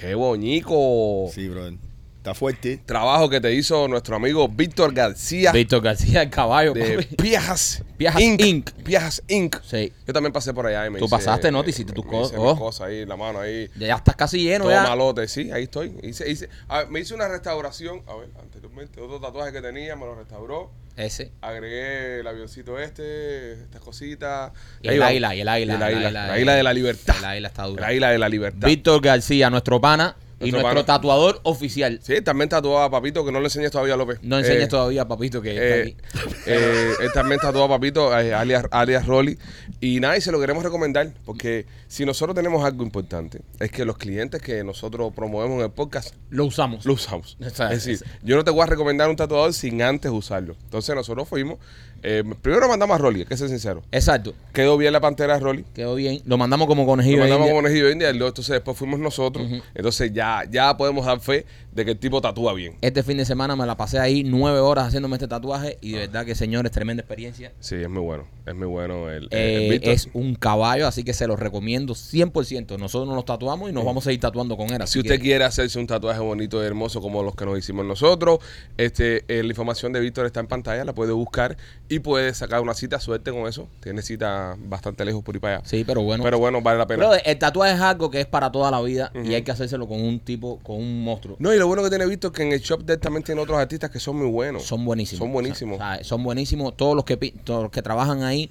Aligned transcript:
Qué 0.00 0.14
boñico. 0.14 1.30
Sí, 1.30 1.46
brother. 1.48 1.74
Está 2.16 2.34
fuerte. 2.34 2.78
Trabajo 2.84 3.28
que 3.28 3.40
te 3.40 3.52
hizo 3.54 3.86
nuestro 3.88 4.16
amigo 4.16 4.46
Víctor 4.46 4.92
García 4.92 5.52
Víctor 5.52 5.82
García, 5.82 6.22
el 6.22 6.28
caballo. 6.30 6.72
de 6.74 6.96
papi. 7.02 7.16
Piajas, 7.16 7.82
Piajas 7.98 8.20
Inc. 8.22 8.70
Piajas 8.72 9.22
Inc. 9.28 9.56
Sí. 9.62 9.92
Yo 10.06 10.12
también 10.12 10.32
pasé 10.32 10.52
por 10.54 10.66
allá 10.66 10.86
y 10.86 10.90
me 10.90 10.98
Tú 10.98 11.04
hice, 11.06 11.16
pasaste, 11.16 11.50
¿no? 11.50 11.62
Te 11.64 11.70
hiciste 11.70 11.92
tus 11.92 12.04
cosas. 12.04 12.38
Oh. 12.38 12.58
cosas 12.58 12.88
ahí, 12.88 13.04
la 13.04 13.16
mano 13.16 13.40
ahí. 13.40 13.70
Ya 13.78 13.94
estás 13.96 14.16
casi 14.16 14.42
lleno 14.42 14.64
Todo 14.64 14.72
ya. 14.72 14.82
malote, 14.82 15.28
sí, 15.28 15.50
ahí 15.50 15.64
estoy. 15.64 15.94
Hice, 16.02 16.30
hice, 16.30 16.48
a 16.68 16.78
ver, 16.78 16.88
me 16.88 17.00
hice 17.00 17.14
una 17.14 17.28
restauración, 17.28 18.02
a 18.06 18.14
ver, 18.16 18.28
anteriormente, 18.42 19.00
otro 19.00 19.18
tatuaje 19.20 19.52
que 19.52 19.60
tenía, 19.62 19.96
me 19.96 20.04
lo 20.06 20.14
restauró. 20.14 20.70
Ese. 20.96 21.32
Agregué 21.40 22.20
el 22.20 22.26
avioncito 22.26 22.78
este, 22.78 23.52
estas 23.52 23.80
cositas. 23.80 24.52
Y 24.82 24.88
el 24.88 25.02
águila, 25.02 25.34
y 25.34 25.40
el 25.40 25.48
águila, 25.48 25.74
el 25.74 25.82
águila, 25.82 26.06
águila, 26.06 26.10
la 26.10 26.32
águila 26.34 26.54
de 26.54 26.62
la 26.62 26.72
libertad. 26.72 27.16
El 27.18 27.24
águila 27.24 27.48
está 27.48 27.64
dura. 27.64 27.84
El 27.84 27.90
águila 27.90 28.10
de 28.10 28.18
la 28.18 28.28
libertad. 28.28 28.68
Víctor 28.68 29.00
García, 29.00 29.50
nuestro 29.50 29.80
pana 29.80 30.16
y 30.40 30.50
Nuestro 30.52 30.70
pana. 30.70 30.84
tatuador 30.86 31.40
oficial. 31.42 32.00
Sí, 32.02 32.20
también 32.22 32.48
tatuó 32.48 32.80
a 32.80 32.90
Papito, 32.90 33.24
que 33.26 33.30
no 33.32 33.40
le 33.40 33.46
enseñes 33.46 33.70
todavía 33.70 33.94
a 33.94 33.96
López. 33.98 34.18
No 34.22 34.38
enseñes 34.38 34.64
Eh, 34.64 34.68
todavía, 34.68 35.06
papito, 35.06 35.42
que 35.42 35.50
Eh, 35.50 35.80
está 35.82 36.20
aquí. 36.22 36.32
eh, 36.46 36.92
él 37.02 37.10
también 37.12 37.40
tatuó 37.40 37.64
a 37.64 37.68
Papito, 37.68 38.18
eh, 38.18 38.32
alias, 38.32 38.64
alias 38.70 39.06
Rolly. 39.06 39.38
Y 39.80 40.00
nada, 40.00 40.16
y 40.16 40.20
se 40.22 40.32
lo 40.32 40.40
queremos 40.40 40.62
recomendar, 40.64 41.12
porque 41.24 41.66
si 41.88 42.04
nosotros 42.06 42.34
tenemos 42.34 42.64
algo 42.64 42.82
importante, 42.82 43.42
es 43.58 43.70
que 43.70 43.84
los 43.84 43.98
clientes 43.98 44.40
que 44.40 44.64
nosotros 44.64 45.12
promovemos 45.14 45.58
en 45.58 45.64
el 45.64 45.70
podcast 45.70 46.14
Lo 46.30 46.46
usamos. 46.46 46.84
lo 46.86 46.94
usamos. 46.94 47.36
Exacto. 47.40 47.74
Es 47.74 47.84
decir, 47.84 48.06
yo 48.22 48.36
no 48.36 48.44
te 48.44 48.50
voy 48.50 48.62
a 48.62 48.66
recomendar 48.66 49.08
un 49.10 49.16
tatuador 49.16 49.52
sin 49.52 49.82
antes 49.82 50.10
usarlo. 50.10 50.56
Entonces 50.64 50.94
nosotros 50.94 51.28
fuimos, 51.28 51.58
eh, 52.02 52.24
primero 52.42 52.68
mandamos 52.68 52.94
a 52.94 52.98
Rolly, 52.98 53.24
que 53.24 53.36
ser 53.36 53.48
sincero. 53.48 53.82
Exacto. 53.92 54.34
Quedó 54.52 54.76
bien 54.76 54.92
la 54.92 55.00
pantera 55.00 55.34
de 55.34 55.40
Rolly. 55.40 55.64
Quedó 55.74 55.94
bien. 55.94 56.20
Lo 56.24 56.36
mandamos 56.38 56.66
como 56.66 56.86
conejillo. 56.86 57.16
Lo 57.18 57.22
mandamos 57.24 57.48
con 57.48 57.56
Conejillo 57.56 57.86
de 57.86 57.92
India, 57.92 58.10
entonces 58.10 58.48
después 58.48 58.76
fuimos 58.76 58.98
nosotros. 59.00 59.46
Entonces 59.74 60.12
ya, 60.12 60.42
ya 60.50 60.76
podemos 60.76 61.06
dar 61.06 61.20
fe 61.20 61.44
de 61.72 61.84
que 61.84 61.92
el 61.92 61.98
tipo 61.98 62.20
tatúa 62.20 62.52
bien. 62.54 62.76
Este 62.80 63.02
fin 63.02 63.16
de 63.18 63.24
semana 63.24 63.54
me 63.54 63.64
la 63.66 63.76
pasé 63.76 63.98
ahí 64.00 64.24
nueve 64.24 64.58
horas 64.58 64.88
haciéndome 64.88 65.16
este 65.16 65.28
tatuaje 65.28 65.78
y 65.80 65.92
de 65.92 65.98
verdad 66.00 66.24
que, 66.26 66.34
señores, 66.34 66.72
tremenda 66.72 67.00
experiencia. 67.02 67.52
Sí, 67.60 67.76
es 67.76 67.88
muy 67.88 68.02
bueno. 68.02 68.26
Es 68.46 68.54
muy 68.56 68.66
bueno 68.66 69.08
el, 69.10 69.28
Eh, 69.30 69.68
Víctor. 69.70 69.92
es 69.92 70.08
un 70.12 70.34
caballo, 70.34 70.86
así 70.88 71.04
que 71.04 71.12
se 71.12 71.26
lo 71.28 71.36
recomiendo 71.36 71.94
100%. 71.94 72.76
Nosotros 72.78 73.14
nos 73.14 73.24
tatuamos 73.24 73.70
y 73.70 73.72
nos 73.72 73.84
vamos 73.84 74.06
a 74.06 74.12
ir 74.12 74.18
tatuando 74.18 74.56
con 74.56 74.70
él. 74.72 74.80
Si 74.86 74.98
usted 74.98 75.16
que- 75.16 75.20
quiere 75.20 75.44
hacerse 75.44 75.78
un 75.78 75.86
tatuaje 75.86 76.20
bonito 76.20 76.60
y 76.62 76.66
hermoso 76.66 77.00
como 77.00 77.22
los 77.22 77.36
que 77.36 77.44
nos 77.46 77.56
hicimos 77.58 77.84
nosotros, 77.86 78.40
este, 78.76 79.24
eh, 79.28 79.42
la 79.42 79.48
información 79.50 79.92
de 79.92 80.00
Víctor 80.00 80.26
está 80.26 80.40
en 80.40 80.46
pantalla, 80.48 80.84
la 80.84 80.94
puede 80.94 81.12
buscar 81.12 81.56
y 81.90 81.98
puede 81.98 82.32
sacar 82.32 82.60
una 82.60 82.72
cita, 82.72 83.00
suerte 83.00 83.30
con 83.32 83.46
eso. 83.48 83.68
Tiene 83.82 84.00
cita 84.00 84.56
bastante 84.58 85.04
lejos 85.04 85.22
por 85.22 85.34
ir 85.34 85.40
para 85.40 85.56
allá. 85.56 85.66
Sí, 85.66 85.84
pero 85.84 86.02
bueno. 86.02 86.22
Pero 86.24 86.38
bueno, 86.38 86.62
vale 86.62 86.78
la 86.78 86.86
pena. 86.86 86.98
Brother, 87.04 87.22
el 87.26 87.38
tatuaje 87.38 87.74
es 87.74 87.80
algo 87.80 88.10
que 88.10 88.20
es 88.20 88.26
para 88.26 88.50
toda 88.52 88.70
la 88.70 88.80
vida 88.80 89.10
y 89.24 89.34
hay 89.34 89.42
que 89.42 89.50
hacérselo 89.50 89.86
con 89.88 90.00
un 90.00 90.20
tipo, 90.20 90.58
con 90.62 90.76
un 90.76 91.02
monstruo. 91.04 91.36
No, 91.40 91.52
y 91.52 91.58
lo 91.58 91.66
bueno 91.66 91.82
que 91.82 91.88
tiene 91.90 92.06
Víctor 92.06 92.30
es 92.32 92.36
que 92.36 92.42
en 92.44 92.52
el 92.52 92.60
shop 92.60 92.84
de 92.84 92.94
él 92.94 93.00
también 93.00 93.24
tiene 93.24 93.40
otros 93.40 93.58
artistas 93.58 93.90
que 93.90 93.98
son 94.00 94.16
muy 94.16 94.28
buenos. 94.30 94.62
Son 94.62 94.84
buenísimos. 94.84 95.18
Son 95.18 95.32
buenísimos. 95.32 95.76
O 95.80 95.82
sea, 95.82 96.04
son 96.04 96.22
buenísimos. 96.22 96.76
Todos 96.76 96.94
los 96.94 97.04
que 97.04 97.16
todos 97.44 97.62
los 97.64 97.70
que 97.72 97.82
trabajan 97.82 98.22
ahí, 98.22 98.50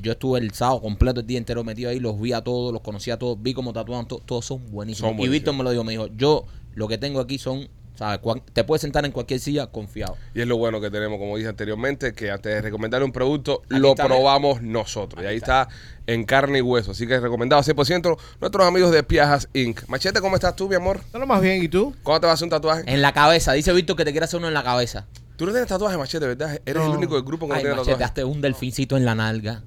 yo 0.00 0.12
estuve 0.12 0.38
el 0.38 0.52
sábado 0.52 0.80
completo, 0.80 1.20
el 1.20 1.26
día 1.26 1.38
entero 1.38 1.64
metido 1.64 1.90
ahí, 1.90 1.98
los 2.00 2.20
vi 2.20 2.32
a 2.32 2.42
todos, 2.42 2.72
los 2.72 2.82
conocí 2.82 3.10
a 3.10 3.18
todos, 3.18 3.42
vi 3.42 3.54
cómo 3.54 3.72
tatuaban, 3.72 4.06
to- 4.06 4.22
todos 4.24 4.44
son 4.44 4.70
buenísimos. 4.70 5.10
Son 5.10 5.14
Y 5.14 5.18
buenísimos. 5.18 5.32
Víctor 5.32 5.54
me 5.56 5.64
lo 5.64 5.70
dijo, 5.72 5.82
me 5.84 5.92
dijo, 5.92 6.06
yo 6.16 6.44
lo 6.74 6.86
que 6.86 6.96
tengo 6.96 7.18
aquí 7.18 7.38
son, 7.38 7.68
¿sabes? 7.98 8.20
Cuan- 8.20 8.40
te 8.52 8.62
puedes 8.62 8.80
sentar 8.80 9.04
en 9.04 9.10
cualquier 9.12 9.40
silla 9.40 9.66
confiado. 9.66 10.16
Y 10.34 10.40
es 10.40 10.46
lo 10.46 10.56
bueno 10.56 10.80
que 10.80 10.88
tenemos, 10.90 11.18
como 11.18 11.36
dije 11.36 11.48
anteriormente, 11.48 12.12
que 12.14 12.30
antes 12.30 12.54
de 12.54 12.60
recomendarle 12.62 13.04
un 13.04 13.10
producto, 13.12 13.62
Aquí 13.64 13.80
lo 13.80 13.90
está, 13.90 14.04
probamos 14.06 14.62
nosotros. 14.62 15.22
y 15.24 15.26
ahí 15.26 15.36
está. 15.36 15.68
en 16.06 16.24
carne 16.24 16.58
y 16.58 16.62
hueso. 16.62 16.92
Así 16.92 17.06
que 17.06 17.20
recomendado 17.20 17.60
100% 17.62 18.16
nuestros 18.40 18.66
amigos 18.66 18.92
de 18.92 19.02
Piajas 19.02 19.48
Inc. 19.52 19.86
Machete, 19.88 20.20
¿cómo 20.22 20.36
estás 20.36 20.56
tú, 20.56 20.66
mi 20.68 20.74
amor? 20.76 21.00
Lo 21.12 21.26
más 21.26 21.42
bien, 21.42 21.62
¿y 21.62 21.68
tú? 21.68 21.94
¿Cuándo 22.02 22.20
te 22.22 22.26
vas 22.28 22.32
a 22.32 22.34
hacer 22.36 22.44
un 22.46 22.50
tatuaje? 22.50 22.82
En 22.86 23.02
la 23.02 23.12
cabeza, 23.12 23.52
dice 23.52 23.74
Víctor 23.74 23.94
que 23.96 24.06
te 24.06 24.12
quiere 24.12 24.24
hacer 24.24 24.38
uno 24.38 24.48
en 24.48 24.54
la 24.54 24.62
cabeza. 24.62 25.06
Tú 25.36 25.44
no 25.44 25.52
tienes 25.52 25.68
tatuaje, 25.68 25.98
Machete, 25.98 26.26
¿verdad? 26.26 26.60
Eres 26.64 26.82
el 26.82 26.88
No. 26.88 26.96
único 26.96 27.14
del 27.16 27.24
grupo 27.24 27.44
que 27.46 27.50
no 27.50 27.54
Ay, 27.56 27.60
tiene 27.62 27.74
machete, 27.74 27.92
tatuaje. 27.92 28.04
hazte 28.04 28.24
un 28.24 28.40
delfincito 28.40 28.96
en 28.96 29.04
la 29.04 29.14
nalga. 29.14 29.62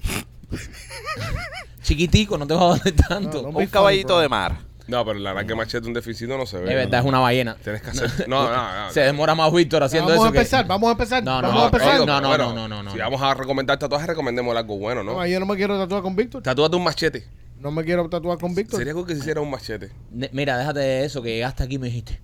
Chiquitico, 1.82 2.38
no 2.38 2.46
te 2.46 2.54
vas 2.54 2.62
a 2.62 2.66
doler 2.78 2.94
tanto. 3.08 3.42
No, 3.42 3.52
no, 3.52 3.58
Un 3.58 3.66
caballito 3.66 4.18
de 4.18 4.28
mar. 4.28 4.58
No, 4.86 5.04
pero 5.04 5.18
la 5.18 5.32
verdad 5.32 5.48
que 5.48 5.54
Machete 5.54 5.86
un 5.86 5.94
deficito 5.94 6.36
no 6.36 6.44
se 6.44 6.58
ve. 6.58 6.68
es 6.70 6.74
verdad, 6.76 7.00
es 7.00 7.06
una 7.06 7.18
ballena. 7.18 7.56
Tienes 7.62 7.80
que 7.80 7.90
hacer... 7.90 8.28
No, 8.28 8.50
no, 8.50 8.84
no. 8.86 8.90
Se 8.92 9.00
demora 9.00 9.34
más 9.34 9.50
Víctor 9.52 9.82
haciendo 9.82 10.08
Vamos 10.10 10.24
a 10.24 10.26
eso 10.28 10.32
que- 10.32 10.38
empezar, 10.40 10.66
vamos 10.66 10.88
a 10.88 10.92
empezar. 10.92 11.24
No, 11.24 11.40
no, 11.40 11.48
vamos 11.48 11.62
a 11.62 11.66
empezar. 11.66 12.06
no, 12.06 12.20
no, 12.20 12.28
bueno, 12.28 12.52
no, 12.54 12.68
no, 12.68 12.82
no, 12.82 12.92
Si 12.92 12.98
vamos 12.98 13.22
a 13.22 13.32
recomendar 13.34 13.78
tatuajes, 13.78 14.06
recomendemos 14.08 14.54
algo 14.56 14.76
bueno, 14.78 15.02
¿no? 15.02 15.14
No, 15.14 15.26
yo 15.26 15.40
no 15.40 15.46
me 15.46 15.56
quiero 15.56 15.78
tatuar 15.78 16.02
con 16.02 16.14
Víctor. 16.14 16.42
Tatúate 16.42 16.76
un 16.76 16.84
machete. 16.84 17.26
No 17.58 17.70
me 17.70 17.82
quiero 17.82 18.06
tatuar 18.10 18.36
con 18.38 18.54
Víctor. 18.54 18.78
Sería 18.78 18.92
cool 18.92 19.06
que 19.06 19.14
se 19.14 19.20
hiciera 19.20 19.40
un 19.40 19.50
machete. 19.50 19.90
Ne- 20.10 20.28
Mira, 20.32 20.58
déjate 20.58 20.80
de 20.80 21.04
eso, 21.06 21.22
que 21.22 21.30
llegaste 21.34 21.62
aquí 21.62 21.78
me 21.78 21.86
dijiste. 21.86 22.20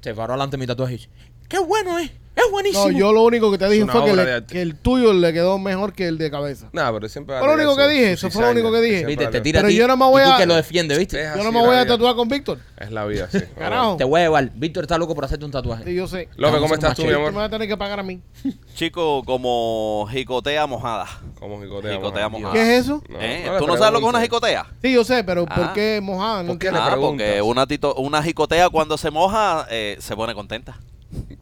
Se 0.00 0.14
paró 0.14 0.32
delante 0.32 0.56
de 0.56 0.60
mi 0.60 0.66
tatuaje 0.66 1.10
¡Qué 1.52 1.58
bueno 1.58 1.98
es! 1.98 2.10
¡Es 2.34 2.50
buenísimo! 2.50 2.86
No, 2.90 2.98
yo 2.98 3.12
lo 3.12 3.24
único 3.24 3.52
que 3.52 3.58
te 3.58 3.68
dije 3.68 3.84
fue 3.84 4.06
que, 4.06 4.16
le- 4.16 4.62
el 4.62 4.74
tuyo 4.74 5.12
le 5.12 5.34
quedó 5.34 5.58
mejor 5.58 5.92
que 5.92 6.06
el 6.08 6.16
de 6.16 6.30
cabeza. 6.30 6.70
Nada, 6.72 6.90
pero 6.94 7.06
siempre... 7.06 7.38
Fue 7.38 7.46
lo 7.46 7.52
único 7.52 7.76
que 7.76 7.86
dije, 7.88 8.12
eso 8.12 8.30
fue 8.30 8.40
lo 8.42 8.52
único 8.52 8.72
que 8.72 8.80
dije. 8.80 9.04
Viste, 9.04 9.26
te 9.26 9.38
a 9.38 9.42
Pero 9.42 9.68
ti, 9.68 9.74
yo 9.76 9.86
no 9.86 9.98
me 9.98 10.06
voy 10.06 10.22
y 10.22 10.24
tú 10.24 10.30
a- 10.32 10.38
que 10.38 10.46
lo 10.46 10.54
defiende, 10.54 10.96
¿viste? 10.96 11.22
Yo 11.36 11.44
no 11.44 11.52
me 11.52 11.60
voy 11.60 11.76
a 11.76 11.86
tatuar 11.86 12.14
con 12.16 12.30
Víctor. 12.30 12.58
Es 12.78 12.90
la 12.90 13.04
vida, 13.04 13.28
sí. 13.30 13.38
Carajo. 13.58 13.96
Te 13.98 14.04
voy 14.04 14.20
a 14.22 14.24
llevar. 14.24 14.50
Víctor 14.54 14.84
está 14.84 14.96
loco 14.96 15.14
por 15.14 15.26
hacerte 15.26 15.44
un 15.44 15.50
tatuaje. 15.50 15.84
Sí, 15.84 15.94
yo 15.94 16.06
sé. 16.08 16.30
López, 16.36 16.58
¿cómo 16.58 16.72
estás 16.72 16.96
tú, 16.96 17.02
mi 17.02 17.08
Tú 17.08 17.14
me 17.16 17.20
amor? 17.20 17.34
vas 17.34 17.44
a 17.48 17.50
tener 17.50 17.68
que 17.68 17.76
pagar 17.76 18.00
a 18.00 18.02
mí. 18.02 18.22
Chico, 18.74 19.22
como 19.26 20.08
jicotea 20.10 20.66
mojada. 20.66 21.06
¿Cómo 21.38 21.60
jicotea? 21.60 21.92
Jicotea 21.96 22.30
mojada? 22.30 22.54
¿Qué 22.54 22.62
es 22.62 22.84
eso? 22.86 23.02
No, 23.10 23.20
¿Eh? 23.20 23.42
no 23.46 23.58
¿Tú 23.58 23.66
no 23.66 23.76
sabes 23.76 23.92
lo 23.92 23.98
que 23.98 24.06
es 24.06 24.10
una 24.10 24.22
jicotea? 24.22 24.66
Sí, 24.80 24.90
yo 24.94 25.04
sé, 25.04 25.22
pero 25.22 25.44
¿por 25.44 25.64
Ah. 25.64 25.72
qué 25.74 26.00
mojada? 26.02 26.42
No 26.44 26.52
¿Por 26.52 26.58
qué 26.58 26.72
le 26.72 26.78
Ah, 26.78 26.96
porque 26.98 27.42
una, 27.42 27.66
tito- 27.66 27.94
una 27.98 28.22
jicotea 28.22 28.70
cuando 28.70 28.96
se 28.96 29.10
moja 29.10 29.66
eh, 29.70 29.98
se 30.00 30.16
pone 30.16 30.34
contenta. 30.34 30.80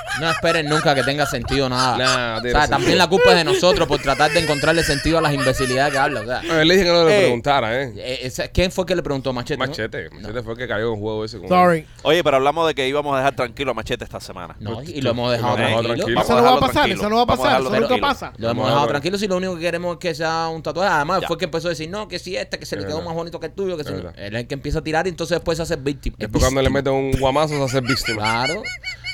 No 0.19 0.29
esperen 0.29 0.67
nunca 0.67 0.93
que 0.93 1.03
tenga 1.03 1.25
sentido 1.25 1.69
nada. 1.69 1.97
Nah, 1.97 2.37
o 2.37 2.41
sea, 2.41 2.51
sentido. 2.51 2.67
también 2.69 2.97
la 2.97 3.07
culpa 3.07 3.29
es 3.31 3.37
de 3.37 3.43
nosotros 3.43 3.87
por 3.87 4.01
tratar 4.01 4.31
de 4.31 4.39
encontrarle 4.41 4.83
sentido 4.83 5.17
a 5.17 5.21
las 5.21 5.33
imbecilidades 5.33 5.93
que 5.93 5.99
habla. 5.99 6.21
O 6.21 6.25
sea, 6.25 6.39
A 6.39 6.55
ver, 6.57 6.65
le 6.65 6.73
dije 6.73 6.85
que 6.85 6.91
no 6.91 7.05
le 7.05 7.15
Eh. 7.17 7.21
preguntara, 7.21 7.81
¿eh? 7.81 7.93
eh, 7.95 8.19
ese- 8.23 8.49
¿quién 8.51 8.71
fue 8.71 8.85
que 8.85 8.95
le 8.95 9.01
preguntó 9.03 9.31
Machete? 9.33 9.57
no? 9.57 9.67
Machete. 9.67 10.09
Machete 10.09 10.43
fue 10.43 10.53
el 10.53 10.59
que 10.59 10.67
cayó 10.67 10.93
en 10.93 10.99
juego 10.99 11.23
ese. 11.25 11.39
con- 11.39 11.47
Sorry. 11.47 11.87
Oye, 12.03 12.23
pero 12.23 12.37
hablamos 12.37 12.67
de 12.67 12.75
que 12.75 12.87
íbamos 12.87 13.13
a 13.15 13.17
dejar 13.19 13.35
tranquilo 13.35 13.71
a 13.71 13.73
Machete 13.73 14.03
esta 14.03 14.19
semana. 14.19 14.55
No, 14.59 14.83
y 14.83 15.01
lo 15.01 15.11
hemos 15.11 15.31
dejado 15.31 15.55
tranquilo. 15.55 15.93
tranquilo. 15.95 16.21
Eso 16.21 16.33
no 16.33 16.37
a 16.37 16.41
va 16.41 16.41
a 16.41 16.41
dejarlo 16.43 16.59
pasar, 16.59 16.73
tranquilo. 16.73 16.99
eso 17.01 17.09
no 17.09 17.15
va 17.15 17.21
a 17.21 17.25
Vamos 17.25 17.39
a 17.39 17.43
pasar, 17.43 17.51
dejarlo 17.61 17.69
eso 17.69 17.75
nunca 17.81 17.87
tranquilo. 17.87 18.07
pasa. 18.07 18.33
Lo 18.37 18.49
hemos 18.49 18.57
Vamos 18.57 18.65
a 18.65 18.67
dejado 18.69 18.81
ver. 18.87 18.91
tranquilo 18.91 19.17
si 19.17 19.27
lo 19.27 19.37
único 19.37 19.55
que 19.55 19.61
queremos 19.61 19.93
es 19.93 19.99
que 19.99 20.13
sea 20.15 20.47
un 20.49 20.61
tatuaje. 20.61 20.93
Además, 20.93 21.21
Ya. 21.21 21.27
fue 21.27 21.37
que 21.37 21.45
empezó 21.45 21.67
a 21.67 21.69
decir, 21.69 21.89
no, 21.89 22.07
que 22.07 22.19
si 22.19 22.35
este, 22.35 22.59
que 22.59 22.65
se 22.65 22.75
le 22.75 22.81
Es 22.81 22.85
quedó 22.87 22.97
verdad. 22.97 23.09
más 23.09 23.15
bonito 23.15 23.39
que 23.39 23.45
el 23.47 23.53
tuyo. 23.53 23.77
Que 23.77 23.83
si 23.83 23.89
Es 23.89 23.95
no. 23.97 24.03
verdad. 24.03 24.19
Él 24.19 24.35
es 24.35 24.41
el 24.41 24.47
que 24.47 24.53
empieza 24.55 24.79
a 24.79 24.83
tirar 24.83 25.05
y 25.07 25.09
entonces 25.09 25.37
después 25.37 25.55
se 25.57 25.63
hace 25.63 25.75
víctima. 25.77 26.17
Después 26.19 26.43
cuando 26.43 26.61
le 26.61 26.69
meten 26.69 26.93
un 26.93 27.11
guamazo 27.13 27.55
se 27.55 27.63
hace 27.63 27.81
víctima. 27.81 28.17
Claro. 28.45 28.63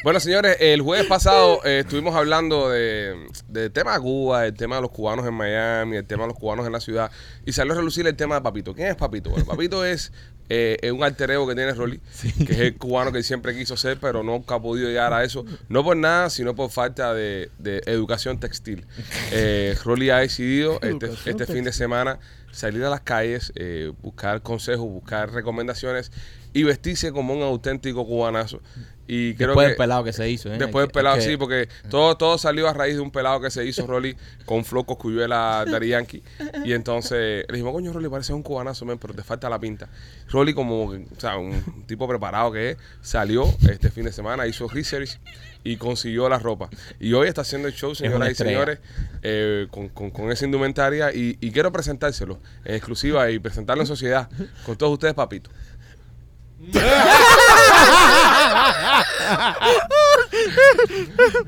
Bueno, 0.03 0.19
señores, 0.19 0.57
el 0.59 0.81
jueves 0.87 1.05
pasado 1.09 1.59
eh, 1.65 1.79
estuvimos 1.79 2.15
hablando 2.15 2.69
de, 2.69 3.27
del 3.49 3.71
tema 3.73 3.93
de 3.95 3.99
Cuba, 3.99 4.45
el 4.45 4.53
tema 4.53 4.77
de 4.77 4.83
los 4.83 4.91
cubanos 4.91 5.27
en 5.27 5.33
Miami, 5.33 5.97
el 5.97 6.05
tema 6.05 6.23
de 6.23 6.29
los 6.29 6.37
cubanos 6.37 6.65
en 6.65 6.71
la 6.71 6.79
ciudad, 6.79 7.11
y 7.45 7.51
salió 7.51 7.73
a 7.73 7.75
relucir 7.75 8.07
el 8.07 8.15
tema 8.15 8.35
de 8.35 8.41
Papito. 8.41 8.73
¿Quién 8.73 8.87
es 8.87 8.95
Papito? 8.95 9.29
Bueno, 9.29 9.45
Papito 9.45 9.83
es 9.83 10.13
eh, 10.47 10.77
es 10.81 10.93
un 10.93 11.03
alter 11.03 11.31
ego 11.31 11.45
que 11.45 11.55
tiene 11.55 11.73
Rolly, 11.73 11.99
que 12.45 12.53
es 12.53 12.59
el 12.59 12.77
cubano 12.77 13.11
que 13.11 13.21
siempre 13.21 13.53
quiso 13.53 13.75
ser, 13.75 13.97
pero 13.99 14.23
nunca 14.23 14.55
ha 14.55 14.61
podido 14.61 14.87
llegar 14.87 15.11
a 15.11 15.25
eso, 15.25 15.43
no 15.67 15.83
por 15.83 15.97
nada, 15.97 16.29
sino 16.29 16.55
por 16.55 16.71
falta 16.71 17.13
de, 17.13 17.51
de 17.59 17.81
educación 17.85 18.39
textil. 18.39 18.85
Eh, 19.33 19.75
Rolly 19.83 20.09
ha 20.09 20.19
decidido 20.19 20.79
este, 20.81 21.11
este 21.25 21.47
fin 21.47 21.65
de 21.65 21.73
semana 21.73 22.19
salir 22.51 22.83
a 22.85 22.89
las 22.89 23.01
calles, 23.01 23.51
eh, 23.55 23.91
buscar 24.01 24.41
consejos, 24.41 24.87
buscar 24.87 25.33
recomendaciones 25.33 26.13
y 26.53 26.63
vestirse 26.63 27.11
como 27.11 27.33
un 27.33 27.41
auténtico 27.43 28.05
cubanazo. 28.05 28.61
Y 29.09 29.35
creo 29.35 29.49
Después 29.49 29.65
que 29.65 29.69
del 29.69 29.77
pelado 29.77 30.03
que 30.03 30.11
se 30.11 30.29
hizo. 30.29 30.53
¿eh? 30.53 30.57
Después 30.57 30.83
del 30.83 30.91
pelado, 30.91 31.15
que- 31.15 31.21
sí, 31.21 31.37
porque 31.37 31.69
todo, 31.89 32.17
todo 32.17 32.37
salió 32.37 32.67
a 32.67 32.73
raíz 32.73 32.95
de 32.95 32.99
un 32.99 33.09
pelado 33.09 33.39
que 33.39 33.49
se 33.49 33.63
hizo 33.65 33.87
Rolly 33.87 34.17
con 34.45 34.65
Floco 34.65 34.97
Cuyuela 34.97 35.63
Dari 35.65 35.87
Yankee. 35.89 36.21
Y 36.65 36.73
entonces 36.73 37.45
le 37.47 37.53
dijimos, 37.53 37.71
coño, 37.71 37.93
Rolly, 37.93 38.09
parece 38.09 38.33
un 38.33 38.43
cubanazo, 38.43 38.83
men, 38.83 38.97
pero 38.97 39.13
te 39.13 39.23
falta 39.23 39.49
la 39.49 39.59
pinta. 39.59 39.87
Rolly, 40.29 40.53
como, 40.53 40.83
o 40.87 40.99
sea, 41.19 41.37
un 41.37 41.85
tipo 41.87 42.05
preparado 42.05 42.51
que 42.51 42.71
es, 42.71 42.77
salió 43.01 43.45
este 43.69 43.89
fin 43.91 44.03
de 44.03 44.11
semana, 44.11 44.45
hizo 44.45 44.67
research 44.67 45.19
y 45.63 45.77
consiguió 45.77 46.27
la 46.27 46.37
ropa. 46.39 46.69
Y 46.99 47.13
hoy 47.13 47.29
está 47.29 47.41
haciendo 47.41 47.69
el 47.69 47.73
show, 47.75 47.95
señoras 47.95 48.29
y 48.31 48.35
señores, 48.35 48.79
eh, 49.23 49.67
con, 49.71 49.87
con- 49.87 50.11
con 50.11 50.31
esa 50.33 50.43
indumentaria. 50.43 51.13
Y, 51.13 51.37
y 51.39 51.51
quiero 51.51 51.71
presentárselo 51.71 52.39
en 52.65 52.75
exclusiva 52.75 53.31
y 53.31 53.39
presentarlo 53.39 53.83
en 53.83 53.87
sociedad 53.87 54.29
con 54.65 54.75
todos 54.77 54.91
ustedes, 54.91 55.13
papito. 55.13 55.49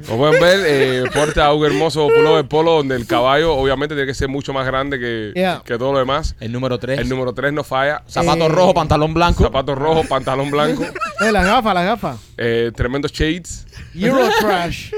Como 0.08 0.18
pueden 0.20 0.42
ver, 0.42 0.60
eh, 0.66 1.04
porta 1.14 1.52
un 1.54 1.66
hermoso 1.66 2.08
pullover 2.08 2.46
polo 2.48 2.72
donde 2.74 2.96
el 2.96 3.06
caballo 3.06 3.54
obviamente 3.56 3.96
tiene 3.96 4.08
que 4.08 4.14
ser 4.14 4.28
mucho 4.28 4.54
más 4.54 4.66
grande 4.66 5.00
que, 5.00 5.32
Yeah. 5.36 5.62
que 5.64 5.78
todo 5.78 5.94
lo 5.94 6.00
demás. 6.00 6.36
El 6.40 6.52
número 6.52 6.78
3. 6.80 7.00
El 7.00 7.10
número 7.10 7.34
3 7.34 7.54
no 7.54 7.64
falla. 7.64 8.04
Zapato 8.10 8.46
Eh, 8.46 8.50
rojo, 8.50 8.74
pantalón 8.74 9.14
blanco. 9.14 9.44
Zapatos 9.44 9.78
rojos, 9.78 10.08
pantalón 10.08 10.50
blanco, 10.52 10.84
Eh, 11.22 11.32
las 11.32 11.46
gafas, 11.46 11.74
las 11.74 11.86
gafas. 11.86 12.18
eh, 12.38 12.72
tremendos 12.76 13.12
shades. 13.12 13.66
Eurotrash. 13.96 14.92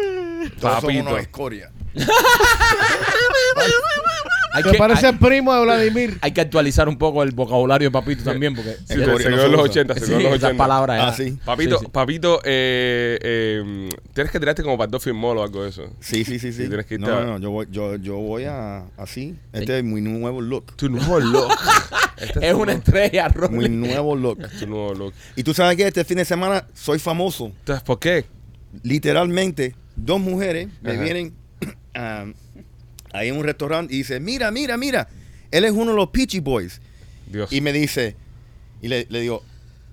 Todos 0.60 0.82
somos 0.82 0.82
Papito. 0.84 1.10
unos 1.10 1.20
escoria. 1.22 1.72
Hay 4.54 4.64
Que 4.64 4.78
parece 4.78 5.06
hay, 5.08 5.14
el 5.14 5.20
primo 5.20 5.54
de 5.54 5.62
Vladimir. 5.64 6.18
hay 6.22 6.32
que 6.34 6.42
actualizar 6.42 6.90
un 6.90 6.98
poco 6.98 7.24
el 7.24 7.32
vocabulario 7.32 7.88
de 7.90 7.92
Papito 7.92 8.24
también, 8.24 8.54
porque 8.56 8.72
Sí, 8.72 8.80
se, 8.88 8.94
se 8.96 9.00
quedó 9.00 9.18
en 9.46 9.52
los 9.52 9.62
usa. 9.62 9.64
80, 9.72 9.94
se 9.94 10.00
sí, 10.02 10.06
quedó 10.08 10.18
en 10.18 10.24
los 10.24 10.34
esas 10.34 10.44
80. 10.50 10.58
palabras. 10.64 11.02
Ah, 11.04 11.14
sí. 11.16 11.38
Papito, 11.46 11.80
Sí, 11.80 11.86
sí. 11.86 11.92
papito, 11.92 12.42
eh, 12.44 13.18
eh, 13.22 13.90
tienes 14.14 14.32
que 14.32 14.40
tirarte 14.40 14.62
como 14.64 14.78
para 14.78 14.90
Dolphin 14.92 15.16
Mall 15.16 15.38
o 15.38 15.44
algo 15.44 15.64
de 15.64 15.70
eso. 15.70 15.84
Sí, 16.00 16.26
sí, 16.26 16.38
sí, 16.40 16.52
sí. 16.52 16.64
Sí, 16.64 16.68
tienes 16.68 16.86
que 16.86 16.96
irte 16.96 17.08
no, 17.08 17.18
a- 17.18 17.22
no, 17.24 17.28
no, 17.34 17.40
yo 17.40 17.52
voy, 17.52 17.68
yo, 17.72 17.96
yo 17.96 18.18
voy 18.18 18.44
a 18.44 18.84
así. 18.98 19.36
Este 19.54 19.78
es 19.80 19.84
mi 19.84 20.02
nuevo 20.02 20.42
look. 20.42 20.76
Tu 20.76 20.90
nuevo 20.90 21.20
look. 21.20 21.48
Este 22.18 22.48
Es 22.48 22.54
una 22.54 22.74
estrella, 22.74 23.30
Mi 23.30 23.34
Rolly. 23.34 23.70
nuevo 23.70 24.16
look. 24.16 24.48
Tu 24.60 24.68
nuevo 24.68 24.94
look. 24.94 25.14
Y 25.36 25.42
tú 25.42 25.56
sabes 25.56 25.76
que 25.76 25.88
este 25.88 26.04
fin 26.06 26.18
de 26.18 26.26
semana 26.26 26.68
soy 26.74 27.00
famoso. 27.00 27.48
Entonces, 27.48 27.82
¿por 27.84 27.98
qué? 27.98 28.26
Literalmente, 28.84 29.76
dos 29.96 30.20
mujeres 30.20 30.68
me 30.82 30.98
vienen 30.98 31.34
ah, 31.96 32.26
ahí 33.14 33.30
en 33.30 33.38
un 33.38 33.44
restaurante 33.44 33.94
y 33.94 33.98
dicen, 34.00 34.24
mira, 34.24 34.52
mira, 34.52 34.78
mira, 34.78 35.08
él 35.52 35.66
es 35.66 35.72
uno 35.72 35.92
de 35.92 35.98
los 35.98 36.10
Peachy 36.10 36.40
Boys. 36.40 36.80
Dios. 37.28 37.52
Y 37.52 37.62
me 37.62 37.72
dice, 37.74 38.16
y 38.82 38.88
le, 38.88 39.06
le 39.10 39.22
digo, 39.22 39.44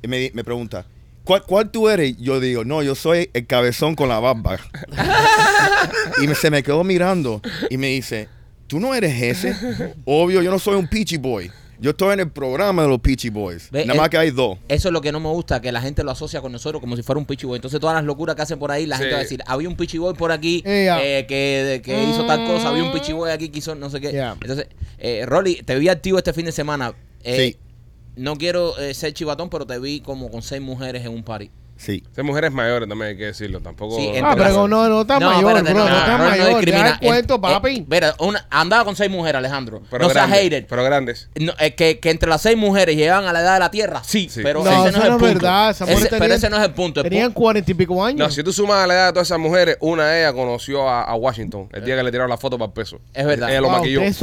y 0.02 0.08
me, 0.08 0.30
me 0.34 0.44
pregunta, 0.44 0.86
¿cuál, 1.24 1.42
¿cuál 1.42 1.70
tú 1.70 1.88
eres? 1.88 2.16
Yo 2.18 2.40
digo, 2.40 2.64
no, 2.64 2.82
yo 2.82 2.94
soy 2.94 3.30
el 3.32 3.46
cabezón 3.46 3.94
con 3.94 4.08
la 4.08 4.18
barba. 4.20 4.58
y 6.22 6.26
me- 6.26 6.34
se 6.34 6.50
me 6.50 6.62
quedó 6.62 6.84
mirando 6.84 7.40
y 7.70 7.76
me 7.76 7.88
dice, 7.88 8.28
¿tú 8.66 8.80
no 8.80 8.94
eres 8.94 9.20
ese? 9.22 9.54
Obvio, 10.04 10.42
yo 10.42 10.50
no 10.50 10.58
soy 10.58 10.76
un 10.76 10.86
Peachy 10.88 11.16
Boy. 11.16 11.50
Yo 11.80 11.90
estoy 11.90 12.14
en 12.14 12.20
el 12.20 12.30
programa 12.30 12.82
de 12.82 12.88
los 12.88 12.98
Peachy 12.98 13.30
Boys. 13.30 13.70
Ve, 13.70 13.84
Nada 13.84 13.94
eh, 13.94 14.00
más 14.00 14.08
que 14.08 14.18
hay 14.18 14.30
dos. 14.32 14.58
Eso 14.68 14.88
es 14.88 14.92
lo 14.92 15.00
que 15.00 15.12
no 15.12 15.20
me 15.20 15.28
gusta, 15.28 15.60
que 15.60 15.70
la 15.70 15.80
gente 15.80 16.02
lo 16.02 16.10
asocia 16.10 16.40
con 16.40 16.50
nosotros 16.50 16.80
como 16.80 16.96
si 16.96 17.02
fuera 17.02 17.18
un 17.20 17.24
Pichi 17.24 17.46
Boy. 17.46 17.56
Entonces 17.56 17.78
todas 17.78 17.94
las 17.94 18.04
locuras 18.04 18.34
que 18.34 18.42
hacen 18.42 18.58
por 18.58 18.70
ahí, 18.72 18.84
la 18.86 18.96
Sí. 18.96 19.02
gente 19.02 19.14
va 19.14 19.20
a 19.20 19.22
decir, 19.22 19.42
había 19.46 19.68
un 19.68 19.76
Pichi 19.76 19.98
Boy 19.98 20.14
por 20.14 20.32
aquí 20.32 20.62
Eh, 20.66 20.88
eh, 21.00 21.26
que, 21.28 21.80
que 21.84 22.04
hizo 22.04 22.26
tal 22.26 22.44
cosa, 22.46 22.70
había 22.70 22.82
un 22.82 22.92
Pichi 22.92 23.12
Boy 23.12 23.30
aquí 23.30 23.48
que 23.48 23.58
hizo 23.60 23.74
no 23.76 23.90
sé 23.90 24.00
qué. 24.00 24.10
Entonces, 24.10 24.66
eh, 24.98 25.24
Rolly, 25.26 25.62
te 25.62 25.78
vi 25.78 25.88
activo 25.88 26.18
este 26.18 26.32
fin 26.32 26.46
de 26.46 26.52
semana. 26.52 26.94
Eh, 27.22 27.36
Sí. 27.52 27.56
No 28.16 28.34
quiero 28.34 28.76
eh, 28.80 28.94
ser 28.94 29.12
chivatón, 29.12 29.48
pero 29.48 29.64
te 29.64 29.78
vi 29.78 30.00
como 30.00 30.28
con 30.32 30.42
seis 30.42 30.60
mujeres 30.60 31.04
en 31.06 31.12
un 31.12 31.22
party. 31.22 31.52
Sí. 31.78 32.02
Son 32.14 32.26
mujeres 32.26 32.52
mayores 32.52 32.88
también, 32.88 33.10
hay 33.12 33.16
que 33.16 33.26
decirlo. 33.26 33.60
Tampoco. 33.60 33.96
Sí, 33.96 34.10
Ah, 34.22 34.34
pero 34.36 34.66
no, 34.68 34.88
no 34.88 35.00
está 35.02 35.20
mayor, 35.20 35.56
espérate, 35.56 35.72
bro. 35.72 35.84
No, 35.88 35.96
está 35.96 36.16
Rolly 36.18 36.30
mayor. 36.30 36.46
discrimina. 36.48 36.82
Deja 36.84 36.92
el 37.00 37.06
cuento, 37.08 37.34
Eh, 37.36 37.38
papi. 37.40 37.68
eh, 37.76 37.86
mira, 37.88 38.14
una, 38.18 38.46
andaba 38.50 38.84
con 38.84 38.96
seis 38.96 39.10
mujeres, 39.10 39.38
Alejandro. 39.38 39.82
pero 39.90 40.04
no 40.04 40.10
seas 40.10 40.26
grandes, 40.26 40.40
hater. 40.42 40.66
Pero 40.68 40.84
grandes. 40.84 41.28
No, 41.36 41.52
eh, 41.60 41.74
que, 41.74 42.00
que 42.00 42.10
entre 42.10 42.28
las 42.28 42.42
seis 42.42 42.56
mujeres 42.56 42.96
llegaban 42.96 43.26
a 43.26 43.32
la 43.32 43.40
edad 43.40 43.54
de 43.54 43.60
la 43.60 43.70
tierra, 43.70 44.02
sí, 44.04 44.28
Sí. 44.28 44.40
pero 44.42 44.64
No, 44.64 44.70
ese 44.70 44.78
no 44.92 44.98
es 44.98 45.04
el 45.04 45.10
no 45.12 45.18
punto. 45.18 45.34
verdad, 45.34 45.70
esas 45.70 45.82
Ese- 45.88 45.92
mujeres 45.92 46.08
pero 46.10 46.20
tenían- 46.22 46.36
ese 46.38 46.50
no 46.50 46.56
es 46.56 46.62
el 46.64 46.72
punto. 46.74 47.00
El 47.00 47.04
Tenían 47.08 47.32
cuarenta 47.32 47.70
y 47.70 47.74
pico 47.74 48.04
años. 48.04 48.18
No, 48.28 48.30
si 48.34 48.42
tú 48.42 48.52
sumas 48.52 48.78
a 48.82 48.86
la 48.88 48.94
edad 48.94 49.06
de 49.06 49.12
todas 49.12 49.28
esas 49.28 49.38
mujeres, 49.38 49.76
una 49.80 50.06
de 50.08 50.20
ellas 50.22 50.32
conoció 50.32 50.88
a, 50.88 51.04
a 51.04 51.14
Washington 51.14 51.68
el 51.72 51.84
día 51.84 51.94
que 51.96 52.02
le 52.02 52.10
tiraron 52.10 52.28
la 52.30 52.38
foto 52.38 52.58
para 52.58 52.66
el 52.66 52.72
peso. 52.72 52.98
Es 53.14 53.24
verdad. 53.24 53.50
Ella 53.50 53.60
lo 53.60 53.70
maquilló. 53.70 54.00
you 54.00 54.04
guys 54.04 54.20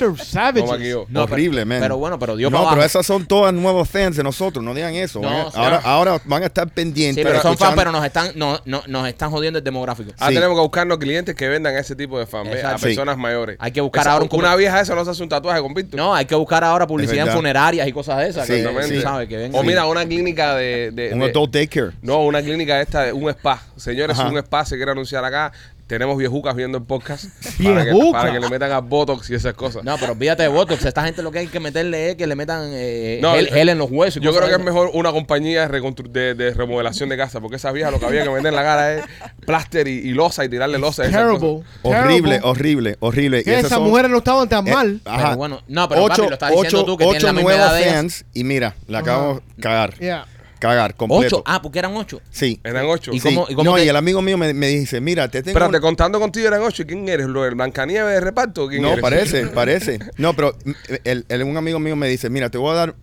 no. 0.00 0.08
are 0.08 0.24
savages. 0.24 0.62
Lo 0.62 0.66
maquilló. 0.68 1.00
No, 1.08 1.24
pero- 1.24 1.34
Horrible, 1.34 1.64
man. 1.64 1.80
pero 1.80 1.96
bueno, 1.98 2.16
pero 2.18 2.36
dio 2.36 2.48
No, 2.48 2.68
pero 2.70 2.84
esas 2.84 3.04
son 3.04 3.26
todas 3.26 3.52
nuevos 3.52 3.88
fans 3.90 4.16
de 4.16 4.22
nosotros. 4.22 4.64
No 4.64 4.72
digan 4.72 4.94
eso. 4.94 5.18
No, 5.20 5.28
no. 5.50 5.80
ahora 5.82 6.20
van 6.26 6.44
a 6.44 6.46
estar 6.46 6.68
pendientes. 6.68 6.91
Sí, 6.94 7.12
pero 7.22 7.40
son 7.42 7.56
fans, 7.56 7.74
pero 7.76 7.92
nos 7.92 8.04
están, 8.04 8.32
no, 8.34 8.60
no- 8.64 8.82
nos 8.86 9.08
están 9.08 9.30
jodiendo 9.30 9.58
el 9.58 9.64
demográfico. 9.64 10.12
Ah, 10.18 10.28
Sí. 10.28 10.34
tenemos 10.34 10.56
que 10.56 10.62
buscarnos 10.62 10.98
clientes 10.98 11.34
que 11.34 11.48
vendan 11.48 11.74
ese 11.76 11.94
tipo 11.96 12.18
de 12.18 12.26
fan, 12.26 12.46
a 12.48 12.76
personas 12.76 13.16
mayores. 13.16 13.56
Hay 13.58 13.72
que 13.72 13.80
buscar 13.80 14.02
Esa- 14.02 14.12
ahora 14.12 14.24
un 14.30 14.38
Una 14.42 14.56
vieja 14.56 14.80
esa 14.80 14.94
no 14.94 15.04
se 15.04 15.10
hace 15.12 15.22
un 15.22 15.28
tatuaje 15.28 15.60
con 15.60 15.72
Víctor. 15.74 15.98
No, 15.98 16.14
hay 16.14 16.24
que 16.24 16.34
buscar 16.34 16.64
ahora 16.64 16.86
publicidad 16.86 17.28
en 17.28 17.32
funerarias 17.32 17.86
y 17.86 17.92
cosas 17.92 18.18
de 18.18 18.28
esas. 18.28 18.48
Exactamente. 18.50 19.00
sabes, 19.00 19.28
que 19.28 19.36
vengan. 19.36 19.60
O 19.60 19.62
mira, 19.62 19.86
una 19.86 20.04
clínica 20.04 20.54
de. 20.56 20.90
de- 20.92 21.12
Un 21.12 21.20
de- 21.20 21.26
adult 21.30 21.52
daycare. 21.52 21.92
no, 22.02 22.22
una 22.24 22.42
clínica 22.42 22.80
esta, 22.80 23.02
de 23.04 23.12
un 23.12 23.28
spa. 23.30 23.62
Señores, 23.76 24.18
Ajá. 24.18 24.28
un 24.28 24.38
spa 24.38 24.64
se 24.64 24.76
quiere 24.76 24.90
anunciar 24.92 25.24
acá. 25.24 25.52
Tenemos 25.86 26.16
viejucas 26.16 26.56
viendo 26.56 26.78
el 26.78 26.84
podcast. 26.84 27.24
para, 27.62 27.84
que, 27.84 27.90
Viejucas. 27.90 28.22
para 28.22 28.32
que 28.32 28.40
le 28.40 28.48
metan 28.48 28.72
a 28.72 28.78
Botox 28.80 29.28
y 29.28 29.34
esas 29.34 29.52
cosas. 29.52 29.84
No, 29.84 29.96
pero 29.98 30.12
olvídate 30.12 30.42
de 30.44 30.48
Botox. 30.48 30.84
Esta 30.86 31.04
gente 31.04 31.22
lo 31.22 31.30
que 31.30 31.40
hay 31.40 31.46
que 31.48 31.60
meterle 31.60 32.10
es 32.10 32.16
que 32.16 32.26
le 32.26 32.34
metan 32.34 32.70
eh, 32.72 33.18
No, 33.20 33.34
gel, 33.34 33.48
gel 33.48 33.68
en 33.68 33.76
los 33.78 33.90
huesos. 33.90 34.22
Yo 34.22 34.32
creo 34.34 34.48
que 34.48 34.54
es 34.54 34.64
mejor 34.64 34.90
una 34.94 35.12
compañía 35.12 35.68
de, 35.68 35.92
de, 36.10 36.34
de 36.34 36.54
remodelación 36.54 37.08
de 37.10 37.16
casa, 37.18 37.40
porque 37.40 37.56
esas 37.56 37.74
viejas 37.74 37.92
lo 37.92 38.00
que 38.00 38.06
había 38.06 38.22
que 38.22 38.30
vender 38.30 38.52
en 38.52 38.56
la 38.56 38.62
cara 38.62 38.94
es 38.94 39.04
plaster 39.44 39.86
y, 39.86 39.98
y 39.98 40.12
losa 40.12 40.44
y 40.44 40.48
tirarle 40.48 40.78
losa. 40.78 41.02
Terrible. 41.02 41.38
cosas. 41.38 41.66
Horrible, 41.82 42.40
horrible, 42.42 42.96
horrible. 43.00 43.40
Y 43.40 43.44
Que 43.44 43.50
esas 43.54 43.64
esas 43.66 43.78
son- 43.78 43.88
mujeres 43.88 44.10
no 44.10 44.18
estaban 44.18 44.48
tan 44.48 44.66
eh, 44.66 44.72
mal. 44.72 45.00
ajá. 45.04 45.22
Pero 45.24 45.36
bueno, 45.36 45.60
no, 45.68 45.88
pero 45.88 46.02
papi, 46.06 46.12
ocho, 46.20 46.28
lo 46.28 46.32
estás 46.34 46.50
diciendo 46.52 46.78
ocho- 46.78 46.86
tú 46.86 46.96
que 46.96 47.04
tienes 47.04 47.22
ocho 47.22 47.26
la 47.26 47.32
misma 47.34 47.50
nuevos 47.50 47.66
edad 47.66 47.74
de 47.74 47.82
ellas. 47.82 47.94
fans 47.96 48.24
y 48.32 48.44
mira, 48.44 48.74
la 48.86 48.98
acabo 49.00 49.42
de 49.56 49.62
cagar. 49.62 49.98
Yeah. 49.98 50.26
Cagar, 50.62 50.94
completo. 50.94 51.38
Ocho. 51.38 51.42
Ah, 51.44 51.60
porque 51.60 51.80
eran 51.80 51.96
ocho. 51.96 52.20
Sí. 52.30 52.60
Eran 52.62 52.86
ocho. 52.86 53.10
¿Y 53.12 53.18
Sí. 53.18 53.28
cómo- 53.34 53.46
y 53.48 53.54
cómo 53.54 53.70
no, 53.70 53.76
te- 53.76 53.84
y 53.84 53.88
el 53.88 53.96
amigo 53.96 54.22
mío 54.22 54.38
me, 54.38 54.54
me 54.54 54.68
dice, 54.68 55.00
mira, 55.00 55.26
te 55.28 55.42
tengo... 55.42 55.50
Espérate, 55.58 55.76
un- 55.78 55.82
contando 55.82 56.20
contigo 56.20 56.46
eran 56.46 56.62
ocho. 56.62 56.82
¿Y 56.82 56.86
¿Quién 56.86 57.08
eres? 57.08 57.26
¿Lo 57.26 57.42
del 57.42 57.56
Blancanieves 57.56 58.14
de 58.14 58.20
reparto? 58.20 58.68
¿Quién 58.68 58.82
No, 58.82 58.90
eres? 58.92 59.02
parece, 59.02 59.46
parece. 59.54 59.98
No, 60.18 60.34
pero 60.34 60.56
el, 61.02 61.24
el- 61.28 61.42
un 61.42 61.56
amigo 61.56 61.78
mío 61.80 61.96
me 61.96 62.06
dice, 62.08 62.30
mira, 62.30 62.48
te 62.48 62.58
voy 62.58 62.70
a 62.70 62.74
dar 62.74 62.94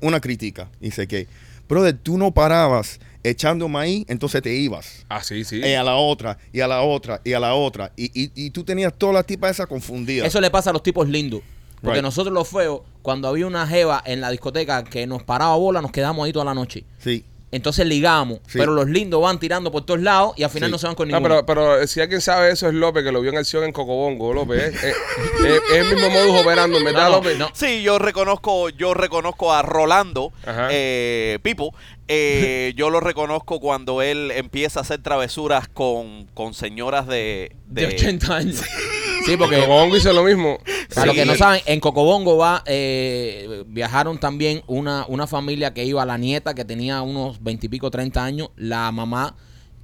una 0.00 0.20
crítica. 0.20 0.70
Dice 0.80 1.06
que, 1.06 1.26
brother, 1.68 1.94
tú 2.02 2.16
no 2.16 2.32
parabas 2.32 3.00
echando 3.22 3.68
maíz, 3.68 4.06
entonces 4.08 4.40
te 4.40 4.54
ibas. 4.54 5.04
Ah, 5.10 5.22
sí, 5.22 5.44
sí. 5.44 5.56
Y 5.58 5.74
a 5.74 5.82
la 5.82 5.96
otra, 5.96 6.38
y 6.54 6.60
a 6.60 6.68
la 6.68 6.80
otra, 6.80 7.20
y 7.22 7.34
a 7.34 7.40
la 7.40 7.52
otra. 7.54 7.92
Y, 7.96 8.04
y, 8.18 8.30
y 8.34 8.50
tú 8.50 8.64
tenías 8.64 8.94
todas 8.96 9.14
las 9.14 9.26
tipas 9.26 9.50
esas 9.50 9.66
confundidas. 9.66 10.26
Eso 10.26 10.40
le 10.40 10.50
pasa 10.50 10.70
a 10.70 10.72
los 10.72 10.82
tipos 10.82 11.06
lindos. 11.06 11.42
Porque 11.80 11.96
Right. 11.98 12.02
nosotros 12.04 12.32
los 12.34 12.48
feos, 12.48 12.80
cuando 13.02 13.28
había 13.28 13.46
una 13.46 13.66
jeva 13.66 14.02
en 14.04 14.20
la 14.20 14.30
discoteca 14.30 14.82
que 14.84 15.06
nos 15.06 15.22
paraba 15.22 15.54
bola, 15.56 15.80
nos 15.80 15.92
quedamos 15.92 16.24
ahí 16.26 16.32
toda 16.32 16.44
la 16.44 16.54
noche. 16.54 16.84
Sí. 16.98 17.24
Entonces 17.50 17.86
ligamos. 17.86 18.40
Sí. 18.46 18.58
Pero 18.58 18.72
los 18.74 18.86
lindos 18.90 19.22
van 19.22 19.38
tirando 19.38 19.72
por 19.72 19.82
todos 19.86 20.00
lados 20.00 20.34
y 20.36 20.42
al 20.42 20.50
final 20.50 20.68
Sí. 20.68 20.72
no 20.72 20.78
se 20.78 20.86
van 20.86 20.94
con 20.94 21.08
No, 21.08 21.16
ninguno. 21.18 21.46
pero, 21.46 21.46
pero 21.70 21.86
si 21.86 21.98
alguien 21.98 22.20
sabe 22.20 22.50
eso 22.50 22.68
es 22.68 22.74
López, 22.74 23.02
que 23.04 23.10
lo 23.10 23.22
vio 23.22 23.30
en 23.30 23.38
acción 23.38 23.64
en 23.64 23.72
Cocobongo, 23.72 24.34
López. 24.34 24.64
Es, 24.64 24.74
es- 24.84 24.96
es- 25.46 25.62
es 25.72 25.76
el 25.90 25.94
mismo 25.94 26.10
modus 26.10 26.42
operando, 26.42 26.82
¿verdad, 26.84 27.04
No, 27.04 27.08
no, 27.10 27.16
López? 27.16 27.38
no. 27.38 27.48
Sí, 27.54 27.80
yo 27.82 27.98
reconozco, 27.98 28.68
yo 28.68 28.92
reconozco 28.92 29.50
a 29.50 29.62
Rolando 29.62 30.30
eh, 30.70 31.38
Pipo. 31.42 31.72
Eh, 32.08 32.72
yo 32.76 32.90
lo 32.90 33.00
reconozco 33.00 33.60
cuando 33.60 34.02
él 34.02 34.30
empieza 34.34 34.80
a 34.80 34.82
hacer 34.82 35.02
travesuras 35.02 35.68
con, 35.68 36.26
con 36.34 36.54
señoras 36.54 37.06
de, 37.06 37.54
de 37.66 37.86
80 37.86 38.34
años. 38.36 38.62
sí, 39.26 39.36
porque 39.36 39.56
Cocobongo 39.60 39.96
hizo 39.96 40.12
lo 40.12 40.24
mismo. 40.24 40.58
Para 40.94 41.06
los 41.06 41.14
Sí. 41.14 41.20
que 41.20 41.26
no 41.26 41.34
saben, 41.36 41.60
en 41.66 41.80
Cocobongo 41.80 42.36
va, 42.38 42.62
eh, 42.66 43.62
viajaron 43.66 44.18
también 44.18 44.62
una, 44.66 45.04
una 45.08 45.26
familia 45.26 45.74
que 45.74 45.84
iba, 45.84 46.04
la 46.06 46.16
nieta 46.16 46.54
que 46.54 46.64
tenía 46.64 47.02
unos 47.02 47.42
20 47.42 47.66
y 47.66 47.68
pico, 47.68 47.90
30 47.90 48.24
años, 48.24 48.50
la 48.56 48.90
mamá 48.90 49.36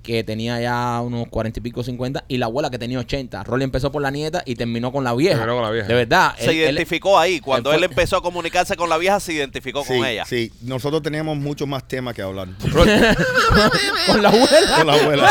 que 0.04 0.22
tenía 0.22 0.60
ya 0.60 1.00
unos 1.00 1.26
40 1.28 1.58
y 1.58 1.62
pico, 1.62 1.82
50, 1.82 2.24
y 2.28 2.36
la 2.36 2.46
abuela 2.46 2.70
que 2.70 2.78
tenía 2.78 2.98
80. 3.00 3.42
Rolly 3.42 3.64
empezó 3.64 3.90
por 3.90 4.02
la 4.02 4.10
nieta 4.12 4.42
y 4.46 4.54
terminó 4.54 4.92
con 4.92 5.02
la 5.02 5.14
vieja. 5.14 5.38
Terminó 5.38 5.54
con 5.56 5.64
la 5.64 5.70
vieja. 5.70 5.88
De 5.88 5.94
verdad. 5.94 6.34
Se 6.38 6.44
él- 6.44 6.50
él- 6.50 6.56
identificó 6.74 7.18
ahí. 7.18 7.40
Cuando 7.40 7.72
él 7.72 7.82
empezó 7.82 8.18
a 8.18 8.22
comunicarse 8.22 8.76
con 8.76 8.88
la 8.88 8.98
vieja, 8.98 9.18
se 9.18 9.32
identificó 9.32 9.82
Sí, 9.82 9.96
con 9.96 10.04
ella. 10.06 10.24
sí. 10.26 10.52
Nosotros 10.62 11.02
teníamos 11.02 11.36
mucho 11.38 11.66
más 11.66 11.88
temas 11.88 12.14
que 12.14 12.22
hablar. 12.22 12.48
con 14.06 14.22
la 14.22 14.28
abuela. 14.28 14.76
Con 14.76 14.86
la 14.86 14.92
abuela. 14.94 15.30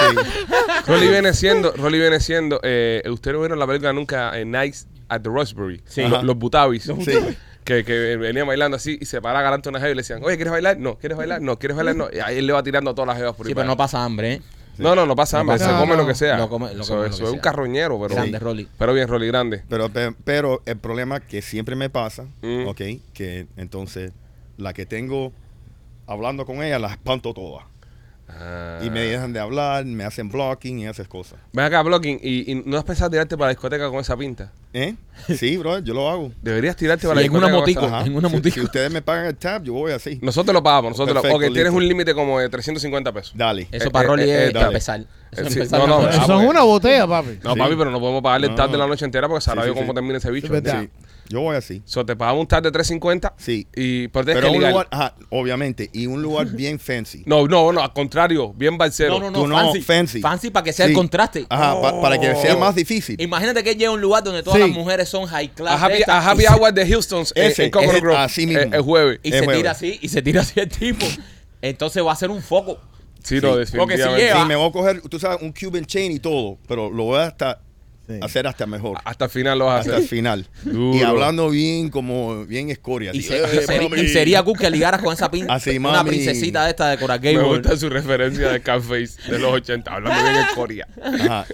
Sí. 0.00 0.16
Rolly 0.86 1.08
viene 1.08 1.32
siendo, 1.32 1.72
Rolly 1.72 1.98
viene 1.98 2.20
siendo, 2.20 2.60
eh, 2.62 3.02
usted 3.08 3.32
no 3.32 3.38
vieron 3.40 3.58
la 3.58 3.66
película 3.66 3.92
nunca 3.92 4.38
en 4.38 4.50
Nights 4.50 4.86
at 5.08 5.20
the 5.22 5.28
Roxbury. 5.30 5.80
Sí. 5.86 6.02
Lo- 6.02 6.16
Ajá. 6.16 6.22
Los 6.24 6.36
Butavis. 6.36 6.90
Que, 7.66 7.84
que 7.84 8.16
venían 8.16 8.46
bailando 8.46 8.76
así 8.76 8.96
y 9.00 9.04
se 9.04 9.20
paraba 9.20 9.42
galante 9.42 9.68
una 9.68 9.78
jeva 9.80 9.90
y 9.90 9.94
le 9.96 10.00
decían, 10.02 10.20
oye, 10.24 10.36
¿quieres 10.36 10.52
bailar? 10.52 10.78
No, 10.78 10.96
¿quieres 10.98 11.18
bailar? 11.18 11.42
No, 11.42 11.58
¿quieres 11.58 11.76
bailar? 11.76 11.96
No. 11.96 12.08
Y 12.12 12.20
ahí 12.20 12.38
él 12.38 12.46
le 12.46 12.52
va 12.52 12.62
tirando 12.62 12.92
a 12.92 12.94
todas 12.94 13.08
las 13.08 13.16
jevas 13.18 13.34
por 13.34 13.44
ahí 13.46 13.50
Sí, 13.50 13.54
para 13.54 13.64
pero 13.64 13.66
no 13.66 13.72
allá. 13.72 13.76
pasa 13.78 14.04
hambre, 14.04 14.32
¿eh? 14.34 14.42
No, 14.78 14.94
no, 14.94 15.04
no 15.06 15.16
pasa 15.16 15.40
hambre, 15.40 15.58
No 15.58 15.64
se 15.64 15.70
come 15.72 15.96
no, 15.96 16.02
lo 16.02 16.06
que 16.06 16.14
sea. 16.14 16.36
lo 16.38 16.48
come- 16.48 16.74
lo 16.74 16.84
come 16.86 17.06
es 17.08 17.18
un 17.20 17.38
carroñero, 17.38 17.98
pero, 18.00 18.14
Grande, 18.14 18.38
Rolly. 18.38 18.68
pero 18.78 18.92
bien, 18.94 19.08
Rolly, 19.08 19.26
grande. 19.26 19.62
Pero, 19.68 19.88
pe- 19.88 20.14
pero 20.24 20.62
el 20.66 20.76
problema 20.76 21.18
que 21.20 21.42
siempre 21.42 21.74
me 21.76 21.90
pasa, 21.90 22.26
Mm. 22.42 22.66
ok, 22.68 22.80
que 23.14 23.46
entonces 23.56 24.12
la 24.58 24.72
que 24.74 24.86
tengo 24.86 25.32
hablando 26.06 26.46
con 26.46 26.62
ella 26.62 26.78
la 26.78 26.88
espanto 26.88 27.34
todas. 27.34 27.64
Ah. 28.28 28.80
Y 28.84 28.90
me 28.90 29.00
dejan 29.02 29.32
de 29.32 29.38
hablar, 29.40 29.84
me 29.84 30.04
hacen 30.04 30.28
blocking 30.28 30.80
y 30.80 30.86
esas 30.86 31.06
cosas. 31.08 31.38
Ven 31.52 31.64
acá, 31.64 31.82
Blocking, 31.82 32.18
¿y, 32.22 32.50
y 32.50 32.54
no 32.66 32.76
has 32.76 32.84
pensado 32.84 33.08
tirarte 33.10 33.36
para 33.36 33.46
la 33.48 33.50
discoteca 33.54 33.88
con 33.88 34.00
esa 34.00 34.16
pinta? 34.16 34.52
¿Eh? 34.72 34.94
Sí, 35.38 35.56
bro, 35.56 35.78
yo 35.78 35.94
lo 35.94 36.10
hago. 36.10 36.32
Deberías 36.42 36.76
tirarte 36.76 37.06
para 37.06 37.20
la 37.20 37.26
en 37.26 37.34
una 37.34 37.46
discoteca. 37.48 37.80
motico. 37.80 38.06
en 38.06 38.16
una 38.16 38.28
motico. 38.28 38.54
Si, 38.54 38.60
ustedes 38.60 38.90
me 38.90 39.00
pagan 39.00 39.26
el 39.26 39.36
tab, 39.36 39.62
yo 39.62 39.72
voy 39.72 39.92
así. 39.92 40.18
Nosotros 40.22 40.52
lo 40.52 40.62
pagamos, 40.62 40.90
nosotros 40.90 41.14
lo 41.14 41.22
Perfecto, 41.22 41.34
porque 41.36 41.46
tienes 41.54 41.72
listo. 41.72 41.76
un 41.78 41.88
límite 41.88 42.14
como 42.14 42.38
de 42.40 42.48
350 42.48 43.12
pesos. 43.12 43.32
Dale. 43.36 43.68
Eso 43.72 43.88
Eh, 43.88 43.90
para 43.90 44.04
eh, 44.04 44.08
Rolly 44.08 44.22
eh, 44.30 44.46
es 44.48 44.52
dale. 44.52 44.66
empezar. 44.66 45.00
Eso 45.32 45.42
es 45.42 45.52
sí, 45.54 45.60
no, 45.70 45.86
no, 45.86 46.02
la- 46.02 46.10
Eso 46.10 46.40
es 46.42 46.48
una 46.50 46.62
botella, 46.62 47.06
papi. 47.06 47.38
No, 47.42 47.54
Sí. 47.54 47.58
papi, 47.58 47.74
pero 47.76 47.90
no 47.90 48.00
podemos 48.00 48.22
pagarle 48.22 48.46
el 48.48 48.52
No, 48.52 48.56
tab 48.56 48.70
de 48.70 48.76
la 48.78 48.84
no. 48.84 48.90
noche 48.90 49.04
entera 49.04 49.28
porque 49.28 49.40
sabrá 49.42 49.62
Sí, 49.62 49.68
yo 49.68 49.74
cómo 49.74 49.86
sí. 49.86 49.94
termina 49.94 50.18
ese 50.18 50.30
bicho. 50.30 50.48
Yo 51.28 51.40
voy 51.40 51.56
así. 51.56 51.82
So, 51.84 52.04
te 52.06 52.14
pagamos 52.16 52.40
un 52.42 52.46
tab 52.46 52.62
de 52.62 52.70
350. 52.70 53.34
Sí. 53.36 53.66
Y, 53.74 54.08
pero 54.08 54.24
Pero 54.26 54.40
que 54.40 54.46
un 54.46 54.52
ligar. 54.54 54.70
lugar, 54.72 54.88
ajá, 54.90 55.14
obviamente, 55.30 55.90
y 55.92 56.06
un 56.06 56.22
lugar 56.22 56.46
bien 56.52 56.78
fancy. 56.78 57.22
No, 57.26 57.46
no, 57.46 57.72
no, 57.72 57.80
al 57.82 57.92
contrario, 57.92 58.52
bien 58.54 58.78
balsero. 58.78 59.14
No, 59.18 59.20
no, 59.20 59.30
no, 59.30 59.40
Tú 59.42 59.46
no, 59.48 59.56
fancy. 59.56 59.82
fancy. 59.82 60.20
Fancy 60.20 60.50
para 60.50 60.64
que 60.64 60.72
sea 60.72 60.86
Sí. 60.86 60.92
el 60.92 60.96
contraste. 60.96 61.46
Ajá, 61.48 61.80
pa- 61.80 62.00
para 62.00 62.18
que 62.18 62.34
sea 62.36 62.56
más 62.56 62.74
difícil. 62.74 63.20
Imagínate 63.20 63.62
que 63.64 63.74
llega 63.74 63.90
a 63.90 63.94
un 63.94 64.00
lugar 64.00 64.22
donde 64.24 64.42
todas 64.42 64.60
Sí. 64.60 64.66
las 64.68 64.76
mujeres 64.76 65.08
son 65.08 65.26
high 65.26 65.48
class. 65.54 65.80
A 65.80 65.84
Happy, 65.86 66.02
a 66.06 66.30
Happy 66.30 66.42
y 66.42 66.46
se- 66.46 66.54
Hour 66.54 66.72
de 66.74 66.88
Houston 66.88 67.24
en, 67.34 67.50
Ese, 67.50 67.64
en 67.64 67.70
Coconut 67.70 68.00
Grove. 68.02 68.16
así 68.18 68.46
mismo. 68.46 68.62
El, 68.62 68.74
el 68.74 68.82
jueves. 68.82 69.20
Y 69.22 69.30
se 69.32 69.38
jueves. 69.38 69.56
tira 69.56 69.70
así, 69.72 69.98
y 70.00 70.08
se 70.08 70.22
tira 70.22 70.40
así 70.42 70.60
el 70.60 70.68
tipo. 70.68 71.06
Entonces 71.62 72.04
va 72.04 72.12
a 72.12 72.16
ser 72.16 72.30
un 72.30 72.42
foco. 72.42 72.78
Sí, 73.22 73.40
no, 73.40 73.54
Sí. 73.54 73.58
definitivamente. 73.58 73.76
Porque 73.78 73.96
si 73.96 74.22
lleva- 74.24 74.42
Sí, 74.42 74.48
me 74.48 74.54
voy 74.56 74.68
a 74.68 74.72
coger, 74.72 75.00
tú 75.02 75.18
sabes, 75.18 75.38
un 75.42 75.52
Cuban 75.52 75.84
chain 75.84 76.12
y 76.12 76.18
todo, 76.20 76.58
pero 76.68 76.90
lo 76.90 77.04
voy 77.04 77.18
a 77.18 77.24
hasta 77.24 77.60
Sí. 78.08 78.20
hacer 78.22 78.46
hasta 78.46 78.66
mejor. 78.66 78.98
Hasta 79.04 79.24
el 79.24 79.30
final 79.32 79.58
lo 79.58 79.66
vas 79.66 79.78
a 79.78 79.80
Hasta 79.80 79.96
el 79.96 80.04
final. 80.08 80.46
Duro. 80.62 80.96
Y 80.96 81.02
hablando 81.02 81.50
bien, 81.50 81.90
como 81.90 82.44
bien 82.46 82.70
escoria. 82.70 83.10
Y, 83.12 83.22
se- 83.22 83.38
"Eh, 83.38 83.42
y 83.62 83.66
sería, 83.66 83.88
mami". 83.88 84.00
y 84.02 84.08
sería 84.08 84.42
cool 84.44 84.56
que 84.58 84.70
ligaras 84.70 85.02
con 85.02 85.12
esa 85.12 85.28
pin, 85.30 85.46
Así, 85.50 85.76
una 85.78 86.04
princesita 86.04 86.64
de 86.64 86.70
esta 86.70 86.88
de 86.90 86.98
Coral 86.98 87.20
Me 87.20 87.32
Gable. 87.32 87.48
gusta 87.58 87.76
su 87.76 87.90
referencia 87.90 88.48
de 88.50 88.60
Catface 88.62 89.20
de 89.28 89.38
los 89.40 89.52
80, 89.52 89.92
hablando 89.92 90.22
bien 90.22 90.36
en 90.36 90.54
Corea. 90.54 90.86
Ajá. 91.02 91.46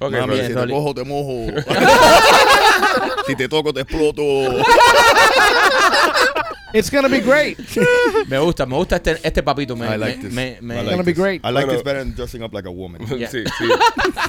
Mami, 0.00 0.36
si 0.46 0.54
te 0.54 0.68
cojo, 0.68 0.94
te 0.94 1.04
mojo. 1.04 1.46
si 3.26 3.36
te 3.36 3.48
toco, 3.48 3.72
te 3.72 3.80
exploto. 3.82 4.22
It's 6.74 6.90
gonna 6.90 7.08
be 7.08 7.20
great. 7.20 7.56
Me 8.28 8.38
gusta, 8.38 8.66
me 8.66 8.74
gusta 8.76 8.96
este, 8.96 9.18
este 9.22 9.42
papito. 9.42 9.76
Me, 9.76 9.86
I 9.86 9.96
like 9.96 10.16
me- 10.18 10.22
this. 10.24 10.32
me- 10.32 10.58
me- 10.60 10.74
I 10.74 10.78
like 10.78 10.90
Gonna 10.90 11.02
be 11.04 11.12
this. 11.12 11.18
great. 11.22 11.44
I 11.44 11.50
like 11.52 11.66
Bueno. 11.66 11.72
this 11.74 11.84
better 11.84 12.00
than 12.00 12.14
dressing 12.16 12.42
up 12.42 12.52
like 12.52 12.66
a 12.66 12.70
woman. 12.72 13.00
Yeah. 13.18 13.28
Sí, 13.30 13.44
sí. 13.58 13.64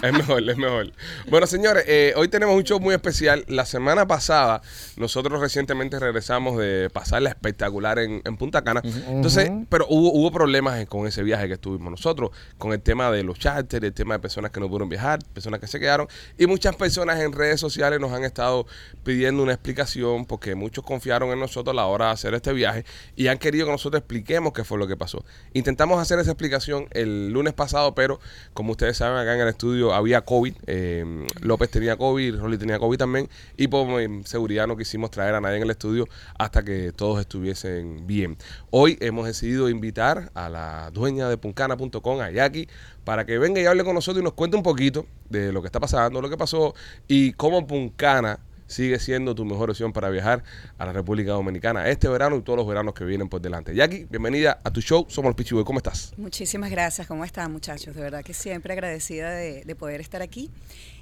Es 0.04 0.14
mejor, 0.14 0.48
es 0.48 0.58
mejor. 0.58 0.92
Bueno, 1.28 1.48
señores, 1.48 1.86
eh, 1.88 2.14
hoy 2.16 2.28
tenemos 2.28 2.56
un 2.56 2.64
show 2.64 2.80
muy 2.80 2.94
especial. 2.94 3.44
La 3.48 3.66
semana 3.66 4.06
pasada, 4.08 4.62
nosotros 4.96 5.42
recientemente 5.42 5.98
regresamos 6.00 6.58
de 6.60 6.90
pasarla 6.94 7.30
espectacular 7.30 7.98
en, 7.98 8.22
en 8.24 8.38
Punta 8.38 8.64
Cana. 8.64 8.82
Entonces, 9.08 9.50
pero 9.70 9.88
hubo, 9.90 10.12
hubo 10.14 10.32
problemas 10.32 10.80
en- 10.80 10.86
con 10.86 11.08
ese 11.08 11.24
viaje 11.24 11.48
que 11.48 11.54
estuvimos 11.56 11.90
nosotros, 11.90 12.30
con 12.60 12.74
el 12.74 12.82
tema 12.82 13.10
de 13.10 13.24
los 13.24 13.40
charters, 13.40 13.84
el 13.84 13.94
tema 13.94 14.14
de 14.16 14.20
personas 14.20 14.52
que 14.52 14.60
no 14.60 14.68
pudieron 14.68 14.90
viajar, 14.90 15.20
personas 15.34 15.60
que 15.60 15.68
se 15.68 15.80
quedaron. 15.80 16.08
Y 16.38 16.46
muchas 16.46 16.76
personas 16.76 17.20
en 17.22 17.32
redes 17.34 17.60
sociales 17.60 18.00
nos 18.00 18.12
han 18.12 18.24
estado 18.24 18.68
pidiendo 19.04 19.42
una 19.42 19.54
explicación 19.54 20.26
porque 20.26 20.54
muchos 20.54 20.84
confiaron 20.84 21.32
en 21.32 21.40
nosotros 21.40 21.74
a 21.74 21.76
la 21.76 21.86
hora 21.88 22.08
de 22.08 22.12
hacer 22.12 22.35
este 22.36 22.54
viaje 22.54 22.86
y 23.16 23.28
han 23.28 23.38
querido 23.38 23.66
que 23.66 23.72
nosotros 23.72 24.00
expliquemos 24.00 24.54
qué 24.54 24.64
fue 24.64 24.78
lo 24.78 24.88
que 24.88 24.98
pasó. 24.98 25.24
Intentamos 25.54 26.00
hacer 26.00 26.20
esa 26.20 26.32
explicación 26.32 26.88
el 26.92 27.30
lunes 27.30 27.54
pasado, 27.54 27.96
pero 27.96 28.20
como 28.54 28.72
ustedes 28.72 28.98
saben, 28.98 29.18
acá 29.18 29.34
en 29.34 29.42
el 29.42 29.48
estudio 29.48 29.94
había 29.94 30.22
COVID. 30.22 30.54
eh, 30.68 31.26
López 31.42 31.70
tenía 31.70 31.98
COVID, 31.98 32.40
Rolly 32.40 32.58
tenía 32.58 32.80
COVID 32.80 32.98
también. 32.98 33.30
Y 33.58 33.68
por 33.68 34.02
eh, 34.02 34.08
seguridad 34.26 34.68
no 34.68 34.78
quisimos 34.78 35.12
traer 35.12 35.36
a 35.36 35.42
nadie 35.42 35.58
en 35.58 35.64
el 35.64 35.70
estudio 35.72 36.08
hasta 36.38 36.64
que 36.64 36.92
todos 36.92 37.20
estuviesen 37.20 38.08
bien. 38.08 38.38
Hoy 38.72 38.98
hemos 39.02 39.26
decidido 39.26 39.70
invitar 39.70 40.32
a 40.34 40.50
la 40.50 40.92
dueña 40.92 41.30
de 41.30 41.38
puncana.com, 41.38 42.20
a 42.20 42.32
Jackie, 42.32 42.68
para 43.04 43.26
que 43.26 43.38
venga 43.38 43.62
y 43.62 43.66
hable 43.66 43.84
con 43.84 43.96
nosotros 43.96 44.22
y 44.22 44.24
nos 44.24 44.34
cuente 44.34 44.58
un 44.58 44.64
poquito 44.64 45.06
de 45.30 45.52
lo 45.52 45.62
que 45.62 45.68
está 45.68 45.80
pasando, 45.80 46.22
lo 46.22 46.30
que 46.30 46.38
pasó 46.38 46.74
y 47.08 47.34
cómo 47.34 47.68
Puncana 47.68 48.40
sigue 48.68 49.00
siendo 49.00 49.36
tu 49.36 49.46
mejor 49.46 49.70
opción 49.70 49.94
para 49.94 50.10
viajar 50.10 50.44
a 50.78 50.86
la 50.86 50.94
República 50.94 51.32
Dominicana 51.32 51.90
este 51.90 52.08
verano 52.08 52.36
y 52.38 52.42
todos 52.42 52.58
los 52.58 52.68
veranos 52.68 52.94
que 52.94 53.06
vienen 53.06 53.30
por 53.30 53.42
delante. 53.42 53.76
Jackie, 53.76 54.06
bienvenida 54.10 54.60
a 54.64 54.72
tu 54.72 54.82
show. 54.82 55.06
Somos 55.10 55.30
los 55.30 55.36
Pichiboy. 55.36 55.64
¿Cómo 55.64 55.80
estás? 55.80 56.14
Muchísimas 56.18 56.72
gracias. 56.72 57.08
¿Cómo 57.08 57.26
están, 57.26 57.52
muchachos? 57.52 57.96
De 57.96 58.02
verdad 58.02 58.24
que 58.24 58.34
siempre 58.34 58.74
agradecida 58.74 59.32
de, 59.32 59.64
de 59.64 59.76
poder 59.76 60.02
estar 60.02 60.22
aquí. 60.22 60.50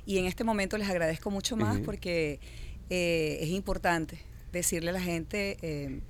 Y 0.06 0.18
en 0.18 0.26
este 0.26 0.44
momento 0.44 0.78
les 0.78 0.90
agradezco 0.90 1.32
mucho 1.32 1.56
más 1.56 1.80
porque 1.80 2.40
eh, 2.90 3.38
es 3.42 3.50
importante 3.50 4.20
decirle 4.52 4.90
a 4.90 4.94
la 4.94 5.02
gente 5.02 5.58
eh, 5.62 6.02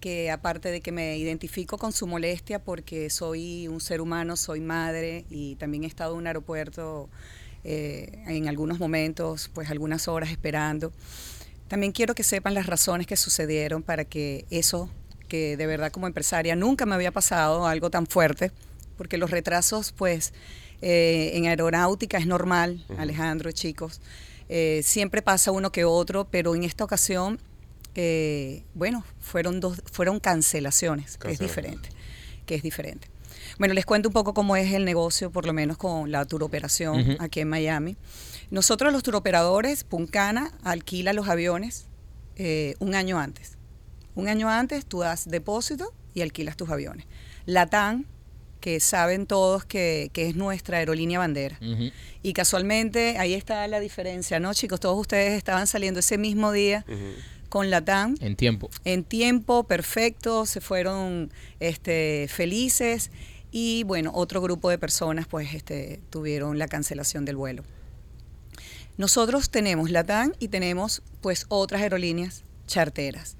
que 0.00 0.30
aparte 0.30 0.70
de 0.70 0.80
que 0.80 0.92
me 0.92 1.16
identifico 1.16 1.78
con 1.78 1.92
su 1.92 2.06
molestia 2.06 2.62
porque 2.62 3.10
soy 3.10 3.68
un 3.68 3.80
ser 3.80 4.00
humano, 4.00 4.36
soy 4.36 4.60
madre 4.60 5.24
y 5.30 5.56
también 5.56 5.84
he 5.84 5.86
estado 5.86 6.14
en 6.14 6.18
un 6.18 6.26
aeropuerto 6.26 7.08
eh, 7.64 8.22
en 8.26 8.48
algunos 8.48 8.78
momentos, 8.78 9.50
pues 9.52 9.70
algunas 9.70 10.08
horas 10.08 10.30
esperando. 10.30 10.92
También 11.68 11.92
quiero 11.92 12.14
que 12.14 12.22
sepan 12.24 12.54
las 12.54 12.66
razones 12.66 13.06
que 13.06 13.16
sucedieron 13.16 13.82
para 13.82 14.04
que 14.04 14.44
eso, 14.50 14.90
que 15.28 15.56
de 15.56 15.66
verdad 15.66 15.92
como 15.92 16.06
empresaria 16.06 16.56
nunca 16.56 16.86
me 16.86 16.94
había 16.94 17.12
pasado 17.12 17.66
algo 17.66 17.90
tan 17.90 18.06
fuerte, 18.06 18.50
porque 18.96 19.18
los 19.18 19.30
retrasos, 19.30 19.92
pues, 19.92 20.32
eh, 20.82 21.32
en 21.34 21.46
aeronáutica 21.46 22.18
es 22.18 22.26
normal, 22.26 22.84
Alejandro, 22.98 23.52
chicos. 23.52 24.00
Eh, 24.48 24.80
siempre 24.82 25.22
pasa 25.22 25.52
uno 25.52 25.70
que 25.70 25.84
otro, 25.84 26.26
pero 26.28 26.54
en 26.56 26.64
esta 26.64 26.82
ocasión, 26.82 27.38
eh, 27.94 28.64
bueno, 28.74 29.04
fueron 29.20 29.60
dos, 29.60 29.80
fueron 29.92 30.18
cancelaciones, 30.18 31.18
que 31.18 31.30
es 31.30 31.38
Cancelaciones. 31.38 31.80
diferente, 31.80 31.88
que 32.46 32.54
es 32.56 32.62
diferente. 32.62 33.08
Bueno, 33.60 33.74
les 33.74 33.84
cuento 33.84 34.08
un 34.08 34.14
poco 34.14 34.32
cómo 34.32 34.56
es 34.56 34.72
el 34.72 34.86
negocio, 34.86 35.30
por 35.30 35.44
lo 35.44 35.52
menos 35.52 35.76
con 35.76 36.10
la 36.10 36.24
turoperación 36.24 36.98
Ujú. 36.98 37.16
aquí 37.22 37.40
en 37.40 37.48
Miami. 37.50 37.94
Nosotros 38.50 38.90
los 38.90 39.02
turoperadores, 39.02 39.84
Puncana 39.84 40.50
alquila 40.64 41.12
los 41.12 41.28
aviones 41.28 41.84
eh, 42.36 42.74
un 42.78 42.94
año 42.94 43.18
antes. 43.18 43.58
Un 44.14 44.28
año 44.28 44.48
antes 44.48 44.86
tú 44.86 45.00
das 45.00 45.28
depósito 45.28 45.92
y 46.14 46.22
alquilas 46.22 46.56
tus 46.56 46.70
aviones. 46.70 47.04
Latam, 47.44 48.06
que 48.60 48.80
saben 48.80 49.26
todos 49.26 49.66
que, 49.66 50.08
que 50.14 50.30
es 50.30 50.36
nuestra 50.36 50.78
aerolínea 50.78 51.18
bandera. 51.18 51.58
Y 52.22 52.32
casualmente 52.32 53.18
ahí 53.18 53.34
está 53.34 53.68
la 53.68 53.78
diferencia, 53.78 54.40
¿no, 54.40 54.54
chicos? 54.54 54.80
Todos 54.80 54.98
ustedes 54.98 55.34
estaban 55.34 55.66
saliendo 55.66 56.00
ese 56.00 56.16
mismo 56.16 56.50
día 56.50 56.86
con 57.50 57.68
Latam 57.68 58.14
En 58.20 58.36
tiempo. 58.36 58.70
en 58.84 59.04
tiempo 59.04 59.64
perfecto, 59.64 60.46
se 60.46 60.62
fueron 60.62 61.30
este, 61.58 62.26
felices 62.30 63.10
y 63.50 63.84
bueno, 63.84 64.12
otro 64.14 64.40
grupo 64.40 64.70
de 64.70 64.78
personas 64.78 65.26
pues 65.26 65.54
este, 65.54 66.00
tuvieron 66.10 66.58
la 66.58 66.68
cancelación 66.68 67.24
del 67.24 67.36
vuelo. 67.36 67.64
Nosotros 68.96 69.50
tenemos 69.50 69.90
Latam 69.90 70.32
y 70.38 70.48
tenemos 70.48 71.02
pues 71.20 71.46
otras 71.48 71.82
aerolíneas 71.82 72.44
charteras. 72.66 73.36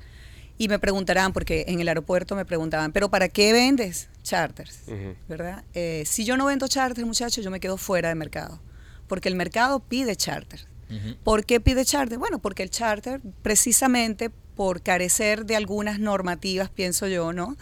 Y 0.58 0.68
me 0.68 0.78
preguntarán, 0.78 1.32
porque 1.32 1.64
en 1.68 1.80
el 1.80 1.88
aeropuerto 1.88 2.36
me 2.36 2.44
preguntaban, 2.44 2.92
¿pero 2.92 3.08
para 3.08 3.28
qué 3.28 3.52
vendes 3.52 4.08
charters? 4.22 4.80
¿Verdad? 5.26 5.64
Eh, 5.72 6.04
si 6.06 6.24
yo 6.24 6.36
no 6.36 6.46
vendo 6.46 6.68
charters, 6.68 7.06
muchachos, 7.06 7.42
yo 7.42 7.50
me 7.50 7.60
quedo 7.60 7.78
fuera 7.78 8.10
de 8.10 8.14
mercado. 8.14 8.60
Porque 9.08 9.30
el 9.30 9.36
mercado 9.36 9.80
pide 9.80 10.16
charters. 10.16 10.66
Ujú. 10.90 11.16
¿Por 11.24 11.46
qué 11.46 11.60
pide 11.60 11.84
charter? 11.84 12.18
Bueno, 12.18 12.40
porque 12.40 12.62
el 12.62 12.70
charter, 12.70 13.22
precisamente 13.42 14.30
por 14.54 14.82
carecer 14.82 15.46
de 15.46 15.56
algunas 15.56 15.98
normativas, 15.98 16.68
pienso 16.68 17.06
yo, 17.06 17.32
¿no? 17.32 17.56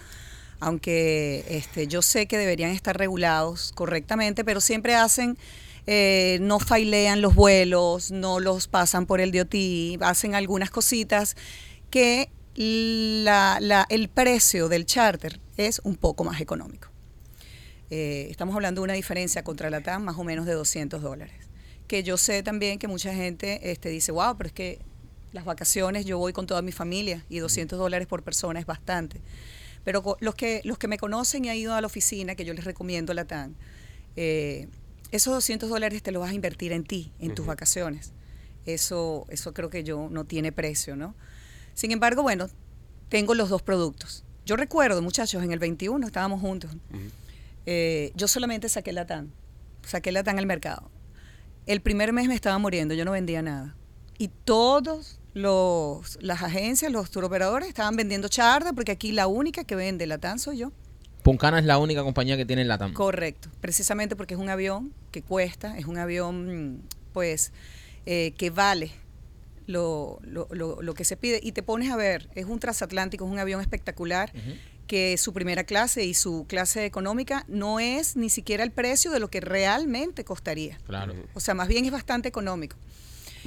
Aunque 0.61 1.45
este, 1.49 1.87
yo 1.87 2.03
sé 2.03 2.27
que 2.27 2.39
deberían 2.39 2.71
estar 2.71 2.97
regulados 2.97 3.73
correctamente, 3.75 4.45
pero 4.45 4.61
siempre 4.61 4.95
hacen, 4.95 5.39
eh, 5.87 6.39
no 6.41 6.59
failean 6.59 7.21
los 7.21 7.35
vuelos, 7.35 8.11
no 8.11 8.41
los 8.41 8.69
pasan 8.69 9.07
por 9.07 9.21
el 9.21 9.31
DOT, 9.31 10.03
hacen 10.03 10.35
algunas 10.35 10.71
cositas 10.71 11.37
que 11.91 12.31
el 12.55 14.11
precio 14.13 14.69
del 14.69 14.85
charter 14.85 15.41
es 15.57 15.81
un 15.85 15.97
poco 15.97 16.25
más 16.25 16.41
económico. 16.41 16.89
Eh, 17.91 18.27
estamos 18.31 18.55
hablando 18.55 18.81
de 18.81 18.85
una 18.85 18.93
diferencia 18.95 19.43
contra 19.43 19.71
la 19.71 19.81
TAM 19.81 20.03
más 20.03 20.19
o 20.19 20.25
menos 20.25 20.45
de 20.45 20.53
200 20.53 21.01
dólares. 21.01 21.35
Que 21.87 22.03
yo 22.03 22.19
sé 22.19 22.43
también 22.43 22.79
que 22.79 22.87
mucha 22.87 23.15
gente 23.15 23.71
este, 23.71 23.89
dice, 23.89 24.13
wow, 24.13 24.37
pero 24.37 24.49
es 24.49 24.53
que 24.53 24.79
las 25.33 25.45
vacaciones 25.45 26.05
yo 26.05 26.19
voy 26.19 26.33
con 26.33 26.47
toda 26.47 26.63
mi 26.63 26.73
familia 26.73 27.25
y 27.29 27.39
200 27.39 27.79
dólares 27.79 28.07
por 28.07 28.23
persona 28.23 28.61
es 28.61 28.67
bastante. 28.67 29.21
Pero 29.89 30.19
los 30.21 30.35
que, 30.35 30.61
los 30.65 30.77
que 30.77 30.87
me 30.87 30.99
conocen 30.99 31.47
y 31.47 31.49
han 31.49 31.57
ido 31.57 31.73
a 31.73 31.81
la 31.81 31.87
oficina, 31.87 32.35
que 32.35 32.45
yo 32.45 32.53
les 32.53 32.67
recomiendo 32.67 33.15
la 33.15 33.25
TAN, 33.25 33.57
eh, 34.17 34.69
esos 35.13 35.33
200 35.33 35.71
dólares 35.71 36.03
te 36.03 36.13
los 36.13 36.21
vas 36.21 36.33
a 36.33 36.35
invertir 36.35 36.73
en 36.73 36.85
ti, 36.85 37.11
en 37.19 37.35
tus 37.35 37.47
vacaciones. 37.47 38.13
Eso, 38.67 39.25
eso 39.31 39.55
creo 39.55 39.71
que 39.71 39.85
yo 39.85 40.09
no 40.11 40.27
tiene 40.27 40.53
precio, 40.53 40.95
¿no? 40.95 41.15
Sin 41.73 41.91
embargo, 41.91 42.23
bueno, 42.23 42.51
tengo 43.09 43.35
los 43.35 43.49
dos 43.49 43.63
productos. 43.63 44.25
Yo 44.45 44.57
recuerdo, 44.57 45.01
muchachos, 45.01 45.43
en 45.43 45.53
el 45.53 45.59
21 45.59 46.07
estábamos 46.07 46.43
juntos. 46.43 46.71
Eh, 47.65 48.13
yo 48.15 48.29
solamente 48.29 48.69
saqué 48.69 48.93
la 48.93 49.07
TAN, 49.07 49.33
saqué 49.87 50.13
la 50.13 50.23
TAN 50.23 50.39
al 50.39 50.45
mercado. 50.45 50.91
El 51.65 51.81
primer 51.81 52.13
mes 52.13 52.29
me 52.29 52.35
estaba 52.35 52.59
muriendo, 52.59 52.93
yo 52.93 53.07
no 53.07 53.13
vendía 53.13 53.41
nada. 53.41 53.75
Y 54.19 54.29
todos 54.29 55.19
los 55.43 56.19
las 56.21 56.43
agencias, 56.43 56.91
los 56.93 57.11
turoperadores 57.11 57.69
estaban 57.69 57.97
vendiendo 57.97 58.29
charter 58.29 58.75
porque 58.75 58.93
aquí 58.93 59.13
la 59.13 59.27
única 59.27 59.65
que 59.65 59.75
vende 59.77 60.07
la 60.07 60.19
TAN 60.19 60.39
soy 60.39 60.59
yo. 60.59 60.73
Puncana 61.23 61.59
es 61.59 61.65
la 61.65 61.79
única 61.79 62.03
compañía 62.03 62.37
que 62.37 62.47
tiene 62.47 62.65
Latam. 62.65 62.93
Correcto, 62.95 63.51
precisamente 63.61 64.17
porque 64.17 64.35
es 64.35 64.41
un 64.41 64.49
avión 64.49 64.93
que 65.11 65.23
cuesta, 65.23 65.77
es 65.79 65.85
un 65.87 65.99
avión 65.99 66.75
mm, 66.77 66.83
pues 67.13 67.53
eh, 68.07 68.33
que 68.39 68.51
vale 68.51 68.93
lo, 69.67 70.19
lo, 70.23 70.49
lo- 70.51 70.81
lo 70.81 70.95
que 70.95 71.05
se 71.05 71.17
pide. 71.17 71.41
Y 71.43 71.53
te 71.53 71.63
pones 71.63 71.91
a 71.91 71.97
ver, 71.97 72.29
es 72.35 72.47
un 72.47 72.59
transatlántico, 72.59 73.27
es 73.27 73.31
un 73.31 73.39
avión 73.39 73.61
espectacular, 73.61 74.33
que 74.87 75.19
su 75.19 75.35
primera 75.35 75.65
clase 75.65 76.05
y 76.07 76.15
su 76.15 76.47
clase 76.49 76.87
económica 76.87 77.45
no 77.49 77.79
es 77.79 78.17
ni 78.17 78.31
siquiera 78.31 78.65
el 78.65 78.71
precio 78.71 79.11
de 79.11 79.21
lo 79.21 79.29
que 79.29 79.41
realmente 79.43 80.25
costaría. 80.25 80.79
Claro. 80.87 81.15
O 81.35 81.41
sea, 81.41 81.53
más 81.53 81.69
bien 81.69 81.85
es 81.85 81.91
bastante 81.93 82.27
económico. 82.29 82.77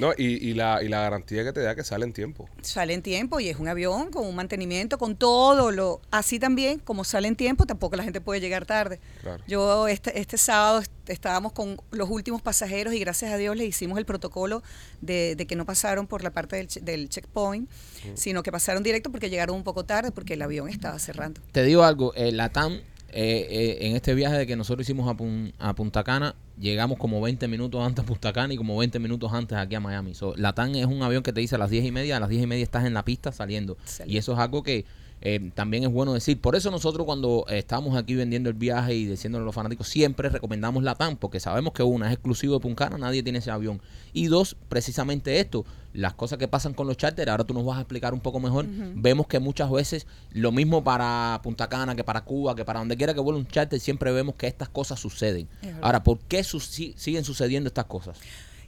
No, 0.02 0.12
y, 0.16 0.48
y, 0.50 0.54
la, 0.54 0.82
y 0.82 0.88
la 0.88 1.00
garantía 1.02 1.44
que 1.44 1.52
te 1.52 1.60
da 1.60 1.76
que 1.76 1.84
sale 1.84 2.04
en 2.04 2.12
tiempo. 2.12 2.48
Sale 2.60 2.92
en 2.92 3.02
tiempo 3.02 3.38
y 3.38 3.48
es 3.48 3.58
un 3.58 3.68
avión 3.68 4.10
con 4.10 4.26
un 4.26 4.34
mantenimiento, 4.34 4.98
con 4.98 5.14
todo 5.16 5.70
lo... 5.70 6.00
Así 6.10 6.40
también, 6.40 6.80
como 6.80 7.04
sale 7.04 7.28
en 7.28 7.36
tiempo, 7.36 7.66
tampoco 7.66 7.94
la 7.94 8.02
gente 8.02 8.20
puede 8.20 8.40
llegar 8.40 8.66
tarde. 8.66 8.98
Claro. 9.20 9.44
Yo 9.46 9.86
este, 9.86 10.18
este 10.18 10.36
sábado 10.38 10.80
est- 10.80 10.90
estábamos 11.08 11.52
con 11.52 11.80
los 11.92 12.10
últimos 12.10 12.42
pasajeros 12.42 12.94
y 12.94 12.98
gracias 12.98 13.30
a 13.32 13.36
Dios 13.36 13.56
le 13.56 13.64
hicimos 13.64 13.96
el 13.96 14.04
protocolo 14.04 14.64
de, 15.00 15.36
de 15.36 15.46
que 15.46 15.54
no 15.54 15.64
pasaron 15.66 16.08
por 16.08 16.24
la 16.24 16.32
parte 16.32 16.56
del, 16.56 16.66
che- 16.66 16.80
del 16.80 17.08
checkpoint, 17.08 17.70
sino 18.14 18.42
que 18.42 18.50
pasaron 18.50 18.82
directo 18.82 19.10
porque 19.12 19.30
llegaron 19.30 19.54
un 19.54 19.62
poco 19.62 19.84
tarde 19.84 20.10
porque 20.10 20.34
el 20.34 20.42
avión 20.42 20.68
estaba 20.68 20.98
cerrando. 20.98 21.40
Te 21.52 21.62
digo 21.62 21.84
algo, 21.84 22.12
eh, 22.16 22.32
la 22.32 22.48
TAM, 22.48 22.80
eh, 23.12 23.46
eh, 23.50 23.78
en 23.86 23.96
este 23.96 24.14
viaje 24.14 24.36
de 24.38 24.46
que 24.46 24.56
nosotros 24.56 24.86
hicimos 24.86 25.08
a, 25.08 25.14
Pun- 25.16 25.52
a 25.58 25.74
Punta 25.74 26.02
Cana, 26.02 26.34
llegamos 26.58 26.98
como 26.98 27.20
20 27.20 27.46
minutos 27.48 27.80
antes 27.84 28.02
a 28.04 28.06
Punta 28.06 28.32
Cana 28.32 28.52
y 28.54 28.56
como 28.56 28.76
20 28.76 28.98
minutos 28.98 29.32
antes 29.32 29.56
aquí 29.58 29.74
a 29.74 29.80
Miami. 29.80 30.14
So, 30.14 30.34
la 30.36 30.54
TAM 30.54 30.74
es 30.76 30.86
un 30.86 31.02
avión 31.02 31.22
que 31.22 31.32
te 31.32 31.40
dice 31.40 31.54
a 31.54 31.58
las 31.58 31.70
10 31.70 31.84
y 31.84 31.92
media, 31.92 32.16
a 32.16 32.20
las 32.20 32.28
10 32.28 32.42
y 32.42 32.46
media 32.46 32.62
estás 32.64 32.84
en 32.84 32.94
la 32.94 33.04
pista 33.04 33.30
saliendo. 33.32 33.76
Saliendo. 33.84 34.14
Y 34.14 34.18
eso 34.18 34.32
es 34.32 34.38
algo 34.38 34.62
que 34.62 34.84
eh, 35.22 35.50
también 35.54 35.84
es 35.84 35.90
bueno 35.90 36.12
decir. 36.12 36.40
Por 36.40 36.56
eso 36.56 36.70
nosotros 36.70 37.06
cuando 37.06 37.46
estamos 37.48 37.96
aquí 37.96 38.14
vendiendo 38.14 38.48
el 38.50 38.54
viaje 38.56 38.94
y 38.94 39.06
diciéndole 39.06 39.42
a 39.42 39.46
los 39.46 39.54
fanáticos, 39.54 39.88
siempre 39.88 40.28
recomendamos 40.28 40.82
la 40.82 40.94
TAM, 40.94 41.16
porque 41.16 41.40
sabemos 41.40 41.72
que 41.72 41.82
una 41.82 42.08
es 42.08 42.12
exclusivo 42.14 42.54
de 42.54 42.60
Punta 42.60 42.84
Cana, 42.86 42.98
nadie 42.98 43.22
tiene 43.22 43.38
ese 43.38 43.50
avión. 43.50 43.80
Y 44.12 44.26
dos, 44.26 44.56
precisamente 44.68 45.38
esto, 45.40 45.64
las 45.92 46.14
cosas 46.14 46.38
que 46.38 46.48
pasan 46.48 46.74
con 46.74 46.86
los 46.86 46.96
charters, 46.96 47.30
ahora 47.30 47.44
tú 47.44 47.54
nos 47.54 47.64
vas 47.64 47.78
a 47.78 47.82
explicar 47.82 48.12
un 48.14 48.20
poco 48.20 48.40
mejor. 48.40 48.66
Vemos 48.68 49.26
que 49.26 49.38
muchas 49.38 49.70
veces 49.70 50.06
lo 50.32 50.50
mismo 50.52 50.82
para 50.84 51.40
Punta 51.42 51.68
Cana, 51.68 51.94
que 51.94 52.04
para 52.04 52.22
Cuba, 52.24 52.54
que 52.56 52.64
para 52.64 52.80
donde 52.80 52.96
quiera 52.96 53.14
que 53.14 53.20
vuelva 53.20 53.38
un 53.40 53.46
charter, 53.46 53.78
siempre 53.80 54.10
vemos 54.12 54.34
que 54.34 54.46
estas 54.46 54.68
cosas 54.68 54.98
suceden. 55.00 55.48
Ahora, 55.80 56.02
¿por 56.02 56.18
qué 56.20 56.42
su- 56.44 56.60
siguen 56.60 57.24
sucediendo 57.24 57.68
estas 57.68 57.84
cosas? 57.86 58.18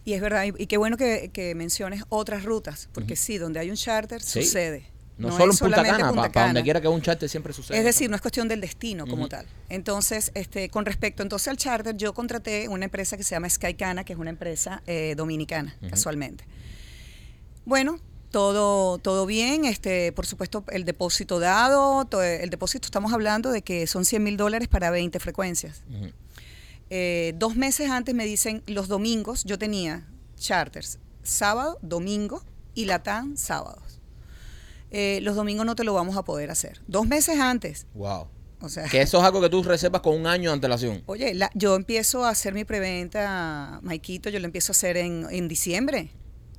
Y 0.04 0.12
es 0.12 0.20
verdad, 0.20 0.44
y, 0.44 0.62
y 0.62 0.66
qué 0.66 0.76
bueno 0.76 0.96
que, 0.98 1.30
que 1.32 1.54
menciones 1.54 2.04
otras 2.10 2.44
rutas, 2.44 2.88
porque 2.92 3.16
sí, 3.16 3.38
donde 3.38 3.58
hay 3.60 3.70
un 3.70 3.76
charter 3.76 4.20
Sí. 4.22 4.42
sucede. 4.44 4.84
No, 5.16 5.28
es 5.28 5.34
solo 5.34 5.52
en 5.52 5.58
Punta 5.58 5.82
Cana, 5.82 6.08
Punta 6.08 6.32
para 6.32 6.46
donde 6.46 6.62
quiera 6.62 6.80
que 6.80 6.88
un 6.88 7.00
charter 7.00 7.28
siempre 7.28 7.52
sucede. 7.52 7.78
Es 7.78 7.84
decir, 7.84 8.10
no 8.10 8.16
es 8.16 8.22
cuestión 8.22 8.48
del 8.48 8.60
destino 8.60 9.06
como 9.06 9.28
tal. 9.28 9.46
Entonces, 9.68 10.32
este, 10.34 10.68
con 10.70 10.84
respecto 10.84 11.22
entonces 11.22 11.48
al 11.48 11.56
charter, 11.56 11.96
yo 11.96 12.14
contraté 12.14 12.68
una 12.68 12.86
empresa 12.86 13.16
que 13.16 13.22
se 13.22 13.34
llama 13.34 13.48
Skycana, 13.48 14.04
que 14.04 14.12
es 14.12 14.18
una 14.18 14.30
empresa 14.30 14.82
eh, 14.86 15.14
dominicana, 15.16 15.76
casualmente. 15.88 16.44
Bueno, 17.64 18.00
todo, 18.30 18.98
todo 18.98 19.26
bien, 19.26 19.64
este, 19.64 20.10
por 20.10 20.26
supuesto, 20.26 20.64
el 20.72 20.84
depósito 20.84 21.38
dado, 21.38 22.08
el 22.20 22.50
depósito 22.50 22.86
estamos 22.86 23.12
hablando 23.12 23.52
de 23.52 23.62
que 23.62 23.86
son 23.86 24.04
100 24.04 24.22
mil 24.22 24.36
dólares 24.36 24.66
para 24.66 24.90
20 24.90 25.20
frecuencias. 25.20 25.82
Eh, 26.90 27.34
dos 27.36 27.54
meses 27.54 27.90
antes 27.90 28.14
me 28.14 28.24
dicen, 28.24 28.62
los 28.66 28.88
domingos, 28.88 29.44
yo 29.44 29.58
tenía 29.58 30.06
charters 30.36 30.98
sábado, 31.22 31.78
domingo 31.82 32.42
y 32.74 32.84
Latam 32.84 33.36
sábados. 33.36 33.93
Eh, 34.90 35.20
los 35.22 35.34
domingos 35.36 35.66
no 35.66 35.74
te 35.74 35.84
lo 35.84 35.92
vamos 35.94 36.16
a 36.16 36.24
poder 36.24 36.50
hacer. 36.50 36.80
Dos 36.86 37.06
meses 37.06 37.38
antes. 37.40 37.86
Wow. 37.94 38.28
O 38.60 38.68
sea, 38.68 38.84
Que 38.84 39.02
eso 39.02 39.18
es 39.18 39.24
algo 39.24 39.40
que 39.42 39.50
tú 39.50 39.62
reservas 39.62 40.00
con 40.00 40.14
un 40.18 40.26
año 40.26 40.50
de 40.50 40.54
antelación. 40.54 41.02
oye, 41.06 41.34
la- 41.34 41.50
yo 41.54 41.74
empiezo 41.74 42.24
a 42.24 42.30
hacer 42.30 42.54
mi 42.54 42.64
preventa, 42.64 43.80
Maikito, 43.82 44.30
yo 44.30 44.38
lo 44.38 44.46
empiezo 44.46 44.70
a 44.70 44.74
hacer 44.74 44.96
en, 44.96 45.26
en 45.30 45.48
diciembre. 45.48 46.10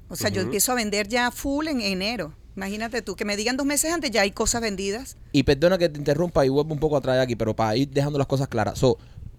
O 0.09 0.15
sea, 0.15 0.29
yo 0.29 0.41
empiezo 0.41 0.71
a 0.71 0.75
vender 0.75 1.07
ya 1.07 1.31
full 1.31 1.67
en 1.67 1.81
enero. 1.81 2.35
Imagínate 2.55 3.01
tú, 3.01 3.15
que 3.15 3.25
me 3.25 3.35
digan 3.35 3.57
dos 3.57 3.65
meses 3.65 3.91
antes, 3.91 4.11
ya 4.11 4.21
hay 4.21 4.31
cosas 4.31 4.61
vendidas. 4.61 5.17
Y 5.31 5.43
perdona 5.43 5.77
que 5.79 5.89
te 5.89 5.97
interrumpa 5.97 6.45
y 6.45 6.49
vuelvo 6.49 6.73
un 6.73 6.79
poco 6.79 6.95
atrás 6.95 7.19
aquí, 7.19 7.35
pero 7.35 7.55
para 7.55 7.75
ir 7.75 7.89
dejando 7.89 8.17
las 8.19 8.27
cosas 8.27 8.47
claras. 8.47 8.77
So, 8.77 8.97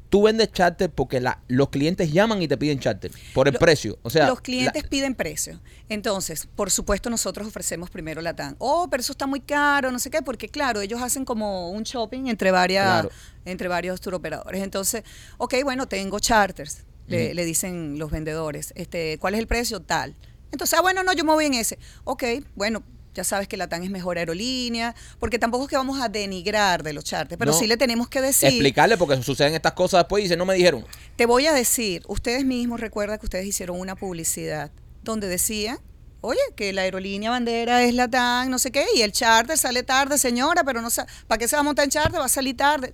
tú 0.09 0.23
vendes 0.23 0.53
charter 0.53 0.91
porque 0.91 1.21
la, 1.21 1.41
los 1.49 1.69
clientes 1.71 2.13
llaman 2.13 2.41
y 2.43 2.49
te 2.49 2.57
piden 2.57 2.79
charter 2.79 3.11
por 3.35 3.49
el 3.49 3.55
Lo- 3.55 3.61
precio. 3.61 3.99
O 4.03 4.11
sea, 4.11 4.29
los 4.29 4.41
clientes 4.41 4.83
la- 4.85 4.89
piden 4.89 5.15
precio. 5.15 5.61
Entonces, 5.89 6.49
por 6.55 6.71
supuesto, 6.71 7.11
nosotros 7.11 7.47
ofrecemos 7.47 7.91
primero 7.91 8.21
la 8.23 8.35
TAN. 8.35 8.57
Oh, 8.59 8.89
pero 8.91 9.01
eso 9.01 9.13
está 9.13 9.27
muy 9.27 9.41
caro, 9.41 9.91
no 9.91 9.99
sé 9.99 10.11
qué, 10.11 10.23
porque 10.23 10.49
claro, 10.49 10.81
ellos 10.81 11.01
hacen 11.03 11.25
como 11.25 11.71
un 11.71 11.83
shopping 11.83 12.27
entre 12.29 12.51
varias, 12.51 12.85
Claro. 12.87 13.11
entre 13.45 13.69
varios 13.69 14.01
tour 14.01 14.15
operadores. 14.15 14.63
Entonces, 14.63 15.03
ok, 15.39 15.55
bueno, 15.65 15.87
tengo 15.87 16.19
charters, 16.21 16.85
le, 17.07 17.35
le 17.35 17.45
dicen 17.45 17.99
los 17.99 18.11
vendedores. 18.11 18.73
Este, 18.77 19.19
¿cuál 19.19 19.35
es 19.35 19.41
el 19.41 19.47
precio? 19.47 19.81
Tal. 19.81 20.15
Entonces, 20.53 20.79
ah, 20.79 20.83
bueno, 20.83 21.03
no, 21.03 21.13
yo 21.13 21.25
me 21.25 21.33
voy 21.33 21.47
en 21.47 21.55
ese. 21.55 21.79
Ok, 22.05 22.25
bueno. 22.55 22.83
Ya 23.17 23.25
sabes 23.25 23.49
que 23.49 23.57
la 23.57 23.67
TAN 23.69 23.83
es 23.83 23.91
mejor 23.91 24.19
aerolínea, 24.19 24.95
porque 25.19 25.39
tampoco 25.39 25.65
es 25.65 25.71
que 25.71 25.77
vamos 25.77 26.01
a 26.01 26.09
denigrar 26.09 26.83
de 26.83 26.93
los 26.93 27.03
charters, 27.03 27.39
pero 27.39 27.51
No. 27.53 27.59
sí 27.59 27.67
le 27.67 27.77
tenemos 27.77 28.09
que 28.09 28.21
decir. 28.21 28.49
explicarle 28.49 28.97
porque 28.97 29.21
suceden 29.23 29.55
estas 29.55 29.73
cosas 29.73 30.01
después 30.01 30.21
y 30.21 30.25
dicen, 30.25 30.39
no 30.39 30.45
me 30.45 30.55
dijeron. 30.55 30.85
Te 31.17 31.27
voy 31.27 31.47
a 31.47 31.53
decir, 31.55 32.03
ustedes 32.09 32.45
mismos 32.45 32.79
recuerdan 32.79 33.19
que 33.19 33.27
ustedes 33.27 33.47
hicieron 33.47 33.81
una 33.81 33.97
publicidad 33.97 34.71
donde 35.03 35.29
decía, 35.29 35.81
oye, 36.21 36.39
que 36.57 36.73
la 36.73 36.83
aerolínea 36.83 37.31
bandera 37.31 37.83
es 37.85 37.95
la 37.95 38.09
TAN, 38.09 38.51
no 38.51 38.59
sé 38.59 38.71
qué, 38.71 38.85
y 38.95 39.03
el 39.03 39.13
charter 39.13 39.57
sale 39.57 39.83
tarde, 39.83 40.19
señora, 40.19 40.63
pero 40.65 40.83
no 40.83 40.91
sa- 40.91 41.07
¿para 41.27 41.39
qué 41.39 41.49
se 41.49 41.57
va 41.57 41.61
a 41.61 41.63
montar 41.63 41.85
en 41.85 41.91
charter? 41.91 42.21
Va 42.21 42.27
a 42.27 42.29
salir 42.29 42.57
tarde, 42.57 42.93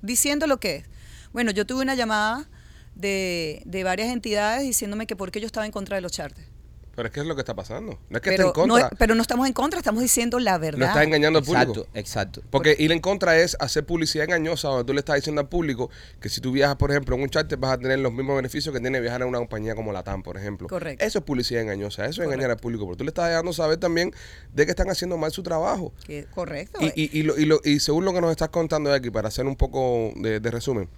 diciendo 0.00 0.46
lo 0.46 0.58
que 0.58 0.76
es. 0.76 0.84
Bueno, 1.32 1.50
yo 1.52 1.64
tuve 1.66 1.82
una 1.82 1.94
llamada 1.94 2.48
de, 2.94 3.62
de 3.64 3.84
varias 3.84 4.08
entidades 4.10 4.62
diciéndome 4.64 5.06
que 5.06 5.16
por 5.16 5.30
qué 5.30 5.40
yo 5.40 5.46
estaba 5.46 5.66
en 5.66 5.72
contra 5.72 5.96
de 5.96 6.00
los 6.02 6.12
charters. 6.12 6.46
Pero 6.94 7.08
es 7.08 7.14
que 7.14 7.20
es 7.20 7.26
lo 7.26 7.34
que 7.34 7.40
está 7.40 7.54
pasando. 7.54 7.98
No 8.10 8.16
es 8.18 8.22
que 8.22 8.30
Pero 8.32 8.48
esté 8.48 8.60
en 8.60 8.68
no, 8.68 8.74
contra. 8.74 8.90
pero 8.98 9.14
no 9.14 9.22
estamos 9.22 9.46
en 9.46 9.54
contra, 9.54 9.78
estamos 9.78 10.02
diciendo 10.02 10.38
la 10.38 10.52
no 10.52 10.58
verdad. 10.60 10.88
estás 10.88 11.04
engañando 11.04 11.38
al 11.38 11.44
público. 11.44 11.70
Exacto, 11.94 11.98
exacto. 11.98 12.42
Porque 12.50 12.76
ir 12.78 12.92
en 12.92 13.00
contra 13.00 13.38
es 13.38 13.56
hacer 13.60 13.86
publicidad 13.86 14.24
engañosa 14.26 14.68
donde 14.68 14.84
tú 14.84 14.92
le 14.92 14.98
estás 14.98 15.16
diciendo 15.16 15.40
al 15.40 15.48
público 15.48 15.88
que 16.20 16.28
si 16.28 16.42
tú 16.42 16.52
viajas, 16.52 16.76
por 16.76 16.90
ejemplo, 16.90 17.16
en 17.16 17.22
un 17.22 17.30
charter 17.30 17.56
vas 17.58 17.72
a 17.72 17.78
tener 17.78 17.98
los 17.98 18.12
mismos 18.12 18.36
beneficios 18.36 18.74
que 18.74 18.80
tiene 18.80 19.00
viajar 19.00 19.22
en 19.22 19.28
una 19.28 19.38
compañía 19.38 19.74
como 19.74 19.90
la 19.92 20.02
TAM, 20.02 20.22
por 20.22 20.36
ejemplo. 20.36 20.68
Correcto. 20.68 21.02
Eso 21.04 21.20
es 21.20 21.24
publicidad 21.24 21.62
engañosa, 21.62 22.04
eso 22.04 22.22
es 22.22 22.26
engañar 22.28 22.50
al 22.50 22.58
público, 22.58 22.84
porque 22.84 22.98
tú 22.98 23.04
le 23.04 23.08
estás 23.10 23.28
dejando 23.30 23.52
saber 23.54 23.78
también 23.78 24.12
de 24.52 24.64
que 24.66 24.70
están 24.72 24.90
haciendo 24.90 25.16
mal 25.16 25.32
su 25.32 25.42
trabajo. 25.42 25.94
Que- 26.06 26.26
correcto. 26.34 26.78
Y, 26.82 26.88
y, 26.94 27.20
y, 27.20 27.22
lo- 27.22 27.38
y, 27.38 27.46
lo- 27.46 27.60
y 27.64 27.80
según 27.80 28.04
lo 28.04 28.12
que 28.12 28.20
nos 28.20 28.30
estás 28.30 28.50
contando 28.50 28.92
aquí, 28.92 29.10
para 29.10 29.28
hacer 29.28 29.46
un 29.46 29.56
poco 29.56 30.12
de, 30.16 30.40
de 30.40 30.50
resumen, 30.50 30.88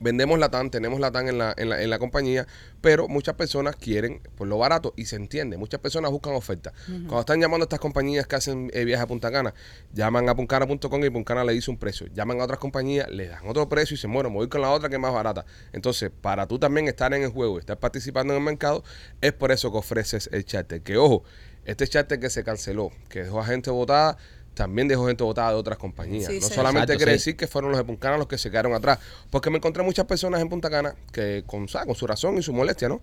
vendemos 0.00 0.38
la 0.38 0.50
TAN, 0.50 0.70
tenemos 0.70 1.00
la 1.00 1.12
TAN 1.12 1.28
en 1.28 1.38
la, 1.38 1.54
en, 1.56 1.68
la, 1.68 1.82
en 1.82 1.90
la 1.90 1.98
compañía, 1.98 2.46
pero 2.80 3.08
muchas 3.08 3.34
personas 3.34 3.76
quieren 3.76 4.20
por 4.36 4.48
lo 4.48 4.58
barato 4.58 4.92
y 4.96 5.06
se 5.06 5.16
entiende. 5.16 5.56
Muchas 5.56 5.80
personas 5.80 6.10
buscan 6.10 6.34
ofertas. 6.34 6.72
Cuando 6.86 7.20
están 7.20 7.40
llamando 7.40 7.64
a 7.64 7.66
estas 7.66 7.80
compañías 7.80 8.26
que 8.26 8.36
hacen 8.36 8.70
eh, 8.72 8.84
viajes 8.84 9.04
a 9.04 9.06
Punta 9.06 9.30
Cana, 9.30 9.54
llaman 9.92 10.28
a 10.28 10.34
puncana.com 10.34 11.04
y 11.04 11.10
Puncana 11.10 11.44
le 11.44 11.52
dice 11.52 11.70
un 11.70 11.78
precio. 11.78 12.06
Llaman 12.12 12.40
a 12.40 12.44
otras 12.44 12.58
compañías, 12.58 13.08
le 13.10 13.28
dan 13.28 13.46
otro 13.46 13.68
precio 13.68 13.94
y 13.94 13.98
se 13.98 14.08
me 14.08 14.22
voy 14.22 14.48
con 14.48 14.60
la 14.60 14.70
otra 14.70 14.88
que 14.88 14.96
es 14.96 15.00
más 15.00 15.12
barata. 15.12 15.44
Entonces, 15.72 16.10
para 16.20 16.46
tú 16.46 16.58
también 16.58 16.88
estar 16.88 17.12
en 17.14 17.22
el 17.22 17.30
juego 17.30 17.56
y 17.56 17.60
estar 17.60 17.78
participando 17.78 18.32
en 18.32 18.38
el 18.38 18.44
mercado, 18.44 18.84
es 19.20 19.32
por 19.32 19.52
eso 19.52 19.70
que 19.70 19.78
ofreces 19.78 20.28
el 20.32 20.44
charter. 20.44 20.82
Que 20.82 20.96
ojo, 20.96 21.24
este 21.64 21.86
charter 21.88 22.20
que 22.20 22.30
se 22.30 22.44
canceló, 22.44 22.90
que 23.08 23.24
dejó 23.24 23.40
a 23.40 23.46
gente 23.46 23.70
votada, 23.70 24.18
también 24.54 24.88
dejó 24.88 25.06
gente 25.06 25.22
votada 25.24 25.50
de 25.50 25.56
otras 25.56 25.78
compañías. 25.78 26.30
Sí, 26.30 26.40
no 26.40 26.46
sí. 26.46 26.54
solamente 26.54 26.92
Exacto, 26.92 26.98
quiere 26.98 27.12
sí. 27.12 27.30
decir 27.30 27.36
que 27.36 27.46
fueron 27.46 27.70
los 27.72 27.78
de 27.78 27.84
Punta 27.84 28.08
Cana 28.08 28.18
los 28.18 28.26
que 28.28 28.38
se 28.38 28.50
quedaron 28.50 28.72
atrás. 28.74 28.98
Porque 29.30 29.50
me 29.50 29.58
encontré 29.58 29.82
muchas 29.82 30.06
personas 30.06 30.40
en 30.40 30.48
Punta 30.48 30.70
Cana 30.70 30.94
que 31.12 31.44
con, 31.46 31.68
¿sabes? 31.68 31.86
con 31.86 31.94
su 31.96 32.06
razón 32.06 32.38
y 32.38 32.42
su 32.42 32.52
molestia, 32.52 32.88
¿no? 32.88 33.02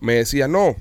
Me 0.00 0.14
decían, 0.14 0.52
no, 0.52 0.76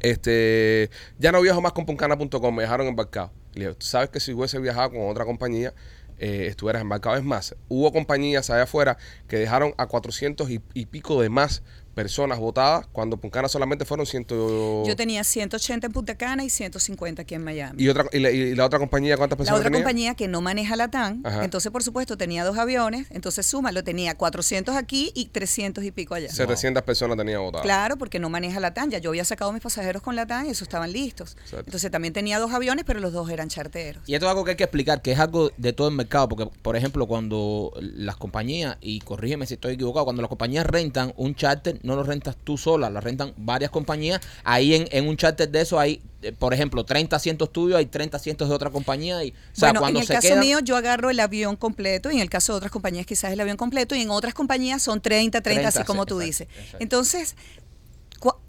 este, 0.00 0.90
ya 1.18 1.32
no 1.32 1.40
viajo 1.40 1.60
más 1.60 1.72
con 1.72 1.86
puncana.com, 1.86 2.54
me 2.54 2.62
dejaron 2.62 2.86
embarcado. 2.86 3.32
Y 3.54 3.60
le 3.60 3.64
digo, 3.66 3.76
"Tú 3.76 3.86
sabes 3.86 4.10
que 4.10 4.20
si 4.20 4.32
hubiese 4.32 4.58
viajado 4.58 4.90
con 4.90 5.08
otra 5.08 5.24
compañía, 5.24 5.72
eh, 6.18 6.46
estuvieras 6.48 6.82
embarcado. 6.82 7.16
Es 7.16 7.24
más, 7.24 7.56
hubo 7.68 7.92
compañías 7.92 8.50
allá 8.50 8.62
afuera 8.64 8.96
que 9.26 9.36
dejaron 9.36 9.74
a 9.78 9.86
400 9.86 10.48
y, 10.50 10.60
y 10.72 10.86
pico 10.86 11.20
de 11.20 11.28
más 11.28 11.62
personas 11.94 12.38
votadas 12.38 12.86
cuando 12.92 13.16
Puncana 13.16 13.48
solamente 13.48 13.84
fueron 13.84 14.06
100 14.06 14.26
Yo 14.28 14.94
tenía 14.96 15.24
180 15.24 15.86
en 15.86 15.92
Punta 15.92 16.14
Cana 16.16 16.44
y 16.44 16.50
150 16.50 17.22
aquí 17.22 17.34
en 17.34 17.44
Miami. 17.44 17.82
y, 17.82 17.88
otra, 17.88 18.06
y, 18.12 18.18
la, 18.18 18.30
y 18.30 18.54
la 18.54 18.64
otra 18.66 18.78
compañía, 18.78 19.16
¿cuántas 19.16 19.36
La 19.36 19.38
personas 19.38 19.60
otra 19.60 19.70
tenía? 19.70 19.84
compañía 19.84 20.14
que 20.14 20.28
no 20.28 20.40
maneja 20.40 20.76
la 20.76 20.88
TAN, 20.90 21.22
Ajá. 21.24 21.44
entonces 21.44 21.70
por 21.72 21.82
supuesto 21.82 22.16
tenía 22.16 22.44
dos 22.44 22.58
aviones, 22.58 23.06
entonces 23.10 23.46
súmalo, 23.46 23.84
tenía 23.84 24.16
400 24.16 24.74
aquí 24.76 25.12
y 25.14 25.26
300 25.26 25.84
y 25.84 25.90
pico 25.90 26.14
allá. 26.14 26.28
700 26.30 26.82
personas 26.82 27.16
tenía 27.16 27.38
votadas. 27.38 27.64
Claro, 27.64 27.96
porque 27.96 28.18
no 28.18 28.28
maneja 28.30 28.60
la 28.60 28.74
TAN, 28.74 28.90
ya 28.90 28.98
yo 28.98 29.10
había 29.10 29.24
sacado 29.24 29.52
mis 29.52 29.62
pasajeros 29.62 30.02
con 30.02 30.16
la 30.16 30.26
TAN 30.26 30.46
y 30.46 30.50
esos 30.50 30.62
estaban 30.62 30.92
listos. 30.92 31.36
Exacto. 31.42 31.64
Entonces 31.66 31.90
también 31.90 32.12
tenía 32.12 32.38
dos 32.38 32.52
aviones, 32.52 32.84
pero 32.86 33.00
los 33.00 33.12
dos 33.12 33.30
eran 33.30 33.48
charteros. 33.48 34.02
Y 34.08 34.14
esto 34.14 34.26
es 34.26 34.30
algo 34.30 34.44
que 34.44 34.52
hay 34.52 34.56
que 34.56 34.64
explicar, 34.64 35.00
que 35.02 35.12
es 35.12 35.18
algo 35.18 35.50
de 35.56 35.72
todo 35.72 35.88
el 35.88 35.94
mercado, 35.94 36.28
porque, 36.28 36.46
por 36.62 36.76
ejemplo, 36.76 37.06
cuando 37.06 37.72
las 37.80 38.16
compañías, 38.16 38.76
y 38.80 39.00
corrígeme 39.00 39.46
si 39.46 39.54
estoy 39.54 39.74
equivocado, 39.74 40.04
cuando 40.04 40.22
las 40.22 40.28
compañías 40.28 40.66
rentan 40.66 41.12
un 41.16 41.34
charter, 41.34 41.78
no 41.84 41.94
lo 41.96 42.02
rentas 42.02 42.36
tú 42.42 42.58
sola, 42.58 42.90
la 42.90 43.00
rentan 43.00 43.32
varias 43.36 43.70
compañías. 43.70 44.20
Ahí 44.42 44.74
en, 44.74 44.88
en 44.90 45.06
un 45.06 45.16
charter 45.16 45.48
de 45.48 45.60
eso 45.60 45.78
hay, 45.78 46.00
eh, 46.22 46.32
por 46.32 46.52
ejemplo, 46.54 46.84
30 46.84 47.14
asientos 47.14 47.52
tuyos, 47.52 47.78
hay 47.78 47.86
30 47.86 48.16
asientos 48.16 48.48
de 48.48 48.54
otra 48.54 48.70
compañía. 48.70 49.22
Y, 49.22 49.30
o 49.30 49.34
sea, 49.52 49.72
bueno, 49.72 49.88
en 49.88 49.96
el 49.98 50.06
se 50.06 50.14
caso 50.14 50.28
quedan- 50.28 50.40
mío 50.40 50.58
yo 50.60 50.76
agarro 50.76 51.10
el 51.10 51.20
avión 51.20 51.56
completo 51.56 52.10
y 52.10 52.14
en 52.16 52.20
el 52.20 52.30
caso 52.30 52.52
de 52.54 52.56
otras 52.56 52.72
compañías 52.72 53.06
quizás 53.06 53.32
el 53.32 53.40
avión 53.40 53.56
completo 53.56 53.94
y 53.94 54.00
en 54.02 54.10
otras 54.10 54.34
compañías 54.34 54.82
son 54.82 55.00
30, 55.00 55.40
30, 55.40 55.68
así 55.68 55.74
30, 55.76 55.86
como 55.86 56.02
sí, 56.02 56.08
tú 56.08 56.18
dices. 56.18 56.48
exacto. 56.50 56.78
Entonces, 56.80 57.36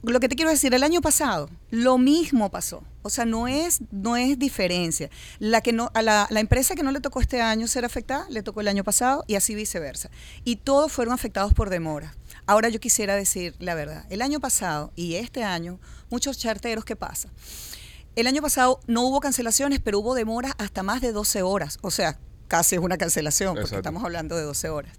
lo 0.03 0.19
que 0.21 0.29
te 0.29 0.35
quiero 0.37 0.49
decir, 0.51 0.73
el 0.73 0.83
año 0.83 1.01
pasado 1.01 1.49
lo 1.69 1.97
mismo 1.97 2.49
pasó. 2.49 2.81
O 3.01 3.09
sea, 3.09 3.25
no 3.25 3.47
es, 3.49 3.81
no 3.91 4.15
es 4.15 4.39
diferencia. 4.39 5.09
La, 5.39 5.59
que 5.61 5.73
no, 5.73 5.91
a 5.93 6.01
la, 6.01 6.27
la 6.29 6.39
empresa 6.39 6.75
que 6.75 6.83
no 6.83 6.91
le 6.91 7.01
tocó 7.01 7.19
este 7.19 7.41
año 7.41 7.67
ser 7.67 7.83
afectada, 7.83 8.25
le 8.29 8.41
tocó 8.41 8.61
el 8.61 8.67
año 8.69 8.83
pasado 8.85 9.25
y 9.27 9.35
así 9.35 9.53
viceversa. 9.53 10.09
Y 10.45 10.55
todos 10.57 10.91
fueron 10.93 11.13
afectados 11.13 11.53
por 11.53 11.69
demora. 11.69 12.15
Ahora 12.47 12.69
yo 12.69 12.79
quisiera 12.79 13.15
decir 13.15 13.55
la 13.59 13.75
verdad. 13.75 14.05
El 14.09 14.21
año 14.21 14.39
pasado 14.39 14.91
y 14.95 15.15
este 15.15 15.43
año, 15.43 15.79
muchos 16.09 16.37
charteros, 16.37 16.85
¿qué 16.85 16.95
pasa? 16.95 17.29
El 18.15 18.27
año 18.27 18.41
pasado 18.41 18.79
no 18.87 19.01
hubo 19.03 19.19
cancelaciones, 19.19 19.79
pero 19.79 19.99
hubo 19.99 20.15
demoras 20.15 20.53
hasta 20.57 20.83
más 20.83 21.01
de 21.01 21.11
12 21.11 21.41
horas. 21.41 21.79
O 21.81 21.91
sea, 21.91 22.17
casi 22.47 22.75
es 22.75 22.81
una 22.81 22.97
cancelación, 22.97 23.55
porque 23.55 23.61
Exacto. 23.63 23.79
estamos 23.79 24.03
hablando 24.03 24.37
de 24.37 24.43
12 24.43 24.69
horas. 24.69 24.95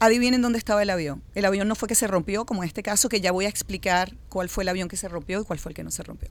Adivinen 0.00 0.42
dónde 0.42 0.58
estaba 0.58 0.82
el 0.82 0.90
avión. 0.90 1.22
El 1.34 1.44
avión 1.44 1.68
no 1.68 1.74
fue 1.74 1.88
que 1.88 1.94
se 1.94 2.06
rompió, 2.06 2.46
como 2.46 2.62
en 2.62 2.68
este 2.68 2.82
caso, 2.82 3.08
que 3.08 3.20
ya 3.20 3.30
voy 3.32 3.46
a 3.46 3.48
explicar 3.48 4.16
cuál 4.28 4.48
fue 4.48 4.64
el 4.64 4.68
avión 4.68 4.88
que 4.88 4.96
se 4.96 5.08
rompió 5.08 5.40
y 5.40 5.44
cuál 5.44 5.58
fue 5.58 5.70
el 5.70 5.76
que 5.76 5.84
no 5.84 5.90
se 5.90 6.02
rompió. 6.02 6.30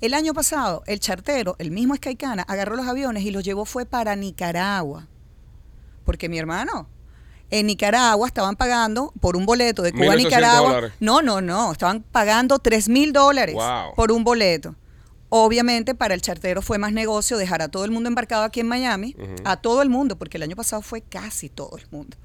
El 0.00 0.14
año 0.14 0.34
pasado, 0.34 0.82
el 0.86 0.98
chartero, 1.00 1.56
el 1.58 1.72
mismo 1.72 1.94
Skycana, 1.96 2.42
agarró 2.42 2.76
los 2.76 2.86
aviones 2.86 3.24
y 3.24 3.30
los 3.30 3.44
llevó 3.44 3.64
fue 3.64 3.86
para 3.86 4.16
Nicaragua. 4.16 5.08
Porque 6.04 6.28
mi 6.28 6.38
hermano, 6.38 6.88
en 7.52 7.66
Nicaragua 7.66 8.26
estaban 8.26 8.56
pagando 8.56 9.12
por 9.20 9.36
un 9.36 9.44
boleto 9.44 9.82
de 9.82 9.92
Cuba 9.92 10.14
a 10.14 10.16
1.800 10.16 10.24
Nicaragua. 10.24 10.68
dólares. 10.72 10.92
No, 11.00 11.20
no, 11.20 11.40
no, 11.42 11.70
estaban 11.72 12.02
pagando 12.02 12.58
3 12.58 12.88
mil 12.88 13.12
dólares 13.12 13.54
Wow. 13.54 13.94
por 13.94 14.10
un 14.10 14.24
boleto. 14.24 14.74
Obviamente 15.28 15.94
para 15.94 16.14
el 16.14 16.22
chartero 16.22 16.62
fue 16.62 16.78
más 16.78 16.92
negocio 16.92 17.36
dejar 17.36 17.60
a 17.62 17.68
todo 17.68 17.84
el 17.84 17.90
mundo 17.90 18.08
embarcado 18.08 18.42
aquí 18.44 18.60
en 18.60 18.68
Miami, 18.68 19.14
a 19.44 19.56
todo 19.56 19.82
el 19.82 19.90
mundo, 19.90 20.16
porque 20.16 20.38
el 20.38 20.42
año 20.44 20.56
pasado 20.56 20.80
fue 20.82 21.02
casi 21.02 21.48
todo 21.50 21.76
el 21.76 21.86
mundo, 21.90 22.16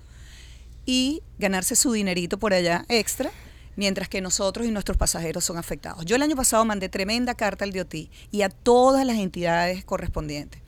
y 0.85 1.21
ganarse 1.39 1.75
su 1.75 1.91
dinerito 1.91 2.37
por 2.37 2.53
allá 2.53 2.85
extra, 2.89 3.29
mientras 3.75 4.09
que 4.09 4.21
nosotros 4.21 4.65
y 4.65 4.71
nuestros 4.71 4.97
pasajeros 4.97 5.43
son 5.45 5.57
afectados. 5.57 6.03
Yo 6.05 6.15
el 6.15 6.21
año 6.21 6.35
pasado 6.35 6.63
mandé 6.65 6.89
tremenda 6.89 7.35
carta 7.35 7.63
al 7.65 7.71
DOT 7.73 7.93
y 8.31 8.41
a 8.41 8.49
todas 8.49 9.05
las 9.05 9.17
entidades 9.17 9.85
correspondientes. 9.85 10.61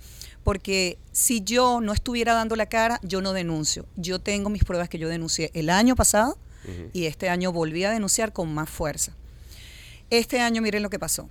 Porque 0.43 0.97
si 1.11 1.41
yo 1.41 1.81
no 1.81 1.93
estuviera 1.93 2.33
dando 2.33 2.55
la 2.55 2.67
cara, 2.67 2.99
yo 3.03 3.21
no 3.21 3.33
denuncio. 3.33 3.85
Yo 3.95 4.19
tengo 4.19 4.49
mis 4.49 4.63
pruebas 4.63 4.89
que 4.89 4.97
yo 4.97 5.09
denuncié 5.09 5.51
el 5.53 5.69
año 5.69 5.95
pasado 5.95 6.37
y 6.93 7.05
este 7.05 7.29
año 7.29 7.51
volví 7.51 7.83
a 7.83 7.91
denunciar 7.91 8.31
con 8.31 8.53
más 8.53 8.69
fuerza. 8.69 9.15
Este 10.09 10.39
año, 10.39 10.61
miren 10.61 10.83
lo 10.83 10.89
que 10.89 10.99
pasó. 10.99 11.29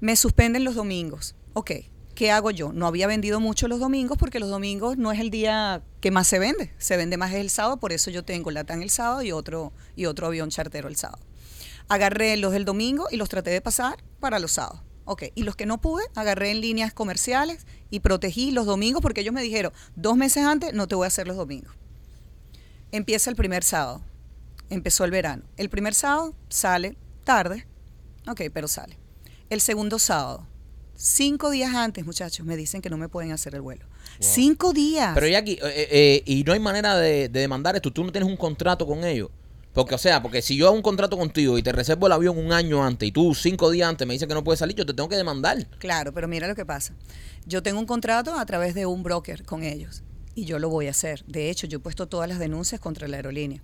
Me 0.00 0.16
suspenden 0.16 0.64
los 0.64 0.74
domingos. 0.74 1.34
Ok, 1.54 1.72
¿qué 2.14 2.30
hago 2.30 2.50
yo? 2.50 2.72
No 2.72 2.86
había 2.86 3.06
vendido 3.06 3.40
mucho 3.40 3.68
los 3.68 3.80
domingos 3.80 4.18
porque 4.18 4.40
los 4.40 4.50
domingos 4.50 4.96
no 4.96 5.12
es 5.12 5.20
el 5.20 5.30
día 5.30 5.82
que 6.00 6.10
más 6.10 6.26
se 6.26 6.38
vende. 6.38 6.72
Se 6.78 6.96
vende 6.96 7.16
más 7.16 7.32
el 7.32 7.50
sábado, 7.50 7.78
por 7.78 7.92
eso 7.92 8.10
yo 8.10 8.24
tengo 8.24 8.50
Latam 8.50 8.82
el 8.82 8.90
sábado 8.90 9.22
y 9.22 9.32
otro, 9.32 9.72
y 9.96 10.06
otro 10.06 10.26
avión 10.26 10.50
chartero 10.50 10.88
el 10.88 10.96
sábado. 10.96 11.22
Agarré 11.88 12.36
los 12.36 12.52
del 12.52 12.64
domingo 12.64 13.08
y 13.10 13.16
los 13.16 13.28
traté 13.28 13.50
de 13.50 13.60
pasar 13.60 14.02
para 14.20 14.38
los 14.38 14.52
sábados. 14.52 14.80
Ok, 15.10 15.22
y 15.34 15.44
los 15.44 15.56
que 15.56 15.64
no 15.64 15.80
pude, 15.80 16.04
agarré 16.14 16.50
en 16.50 16.60
líneas 16.60 16.92
comerciales 16.92 17.66
y 17.88 18.00
protegí 18.00 18.50
los 18.50 18.66
domingos 18.66 19.00
porque 19.00 19.22
ellos 19.22 19.32
me 19.32 19.40
dijeron, 19.40 19.72
dos 19.96 20.18
meses 20.18 20.44
antes 20.44 20.74
no 20.74 20.86
te 20.86 20.96
voy 20.96 21.04
a 21.04 21.08
hacer 21.08 21.26
los 21.26 21.38
domingos. 21.38 21.74
Empieza 22.92 23.30
el 23.30 23.36
primer 23.36 23.64
sábado. 23.64 24.02
Empezó 24.68 25.06
el 25.06 25.10
verano. 25.10 25.44
El 25.56 25.70
primer 25.70 25.94
sábado 25.94 26.34
sale 26.50 26.98
tarde. 27.24 27.66
Ok, 28.28 28.42
pero 28.52 28.68
sale. 28.68 28.98
El 29.48 29.62
segundo 29.62 29.98
sábado. 29.98 30.46
Cinco 30.94 31.48
días 31.48 31.74
antes, 31.74 32.04
muchachos, 32.04 32.44
me 32.44 32.58
dicen 32.58 32.82
que 32.82 32.90
no 32.90 32.98
me 32.98 33.08
pueden 33.08 33.32
hacer 33.32 33.54
el 33.54 33.62
vuelo. 33.62 33.86
Cinco 34.20 34.74
días. 34.74 35.12
Pero 35.14 35.26
Jackie, 35.26 35.58
eh, 35.62 35.88
eh, 35.90 36.22
y 36.26 36.44
no 36.44 36.52
hay 36.52 36.60
manera 36.60 36.98
de, 36.98 37.30
de 37.30 37.40
demandar 37.40 37.74
esto. 37.76 37.90
Tú 37.90 38.04
no 38.04 38.12
tienes 38.12 38.28
un 38.28 38.36
contrato 38.36 38.86
con 38.86 39.02
ellos. 39.04 39.30
Porque, 39.78 39.94
o 39.94 39.98
sea, 39.98 40.20
porque 40.20 40.42
si 40.42 40.56
yo 40.56 40.66
hago 40.66 40.74
un 40.74 40.82
contrato 40.82 41.16
contigo 41.16 41.56
y 41.56 41.62
te 41.62 41.70
reservo 41.70 42.08
el 42.08 42.12
avión 42.12 42.36
un 42.36 42.52
año 42.52 42.84
antes 42.84 43.08
y 43.08 43.12
tú 43.12 43.32
cinco 43.32 43.70
días 43.70 43.88
antes 43.88 44.08
me 44.08 44.12
dices 44.12 44.26
que 44.26 44.34
no 44.34 44.42
puedes 44.42 44.58
salir, 44.58 44.74
yo 44.74 44.84
te 44.84 44.92
tengo 44.92 45.08
que 45.08 45.14
demandar. 45.14 45.68
Claro, 45.78 46.12
pero 46.12 46.26
mira 46.26 46.48
lo 46.48 46.56
que 46.56 46.66
pasa. 46.66 46.94
Yo 47.46 47.62
tengo 47.62 47.78
un 47.78 47.86
contrato 47.86 48.34
a 48.36 48.44
través 48.44 48.74
de 48.74 48.86
un 48.86 49.04
broker 49.04 49.44
con 49.44 49.62
ellos 49.62 50.02
y 50.34 50.46
yo 50.46 50.58
lo 50.58 50.68
voy 50.68 50.88
a 50.88 50.90
hacer. 50.90 51.24
De 51.26 51.48
hecho, 51.48 51.68
yo 51.68 51.78
he 51.78 51.80
puesto 51.80 52.08
todas 52.08 52.28
las 52.28 52.40
denuncias 52.40 52.80
contra 52.80 53.06
la 53.06 53.18
aerolínea. 53.18 53.62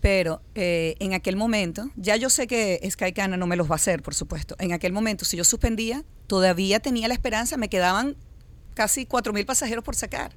Pero 0.00 0.40
eh, 0.54 0.96
en 1.00 1.12
aquel 1.12 1.36
momento, 1.36 1.90
ya 1.96 2.16
yo 2.16 2.30
sé 2.30 2.46
que 2.46 2.80
Skycana 2.90 3.36
no 3.36 3.46
me 3.46 3.56
los 3.56 3.68
va 3.68 3.74
a 3.74 3.76
hacer, 3.76 4.02
por 4.02 4.14
supuesto. 4.14 4.56
En 4.58 4.72
aquel 4.72 4.94
momento, 4.94 5.26
si 5.26 5.36
yo 5.36 5.44
suspendía, 5.44 6.02
todavía 6.28 6.80
tenía 6.80 7.08
la 7.08 7.14
esperanza, 7.14 7.58
me 7.58 7.68
quedaban 7.68 8.16
casi 8.72 9.04
4 9.04 9.34
mil 9.34 9.44
pasajeros 9.44 9.84
por 9.84 9.96
sacar. 9.96 10.34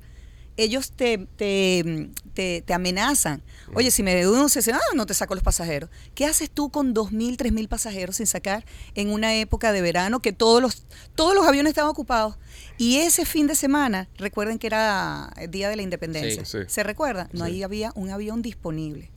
Ellos 0.62 0.92
te, 0.92 1.18
te, 1.38 2.10
te, 2.34 2.62
te 2.66 2.74
amenazan. 2.74 3.42
Oye, 3.76 3.92
si 3.92 4.04
me 4.04 4.14
denuncias, 4.14 4.68
ah, 4.68 4.80
no 4.94 5.06
te 5.06 5.14
saco 5.14 5.34
los 5.34 5.44
pasajeros. 5.44 5.90
¿Qué 6.16 6.26
haces 6.26 6.52
tú 6.52 6.70
con 6.70 6.94
2.000, 6.94 7.38
3.000 7.38 7.68
pasajeros 7.70 8.18
sin 8.18 8.28
sacar 8.28 8.66
en 8.94 9.10
una 9.10 9.36
época 9.36 9.72
de 9.72 9.82
verano 9.82 10.22
que 10.22 10.34
todos 10.34 10.62
los, 10.62 10.86
todos 11.16 11.34
los 11.34 11.48
aviones 11.48 11.72
estaban 11.72 11.90
ocupados? 11.90 12.38
Y 12.78 12.98
ese 12.98 13.26
fin 13.26 13.48
de 13.48 13.56
semana, 13.56 14.10
recuerden 14.18 14.60
que 14.60 14.68
era 14.68 15.32
el 15.38 15.50
Día 15.50 15.70
de 15.70 15.78
la 15.78 15.82
Independencia. 15.82 16.44
Sí, 16.44 16.60
sí. 16.60 16.66
¿Se 16.68 16.84
recuerda? 16.84 17.30
No 17.32 17.46
Sí. 17.46 17.52
ahí 17.52 17.64
había 17.64 17.94
un 17.96 18.10
avión 18.10 18.42
disponible. 18.42 19.12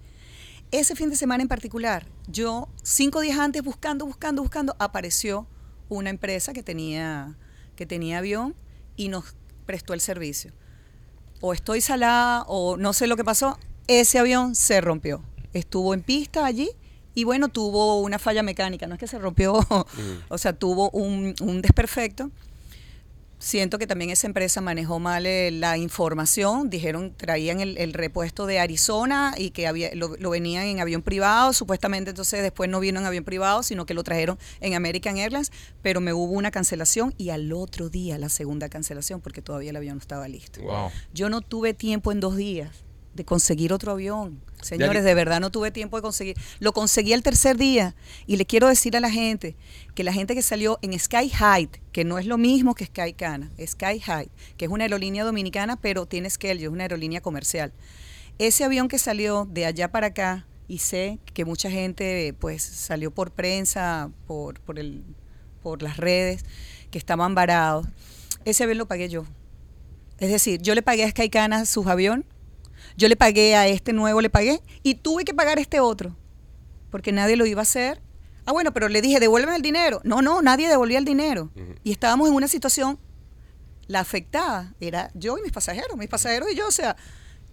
Ese 0.70 0.94
fin 0.94 1.10
de 1.10 1.16
semana 1.16 1.42
en 1.42 1.48
particular, 1.48 2.06
yo 2.28 2.68
cinco 2.84 3.20
días 3.20 3.38
antes 3.38 3.62
buscando, 3.62 4.06
buscando, 4.06 4.42
buscando, 4.42 4.76
apareció 4.78 5.48
una 5.88 6.08
empresa 6.08 6.52
que 6.52 6.62
tenía, 6.62 7.36
que 7.74 7.84
tenía 7.84 8.18
avión 8.18 8.54
y 8.96 9.08
nos 9.08 9.34
prestó 9.66 9.92
el 9.92 10.00
servicio. 10.00 10.52
O 11.42 11.52
estoy 11.52 11.82
salada 11.82 12.44
o 12.46 12.78
no 12.78 12.94
sé 12.94 13.06
lo 13.06 13.16
que 13.16 13.24
pasó, 13.24 13.58
ese 13.88 14.18
avión 14.18 14.54
se 14.54 14.80
rompió. 14.80 15.22
Estuvo 15.52 15.92
en 15.92 16.02
pista 16.02 16.46
allí 16.46 16.70
y 17.14 17.24
bueno, 17.24 17.48
tuvo 17.48 18.00
una 18.00 18.18
falla 18.18 18.42
mecánica, 18.42 18.86
no 18.86 18.94
es 18.94 19.00
que 19.00 19.06
se 19.06 19.18
rompió, 19.18 19.54
o 20.28 20.38
sea, 20.38 20.54
tuvo 20.54 20.88
un, 20.90 21.34
un 21.40 21.60
desperfecto. 21.60 22.30
Siento 23.42 23.80
que 23.80 23.88
también 23.88 24.10
esa 24.10 24.28
empresa 24.28 24.60
manejó 24.60 25.00
mal 25.00 25.26
eh, 25.26 25.50
la 25.50 25.76
información. 25.76 26.70
Dijeron, 26.70 27.12
traían 27.16 27.58
el, 27.58 27.76
el 27.76 27.92
repuesto 27.92 28.46
de 28.46 28.60
Arizona 28.60 29.34
y 29.36 29.50
que 29.50 29.66
había, 29.66 29.92
lo, 29.96 30.16
lo 30.16 30.30
venían 30.30 30.62
en 30.66 30.78
avión 30.78 31.02
privado. 31.02 31.52
Supuestamente 31.52 32.10
entonces 32.10 32.40
después 32.40 32.70
no 32.70 32.78
vino 32.78 33.00
en 33.00 33.06
avión 33.06 33.24
privado, 33.24 33.64
sino 33.64 33.84
que 33.84 33.94
lo 33.94 34.04
trajeron 34.04 34.38
en 34.60 34.74
American 34.74 35.16
Airlines. 35.16 35.50
Pero 35.82 36.00
me 36.00 36.12
hubo 36.12 36.30
una 36.34 36.52
cancelación 36.52 37.14
y 37.18 37.30
al 37.30 37.52
otro 37.52 37.88
día 37.88 38.16
la 38.16 38.28
segunda 38.28 38.68
cancelación 38.68 39.20
porque 39.20 39.42
todavía 39.42 39.70
el 39.70 39.76
avión 39.76 39.96
no 39.96 40.00
estaba 40.00 40.28
listo. 40.28 40.62
Wow. 40.62 40.92
Yo 41.12 41.28
no 41.28 41.40
tuve 41.40 41.74
tiempo 41.74 42.12
en 42.12 42.20
dos 42.20 42.36
días 42.36 42.70
de 43.12 43.24
conseguir 43.24 43.72
otro 43.72 43.90
avión. 43.90 44.40
Señores, 44.62 45.04
de 45.04 45.14
verdad 45.14 45.40
no 45.40 45.50
tuve 45.50 45.70
tiempo 45.70 45.96
de 45.96 46.02
conseguir. 46.02 46.36
Lo 46.60 46.72
conseguí 46.72 47.12
el 47.12 47.22
tercer 47.22 47.56
día 47.56 47.94
y 48.26 48.36
le 48.36 48.46
quiero 48.46 48.68
decir 48.68 48.96
a 48.96 49.00
la 49.00 49.10
gente 49.10 49.56
que 49.94 50.04
la 50.04 50.12
gente 50.12 50.34
que 50.34 50.42
salió 50.42 50.78
en 50.82 50.98
Sky 50.98 51.30
Height, 51.30 51.76
que 51.92 52.04
no 52.04 52.18
es 52.18 52.26
lo 52.26 52.38
mismo 52.38 52.74
que 52.74 52.86
Sky 52.86 53.12
Cana, 53.12 53.50
Sky 53.64 54.00
Height, 54.00 54.30
que 54.56 54.64
es 54.64 54.70
una 54.70 54.84
aerolínea 54.84 55.24
dominicana, 55.24 55.76
pero 55.76 56.06
tiene 56.06 56.30
Skelly, 56.30 56.64
es 56.64 56.70
una 56.70 56.84
aerolínea 56.84 57.20
comercial. 57.20 57.72
Ese 58.38 58.64
avión 58.64 58.88
que 58.88 58.98
salió 58.98 59.46
de 59.50 59.66
allá 59.66 59.90
para 59.90 60.08
acá, 60.08 60.46
y 60.68 60.78
sé 60.78 61.18
que 61.34 61.44
mucha 61.44 61.70
gente 61.70 62.34
pues 62.38 62.62
salió 62.62 63.10
por 63.10 63.30
prensa, 63.32 64.10
por, 64.26 64.60
por, 64.60 64.78
el, 64.78 65.02
por 65.62 65.82
las 65.82 65.96
redes, 65.96 66.44
que 66.90 66.98
estaban 66.98 67.34
varados, 67.34 67.86
ese 68.44 68.64
avión 68.64 68.78
lo 68.78 68.86
pagué 68.86 69.08
yo. 69.08 69.24
Es 70.18 70.30
decir, 70.30 70.62
yo 70.62 70.74
le 70.74 70.82
pagué 70.82 71.04
a 71.04 71.10
Skycana 71.10 71.66
sus 71.66 71.86
aviones, 71.88 72.24
yo 72.96 73.08
le 73.08 73.16
pagué 73.16 73.56
a 73.56 73.66
este 73.68 73.92
nuevo, 73.92 74.20
le 74.20 74.30
pagué, 74.30 74.60
y 74.82 74.94
tuve 74.96 75.24
que 75.24 75.34
pagar 75.34 75.58
este 75.58 75.80
otro, 75.80 76.16
porque 76.90 77.12
nadie 77.12 77.36
lo 77.36 77.46
iba 77.46 77.60
a 77.60 77.62
hacer. 77.62 78.00
Ah, 78.44 78.52
bueno, 78.52 78.72
pero 78.72 78.88
le 78.88 79.02
dije, 79.02 79.20
devuélveme 79.20 79.56
el 79.56 79.62
dinero. 79.62 80.00
No, 80.04 80.20
no, 80.20 80.42
nadie 80.42 80.68
devolvía 80.68 80.98
el 80.98 81.04
dinero. 81.04 81.50
Y 81.84 81.92
estábamos 81.92 82.28
en 82.28 82.34
una 82.34 82.48
situación, 82.48 82.98
la 83.86 84.00
afectada 84.00 84.74
era 84.80 85.10
yo 85.14 85.38
y 85.38 85.42
mis 85.42 85.52
pasajeros, 85.52 85.96
mis 85.96 86.08
pasajeros 86.08 86.50
y 86.50 86.56
yo, 86.56 86.66
o 86.66 86.72
sea, 86.72 86.96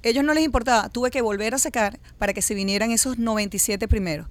ellos 0.02 0.24
no 0.24 0.34
les 0.34 0.44
importaba. 0.44 0.90
Tuve 0.90 1.12
que 1.12 1.22
volver 1.22 1.54
a 1.54 1.60
sacar 1.60 2.00
para 2.18 2.34
que 2.34 2.42
se 2.42 2.54
vinieran 2.56 2.92
esos 2.92 3.18
97 3.18 3.88
primeros. 3.88 4.28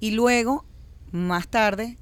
Y 0.00 0.10
luego, 0.12 0.64
más 1.10 1.48
tarde, 1.48 1.96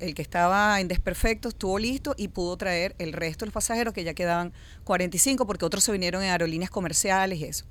el 0.00 0.14
que 0.14 0.22
estaba 0.22 0.80
en 0.80 0.88
desperfecto 0.88 1.48
estuvo 1.48 1.78
listo 1.78 2.14
y 2.16 2.28
pudo 2.28 2.56
traer 2.56 2.94
el 2.98 3.12
resto 3.12 3.44
de 3.44 3.48
los 3.48 3.54
pasajeros, 3.54 3.92
que 3.92 4.04
ya 4.04 4.14
quedaban 4.14 4.52
45, 4.84 5.46
porque 5.46 5.64
otros 5.64 5.84
se 5.84 5.92
vinieron 5.92 6.22
en 6.22 6.30
aerolíneas 6.30 6.70
comerciales 6.70 7.38
y 7.38 7.44
eso. 7.44 7.64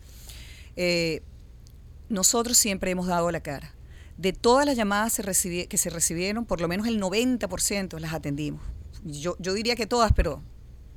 Eh, 0.75 1.21
nosotros 2.10 2.58
siempre 2.58 2.91
hemos 2.91 3.08
dado 3.08 3.32
la 3.32 3.41
cara. 3.41 3.73
De 4.17 4.34
todas 4.34 4.65
las 4.65 4.75
llamadas 4.75 5.13
se 5.13 5.67
que 5.67 5.77
se 5.77 5.89
recibieron, 5.89 6.45
por 6.45 6.60
lo 6.60 6.67
menos 6.67 6.88
el 6.88 7.01
90% 7.01 7.99
las 7.99 8.13
atendimos. 8.13 8.62
Yo, 9.05 9.38
yo 9.39 9.53
diría 9.53 9.75
que 9.75 9.88
todas, 9.88 10.12
pero 10.13 10.41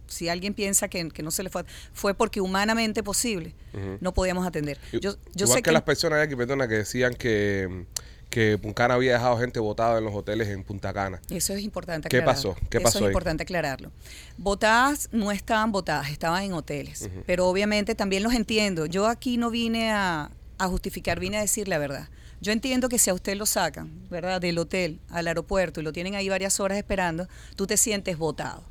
si 0.09 0.29
alguien 0.29 0.55
piensa 0.55 0.89
que, 0.89 1.09
que 1.09 1.23
no 1.23 1.31
se 1.31 1.43
le 1.43 1.51
fue, 1.51 1.65
fue 1.93 2.15
porque 2.15 2.41
humanamente 2.41 3.03
posible, 3.03 3.55
no 4.01 4.13
podíamos 4.13 4.47
atender. 4.47 4.79
Yo, 4.93 4.99
yo 5.01 5.17
Igual 5.35 5.49
sé 5.49 5.57
que, 5.57 5.63
que, 5.63 5.73
las 5.73 5.83
personas 5.83 6.21
aquí, 6.21 6.37
perdona, 6.37 6.69
que 6.69 6.75
decían 6.75 7.15
que, 7.15 7.87
que 8.33 8.57
Puncana 8.57 8.95
había 8.95 9.13
dejado 9.13 9.37
gente 9.39 9.61
botada 9.61 9.99
en 9.99 10.05
los 10.05 10.15
hoteles 10.15 10.49
en 10.49 10.65
Punta 10.65 10.93
Cana. 10.93 11.21
Eso 11.29 11.53
es 11.53 11.63
importante 11.63 12.09
¿Qué 12.09 12.17
aclararlo. 12.17 12.55
pasó? 12.55 12.67
¿Qué 12.71 12.79
Eso 12.79 12.85
pasó 12.85 12.99
es 12.99 13.03
ahí? 13.05 13.09
importante 13.11 13.43
aclararlo. 13.43 13.93
Votadas 14.39 15.11
no 15.13 15.31
estaban 15.31 15.71
votadas, 15.71 16.11
estaban 16.11 16.43
en 16.43 16.55
hoteles. 16.55 17.09
Pero 17.27 17.47
obviamente 17.47 17.95
también 17.95 18.23
los 18.23 18.33
entiendo. 18.33 18.87
Yo 18.87 19.07
aquí 19.07 19.37
no 19.37 19.51
vine 19.51 19.93
a, 19.93 20.31
a 20.59 20.67
justificar, 20.67 21.21
vine 21.21 21.37
a 21.37 21.43
decir 21.43 21.69
la 21.69 21.77
verdad. 21.77 22.09
Yo 22.41 22.53
entiendo 22.53 22.89
que 22.89 22.99
si 22.99 23.11
a 23.11 23.15
usted 23.15 23.37
lo 23.37 23.45
sacan, 23.47 23.91
¿verdad? 24.11 24.41
Del 24.41 24.59
hotel 24.59 24.99
al 25.11 25.29
aeropuerto 25.29 25.81
y 25.81 25.85
lo 25.85 25.93
tienen 25.93 26.15
ahí 26.15 26.29
varias 26.31 26.59
horas 26.59 26.79
esperando, 26.79 27.29
tú 27.55 27.67
te 27.67 27.77
sientes 27.77 28.17
botado. 28.17 28.65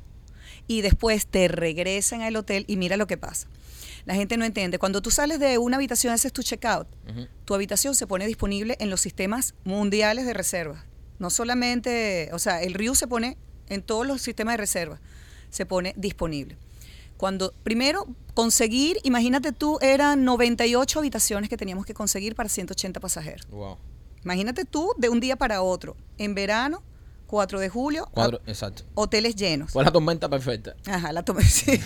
Y 0.66 0.82
después 0.82 1.26
te 1.26 1.46
regresan 1.48 2.20
al 2.22 2.34
hotel 2.36 2.64
y 2.66 2.76
mira 2.76 2.96
lo 2.96 3.06
que 3.06 3.16
pasa. 3.16 3.46
La 4.04 4.14
gente 4.14 4.36
no 4.36 4.44
entiende. 4.44 4.78
Cuando 4.78 5.00
tú 5.02 5.10
sales 5.10 5.38
de 5.38 5.58
una 5.58 5.76
habitación, 5.76 6.12
haces 6.12 6.32
tu 6.32 6.42
checkout, 6.42 6.88
Ujú. 7.08 7.26
tu 7.44 7.54
habitación 7.54 7.94
se 7.94 8.06
pone 8.06 8.26
disponible 8.26 8.76
en 8.80 8.90
los 8.90 9.00
sistemas 9.00 9.54
mundiales 9.64 10.26
de 10.26 10.34
reserva. 10.34 10.84
No 11.18 11.30
solamente, 11.30 12.30
o 12.32 12.38
sea, 12.38 12.62
el 12.62 12.74
RIU 12.74 12.94
se 12.94 13.06
pone 13.06 13.36
en 13.68 13.82
todos 13.82 14.06
los 14.06 14.20
sistemas 14.22 14.54
de 14.54 14.56
reserva, 14.58 15.00
se 15.50 15.66
pone 15.66 15.94
disponible. 15.96 16.56
Cuando, 17.16 17.52
primero, 17.62 18.08
conseguir, 18.34 18.98
imagínate 19.04 19.52
tú, 19.52 19.78
eran 19.80 20.24
98 20.24 20.98
habitaciones 20.98 21.48
que 21.48 21.56
teníamos 21.56 21.86
que 21.86 21.94
conseguir 21.94 22.34
para 22.34 22.48
180 22.48 22.98
pasajeros. 22.98 23.46
Wow. 23.50 23.78
Imagínate 24.24 24.64
tú, 24.64 24.92
de 24.98 25.08
un 25.08 25.20
día 25.20 25.36
para 25.36 25.62
otro, 25.62 25.96
en 26.18 26.34
verano, 26.34 26.82
4 27.32 27.60
de 27.60 27.70
julio, 27.70 28.10
Cuadro, 28.12 28.42
a- 28.46 28.50
exacto. 28.50 28.82
hoteles 28.94 29.34
llenos. 29.36 29.70
Fue 29.72 29.82
la 29.82 29.90
tormenta 29.90 30.28
perfecta. 30.28 30.74
Ajá, 30.84 31.12
la 31.14 31.22
tomé, 31.24 31.42
sí. 31.44 31.72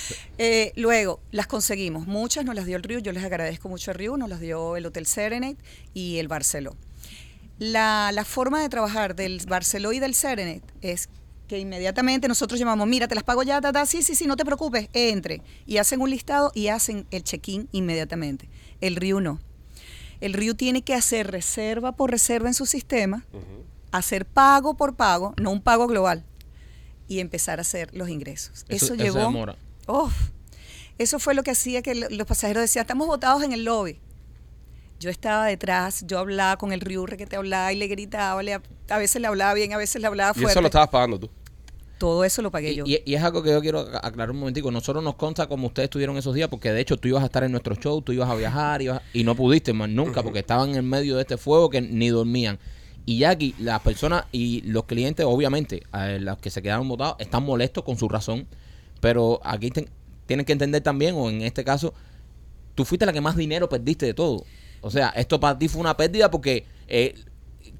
Eh, 0.38 0.72
luego, 0.76 1.20
las 1.32 1.46
conseguimos. 1.46 2.06
Muchas 2.06 2.46
nos 2.46 2.54
las 2.54 2.64
dio 2.64 2.78
el 2.78 2.82
Río. 2.82 2.98
Yo 2.98 3.12
les 3.12 3.22
agradezco 3.22 3.68
mucho 3.68 3.90
al 3.90 3.98
Río. 3.98 4.16
Nos 4.16 4.30
las 4.30 4.40
dio 4.40 4.76
el 4.78 4.86
Hotel 4.86 5.04
Serenade 5.04 5.58
y 5.92 6.16
el 6.16 6.28
Barceló. 6.28 6.74
La, 7.58 8.10
la 8.14 8.24
forma 8.24 8.62
de 8.62 8.70
trabajar 8.70 9.14
del 9.14 9.42
Barceló 9.46 9.92
y 9.92 9.98
del 9.98 10.14
Serenade 10.14 10.62
es 10.80 11.10
que 11.46 11.58
inmediatamente 11.58 12.26
nosotros 12.26 12.58
llamamos, 12.58 12.88
mira, 12.88 13.06
te 13.06 13.14
las 13.14 13.24
pago 13.24 13.42
ya, 13.42 13.60
ta, 13.60 13.70
ta, 13.70 13.84
sí, 13.84 14.02
sí, 14.02 14.14
sí, 14.14 14.26
no 14.26 14.36
te 14.36 14.46
preocupes, 14.46 14.88
entre. 14.94 15.42
Y 15.66 15.76
hacen 15.76 16.00
un 16.00 16.08
listado 16.08 16.52
y 16.54 16.68
hacen 16.68 17.06
el 17.10 17.22
check-in 17.22 17.68
inmediatamente. 17.72 18.48
El 18.80 18.96
Río 18.96 19.20
no. 19.20 19.40
El 20.22 20.32
Río 20.32 20.56
tiene 20.56 20.80
que 20.80 20.94
hacer 20.94 21.30
reserva 21.30 21.92
por 21.92 22.10
reserva 22.10 22.48
en 22.48 22.54
su 22.54 22.64
sistema, 22.64 23.26
hacer 23.92 24.24
pago 24.26 24.74
por 24.76 24.94
pago, 24.96 25.34
no 25.40 25.50
un 25.50 25.60
pago 25.62 25.86
global, 25.86 26.24
y 27.08 27.20
empezar 27.20 27.58
a 27.58 27.62
hacer 27.62 27.90
los 27.94 28.08
ingresos. 28.08 28.64
Eso- 28.68 28.86
Eso, 28.86 28.94
llevó... 28.94 29.18
demora. 29.20 29.56
Uf, 29.88 30.12
eso 30.98 31.18
fue 31.18 31.34
lo 31.34 31.42
que 31.42 31.50
hacía 31.50 31.82
que 31.82 31.94
lo- 31.94 32.08
los 32.10 32.26
pasajeros 32.26 32.60
decían, 32.62 32.82
estamos 32.84 33.06
botados 33.06 33.42
en 33.42 33.52
el 33.52 33.64
lobby. 33.64 33.98
Yo 35.00 35.08
estaba 35.08 35.46
detrás, 35.46 36.04
yo 36.06 36.18
hablaba 36.18 36.58
con 36.58 36.72
el 36.72 36.80
Riurre 36.80 37.16
que 37.16 37.26
te 37.26 37.36
hablaba 37.36 37.72
y 37.72 37.76
le 37.76 37.86
gritaba, 37.86 38.42
le- 38.42 38.60
a 38.88 38.98
veces 38.98 39.20
le 39.20 39.26
hablaba 39.28 39.54
bien, 39.54 39.72
a 39.72 39.78
veces 39.78 40.00
le 40.00 40.06
hablaba 40.06 40.32
Y 40.32 40.34
fuerte. 40.40 40.52
eso 40.52 40.60
lo 40.60 40.66
estabas 40.66 40.88
pagando 40.90 41.18
tú. 41.18 41.30
Todo 41.98 42.24
eso 42.24 42.40
lo 42.42 42.50
pagué 42.50 42.74
yo. 42.74 42.84
Y, 42.86 42.94
y- 42.96 43.02
y 43.06 43.14
es 43.14 43.22
algo 43.22 43.42
que 43.42 43.50
yo 43.50 43.60
quiero 43.60 43.86
ac- 43.86 44.00
aclarar 44.02 44.30
un 44.30 44.38
momentico. 44.38 44.70
Nosotros 44.70 45.02
nos 45.04 45.14
consta 45.16 45.46
como 45.48 45.66
ustedes 45.68 45.86
estuvieron 45.86 46.16
esos 46.16 46.34
días, 46.34 46.48
porque 46.48 46.70
de 46.72 46.80
hecho 46.80 46.96
tú 46.96 47.08
ibas 47.08 47.22
a 47.22 47.26
estar 47.26 47.44
en 47.44 47.50
nuestro 47.52 47.74
show, 47.76 48.00
tú 48.02 48.12
ibas 48.12 48.28
a 48.30 48.34
viajar 48.34 48.80
ibas- 48.82 49.02
y 49.12 49.24
no 49.24 49.34
pudiste 49.34 49.72
más 49.72 49.88
nunca, 49.88 50.22
porque 50.22 50.38
estaban 50.40 50.74
en 50.74 50.88
medio 50.88 51.16
de 51.16 51.22
este 51.22 51.36
fuego 51.38 51.68
que 51.70 51.80
ni 51.80 52.08
dormían. 52.10 52.58
Y 53.06 53.18
Jackie, 53.18 53.54
las 53.58 53.80
personas 53.80 54.24
y 54.32 54.60
los 54.62 54.84
clientes, 54.84 55.26
obviamente, 55.26 55.82
eh, 55.92 56.18
los 56.20 56.38
que 56.38 56.50
se 56.50 56.62
quedaron 56.62 56.88
votados, 56.88 57.16
están 57.18 57.42
molestos 57.44 57.82
con 57.84 57.96
su 57.98 58.08
razón, 58.08 58.46
pero 59.00 59.40
aquí 59.44 59.70
ten- 59.70 59.88
tienen 60.26 60.46
que 60.46 60.52
entender 60.52 60.82
también, 60.82 61.14
o 61.16 61.28
en 61.28 61.42
este 61.42 61.64
caso, 61.64 61.92
tú 62.74 62.84
fuiste 62.84 63.06
la 63.06 63.12
que 63.12 63.20
más 63.20 63.36
dinero 63.36 63.68
perdiste 63.68 64.06
de 64.06 64.14
todo. 64.14 64.44
O 64.80 64.90
sea, 64.90 65.08
esto 65.10 65.40
para 65.40 65.58
ti 65.58 65.68
fue 65.68 65.80
una 65.80 65.96
pérdida 65.96 66.30
porque 66.30 66.64
eh, 66.88 67.14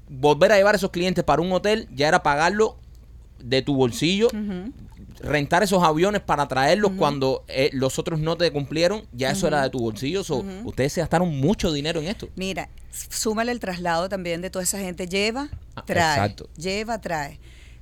volver 0.09 0.51
a 0.51 0.57
llevar 0.57 0.75
a 0.75 0.77
esos 0.77 0.91
clientes 0.91 1.23
para 1.23 1.41
un 1.41 1.51
hotel 1.51 1.87
ya 1.95 2.07
era 2.07 2.21
pagarlo 2.23 2.77
de 3.39 3.61
tu 3.61 3.73
bolsillo, 3.75 4.27
rentar 5.21 5.63
esos 5.63 5.81
aviones 5.83 6.21
para 6.21 6.47
traerlos 6.47 6.91
cuando 6.97 7.43
eh, 7.47 7.69
los 7.73 7.97
otros 7.99 8.19
no 8.19 8.35
te 8.37 8.51
cumplieron, 8.51 9.03
ya 9.13 9.31
eso 9.31 9.47
era 9.47 9.63
de 9.63 9.69
tu 9.69 9.79
bolsillo. 9.79 10.23
So, 10.23 10.43
Ustedes 10.65 10.93
se 10.93 11.01
gastaron 11.01 11.35
mucho 11.39 11.71
dinero 11.71 12.01
en 12.01 12.07
esto. 12.07 12.27
Mira, 12.35 12.69
súmale 12.91 13.51
el 13.51 13.59
traslado 13.59 14.09
también 14.09 14.41
de 14.41 14.49
toda 14.49 14.63
esa 14.63 14.79
gente. 14.79 15.07
Lleva, 15.07 15.49
Ah, 15.75 15.83
trae. 15.85 16.15
exacto. 16.17 16.49
Lleva, 16.57 16.99
trae. 16.99 17.39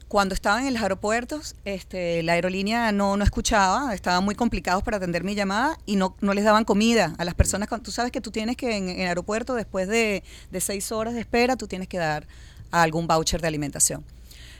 Cuando 0.07 0.33
estaban 0.33 0.65
en 0.65 0.73
los 0.73 0.81
aeropuertos, 0.81 1.55
este, 1.65 2.23
la 2.23 2.33
aerolínea 2.33 2.91
no, 2.91 3.15
no 3.15 3.23
escuchaba, 3.23 3.93
estaban 3.93 4.23
muy 4.23 4.33
complicados 4.33 4.81
para 4.81 4.97
atender 4.97 5.23
mi 5.23 5.35
llamada 5.35 5.77
y 5.85 5.97
no, 5.97 6.15
no 6.21 6.33
les 6.33 6.43
daban 6.43 6.65
comida 6.65 7.13
a 7.19 7.25
las 7.25 7.35
personas. 7.35 7.67
con- 7.67 7.83
Tú 7.83 7.91
sabes 7.91 8.11
que 8.11 8.19
tú 8.21 8.31
tienes 8.31 8.57
que 8.57 8.75
en, 8.75 8.89
en 8.89 9.01
el 9.01 9.07
aeropuerto, 9.07 9.53
después 9.53 9.87
de, 9.87 10.23
de 10.49 10.61
seis 10.61 10.91
horas 10.91 11.13
de 11.13 11.19
espera, 11.19 11.57
tú 11.57 11.67
tienes 11.67 11.87
que 11.87 11.99
dar 11.99 12.25
algún 12.71 13.05
voucher 13.05 13.39
de 13.39 13.47
alimentación. 13.49 14.03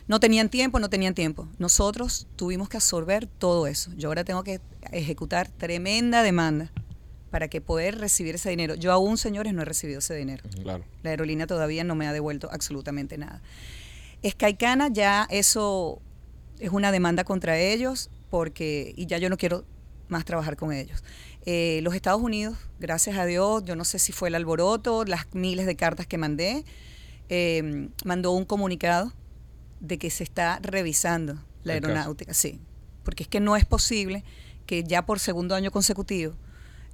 No 0.08 0.20
tenían 0.20 0.50
tiempo, 0.50 0.80
no 0.80 0.90
tenían 0.90 1.14
tiempo. 1.16 1.48
Nosotros 1.60 2.28
tuvimos 2.36 2.70
que 2.70 2.78
absorber 2.78 3.26
todo 3.28 3.66
eso. 3.68 3.92
Yo 3.96 4.10
ahora 4.10 4.24
tengo 4.24 4.44
que 4.44 4.60
ejecutar 4.92 5.48
tremenda 5.50 6.22
demanda 6.24 6.72
para 7.30 7.48
que 7.48 7.62
poder 7.62 7.98
recibir 7.98 8.36
ese 8.36 8.50
dinero. 8.50 8.76
Yo 8.76 8.92
aún, 8.92 9.18
señores, 9.18 9.54
no 9.54 9.62
he 9.62 9.65
recibido 9.65 10.00
ese 10.00 10.15
dinero. 10.15 10.44
Claro. 10.62 10.84
La 11.04 11.12
aerolínea 11.12 11.48
todavía 11.48 11.84
no 11.84 11.96
me 11.96 12.08
ha 12.08 12.13
devuelto 12.13 12.50
absolutamente 12.52 13.18
nada. 13.18 13.42
Skycana 14.28 14.89
ya 14.89 15.28
eso 15.30 16.02
es 16.60 16.72
una 16.72 16.92
demanda 16.92 17.24
contra 17.24 17.58
ellos 17.58 18.10
porque 18.30 18.94
y 18.96 19.06
ya 19.06 19.18
yo 19.18 19.30
no 19.30 19.38
quiero 19.38 19.63
más 20.08 20.26
trabajar 20.26 20.58
con 20.58 20.74
ellos. 20.74 21.04
Eh, 21.46 21.80
los 21.84 21.96
Estados 21.96 22.22
Unidos, 22.22 22.58
gracias 22.80 23.18
a 23.18 23.26
Dios, 23.26 23.63
yo 23.63 23.76
no 23.76 23.86
sé 23.86 24.00
si 24.00 24.12
fue 24.12 24.30
el 24.30 24.36
alboroto, 24.36 25.06
las 25.06 25.34
miles 25.34 25.65
de 25.65 25.76
cartas 25.76 26.06
que 26.06 26.18
mandé, 26.18 26.65
eh, 27.30 27.89
mandó 28.04 28.32
un 28.32 28.46
comunicado 28.46 29.13
de 29.80 29.98
que 29.98 30.10
se 30.10 30.24
está 30.24 30.60
revisando 30.62 31.39
la 31.63 31.74
aeronáutica, 31.74 32.34
sí, 32.34 32.60
porque 33.04 33.24
es 33.24 33.30
que 33.30 33.39
no 33.39 33.56
es 33.56 33.65
posible 33.65 34.24
que 34.65 34.84
ya 34.84 35.06
por 35.06 35.20
segundo 35.20 35.56
año 35.56 35.72
consecutivo 35.72 36.34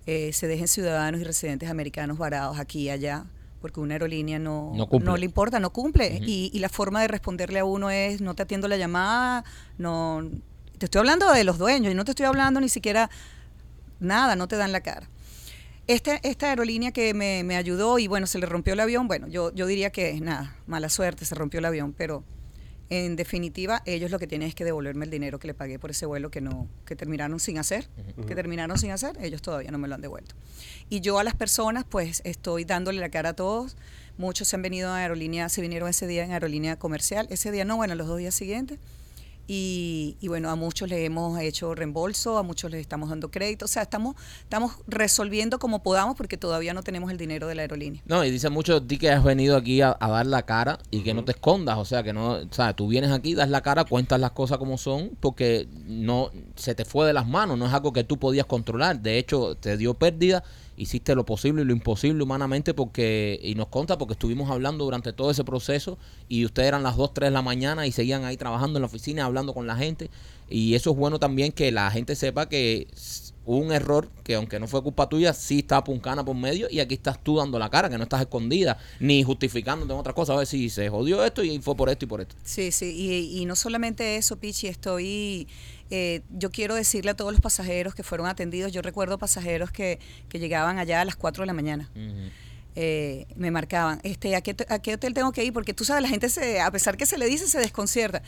eh, 0.05 0.33
se 0.33 0.47
dejen 0.47 0.67
ciudadanos 0.67 1.21
y 1.21 1.23
residentes 1.23 1.69
americanos 1.69 2.17
varados 2.17 2.59
aquí 2.59 2.83
y 2.83 2.89
allá, 2.89 3.25
porque 3.61 3.79
una 3.79 3.95
aerolínea 3.95 4.37
no, 4.37 4.73
No 5.01 5.17
le 5.17 5.25
importa, 5.25 5.59
no 5.59 5.71
cumple. 5.71 6.19
Y, 6.21 6.51
y 6.53 6.59
la 6.59 6.69
forma 6.69 7.01
de 7.01 7.07
responderle 7.07 7.59
a 7.59 7.65
uno 7.65 7.89
es, 7.89 8.21
no 8.21 8.35
te 8.35 8.43
atiendo 8.43 8.67
la 8.67 8.77
llamada, 8.77 9.43
no... 9.77 10.29
Te 10.77 10.87
estoy 10.87 10.99
hablando 10.99 11.31
de 11.31 11.45
los 11.45 11.57
dueños 11.57 11.93
y 11.93 11.95
no 11.95 12.03
te 12.03 12.11
estoy 12.11 12.25
hablando 12.25 12.59
ni 12.59 12.67
siquiera 12.67 13.09
nada, 13.99 14.35
no 14.35 14.47
te 14.47 14.57
dan 14.57 14.73
la 14.73 14.81
cara. 14.81 15.07
Este, 15.87 16.19
esta 16.23 16.49
aerolínea 16.49 16.91
que 16.91 17.13
me, 17.13 17.43
me 17.43 17.55
ayudó 17.55 17.97
y 17.97 18.07
bueno, 18.07 18.27
se 18.27 18.39
le 18.39 18.45
rompió 18.45 18.73
el 18.73 18.79
avión, 18.81 19.07
bueno, 19.07 19.27
yo, 19.27 19.53
yo 19.53 19.67
diría 19.67 19.91
que 19.91 20.19
nada, 20.19 20.55
mala 20.67 20.89
suerte, 20.89 21.23
se 21.25 21.33
rompió 21.35 21.59
el 21.59 21.65
avión, 21.65 21.93
pero 21.97 22.23
en 22.89 23.15
definitiva 23.15 23.81
ellos 23.85 24.11
lo 24.11 24.19
que 24.19 24.27
tienen 24.27 24.47
es 24.47 24.55
que 24.55 24.63
devolverme 24.63 25.05
el 25.05 25.11
dinero 25.11 25.39
que 25.39 25.47
le 25.47 25.53
pagué 25.53 25.79
por 25.79 25.91
ese 25.91 26.05
vuelo 26.05 26.29
que 26.29 26.41
no 26.41 26.67
que 26.85 26.95
terminaron 26.95 27.39
sin 27.39 27.57
hacer, 27.57 27.87
que 28.27 28.35
terminaron 28.35 28.77
sin 28.77 28.91
hacer, 28.91 29.17
ellos 29.21 29.41
todavía 29.41 29.71
no 29.71 29.77
me 29.77 29.87
lo 29.87 29.95
han 29.95 30.01
devuelto. 30.01 30.35
Y 30.89 31.01
yo 31.01 31.17
a 31.17 31.23
las 31.23 31.35
personas 31.35 31.85
pues 31.89 32.21
estoy 32.25 32.63
dándole 32.63 32.99
la 32.99 33.09
cara 33.09 33.29
a 33.29 33.33
todos. 33.33 33.75
Muchos 34.17 34.47
se 34.47 34.55
han 34.55 34.61
venido 34.61 34.89
a 34.91 34.97
aerolínea, 34.97 35.49
se 35.49 35.61
vinieron 35.61 35.89
ese 35.89 36.07
día 36.07 36.23
en 36.23 36.31
aerolínea 36.31 36.77
comercial, 36.77 37.27
ese 37.29 37.51
día 37.51 37.65
no, 37.65 37.75
bueno, 37.75 37.95
los 37.95 38.07
dos 38.07 38.17
días 38.17 38.33
siguientes. 38.33 38.79
Y, 39.47 40.17
y 40.19 40.27
bueno, 40.27 40.49
a 40.49 40.55
muchos 40.55 40.89
le 40.89 41.05
hemos 41.05 41.39
hecho 41.39 41.75
reembolso, 41.75 42.37
a 42.37 42.43
muchos 42.43 42.71
les 42.71 42.81
estamos 42.81 43.09
dando 43.09 43.29
crédito, 43.29 43.65
o 43.65 43.67
sea, 43.67 43.83
estamos, 43.83 44.15
estamos 44.41 44.73
resolviendo 44.87 45.59
como 45.59 45.83
podamos 45.83 46.15
porque 46.15 46.37
todavía 46.37 46.73
no 46.73 46.81
tenemos 46.81 47.11
el 47.11 47.17
dinero 47.17 47.47
de 47.47 47.55
la 47.55 47.61
aerolínea. 47.61 48.01
No, 48.05 48.23
y 48.25 48.31
dice 48.31 48.49
mucho 48.49 48.79
de 48.79 48.87
ti 48.87 48.97
que 48.97 49.11
has 49.11 49.23
venido 49.23 49.55
aquí 49.55 49.81
a, 49.81 49.95
a 49.99 50.09
dar 50.09 50.25
la 50.25 50.43
cara 50.43 50.79
y 50.89 51.01
que 51.01 51.13
no 51.13 51.23
te 51.23 51.33
escondas, 51.33 51.77
o 51.77 51.85
sea, 51.85 52.03
que 52.03 52.13
no, 52.13 52.31
o 52.31 52.53
sea, 52.53 52.75
tú 52.75 52.87
vienes 52.87 53.11
aquí, 53.11 53.35
das 53.35 53.49
la 53.49 53.61
cara, 53.61 53.85
cuentas 53.85 54.19
las 54.19 54.31
cosas 54.31 54.57
como 54.57 54.77
son, 54.77 55.11
porque 55.19 55.67
no 55.85 56.31
se 56.55 56.73
te 56.75 56.85
fue 56.85 57.05
de 57.05 57.13
las 57.13 57.27
manos, 57.27 57.57
no 57.57 57.67
es 57.67 57.73
algo 57.73 57.93
que 57.93 58.03
tú 58.03 58.17
podías 58.17 58.45
controlar, 58.45 58.99
de 58.99 59.17
hecho, 59.17 59.55
te 59.55 59.77
dio 59.77 59.93
pérdida, 59.93 60.43
hiciste 60.77 61.15
lo 61.15 61.25
posible 61.25 61.61
y 61.61 61.65
lo 61.65 61.73
imposible 61.73 62.23
humanamente 62.23 62.73
porque, 62.73 63.39
y 63.41 63.55
nos 63.55 63.67
conta 63.67 63.97
porque 63.97 64.13
estuvimos 64.13 64.49
hablando 64.49 64.83
durante 64.85 65.13
todo 65.13 65.31
ese 65.31 65.43
proceso 65.43 65.97
y 66.27 66.45
ustedes 66.45 66.67
eran 66.67 66.83
las 66.83 66.97
2, 66.97 67.13
3 67.13 67.27
de 67.27 67.33
la 67.33 67.41
mañana 67.41 67.87
y 67.87 67.91
seguían 67.91 68.25
ahí 68.25 68.37
trabajando 68.37 68.77
en 68.77 68.81
la 68.81 68.87
oficina, 68.87 69.25
hablando 69.25 69.53
con 69.53 69.67
la 69.67 69.75
gente, 69.75 70.09
y 70.49 70.75
eso 70.75 70.91
es 70.91 70.97
bueno 70.97 71.19
también 71.19 71.51
que 71.51 71.71
la 71.71 71.89
gente 71.91 72.15
sepa 72.15 72.47
que 72.47 72.87
hubo 73.45 73.57
un 73.57 73.71
error 73.71 74.09
que 74.23 74.35
aunque 74.35 74.59
no 74.59 74.67
fue 74.67 74.81
culpa 74.81 75.07
tuya, 75.07 75.33
sí 75.33 75.59
está 75.59 75.83
puncana 75.83 76.25
por 76.25 76.35
medio 76.35 76.67
y 76.69 76.79
aquí 76.79 76.95
estás 76.95 77.23
tú 77.23 77.37
dando 77.37 77.59
la 77.59 77.69
cara, 77.69 77.89
que 77.89 77.97
no 77.97 78.03
estás 78.03 78.21
escondida 78.21 78.77
ni 78.99 79.23
justificándote 79.23 79.93
en 79.93 79.99
otra 79.99 80.13
cosa. 80.13 80.33
A 80.33 80.37
ver 80.37 80.47
si 80.47 80.69
se 80.69 80.89
jodió 80.89 81.23
esto 81.23 81.43
y 81.43 81.59
fue 81.59 81.75
por 81.75 81.89
esto 81.89 82.05
y 82.05 82.07
por 82.07 82.21
esto. 82.21 82.35
Sí, 82.43 82.71
sí, 82.71 83.31
y 83.33 83.45
no 83.45 83.55
solamente 83.55 84.17
eso, 84.17 84.37
Pichi, 84.37 84.67
estoy, 84.67 85.47
eh, 85.89 86.21
yo 86.29 86.49
quiero 86.51 86.75
decirle 86.75 87.11
a 87.11 87.13
todos 87.15 87.31
los 87.31 87.41
pasajeros 87.41 87.93
que 87.95 88.03
fueron 88.03 88.27
atendidos, 88.27 88.71
yo 88.71 88.81
recuerdo 88.81 89.17
pasajeros 89.17 89.71
que, 89.71 89.99
que 90.29 90.39
llegaban 90.39 90.79
allá 90.79 91.01
a 91.01 91.05
las 91.05 91.15
4 91.15 91.43
de 91.43 91.47
la 91.47 91.53
mañana. 91.53 91.89
eh, 92.77 93.25
me 93.37 93.51
marcaban, 93.51 93.99
este, 94.03 94.35
¿a 94.35 94.41
qué, 94.41 94.53
te- 94.53 94.65
¿a 94.67 94.79
qué 94.79 94.95
hotel 94.95 95.13
tengo 95.13 95.31
que 95.31 95.43
ir? 95.45 95.53
Porque 95.53 95.73
tú 95.73 95.85
sabes, 95.85 96.01
la 96.01 96.09
gente, 96.09 96.27
se, 96.29 96.59
a 96.59 96.69
pesar 96.71 96.97
que 96.97 97.05
se 97.05 97.17
le 97.17 97.25
dice, 97.27 97.47
se 97.47 97.59
desconcierta. 97.59 98.21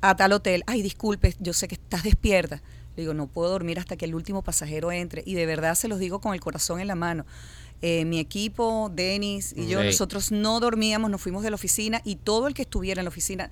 A 0.00 0.16
tal 0.16 0.32
hotel, 0.32 0.64
ay, 0.66 0.80
disculpe, 0.82 1.34
yo 1.40 1.52
sé 1.52 1.68
que 1.68 1.74
estás 1.74 2.02
despierta. 2.02 2.62
Le 2.96 3.02
digo, 3.02 3.12
no 3.14 3.26
puedo 3.26 3.50
dormir 3.50 3.78
hasta 3.78 3.96
que 3.96 4.04
el 4.06 4.14
último 4.14 4.42
pasajero 4.42 4.90
entre. 4.92 5.22
Y 5.26 5.34
de 5.34 5.44
verdad 5.46 5.74
se 5.74 5.88
los 5.88 5.98
digo 5.98 6.20
con 6.20 6.32
el 6.34 6.40
corazón 6.40 6.80
en 6.80 6.86
la 6.86 6.94
mano. 6.94 7.24
Eh, 7.82 8.04
mi 8.04 8.18
equipo, 8.18 8.90
Denis 8.94 9.52
y 9.56 9.66
yo, 9.66 9.80
nosotros 9.86 10.32
no 10.32 10.58
dormíamos, 10.60 11.10
nos 11.10 11.20
fuimos 11.20 11.42
de 11.42 11.50
la 11.50 11.56
oficina 11.56 12.00
y 12.04 12.16
todo 12.16 12.46
el 12.48 12.54
que 12.54 12.62
estuviera 12.62 13.00
en 13.00 13.04
la 13.04 13.10
oficina 13.10 13.50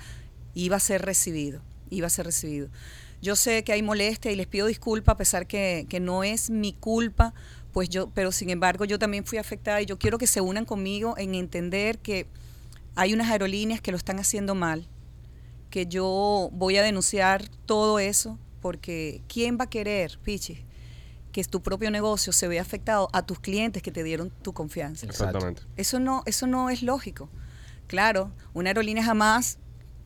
iba 0.55 0.77
a 0.77 0.81
ser 0.81 1.03
recibido, 1.03 1.61
iba 1.91 2.07
a 2.07 2.11
ser 2.11 2.27
recibido. 2.27 2.69
Yo 3.23 3.37
sé 3.37 3.65
que 3.65 3.73
hay 3.73 3.83
molestia 3.83 4.33
y 4.33 4.37
les 4.37 4.47
pido 4.47 4.67
disculpa 4.67 5.13
a 5.13 5.17
pesar 5.17 5.47
que, 5.47 5.87
que 5.89 6.01
no 6.01 6.25
es 6.25 6.51
mi 6.51 6.73
culpa 6.73 7.35
pues 7.73 7.89
yo, 7.89 8.11
pero 8.11 8.33
sin 8.33 8.51
embargo 8.51 8.85
yo 8.85 8.99
también 8.99 9.25
fui 9.25 9.39
afectada 9.39 9.81
y 9.81 9.87
yo 9.87 9.99
quiero 9.99 10.19
que 10.19 10.27
se 10.27 10.41
unan 10.41 10.65
conmigo 10.65 11.15
en 11.17 11.35
entender 11.35 11.99
que 11.99 12.27
hay 12.97 13.15
unas 13.15 13.31
aerolíneas 13.31 13.81
que 13.81 13.93
lo 13.93 13.97
están 13.97 14.19
haciendo 14.19 14.55
mal, 14.55 14.89
que 15.71 15.87
yo 15.87 16.51
voy 16.53 16.77
a 16.77 16.83
denunciar 16.83 17.49
todo 17.67 17.99
eso, 17.99 18.39
porque 18.61 19.23
¿quién 19.29 19.57
va 19.59 19.65
a 19.65 19.71
querer, 19.71 20.19
Pichi, 20.23 20.65
que 21.33 21.45
tu 21.45 21.63
propio 21.63 21.91
negocio 21.91 22.33
se 22.33 22.49
vea 22.49 22.61
afectado 22.61 23.09
a 23.13 23.25
tus 23.25 23.39
clientes 23.39 23.83
que 23.83 23.93
te 23.93 24.03
dieron 24.03 24.31
tu 24.31 24.53
confianza? 24.53 25.07
Exactamente. 25.07 25.63
Eso 25.77 26.01
no, 26.01 26.23
eso 26.27 26.47
no 26.47 26.71
es 26.71 26.83
lógico. 26.83 27.29
Claro, 27.87 28.33
una 28.53 28.71
aerolínea 28.71 29.05
jamás, 29.05 29.59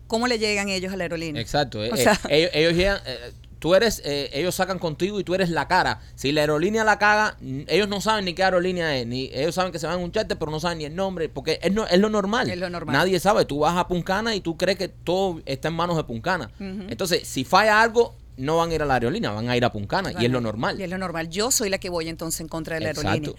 ¿cómo 0.06 0.26
le 0.26 0.38
llegan 0.38 0.68
ellos 0.68 0.92
a 0.92 0.96
la 0.96 1.04
aerolínea? 1.04 1.40
Exacto. 1.40 1.82
eh, 1.84 1.90
O 1.92 1.94
eh, 1.94 2.02
sea- 2.02 2.20
ellos, 2.28 2.50
ellos 2.54 2.72
llegan, 2.74 2.98
eh, 3.06 3.32
tú 3.58 3.74
eres, 3.74 4.02
eh, 4.04 4.28
ellos 4.34 4.54
sacan 4.54 4.78
contigo 4.78 5.18
y 5.20 5.24
tú 5.24 5.34
eres 5.34 5.48
la 5.48 5.66
cara. 5.68 6.00
Si 6.16 6.32
la 6.32 6.42
aerolínea 6.42 6.84
la 6.84 6.98
caga, 6.98 7.36
ellos 7.68 7.88
no 7.88 8.00
saben 8.00 8.26
ni 8.26 8.34
qué 8.34 8.44
aerolínea 8.44 8.96
es, 8.98 9.06
ni 9.06 9.30
ellos 9.32 9.54
saben 9.54 9.72
que 9.72 9.78
se 9.78 9.86
van 9.86 9.98
en 9.98 10.04
un 10.04 10.12
charter, 10.12 10.38
pero 10.38 10.50
no 10.50 10.60
saben 10.60 10.78
ni 10.78 10.84
el 10.84 10.94
nombre, 10.94 11.28
porque 11.28 11.58
es, 11.62 11.72
no- 11.72 11.86
es 11.86 11.98
lo 11.98 12.10
normal. 12.10 12.50
Es 12.50 12.58
lo 12.58 12.68
normal. 12.68 12.94
Nadie 12.94 13.18
sabe. 13.20 13.44
Tú 13.46 13.60
vas 13.60 13.76
a 13.76 13.88
Puncana 13.88 14.34
y 14.34 14.40
tú 14.40 14.56
crees 14.58 14.76
que 14.78 14.88
todo 14.88 15.40
está 15.46 15.68
en 15.68 15.74
manos 15.74 15.96
de 15.96 16.04
Puncana. 16.04 16.50
Entonces, 16.58 17.26
si 17.26 17.44
falla 17.44 17.80
algo, 17.80 18.14
no 18.36 18.56
van 18.58 18.70
a 18.70 18.74
ir 18.74 18.82
a 18.82 18.84
la 18.84 18.94
aerolínea, 18.94 19.30
van 19.30 19.48
a 19.48 19.56
ir 19.56 19.64
a 19.64 19.70
Puncana 19.72 20.12
y 20.20 20.24
es 20.26 20.30
lo 20.30 20.40
normal. 20.40 20.78
Y 20.78 20.82
es 20.82 20.90
lo 20.90 20.98
normal. 20.98 21.30
Yo 21.30 21.50
soy 21.50 21.70
la 21.70 21.78
que 21.78 21.88
voy 21.88 22.08
entonces 22.08 22.40
en 22.40 22.48
contra 22.48 22.74
de 22.74 22.80
la 22.82 22.90
Exacto. 22.90 23.08
aerolínea. 23.10 23.38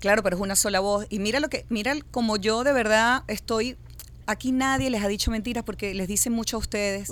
Claro, 0.00 0.22
pero 0.22 0.36
es 0.36 0.42
una 0.42 0.54
sola 0.54 0.80
voz. 0.80 1.06
Y 1.08 1.18
mira 1.18 1.40
lo 1.40 1.48
que, 1.48 1.64
mira 1.70 1.94
como 2.10 2.36
yo 2.36 2.62
de 2.62 2.72
verdad 2.74 3.22
estoy. 3.26 3.76
Aquí 4.26 4.52
nadie 4.52 4.88
les 4.90 5.02
ha 5.02 5.08
dicho 5.08 5.30
mentiras 5.30 5.64
porque 5.64 5.92
les 5.94 6.08
dicen 6.08 6.32
mucho 6.32 6.56
a 6.56 6.60
ustedes 6.60 7.10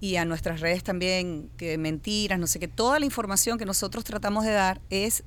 y 0.00 0.16
a 0.16 0.24
nuestras 0.24 0.60
redes 0.60 0.82
también 0.84 1.48
que 1.56 1.78
mentiras, 1.78 2.38
no 2.38 2.46
sé 2.46 2.58
qué. 2.58 2.68
Toda 2.68 2.98
la 2.98 3.06
información 3.06 3.58
que 3.58 3.64
nosotros 3.64 4.04
tratamos 4.04 4.44
de 4.44 4.50
dar 4.52 4.80
es 4.90 5.22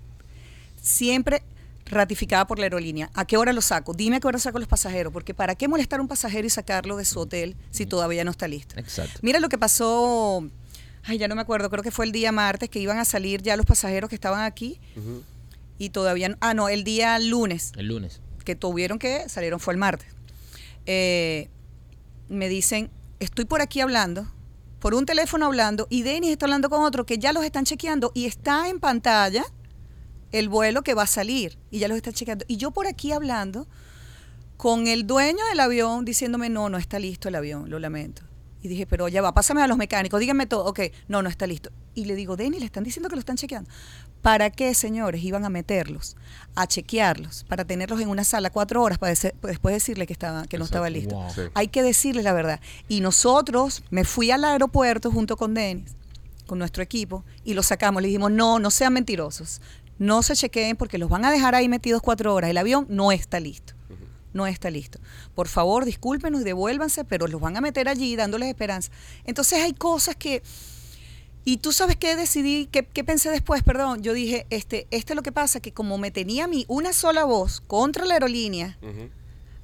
siempre 0.81 1.43
ratificada 1.85 2.47
por 2.47 2.59
la 2.59 2.65
aerolínea. 2.65 3.09
¿A 3.13 3.25
qué 3.25 3.37
hora 3.37 3.51
lo 3.53 3.61
saco? 3.61 3.93
Dime 3.93 4.17
a 4.17 4.19
qué 4.19 4.27
hora 4.27 4.39
saco 4.39 4.57
los 4.59 4.67
pasajeros, 4.67 5.11
porque 5.11 5.33
¿para 5.33 5.55
qué 5.55 5.67
molestar 5.67 5.99
a 5.99 6.01
un 6.01 6.07
pasajero 6.07 6.47
y 6.47 6.49
sacarlo 6.49 6.97
de 6.97 7.05
su 7.05 7.19
hotel 7.19 7.55
si 7.71 7.85
todavía 7.85 8.23
no 8.23 8.31
está 8.31 8.47
listo? 8.47 8.75
Exacto. 8.79 9.19
Mira 9.21 9.39
lo 9.39 9.49
que 9.49 9.57
pasó, 9.57 10.47
ay, 11.03 11.17
ya 11.17 11.27
no 11.27 11.35
me 11.35 11.41
acuerdo, 11.41 11.69
creo 11.69 11.83
que 11.83 11.91
fue 11.91 12.05
el 12.05 12.11
día 12.11 12.31
martes 12.31 12.69
que 12.69 12.79
iban 12.79 12.99
a 12.99 13.05
salir 13.05 13.41
ya 13.41 13.57
los 13.57 13.65
pasajeros 13.65 14.09
que 14.09 14.15
estaban 14.15 14.41
aquí 14.41 14.79
y 15.77 15.89
todavía, 15.89 16.29
no- 16.29 16.37
ah, 16.39 16.53
no, 16.53 16.69
el 16.69 16.83
día 16.83 17.19
lunes 17.19 17.71
El 17.75 17.87
lunes. 17.87 18.21
que 18.45 18.55
tuvieron 18.55 18.97
que, 18.97 19.27
salieron 19.29 19.59
fue 19.59 19.73
el 19.73 19.77
martes. 19.79 20.07
Eh, 20.85 21.49
me 22.29 22.49
dicen, 22.49 22.89
estoy 23.19 23.45
por 23.45 23.61
aquí 23.61 23.81
hablando, 23.81 24.27
por 24.79 24.93
un 24.93 25.05
teléfono 25.05 25.45
hablando, 25.45 25.87
y 25.89 26.03
Denis 26.03 26.31
está 26.31 26.45
hablando 26.45 26.69
con 26.69 26.83
otro 26.83 27.05
que 27.05 27.17
ya 27.17 27.33
los 27.33 27.43
están 27.43 27.65
chequeando 27.65 28.11
y 28.13 28.25
está 28.25 28.69
en 28.69 28.79
pantalla 28.79 29.45
el 30.31 30.49
vuelo 30.49 30.81
que 30.81 30.93
va 30.93 31.03
a 31.03 31.07
salir 31.07 31.57
y 31.71 31.79
ya 31.79 31.87
los 31.87 31.95
están 31.95 32.13
chequeando. 32.13 32.43
Y 32.47 32.57
yo 32.57 32.71
por 32.71 32.87
aquí 32.87 33.11
hablando 33.11 33.67
con 34.57 34.87
el 34.87 35.07
dueño 35.07 35.45
del 35.49 35.59
avión 35.59 36.05
diciéndome, 36.05 36.49
no, 36.49 36.69
no 36.69 36.77
está 36.77 36.99
listo 36.99 37.29
el 37.29 37.35
avión, 37.35 37.69
lo 37.69 37.79
lamento. 37.79 38.23
Y 38.61 38.69
dije, 38.69 38.87
pero 38.87 39.09
ya 39.09 39.21
va, 39.21 39.33
pásame 39.33 39.61
a 39.61 39.67
los 39.67 39.77
mecánicos, 39.77 40.19
díganme 40.21 40.45
todo. 40.45 40.65
Ok, 40.65 40.79
no, 41.09 41.21
no 41.21 41.29
está 41.29 41.45
listo. 41.45 41.69
Y 41.95 42.05
le 42.05 42.15
digo, 42.15 42.37
Denis, 42.37 42.61
le 42.61 42.65
están 42.65 42.85
diciendo 42.85 43.09
que 43.09 43.15
lo 43.15 43.19
están 43.19 43.35
chequeando. 43.35 43.69
¿Para 44.23 44.49
qué, 44.49 44.73
señores, 44.73 45.21
iban 45.23 45.45
a 45.45 45.49
meterlos, 45.49 46.15
a 46.55 46.65
chequearlos, 46.65 47.43
para 47.43 47.65
tenerlos 47.65 47.99
en 47.99 48.07
una 48.07 48.23
sala 48.23 48.49
cuatro 48.49 48.81
horas 48.81 48.97
para 48.97 49.11
dese- 49.13 49.33
después 49.43 49.75
decirle 49.75 50.07
que, 50.07 50.13
estaba, 50.13 50.47
que 50.47 50.57
no 50.57 50.65
estaba 50.65 50.89
listo? 50.89 51.13
Wow. 51.13 51.29
Sí. 51.35 51.41
Hay 51.53 51.67
que 51.67 51.83
decirles 51.83 52.23
la 52.23 52.33
verdad. 52.33 52.59
Y 52.87 53.01
nosotros, 53.01 53.83
me 53.91 54.05
fui 54.05 54.31
al 54.31 54.45
aeropuerto 54.45 55.11
junto 55.11 55.35
con 55.37 55.53
Denis, 55.53 55.91
con 56.47 56.57
nuestro 56.57 56.81
equipo, 56.81 57.23
y 57.43 57.53
lo 57.53 57.63
sacamos. 57.63 58.01
Le 58.01 58.07
dijimos, 58.07 58.31
no, 58.31 58.59
no 58.59 58.71
sean 58.71 58.93
mentirosos. 58.93 59.61
No 59.99 60.23
se 60.23 60.35
chequeen 60.35 60.77
porque 60.77 60.97
los 60.97 61.09
van 61.09 61.25
a 61.25 61.31
dejar 61.31 61.53
ahí 61.53 61.67
metidos 61.67 62.01
cuatro 62.01 62.33
horas. 62.33 62.49
El 62.49 62.57
avión 62.57 62.85
no 62.89 63.11
está 63.11 63.39
listo. 63.39 63.73
No 64.31 64.47
está 64.47 64.71
listo. 64.71 64.99
Por 65.35 65.47
favor, 65.47 65.85
discúlpenos 65.85 66.41
y 66.41 66.43
devuélvanse, 66.43 67.03
pero 67.03 67.27
los 67.27 67.39
van 67.39 67.55
a 67.57 67.61
meter 67.61 67.87
allí 67.87 68.15
dándoles 68.15 68.49
esperanza. 68.49 68.89
Entonces 69.25 69.59
hay 69.61 69.73
cosas 69.73 70.15
que... 70.15 70.41
Y 71.45 71.57
tú 71.57 71.73
sabes 71.73 71.97
qué 71.97 72.15
decidí, 72.15 72.67
qué, 72.71 72.85
qué 72.85 73.03
pensé 73.03 73.29
después, 73.29 73.63
perdón. 73.63 74.01
Yo 74.01 74.13
dije, 74.13 74.45
este, 74.49 74.87
este 74.91 75.13
es 75.13 75.15
lo 75.15 75.23
que 75.23 75.31
pasa, 75.33 75.59
que 75.59 75.73
como 75.73 75.97
me 75.97 76.09
tenía 76.11 76.45
a 76.45 76.47
mí 76.47 76.65
una 76.69 76.93
sola 76.93 77.25
voz 77.25 77.61
contra 77.67 78.05
la 78.05 78.13
aerolínea, 78.13 78.77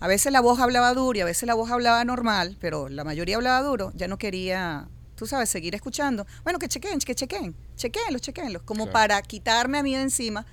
a 0.01 0.07
veces 0.07 0.31
la 0.33 0.41
voz 0.41 0.59
hablaba 0.59 0.93
duro 0.93 1.17
y 1.17 1.21
a 1.21 1.25
veces 1.25 1.47
la 1.47 1.53
voz 1.53 1.71
hablaba 1.71 2.03
normal, 2.03 2.57
pero 2.59 2.89
la 2.89 3.03
mayoría 3.03 3.37
hablaba 3.37 3.61
duro. 3.65 3.91
Ya 3.95 4.07
no 4.09 4.17
quería, 4.17 4.87
tú 5.15 5.25
sabes, 5.25 5.49
seguir 5.49 5.73
escuchando. 5.73 6.25
Bueno, 6.43 6.59
que 6.59 6.67
chequen, 6.67 6.99
que 6.99 7.15
chequen, 7.15 7.55
chequenlos, 7.77 8.21
chequenlos, 8.21 8.61
como 8.63 8.83
Claro. 8.85 8.93
para 8.93 9.21
quitarme 9.21 9.77
a 9.77 9.83
mí 9.83 9.95
de 9.95 10.01
encima 10.01 10.45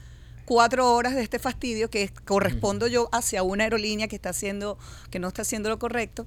cuatro 0.44 0.94
horas 0.94 1.16
de 1.16 1.22
este 1.22 1.40
fastidio 1.40 1.90
que 1.90 2.08
correspondo 2.24 2.86
yo 2.86 3.08
hacia 3.10 3.42
una 3.42 3.64
aerolínea 3.64 4.06
que 4.06 4.14
está 4.14 4.28
haciendo, 4.30 4.78
que 5.10 5.18
no 5.18 5.26
está 5.26 5.42
haciendo 5.42 5.68
lo 5.70 5.80
correcto, 5.80 6.24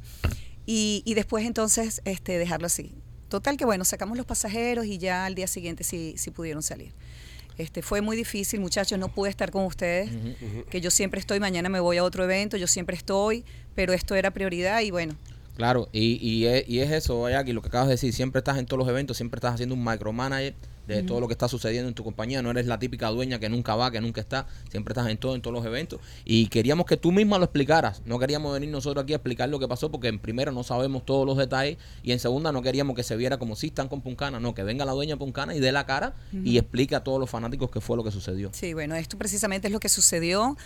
y, 0.66 1.04
y 1.06 1.14
después 1.14 1.46
entonces 1.46 2.02
este, 2.04 2.38
dejarlo 2.38 2.68
así. 2.68 2.94
Total 3.30 3.58
que 3.58 3.66
bueno, 3.66 3.86
sacamos 3.86 4.18
los 4.18 4.26
pasajeros 4.26 4.86
y 4.86 4.98
ya 4.98 5.26
al 5.26 5.36
día 5.36 5.48
siguiente 5.48 5.84
sí, 5.84 6.16
sí 6.18 6.32
pudieron 6.32 6.64
salir. 6.64 6.92
Este, 7.58 7.82
fue 7.82 8.02
muy 8.02 8.16
difícil, 8.16 8.60
muchachos, 8.60 8.98
no 8.98 9.10
pude 9.10 9.30
estar 9.30 9.52
con 9.52 9.66
ustedes, 9.66 10.10
que 10.70 10.80
yo 10.82 10.92
siempre 10.92 11.20
estoy, 11.20 11.40
mañana 11.40 11.68
me 11.68 11.82
voy 11.82 11.98
a 11.98 12.04
otro 12.04 12.24
evento, 12.24 12.56
yo 12.56 12.68
siempre 12.68 12.96
estoy, 12.96 13.44
pero 13.76 13.92
esto 13.92 14.16
era 14.16 14.32
prioridad 14.32 14.82
y 14.82 14.92
bueno, 14.92 15.16
Claro, 15.60 15.90
y, 15.92 16.26
y, 16.26 16.46
es, 16.46 16.70
y 16.70 16.80
es 16.80 16.90
eso, 16.90 17.30
Jackie, 17.30 17.52
lo 17.52 17.62
que 17.62 17.68
acabas 17.68 17.88
de 17.88 17.96
decir, 17.96 18.14
siempre 18.14 18.40
estás 18.40 18.58
en 18.58 18.66
todos 18.66 18.80
los 18.80 18.88
eventos, 18.88 19.18
siempre 19.18 19.40
estás 19.40 19.56
haciendo 19.56 19.76
un 19.76 19.84
micromanager 19.84 20.56
de 20.96 21.04
todo 21.04 21.20
lo 21.20 21.28
que 21.28 21.34
está 21.34 21.48
sucediendo 21.48 21.88
en 21.88 21.96
tu 21.96 22.04
compañía, 22.04 22.42
no 22.42 22.52
eres 22.52 22.66
la 22.66 22.80
típica 22.80 23.10
dueña 23.10 23.40
que 23.40 23.50
nunca 23.50 23.76
va, 23.76 23.92
que 23.92 24.02
nunca 24.02 24.22
está, 24.22 24.48
siempre 24.70 24.94
estás 24.94 25.08
en 25.08 25.18
todo, 25.18 25.36
en 25.36 25.42
todos 25.42 25.54
los 25.54 25.66
eventos, 25.66 26.00
y 26.26 26.48
queríamos 26.48 26.86
que 26.86 26.98
tú 26.98 27.12
misma 27.12 27.38
lo 27.38 27.46
explicaras, 27.46 28.02
no 28.06 28.20
queríamos 28.20 28.54
venir 28.54 28.70
nosotros 28.70 29.04
aquí 29.04 29.14
a 29.14 29.18
explicar 29.18 29.50
lo 29.50 29.60
que 29.60 29.68
pasó, 29.68 29.92
porque 29.92 30.08
en 30.08 30.20
primera 30.20 30.52
no 30.52 30.64
sabemos 30.64 31.06
todos 31.06 31.26
los 31.26 31.38
detalles, 31.38 31.78
y 32.04 32.12
en 32.12 32.20
segunda 32.20 32.52
no 32.52 32.62
queríamos 32.62 32.96
que 32.96 33.04
se 33.04 33.16
viera 33.16 33.38
como 33.38 33.56
si 33.56 33.68
están 33.68 33.88
con 33.88 34.02
Puncana, 34.02 34.40
no, 34.40 34.54
que 34.54 34.64
venga 34.64 34.86
la 34.86 34.94
dueña 34.94 35.18
Puncana 35.18 35.56
y 35.56 35.60
dé 35.60 35.72
la 35.72 35.86
cara 35.86 36.16
y 36.32 36.58
explique 36.58 36.96
a 36.96 37.04
todos 37.04 37.20
los 37.20 37.30
fanáticos 37.30 37.70
qué 37.72 37.82
fue 37.82 37.98
lo 37.98 38.04
que 38.04 38.12
sucedió. 38.12 38.50
Sí, 38.54 38.74
bueno, 38.74 38.96
esto 38.96 39.18
precisamente 39.18 39.68
es 39.68 39.74
lo 39.74 39.80
que 39.80 39.90
sucedió. 39.90 40.58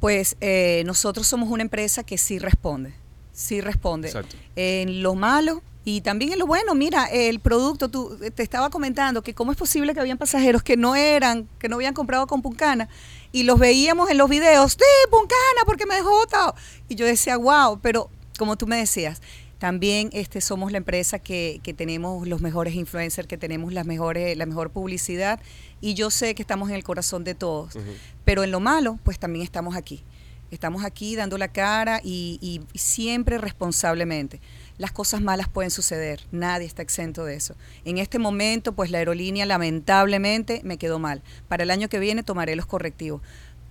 Pues 0.00 0.36
eh, 0.40 0.84
nosotros 0.86 1.26
somos 1.26 1.50
una 1.50 1.62
empresa 1.62 2.04
que 2.04 2.18
sí 2.18 2.38
responde, 2.38 2.94
sí 3.32 3.60
responde. 3.60 4.08
Exacto. 4.08 4.36
En 4.54 5.02
lo 5.02 5.14
malo 5.14 5.62
y 5.88 6.02
también 6.02 6.34
en 6.34 6.38
lo 6.38 6.46
bueno. 6.46 6.74
Mira, 6.74 7.06
el 7.06 7.40
producto, 7.40 7.88
tú 7.88 8.18
eh, 8.22 8.30
te 8.30 8.42
estaba 8.42 8.68
comentando 8.68 9.22
que 9.22 9.32
cómo 9.32 9.52
es 9.52 9.56
posible 9.56 9.94
que 9.94 10.00
habían 10.00 10.18
pasajeros 10.18 10.62
que 10.62 10.76
no 10.76 10.94
eran, 10.96 11.48
que 11.58 11.70
no 11.70 11.76
habían 11.76 11.94
comprado 11.94 12.26
con 12.26 12.42
Puncana 12.42 12.90
y 13.32 13.44
los 13.44 13.58
veíamos 13.58 14.10
en 14.10 14.18
los 14.18 14.28
videos, 14.28 14.72
sí, 14.72 15.08
Puncana, 15.10 15.62
porque 15.64 15.86
me 15.86 15.94
dejó 15.94 16.10
botado. 16.10 16.54
Y 16.90 16.94
yo 16.94 17.06
decía, 17.06 17.38
wow, 17.38 17.80
pero 17.80 18.10
como 18.36 18.56
tú 18.56 18.66
me 18.66 18.76
decías, 18.76 19.22
también 19.58 20.10
este, 20.12 20.42
somos 20.42 20.72
la 20.72 20.76
empresa 20.76 21.20
que, 21.20 21.58
que 21.62 21.72
tenemos 21.72 22.28
los 22.28 22.42
mejores 22.42 22.74
influencers, 22.74 23.26
que 23.26 23.38
tenemos 23.38 23.72
las 23.72 23.86
mejores, 23.86 24.36
la 24.36 24.44
mejor 24.44 24.68
publicidad 24.68 25.40
y 25.80 25.94
yo 25.94 26.10
sé 26.10 26.34
que 26.34 26.42
estamos 26.42 26.68
en 26.68 26.74
el 26.74 26.84
corazón 26.84 27.24
de 27.24 27.34
todos. 27.34 27.78
Pero 28.26 28.44
en 28.44 28.50
lo 28.50 28.60
malo, 28.60 28.98
pues 29.04 29.18
también 29.18 29.42
estamos 29.42 29.74
aquí. 29.74 30.04
Estamos 30.50 30.84
aquí 30.84 31.16
dando 31.16 31.38
la 31.38 31.48
cara 31.48 32.00
y 32.04 32.60
siempre 32.74 33.38
responsablemente. 33.38 34.40
Las 34.78 34.92
cosas 34.92 35.20
malas 35.20 35.48
pueden 35.48 35.72
suceder, 35.72 36.20
nadie 36.30 36.66
está 36.66 36.82
exento 36.82 37.24
de 37.24 37.34
eso. 37.34 37.56
En 37.84 37.98
este 37.98 38.20
momento, 38.20 38.72
pues 38.72 38.92
la 38.92 38.98
aerolínea 38.98 39.44
lamentablemente 39.44 40.60
me 40.64 40.78
quedó 40.78 41.00
mal. 41.00 41.22
Para 41.48 41.64
el 41.64 41.70
año 41.72 41.88
que 41.88 41.98
viene 41.98 42.22
tomaré 42.22 42.54
los 42.54 42.66
correctivos. 42.66 43.20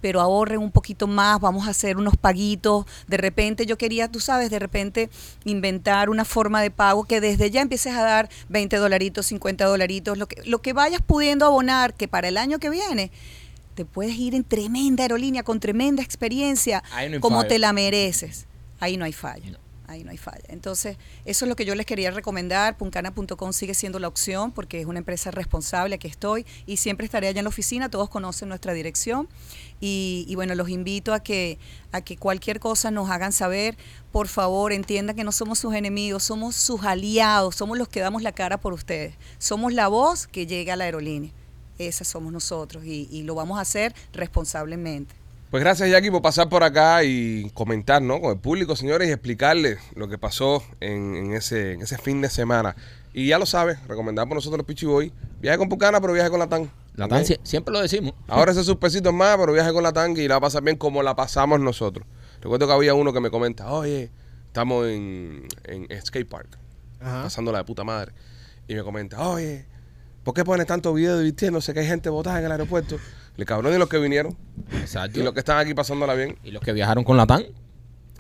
Pero 0.01 0.21
ahorren 0.21 0.59
un 0.59 0.71
poquito 0.71 1.07
más, 1.07 1.39
vamos 1.39 1.65
a 1.65 1.71
hacer 1.71 1.97
unos 1.97 2.17
paguitos. 2.17 2.85
De 3.07 3.17
repente 3.17 3.65
yo 3.65 3.77
quería, 3.77 4.11
tú 4.11 4.19
sabes, 4.19 4.49
de 4.49 4.59
repente 4.59 5.09
inventar 5.45 6.09
una 6.09 6.25
forma 6.25 6.61
de 6.61 6.71
pago 6.71 7.05
que 7.05 7.21
desde 7.21 7.49
ya 7.49 7.61
empieces 7.61 7.95
a 7.95 8.03
dar 8.03 8.29
20 8.49 8.75
dolaritos, 8.75 9.25
50 9.27 9.65
dolaritos, 9.65 10.17
lo 10.17 10.27
que, 10.27 10.43
lo 10.43 10.61
que 10.61 10.73
vayas 10.73 11.01
pudiendo 11.01 11.45
abonar, 11.45 11.93
que 11.93 12.07
para 12.07 12.27
el 12.27 12.37
año 12.37 12.59
que 12.59 12.69
viene 12.69 13.11
te 13.75 13.85
puedes 13.85 14.15
ir 14.15 14.35
en 14.35 14.43
tremenda 14.43 15.03
aerolínea, 15.03 15.43
con 15.43 15.59
tremenda 15.59 16.03
experiencia, 16.03 16.83
no 17.09 17.19
como 17.21 17.45
te 17.45 17.59
la 17.59 17.73
mereces. 17.73 18.45
Ahí 18.79 18.97
no 18.97 19.05
hay 19.05 19.13
falla. 19.13 19.51
No. 19.51 19.66
Ahí 19.87 20.03
no 20.03 20.11
hay 20.11 20.17
falla. 20.17 20.43
Entonces, 20.49 20.97
eso 21.23 21.45
es 21.45 21.49
lo 21.49 21.55
que 21.55 21.63
yo 21.63 21.73
les 21.73 21.85
quería 21.85 22.11
recomendar. 22.11 22.77
Puncana.com 22.77 23.53
sigue 23.53 23.73
siendo 23.73 23.99
la 23.99 24.09
opción 24.09 24.51
porque 24.51 24.81
es 24.81 24.85
una 24.85 24.99
empresa 24.99 25.31
responsable, 25.31 25.95
aquí 25.95 26.07
estoy 26.07 26.45
y 26.65 26.75
siempre 26.75 27.05
estaré 27.05 27.29
allá 27.29 27.39
en 27.39 27.45
la 27.45 27.49
oficina. 27.49 27.89
Todos 27.89 28.09
conocen 28.09 28.49
nuestra 28.49 28.73
dirección. 28.73 29.29
Y, 29.79 30.25
y 30.27 30.35
bueno, 30.35 30.55
los 30.55 30.67
invito 30.67 31.13
a 31.13 31.21
que, 31.21 31.57
a 31.93 32.01
que 32.01 32.17
cualquier 32.17 32.59
cosa 32.59 32.91
nos 32.91 33.09
hagan 33.09 33.31
saber. 33.31 33.77
Por 34.11 34.27
favor, 34.27 34.73
entiendan 34.73 35.15
que 35.15 35.23
no 35.23 35.31
somos 35.31 35.59
sus 35.59 35.73
enemigos, 35.73 36.23
somos 36.23 36.57
sus 36.57 36.83
aliados, 36.83 37.55
somos 37.55 37.77
los 37.77 37.87
que 37.87 38.01
damos 38.01 38.23
la 38.23 38.33
cara 38.33 38.59
por 38.59 38.73
ustedes. 38.73 39.15
Somos 39.37 39.71
la 39.71 39.87
voz 39.87 40.27
que 40.27 40.47
llega 40.47 40.73
a 40.73 40.75
la 40.75 40.83
aerolínea. 40.83 41.31
Esas 41.77 42.09
somos 42.09 42.33
nosotros 42.33 42.83
y, 42.83 43.07
y 43.09 43.23
lo 43.23 43.35
vamos 43.35 43.57
a 43.57 43.61
hacer 43.61 43.95
responsablemente. 44.11 45.15
Pues 45.49 45.63
gracias, 45.63 45.89
Jackie, 45.89 46.11
por 46.11 46.21
pasar 46.21 46.49
por 46.49 46.63
acá 46.63 47.03
y 47.05 47.49
comentar, 47.53 48.01
¿no? 48.01 48.19
Con 48.19 48.31
el 48.31 48.37
público, 48.39 48.75
señores, 48.75 49.07
y 49.07 49.11
explicarles 49.11 49.79
lo 49.95 50.09
que 50.09 50.17
pasó 50.17 50.61
en, 50.81 51.15
en 51.15 51.33
ese, 51.33 51.73
en 51.73 51.81
ese 51.81 51.97
fin 51.97 52.19
de 52.21 52.29
semana. 52.29 52.75
Y 53.13 53.27
ya 53.27 53.39
lo 53.39 53.45
sabes, 53.45 53.79
recomendado 53.87 54.27
por 54.27 54.35
nosotros 54.35 54.57
los 54.57 54.67
Pichi 54.67 54.85
Boy. 54.85 55.13
Viaje 55.39 55.57
con 55.57 55.69
Pucana, 55.69 56.01
pero 56.01 56.11
viaje 56.13 56.29
con 56.29 56.39
la 56.39 56.47
TAN. 56.47 56.69
La 56.95 57.07
tan 57.07 57.23
sie- 57.23 57.39
siempre 57.43 57.71
lo 57.71 57.79
decimos. 57.81 58.13
Ahora 58.27 58.51
ese 58.51 58.63
sus 58.63 58.75
pesitos 58.75 59.13
más, 59.13 59.37
pero 59.37 59.53
viaje 59.53 59.71
con 59.71 59.83
la 59.83 59.93
tanga 59.93 60.21
y 60.21 60.27
la 60.27 60.39
pasa 60.41 60.59
bien 60.59 60.75
como 60.75 61.01
la 61.01 61.15
pasamos 61.15 61.59
nosotros. 61.61 62.05
Recuerdo 62.41 62.67
que 62.67 62.73
había 62.73 62.93
uno 62.93 63.13
que 63.13 63.21
me 63.21 63.29
comenta, 63.29 63.71
oye, 63.71 64.11
estamos 64.47 64.87
en, 64.87 65.47
en 65.65 65.87
skate 66.05 66.27
park, 66.27 66.57
Ajá. 66.99 67.23
pasándola 67.23 67.59
de 67.59 67.63
puta 67.63 67.83
madre. 67.83 68.11
Y 68.67 68.75
me 68.75 68.83
comenta, 68.83 69.27
oye, 69.29 69.65
¿por 70.27 70.33
qué 70.33 70.43
pones 70.43 70.67
tanto 70.67 70.93
video 70.93 71.17
divirtiéndose 71.19 71.73
que 71.73 71.79
hay 71.79 71.87
gente 71.87 72.09
botada 72.09 72.39
en 72.39 72.45
el 72.47 72.51
aeropuerto? 72.51 72.99
Le 73.37 73.45
cabrón 73.45 73.73
y 73.73 73.77
los 73.77 73.87
que 73.87 73.97
vinieron 73.97 74.35
Exacto. 74.73 75.17
y 75.21 75.23
los 75.23 75.31
que 75.33 75.39
están 75.39 75.57
aquí 75.57 75.73
pasándola 75.73 76.15
bien 76.15 76.37
Y 76.43 76.51
los 76.51 76.61
que 76.61 76.73
viajaron 76.73 77.05
con 77.05 77.15
la 77.15 77.25
TAN. 77.25 77.45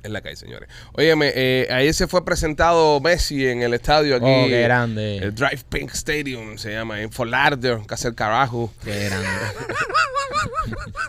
en 0.03 0.13
la 0.13 0.21
calle, 0.21 0.37
señores. 0.37 0.69
Óyeme, 0.93 1.33
eh, 1.35 1.67
ayer 1.69 1.93
se 1.93 2.07
fue 2.07 2.23
presentado 2.23 3.01
Messi 3.01 3.45
en 3.45 3.61
el 3.61 3.73
estadio 3.73 4.15
aquí. 4.15 4.25
Oh, 4.25 4.45
qué 4.47 4.61
grande. 4.61 5.17
El 5.17 5.35
Drive 5.35 5.63
Pink 5.67 5.91
Stadium 5.91 6.57
se 6.57 6.71
llama, 6.71 7.01
en 7.01 7.11
Fort 7.11 7.29
Lauderdale, 7.29 7.81
el 8.05 8.15
carajo. 8.15 8.71
Qué 8.85 9.05
grande. 9.09 9.27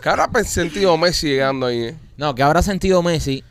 ¿Qué 0.03 0.09
habrá 0.09 0.29
sentido 0.43 0.97
Messi 0.97 1.27
llegando 1.29 1.67
ahí, 1.67 1.83
eh? 1.85 1.95
No, 2.17 2.35
que 2.35 2.43
habrá 2.43 2.61
sentido 2.61 3.01
Messi 3.01 3.43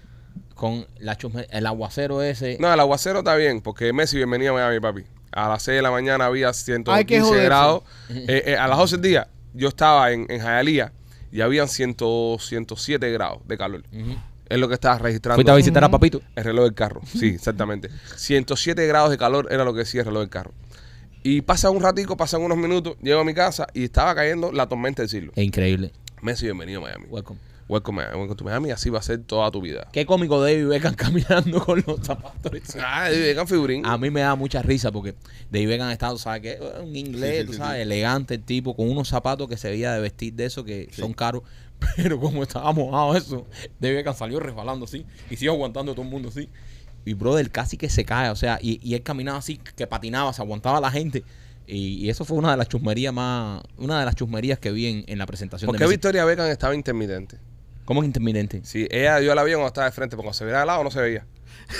con 0.54 0.86
la 0.98 1.16
chusme- 1.16 1.46
el 1.50 1.66
aguacero 1.66 2.20
ese. 2.20 2.58
No, 2.60 2.70
el 2.70 2.80
aguacero 2.80 3.20
está 3.20 3.34
bien, 3.36 3.62
porque 3.62 3.92
Messi, 3.94 4.16
bienvenido 4.18 4.52
a 4.52 4.54
Miami, 4.60 4.80
papi. 4.80 5.04
A 5.32 5.48
las 5.48 5.62
6 5.62 5.76
de 5.76 5.82
la 5.82 5.90
mañana 5.90 6.26
había 6.26 6.48
Hay 6.48 6.52
que 6.54 6.58
115 6.60 7.20
joderse. 7.22 7.44
grados. 7.44 7.82
Eh, 8.10 8.42
eh, 8.46 8.56
a 8.56 8.66
las 8.68 8.78
12 8.78 8.96
del 8.96 9.02
día, 9.02 9.28
yo 9.54 9.68
estaba 9.68 10.12
en, 10.12 10.26
en 10.30 10.40
Hialeah 10.40 10.92
y 11.30 11.40
habían 11.42 11.68
100, 11.68 11.96
107 12.40 13.10
grados 13.12 13.40
de 13.46 13.58
calor. 13.58 13.82
Es 14.48 14.58
lo 14.58 14.66
que 14.68 14.74
estaba 14.74 14.96
registrando 14.98 15.36
Fuiste 15.36 15.50
a 15.50 15.54
visitar 15.54 15.84
a 15.84 15.90
Papito. 15.90 16.22
el 16.34 16.44
reloj 16.44 16.64
del 16.64 16.74
carro. 16.74 17.02
Sí, 17.04 17.26
exactamente. 17.28 17.90
107 18.16 18.86
grados 18.86 19.10
de 19.10 19.18
calor 19.18 19.48
era 19.50 19.64
lo 19.64 19.72
que 19.74 19.80
decía 19.80 20.00
el 20.00 20.06
reloj 20.06 20.20
del 20.22 20.30
carro. 20.30 20.52
Y 21.22 21.42
pasa 21.42 21.68
un 21.68 21.82
ratico, 21.82 22.16
pasan 22.16 22.40
unos 22.40 22.56
minutos, 22.56 22.96
llego 23.02 23.20
a 23.20 23.24
mi 23.24 23.34
casa 23.34 23.66
y 23.74 23.84
estaba 23.84 24.14
cayendo 24.14 24.50
la 24.52 24.66
tormenta 24.68 25.02
del 25.02 25.10
siglo. 25.10 25.32
Es 25.36 25.44
increíble. 25.44 25.92
Messi, 26.22 26.46
bienvenido 26.46 26.80
a 26.80 26.84
Miami. 26.84 27.04
Welcome. 27.10 27.38
Welcome, 27.68 27.98
welcome 27.98 28.34
to 28.34 28.44
Miami. 28.44 28.70
Así 28.70 28.88
va 28.88 28.98
a 28.98 29.02
ser 29.02 29.18
toda 29.24 29.50
tu 29.50 29.60
vida. 29.60 29.88
Qué 29.92 30.06
cómico 30.06 30.40
David 30.40 30.68
Beckham 30.68 30.94
caminando 30.96 31.62
con 31.62 31.84
los 31.86 32.00
zapatos. 32.00 32.50
Ah, 32.82 33.08
vengan 33.10 33.46
figurín. 33.46 33.84
A 33.84 33.98
mí 33.98 34.08
me 34.10 34.20
da 34.22 34.34
mucha 34.36 34.62
risa 34.62 34.90
porque 34.90 35.14
David 35.50 35.68
Beckham 35.68 35.88
ha 35.88 35.92
estado, 35.92 36.16
¿sabes 36.16 36.40
qué? 36.40 36.58
Un 36.82 36.96
inglés, 36.96 37.34
Sí, 37.34 37.40
sí, 37.40 37.46
tú 37.46 37.52
sabes, 37.52 37.76
sí. 37.76 37.82
elegante 37.82 38.34
el 38.36 38.42
tipo, 38.42 38.74
con 38.74 38.88
unos 38.88 39.08
zapatos 39.08 39.48
que 39.48 39.58
se 39.58 39.68
veía 39.68 39.92
de 39.92 40.00
vestir 40.00 40.32
de 40.32 40.46
esos 40.46 40.64
que 40.64 40.88
son 40.92 41.12
caros. 41.12 41.42
Pero 41.96 42.18
como 42.18 42.42
estaba 42.42 42.72
mojado 42.72 43.14
eso, 43.14 43.46
David 43.78 43.96
Beckham 43.96 44.14
salió 44.14 44.40
resbalando 44.40 44.86
así 44.86 45.04
y 45.28 45.36
siguió 45.36 45.52
aguantando 45.52 45.92
a 45.92 45.94
todo 45.94 46.04
el 46.06 46.10
mundo 46.10 46.30
así. 46.30 46.48
Y 47.04 47.12
brother 47.12 47.50
casi 47.50 47.76
que 47.76 47.90
se 47.90 48.04
cae, 48.04 48.30
o 48.30 48.36
sea, 48.36 48.58
y, 48.62 48.80
y 48.82 48.94
él 48.94 49.02
caminaba 49.02 49.38
así, 49.38 49.58
que 49.58 49.86
patinaba, 49.86 50.32
se 50.32 50.40
aguantaba 50.40 50.78
a 50.78 50.80
la 50.80 50.90
gente. 50.90 51.22
Y, 51.66 51.96
y 52.04 52.08
eso 52.08 52.24
fue 52.24 52.38
una 52.38 52.50
de 52.50 52.56
las 52.56 52.68
chusmerías 52.70 53.12
más, 53.12 53.62
una 53.76 53.98
de 54.00 54.06
las 54.06 54.14
chusmerías 54.14 54.58
que 54.58 54.70
vi 54.72 54.86
en, 54.86 55.04
en 55.06 55.18
la 55.18 55.26
presentación 55.26 55.66
¿Por 55.66 55.74
de 55.74 55.78
qué 55.78 55.84
Messi. 55.84 55.96
Victoria 55.96 56.24
Beckham 56.24 56.46
estaba 56.48 56.74
intermitente? 56.74 57.36
¿Cómo 57.88 58.02
es 58.02 58.06
intermitente? 58.06 58.60
Sí, 58.64 58.86
ella 58.90 59.18
dio 59.18 59.34
la 59.34 59.42
vida 59.44 59.54
cuando 59.56 59.68
estaba 59.68 59.86
de 59.86 59.92
frente, 59.92 60.14
porque 60.14 60.26
cuando 60.26 60.36
se 60.36 60.44
veía 60.44 60.58
de 60.60 60.66
lado 60.66 60.84
no 60.84 60.90
se 60.90 61.00
veía. 61.00 61.24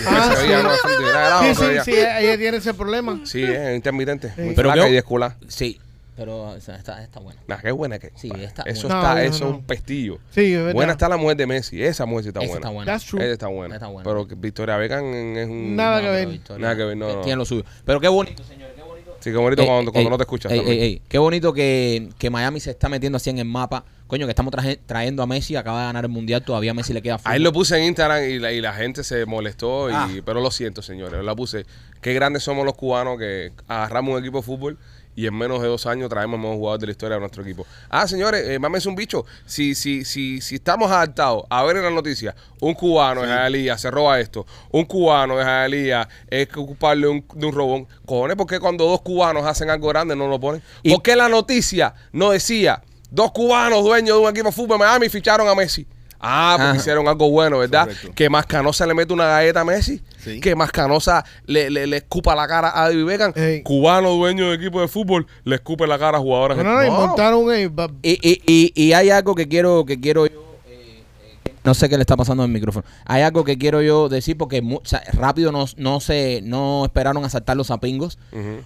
Ah, 0.07 0.33
se 0.35 0.41
veía 0.43 0.57
sí. 0.57 0.63
no 0.63 0.71
de 0.71 0.77
frente, 0.79 1.03
de 1.03 1.13
lado 1.13 1.41
Sí, 1.43 1.47
no 1.49 1.53
se 1.53 1.61
sí, 1.61 1.67
veía. 1.67 1.83
sí, 1.83 1.91
ella 2.25 2.37
tiene 2.39 2.57
ese 2.57 2.73
problema. 2.73 3.21
Sí, 3.25 3.43
es 3.43 3.75
intermitente. 3.75 4.33
Muy 4.37 4.55
Pero 4.55 4.71
flaca 4.71 4.89
y 4.89 4.93
desculada. 4.93 5.37
Sí, 5.47 5.79
pero 6.17 6.41
o 6.49 6.59
sea, 6.61 6.77
está, 6.77 7.03
está 7.03 7.19
bueno. 7.19 7.39
Nah, 7.47 7.57
qué 7.57 7.69
buena 7.71 7.99
que 7.99 8.11
Sí, 8.15 8.31
está 8.39 8.63
Eso 8.63 8.87
buena. 8.87 9.01
está, 9.01 9.13
No, 9.13 9.19
eso 9.19 9.29
no, 9.29 9.35
es 9.35 9.41
no. 9.41 9.49
un 9.59 9.63
pestillo. 9.65 10.17
Sí, 10.31 10.51
es 10.51 10.57
verdad. 10.57 10.73
Buena 10.73 10.91
está 10.93 11.07
la 11.09 11.17
mujer 11.17 11.37
de 11.37 11.45
Messi. 11.45 11.81
Esa 11.83 12.05
mujer 12.07 12.23
sí 12.23 12.27
está 12.29 12.39
Esa 12.39 12.47
buena. 12.49 12.59
está 12.59 12.69
buena. 12.73 12.91
That's 12.91 13.05
true. 13.05 13.21
Esa 13.23 13.31
está 13.33 13.47
buena. 13.47 13.75
Está 13.75 13.87
buena. 13.87 14.03
Pero 14.09 14.25
Victoria 14.25 14.77
Beckham 14.77 15.13
es 15.37 15.47
un... 15.47 15.75
Nada 15.75 15.97
No, 15.97 16.03
que 16.05 16.09
ver. 16.09 16.27
Victoria, 16.27 16.61
Nada 16.63 16.75
que 16.75 16.83
ver, 16.85 16.97
no, 16.97 17.07
no. 17.17 17.21
Tiene 17.21 17.37
lo 17.37 17.45
suyo. 17.45 17.63
Pero 17.85 17.99
qué 18.01 18.07
bonito, 18.07 18.43
señores, 18.43 18.73
qué 18.75 18.78
bonito. 18.78 18.78
Sí, 19.19 19.31
qué 19.31 19.37
bonito 19.37 19.61
Ey, 19.61 19.67
cuando, 19.67 19.89
ey, 19.89 19.93
cuando 19.93 20.07
ey, 20.07 20.11
no 20.11 20.17
te 20.17 20.23
escuchas. 20.23 20.51
ey. 20.51 21.01
Qué 21.07 21.17
bonito 21.17 21.53
que, 21.53 22.09
que 22.17 22.29
Miami 22.29 22.59
se 22.59 22.71
está 22.71 22.87
metiendo 22.89 23.17
así 23.17 23.29
en 23.29 23.39
el 23.39 23.45
mapa. 23.45 23.83
Coño, 24.07 24.25
que 24.25 24.31
estamos 24.31 24.51
traje- 24.51 24.79
trayendo 24.85 25.21
a 25.21 25.27
Messi, 25.27 25.55
acaba 25.55 25.81
de 25.81 25.85
ganar 25.87 26.05
el 26.05 26.09
mundial, 26.09 26.41
todavía 26.43 26.71
a 26.71 26.73
Messi 26.73 26.93
le 26.93 27.01
queda 27.01 27.15
Ahí 27.15 27.21
fútbol. 27.37 27.43
lo 27.43 27.53
puse 27.53 27.77
en 27.77 27.83
Instagram 27.83 28.23
y 28.27 28.39
la, 28.39 28.51
y 28.51 28.59
la 28.61 28.73
gente 28.73 29.03
se 29.03 29.25
molestó, 29.27 29.89
y, 29.89 29.93
Ah. 29.93 30.09
pero 30.25 30.41
lo 30.41 30.49
siento, 30.49 30.81
señores. 30.81 31.13
Yo 31.19 31.21
la 31.23 31.35
puse. 31.35 31.65
Qué 32.01 32.13
grandes 32.13 32.41
somos 32.43 32.65
los 32.65 32.73
cubanos 32.75 33.19
que 33.19 33.51
agarramos 33.67 34.13
un 34.15 34.19
equipo 34.19 34.37
de 34.39 34.43
fútbol 34.43 34.77
y 35.15 35.27
en 35.27 35.33
menos 35.35 35.61
de 35.61 35.67
dos 35.67 35.85
años 35.85 36.09
traemos 36.09 36.37
el 36.37 36.41
mejor 36.41 36.57
jugador 36.57 36.79
de 36.79 36.85
la 36.87 36.91
historia 36.91 37.15
de 37.15 37.19
nuestro 37.19 37.43
equipo. 37.43 37.65
Ah, 37.89 38.07
señores, 38.07 38.47
eh, 38.47 38.59
mames 38.59 38.85
un 38.85 38.95
bicho. 38.95 39.25
Si, 39.45 39.75
si, 39.75 40.05
si, 40.05 40.39
si 40.41 40.55
estamos 40.55 40.89
adaptados 40.91 41.43
a 41.49 41.63
ver 41.63 41.77
en 41.77 41.83
las 41.83 41.93
noticias, 41.93 42.35
un 42.61 42.73
cubano 42.73 43.21
de 43.21 43.27
Jalía 43.27 43.77
se 43.77 43.91
roba 43.91 44.19
esto, 44.19 44.45
un 44.71 44.85
cubano 44.85 45.37
de 45.37 45.43
Jalía 45.43 46.07
es 46.29 46.47
culpable 46.47 47.07
de 47.07 47.11
un, 47.11 47.25
de 47.35 47.45
un 47.45 47.53
robón. 47.53 47.87
Cojones, 48.05 48.37
¿por 48.37 48.47
qué 48.47 48.59
cuando 48.59 48.85
dos 48.85 49.01
cubanos 49.01 49.45
hacen 49.45 49.69
algo 49.69 49.89
grande 49.89 50.15
no 50.15 50.27
lo 50.27 50.39
ponen? 50.39 50.61
¿Por 50.83 51.01
qué 51.01 51.15
la 51.15 51.27
noticia 51.27 51.93
no 52.11 52.31
decía 52.31 52.81
dos 53.11 53.31
cubanos 53.31 53.83
dueños 53.83 54.17
de 54.17 54.23
un 54.23 54.29
equipo 54.29 54.47
de 54.47 54.51
fútbol 54.51 54.77
de 54.77 54.85
Miami 54.85 55.09
ficharon 55.09 55.47
a 55.47 55.55
Messi? 55.55 55.85
Ah, 56.21 56.55
porque 56.57 56.69
Ajá. 56.71 56.77
hicieron 56.77 57.07
algo 57.07 57.29
bueno, 57.29 57.59
¿verdad? 57.59 57.85
Correcto. 57.85 58.11
Que 58.13 58.29
Mascanosa 58.29 58.85
le 58.85 58.93
mete 58.93 59.13
una 59.13 59.25
galleta 59.25 59.61
a 59.61 59.63
Messi. 59.65 60.01
Sí. 60.17 60.41
Que 60.41 60.53
Mascanosa 60.55 61.23
le, 61.45 61.69
le, 61.69 61.87
le 61.87 61.97
escupa 61.97 62.35
la 62.35 62.45
cara 62.47 62.71
a 62.77 62.89
David 62.89 63.05
Beckham. 63.05 63.33
Ey. 63.35 63.63
Cubano 63.63 64.09
dueño 64.11 64.49
de 64.49 64.55
equipo 64.55 64.81
de 64.81 64.87
fútbol 64.89 65.25
le 65.45 65.55
escupe 65.55 65.87
la 65.87 65.97
cara 65.97 66.17
a 66.17 66.21
jugadores. 66.21 66.57
No, 66.57 66.63
no, 66.63 66.73
no, 66.75 66.85
y 66.85 66.89
montaron 66.91 67.45
ba- 67.73 67.89
Y, 68.03 68.19
y, 68.21 68.41
y, 68.45 68.73
y 68.75 68.93
hay 68.93 69.09
algo 69.11 69.33
que 69.33 69.47
quiero, 69.47 69.85
que 69.85 69.99
quiero 70.01 70.25
yo. 70.27 70.57
eh, 70.67 71.03
eh, 71.45 71.53
no 71.63 71.73
sé 71.73 71.87
qué 71.87 71.95
le 71.95 72.01
está 72.01 72.17
pasando 72.17 72.43
al 72.43 72.49
micrófono. 72.49 72.85
Hay 73.05 73.21
algo 73.21 73.45
que 73.45 73.57
quiero 73.57 73.81
yo 73.81 74.09
decir 74.09 74.37
porque 74.37 74.61
o 74.61 74.81
sea, 74.83 75.01
rápido 75.13 75.53
no, 75.53 75.65
no 75.77 75.99
se 76.01 76.41
no 76.43 76.83
esperaron 76.83 77.23
a 77.23 77.29
saltar 77.29 77.55
los 77.55 77.67
zapingos. 77.67 78.19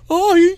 Ay, 0.09 0.55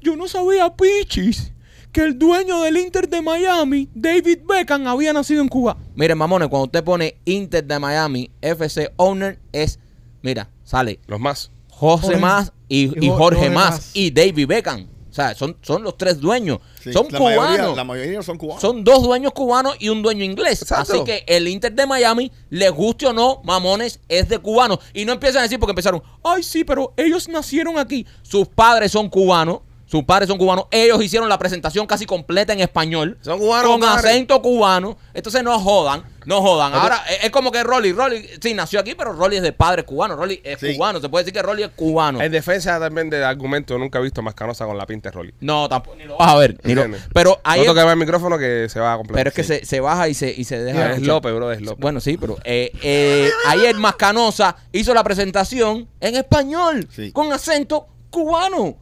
yo 0.00 0.14
no 0.16 0.28
sabía, 0.28 0.72
Pichis, 0.74 1.50
que 1.96 2.02
el 2.02 2.18
dueño 2.18 2.60
del 2.60 2.76
Inter 2.76 3.08
de 3.08 3.22
Miami, 3.22 3.88
David 3.94 4.40
Beckham, 4.46 4.86
había 4.86 5.14
nacido 5.14 5.40
en 5.40 5.48
Cuba. 5.48 5.78
Miren, 5.94 6.18
mamones, 6.18 6.48
cuando 6.48 6.66
usted 6.66 6.84
pone 6.84 7.16
Inter 7.24 7.64
de 7.64 7.78
Miami, 7.78 8.30
FC 8.42 8.92
Owner, 8.96 9.38
es, 9.50 9.78
mira, 10.20 10.50
sale 10.62 11.00
Los 11.06 11.18
más. 11.20 11.50
José 11.70 12.06
Jorge- 12.08 12.20
Más 12.20 12.52
y, 12.68 12.84
y 13.02 13.06
y 13.06 13.08
Jo- 13.08 13.16
Jorge 13.16 13.36
Jorge 13.38 13.50
Más 13.54 13.70
Mas. 13.70 13.90
y 13.94 14.10
David 14.10 14.46
Beckham. 14.46 14.86
O 15.10 15.14
sea, 15.16 15.34
son, 15.34 15.56
son 15.62 15.82
los 15.82 15.96
tres 15.96 16.20
dueños. 16.20 16.58
Sí, 16.82 16.92
son 16.92 17.06
la 17.10 17.18
cubanos. 17.18 17.48
Mayoría, 17.48 17.74
la 17.76 17.84
mayoría 17.84 18.22
son 18.22 18.36
cubanos. 18.36 18.60
Son 18.60 18.84
dos 18.84 19.02
dueños 19.02 19.32
cubanos 19.32 19.74
y 19.78 19.88
un 19.88 20.02
dueño 20.02 20.22
inglés. 20.22 20.60
Exacto. 20.60 20.92
Así 20.92 21.04
que 21.04 21.24
el 21.26 21.48
Inter 21.48 21.72
de 21.72 21.86
Miami, 21.86 22.30
les 22.50 22.70
guste 22.70 23.06
o 23.06 23.14
no, 23.14 23.40
mamones, 23.42 24.00
es 24.10 24.28
de 24.28 24.38
cubanos. 24.38 24.80
Y 24.92 25.06
no 25.06 25.12
empiezan 25.14 25.38
a 25.38 25.42
decir 25.44 25.58
porque 25.58 25.70
empezaron, 25.70 26.02
ay, 26.22 26.42
sí, 26.42 26.62
pero 26.64 26.92
ellos 26.98 27.26
nacieron 27.30 27.78
aquí. 27.78 28.06
Sus 28.20 28.46
padres 28.48 28.92
son 28.92 29.08
cubanos. 29.08 29.60
Sus 29.86 30.02
padres 30.02 30.28
son 30.28 30.36
cubanos. 30.36 30.66
Ellos 30.72 31.00
hicieron 31.02 31.28
la 31.28 31.38
presentación 31.38 31.86
casi 31.86 32.06
completa 32.06 32.52
en 32.52 32.58
español. 32.60 33.18
Son 33.22 33.38
cubanos, 33.38 33.70
Con 33.70 33.84
acento 33.84 34.42
cubano. 34.42 34.98
Entonces 35.14 35.44
no 35.44 35.58
jodan, 35.60 36.02
no 36.24 36.42
jodan. 36.42 36.74
Ahora 36.74 37.04
es, 37.08 37.24
es 37.26 37.30
como 37.30 37.52
que 37.52 37.62
Rolly, 37.62 37.92
Rolly, 37.92 38.28
sí, 38.42 38.52
nació 38.52 38.80
aquí, 38.80 38.96
pero 38.96 39.12
Rolly 39.12 39.36
es 39.36 39.42
de 39.42 39.52
padre 39.52 39.84
cubano. 39.84 40.16
Rolly 40.16 40.40
es 40.42 40.58
Sí. 40.58 40.74
cubano. 40.74 41.00
Se 41.00 41.08
puede 41.08 41.22
decir 41.24 41.32
que 41.34 41.40
Rolly 41.40 41.62
es 41.62 41.70
cubano. 41.76 42.20
En 42.20 42.32
defensa 42.32 42.80
también 42.80 43.08
del 43.10 43.22
argumento, 43.22 43.78
nunca 43.78 44.00
he 44.00 44.02
visto 44.02 44.22
a 44.22 44.24
Mascanosa 44.24 44.66
con 44.66 44.76
la 44.76 44.86
pinta 44.86 45.10
de 45.10 45.14
Rolly. 45.14 45.34
No, 45.40 45.68
tampoco, 45.68 45.96
ni 45.96 46.04
lo 46.04 46.16
vas 46.18 46.28
a 46.32 46.36
ver. 46.36 46.58
ni 46.64 46.74
lo- 46.74 46.84
pero 47.14 47.40
ahí 47.44 47.62
que 47.62 47.72
va 47.72 47.92
el 47.92 47.96
micrófono 47.98 48.38
que 48.38 48.68
se 48.68 48.80
va 48.80 48.94
a 48.94 48.96
completar. 48.96 49.20
pero 49.20 49.28
es 49.28 49.34
que 49.36 49.44
se, 49.44 49.64
se 49.64 49.78
baja 49.78 50.08
y 50.08 50.14
se, 50.14 50.30
y 50.36 50.42
se 50.44 50.58
deja. 50.64 50.94
es. 50.94 51.02
López, 51.02 51.32
bro, 51.32 51.52
es 51.52 51.60
López. 51.60 51.78
Bueno, 51.80 52.00
sí, 52.00 52.16
pero 52.16 52.36
eh, 52.42 52.72
eh, 52.82 53.30
ayer 53.46 53.76
Mascanosa 53.76 54.56
hizo 54.72 54.92
la 54.94 55.04
presentación 55.04 55.88
en 56.00 56.16
español, 56.16 56.88
Sí. 56.90 57.12
con 57.12 57.32
acento 57.32 57.86
cubano. 58.10 58.76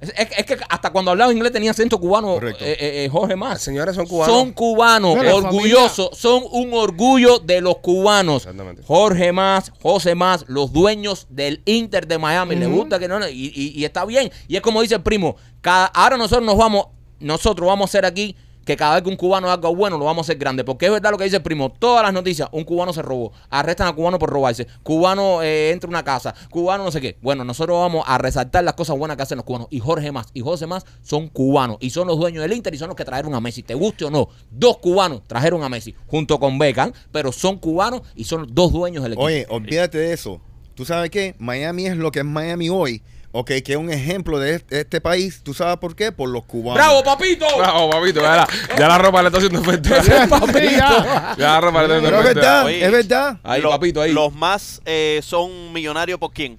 Es, 0.00 0.10
es- 0.16 0.28
es 0.38 0.44
que 0.46 0.58
hasta 0.68 0.90
cuando 0.90 1.10
hablaba 1.10 1.32
inglés 1.32 1.52
tenía 1.52 1.70
acento 1.70 1.98
cubano, 1.98 2.36
eh, 2.42 2.54
eh, 2.60 2.76
eh, 3.04 3.08
Jorge 3.10 3.34
Más. 3.36 3.62
Señores, 3.62 3.94
son 3.94 4.06
cubanos. 4.06 4.34
Son 4.36 4.52
cubanos, 4.52 5.16
orgullosos, 5.32 6.10
son 6.18 6.42
un 6.50 6.74
orgullo 6.74 7.38
de 7.38 7.60
los 7.62 7.78
cubanos. 7.78 8.42
Exactamente. 8.42 8.82
Jorge 8.86 9.32
Más, 9.32 9.72
José 9.82 10.14
Más, 10.14 10.44
los 10.48 10.72
dueños 10.72 11.26
del 11.30 11.62
Inter 11.64 12.06
de 12.06 12.18
Miami. 12.18 12.56
Les 12.56 12.68
gusta 12.68 12.98
que 12.98 13.08
no, 13.08 13.18
no, 13.18 13.28
y, 13.28 13.52
y- 13.54 13.72
y 13.74 13.84
está 13.84 14.04
bien. 14.04 14.30
Y 14.48 14.56
es 14.56 14.62
como 14.62 14.82
dice 14.82 14.96
el 14.96 15.02
primo, 15.02 15.36
cada, 15.62 15.86
ahora 15.86 16.16
nosotros 16.16 16.44
nos 16.44 16.56
vamos, 16.58 16.88
nosotros 17.20 17.66
vamos 17.66 17.84
a 17.84 17.88
hacer 17.90 18.04
aquí 18.04 18.36
que 18.66 18.76
cada 18.76 18.96
vez 18.96 19.04
que 19.04 19.08
un 19.08 19.16
cubano 19.16 19.46
haga 19.46 19.68
algo 19.68 19.76
bueno, 19.76 19.96
lo 19.96 20.04
vamos 20.04 20.24
a 20.24 20.26
hacer 20.26 20.38
grande. 20.38 20.64
Porque 20.64 20.86
es 20.86 20.92
verdad 20.92 21.12
lo 21.12 21.18
que 21.18 21.24
dice 21.24 21.36
el 21.36 21.42
primo. 21.42 21.70
Todas 21.70 22.02
las 22.02 22.12
noticias, 22.12 22.48
un 22.50 22.64
cubano 22.64 22.92
se 22.92 23.00
robó. 23.00 23.32
Arrestan 23.48 23.86
a 23.86 23.92
cubano 23.94 24.18
por 24.18 24.28
robarse. 24.28 24.66
Cubano 24.82 25.40
eh, 25.42 25.70
entra 25.70 25.86
a 25.86 25.90
una 25.90 26.02
casa. 26.02 26.34
Cubano 26.50 26.82
no 26.82 26.90
sé 26.90 27.00
qué. 27.00 27.16
Bueno, 27.22 27.44
nosotros 27.44 27.78
vamos 27.78 28.04
a 28.06 28.18
resaltar 28.18 28.64
las 28.64 28.74
cosas 28.74 28.98
buenas 28.98 29.16
que 29.16 29.22
hacen 29.22 29.36
los 29.36 29.44
cubanos. 29.44 29.68
Y 29.70 29.78
Jorge 29.78 30.10
Más 30.10 30.26
y 30.34 30.40
José 30.40 30.66
Más 30.66 30.84
son 31.00 31.28
cubanos. 31.28 31.76
Y 31.80 31.90
son 31.90 32.08
los 32.08 32.18
dueños 32.18 32.42
del 32.42 32.52
Inter 32.52 32.74
y 32.74 32.78
son 32.78 32.88
los 32.88 32.96
que 32.96 33.04
trajeron 33.04 33.34
a 33.34 33.40
Messi. 33.40 33.62
Te 33.62 33.74
guste 33.74 34.04
o 34.04 34.10
no. 34.10 34.28
Dos 34.50 34.78
cubanos 34.78 35.22
trajeron 35.28 35.62
a 35.62 35.68
Messi 35.68 35.94
junto 36.08 36.40
con 36.40 36.58
Beckham. 36.58 36.92
Pero 37.12 37.30
son 37.30 37.58
cubanos 37.58 38.02
y 38.16 38.24
son 38.24 38.48
dos 38.52 38.72
dueños 38.72 39.04
del 39.04 39.12
equipo. 39.12 39.26
Oye, 39.26 39.46
olvídate 39.48 39.98
de 39.98 40.12
eso. 40.12 40.40
¿Tú 40.74 40.84
sabes 40.84 41.10
qué? 41.10 41.36
Miami 41.38 41.86
es 41.86 41.96
lo 41.96 42.10
que 42.10 42.18
es 42.18 42.24
Miami 42.24 42.68
hoy. 42.68 43.00
Ok, 43.38 43.48
que 43.62 43.72
es 43.72 43.76
un 43.76 43.90
ejemplo 43.90 44.38
de 44.38 44.54
este, 44.54 44.80
este 44.80 44.98
país. 45.02 45.42
¿Tú 45.42 45.52
sabes 45.52 45.76
por 45.76 45.94
qué? 45.94 46.10
Por 46.10 46.30
los 46.30 46.44
cubanos. 46.44 46.76
¡Bravo, 46.82 47.04
papito! 47.04 47.44
Bravo, 47.58 47.90
papito. 47.90 48.22
Ya 48.22 48.34
la, 48.36 48.48
ya 48.78 48.88
la 48.88 48.96
ropa 48.96 49.20
le 49.22 49.28
está 49.28 49.36
haciendo 49.38 49.60
efecto. 49.60 49.90
Ya. 49.90 51.34
ya 51.36 51.46
la 51.52 51.60
ropa 51.60 51.82
le 51.82 51.84
está 51.84 51.96
haciendo 51.98 52.08
Pero 52.08 52.16
es 52.20 52.24
efecto. 52.24 52.40
verdad, 52.40 52.64
Oye, 52.64 52.84
es 52.86 52.92
verdad. 52.92 53.40
Ahí, 53.42 53.60
Lo- 53.60 53.68
papito, 53.70 54.00
ahí. 54.00 54.12
Los 54.12 54.32
más 54.34 54.80
eh, 54.86 55.20
son 55.22 55.70
millonarios 55.74 56.18
por 56.18 56.32
quién? 56.32 56.58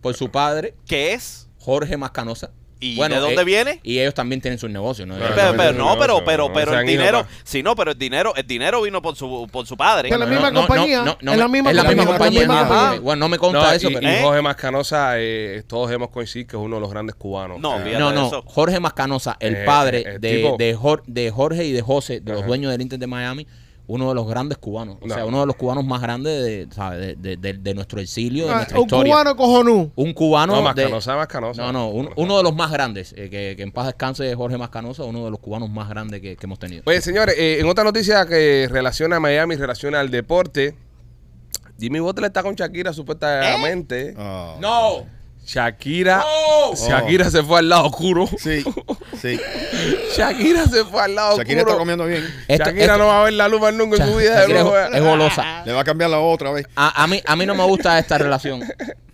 Por 0.00 0.14
su 0.14 0.30
padre, 0.30 0.74
¿Qué 0.86 1.12
es? 1.12 1.48
Jorge 1.58 1.96
Mascanosa. 1.98 2.50
¿Y 2.78 2.94
Bueno, 2.96 3.14
de 3.14 3.20
dónde 3.22 3.40
eh, 3.40 3.44
viene? 3.44 3.80
Y 3.82 3.98
ellos 4.00 4.12
también 4.12 4.40
tienen 4.42 4.58
sus 4.58 4.68
negocios, 4.68 5.08
¿no? 5.08 5.14
Pero, 5.34 5.72
no, 5.72 5.96
pero, 5.98 6.22
pero, 6.24 6.48
no 6.48 6.52
pero 6.52 6.78
el 6.78 6.86
dinero, 6.86 7.22
pa. 7.22 7.28
sí, 7.42 7.62
no, 7.62 7.74
pero 7.74 7.92
el 7.92 7.98
dinero, 7.98 8.34
el 8.36 8.46
dinero 8.46 8.82
vino 8.82 9.00
por 9.00 9.16
su, 9.16 9.48
por 9.50 9.66
su 9.66 9.76
padre. 9.78 10.10
Que 10.10 10.18
la 10.18 10.26
misma 10.26 10.50
no, 10.50 10.60
compañía, 10.66 11.02
no, 11.02 11.16
no 11.22 11.32
es 11.32 11.38
la 11.38 11.48
misma 11.48 11.72
compañía, 11.72 12.06
compañía. 12.06 12.40
es 12.42 12.48
la 12.48 12.52
misma 12.54 12.60
Ajá. 12.60 12.68
compañía. 12.80 13.00
Bueno, 13.00 13.20
no 13.20 13.28
me 13.30 13.38
consta 13.38 13.60
No, 13.62 13.72
eso, 13.72 13.90
y, 13.90 13.94
pero... 13.94 14.06
y 14.06 14.10
¿Eh? 14.10 14.18
Jorge 14.22 14.42
Mascanosa, 14.42 15.12
eh, 15.18 15.62
todos 15.66 15.90
hemos 15.90 16.10
coincidido 16.10 16.48
que 16.50 16.56
es 16.58 16.62
uno 16.62 16.76
de 16.76 16.80
los 16.82 16.90
grandes 16.90 17.14
cubanos. 17.16 17.60
No, 17.60 17.76
Eh, 17.78 17.82
fíjate. 17.84 17.98
No, 17.98 18.12
no. 18.12 18.42
Jorge 18.42 18.78
Mascanosa, 18.78 19.36
el 19.40 19.54
Eh, 19.56 19.64
padre 19.64 20.18
de, 20.18 20.36
tipo- 20.42 20.56
de, 20.58 20.76
Jor- 20.76 21.02
de 21.06 21.30
Jorge 21.30 21.64
y 21.64 21.72
de 21.72 21.80
José, 21.80 22.20
de 22.20 22.32
los 22.34 22.46
dueños 22.46 22.70
del 22.72 22.82
Inter 22.82 22.98
de 22.98 23.06
Miami, 23.06 23.46
uno 23.88 24.08
de 24.08 24.14
los 24.16 24.26
grandes 24.26 24.58
cubanos. 24.58 24.96
O 25.00 25.08
sea, 25.08 25.24
uno 25.24 25.40
de 25.40 25.46
los 25.46 25.54
cubanos 25.56 25.84
más 25.84 26.00
grandes 26.02 26.42
de, 26.42 26.66
¿sabes? 26.74 27.00
de, 27.00 27.14
de- 27.16 27.36
de- 27.36 27.52
de 27.58 27.74
nuestro 27.74 28.00
exilio, 28.00 28.46
de 28.46 28.52
Ah, 28.52 28.56
nuestra 28.56 28.78
un 28.80 28.84
historia. 28.86 29.12
cubano 29.12 29.36
cojonú. 29.36 29.92
Un 29.94 30.12
cubano. 30.12 30.52
No, 30.54 30.58
de- 30.58 30.64
Mascanosa, 30.64 31.16
Mascanosa. 31.16 31.62
No, 31.62 31.72
no, 31.72 31.88
un- 31.90 32.10
uno 32.16 32.36
de 32.36 32.42
los 32.42 32.54
más 32.54 32.70
grandes. 32.72 33.12
eh, 33.16 33.30
que, 33.30 33.54
que 33.56 33.62
en 33.62 33.70
paz 33.70 33.86
descanse 33.86 34.34
Jorge 34.34 34.58
Mascanosa, 34.58 35.04
uno 35.04 35.24
de 35.24 35.30
los 35.30 35.38
cubanos 35.38 35.70
más 35.70 35.88
grandes 35.88 36.20
que, 36.20 36.36
que 36.36 36.46
hemos 36.46 36.58
tenido. 36.58 36.82
Oye, 36.86 37.00
señores, 37.00 37.36
eh, 37.38 37.58
en 37.60 37.66
otra 37.68 37.84
noticia 37.84 38.26
que 38.26 38.68
relaciona 38.70 39.16
a 39.16 39.20
Miami, 39.20 39.54
relaciona 39.54 40.00
al 40.00 40.10
deporte, 40.10 40.74
Jimmy 41.78 42.00
Butler 42.00 42.26
está 42.28 42.42
con 42.42 42.54
Shakira 42.54 42.92
supuestamente. 42.92 44.14
¡No! 44.14 45.06
Shakira, 45.46 46.18
¡No! 46.18 46.74
Shakira 46.74 47.30
se 47.30 47.40
fue 47.42 47.60
al 47.60 47.68
lado 47.68 47.86
oscuro. 47.86 48.26
Sí, 48.36 48.64
sí. 49.22 49.38
Shakira 50.16 50.66
se 50.66 50.84
fue 50.84 51.00
al 51.02 51.14
lado 51.14 51.36
Shakira 51.38 51.60
está 51.60 51.70
oscuro. 51.72 51.78
comiendo 51.78 52.04
bien. 52.06 52.24
Esto- 52.48 52.64
Shakira 52.64 52.84
esto- 52.94 52.98
no 52.98 53.06
va 53.06 53.20
a 53.20 53.24
ver 53.24 53.32
la 53.34 53.48
luz 53.48 53.60
más 53.60 53.72
nunca 53.72 53.96
en 54.02 54.10
su 54.10 54.16
vida. 54.16 54.44
es, 54.44 54.50
es 54.94 55.02
golosa. 55.02 55.62
Le 55.66 55.72
va 55.72 55.80
a 55.82 55.84
cambiar 55.84 56.10
la 56.10 56.18
otra 56.18 56.50
vez. 56.50 56.66
A, 56.74 57.02
a 57.02 57.06
mí, 57.06 57.20
a 57.24 57.36
mí 57.36 57.46
no 57.46 57.54
me 57.54 57.64
gusta 57.64 57.96
esta 57.98 58.18
relación. 58.18 58.60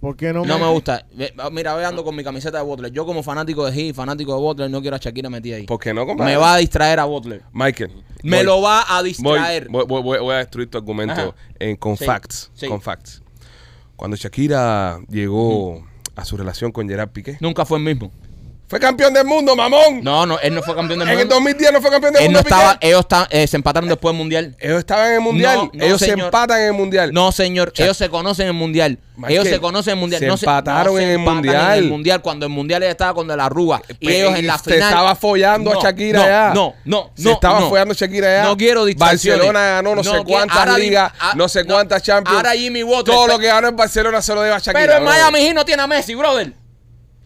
¿Por 0.01 0.17
qué 0.17 0.33
no, 0.33 0.45
No 0.45 0.59
me 0.59 0.67
gusta. 0.69 1.05
Mira, 1.53 1.75
voy 1.75 1.85
ando 1.85 2.03
con 2.03 2.17
mi 2.17 2.25
camiseta 2.25 2.57
de 2.59 2.65
Butler. 2.65 2.91
Yo 2.93 3.05
como 3.05 3.23
fanático 3.23 3.67
de 3.67 3.73
Heat, 3.73 3.95
fanático 3.95 4.35
de 4.35 4.41
Butler, 4.41 4.71
no 4.71 4.81
quiero 4.81 4.97
a 4.97 4.99
Shakira 4.99 5.29
metida 5.29 5.57
ahí. 5.57 5.67
¿Por 5.67 5.79
qué 5.79 5.93
no, 5.93 6.07
compadre? 6.07 6.33
Me 6.33 6.39
va 6.39 6.55
a 6.55 6.57
distraer 6.57 6.99
a 6.99 7.05
Butler. 7.05 7.43
Michael. 7.53 7.93
Me 8.23 8.39
voy, 8.39 8.47
lo 8.47 8.63
va 8.63 8.85
a 8.89 9.03
distraer. 9.03 9.69
voy, 9.69 9.85
voy- 9.87 10.03
voy- 10.03 10.19
voy 10.19 10.35
a 10.35 10.39
destruir 10.39 10.71
tu 10.71 10.79
argumento 10.79 11.35
en, 11.59 11.77
con 11.77 11.97
Sí, 11.97 12.05
facts. 12.07 12.51
sí. 12.55 12.69
Con 12.69 12.81
facts. 12.81 13.23
Cuando 13.97 14.17
Shakira 14.17 14.99
llegó 15.09 15.85
a 16.17 16.25
su 16.25 16.37
relación 16.37 16.73
con 16.73 16.89
Gerard 16.89 17.11
Piqué, 17.11 17.39
Nunca 17.41 17.65
fue 17.65 17.79
el 17.79 17.85
mismo. 17.85 18.13
Fue 18.73 18.81
campeón 18.81 19.13
del 19.13 19.27
mundo, 19.27 19.55
mamón. 19.55 20.03
No, 20.03 20.25
no, 20.25 20.39
él 20.41 20.55
no 20.55 20.63
fue 20.63 20.75
campeón 20.75 21.01
del 21.01 21.09
en 21.09 21.13
el 21.13 21.19
mundo. 21.27 21.35
2010 21.35 21.73
no 21.75 21.83
fue 21.83 21.91
campeón 21.91 22.15
del 22.15 22.23
Él 22.23 22.33
no 22.33 22.39
mundo. 22.39 22.45
Piqué. 22.49 22.55
estaba, 22.55 22.79
ellos 22.81 23.01
está- 23.01 23.29
eh, 23.31 23.47
se 23.47 23.57
empataron 23.57 23.87
después 23.87 24.13
del 24.15 24.19
mundial. 24.19 24.57
Ellos 24.59 24.79
estaban 24.79 25.09
en 25.09 25.15
el 25.17 25.21
mundial. 25.21 25.57
No, 25.59 25.71
no, 25.75 25.85
ellos 25.85 25.99
se 25.99 26.07
señor. 26.07 26.21
empatan 26.25 26.59
en 26.63 26.67
el 26.69 26.73
mundial. 26.73 27.13
No, 27.13 27.33
señor, 27.33 27.71
ellos 27.77 27.99
se 27.99 28.09
conocen 28.09 28.45
en 28.45 28.49
el 28.49 28.55
mundial. 28.55 28.99
Ellos 29.29 29.47
se 29.47 29.61
conocen 29.61 29.93
en 29.93 29.99
el 29.99 30.01
mundial. 30.01 30.21
se 30.21 30.27
no 30.27 30.35
empataron 30.37 30.97
se 30.97 31.03
en 31.03 31.09
el 31.11 31.15
empatan 31.17 31.35
mundial. 31.37 31.77
En 31.79 31.85
el 31.85 31.91
mundial, 31.91 32.23
cuando 32.23 32.47
el 32.47 32.53
mundial 32.53 32.83
ella 32.83 32.93
estaba 32.93 33.13
con 33.13 33.29
de 33.29 33.37
la 33.37 33.51
Rúa. 33.51 33.83
Y 34.01 34.07
Pe- 34.07 34.21
ellos 34.23 34.39
en 34.39 34.47
la 34.47 34.57
se 34.57 34.71
final. 34.73 34.89
estaba 34.89 35.15
follando 35.17 35.71
a 35.79 35.83
Shakira 35.83 36.19
no, 36.21 36.25
ya. 36.27 36.53
No, 36.55 36.75
no, 36.87 37.11
Se 37.15 37.25
no. 37.25 37.33
estaba 37.33 37.61
no. 37.61 37.69
follando 37.69 37.93
a 37.93 37.95
Shakira 37.95 38.37
ya. 38.39 38.45
No 38.45 38.57
quiero 38.57 38.87
distracciones. 38.87 39.37
Barcelona 39.41 39.67
ganó 39.75 39.91
no, 39.91 39.97
No 39.97 40.03
sé 40.19 40.25
cuántas 40.25 40.79
ligas, 40.79 41.13
ah, 41.21 41.35
no 41.37 41.47
sé 41.47 41.63
no. 41.65 41.75
cuántas 41.75 42.03
Champions. 42.03 42.39
Ahora 42.39 42.53
Jimmy 42.53 42.83
Butler 42.83 43.05
Todo 43.15 43.27
lo 43.27 43.39
que 43.39 43.49
ganó 43.49 43.69
en 43.69 43.77
Barcelona 43.77 44.23
se 44.23 44.35
lo 44.35 44.41
debe 44.41 44.55
a 44.55 44.59
Shakira. 44.61 44.81
Pero 44.81 44.97
en. 44.97 45.05
Miami 45.05 45.41
Heat 45.41 45.55
no 45.55 45.65
tiene 45.67 45.83
a 45.83 45.87
Messi, 45.87 46.15
brother. 46.15 46.62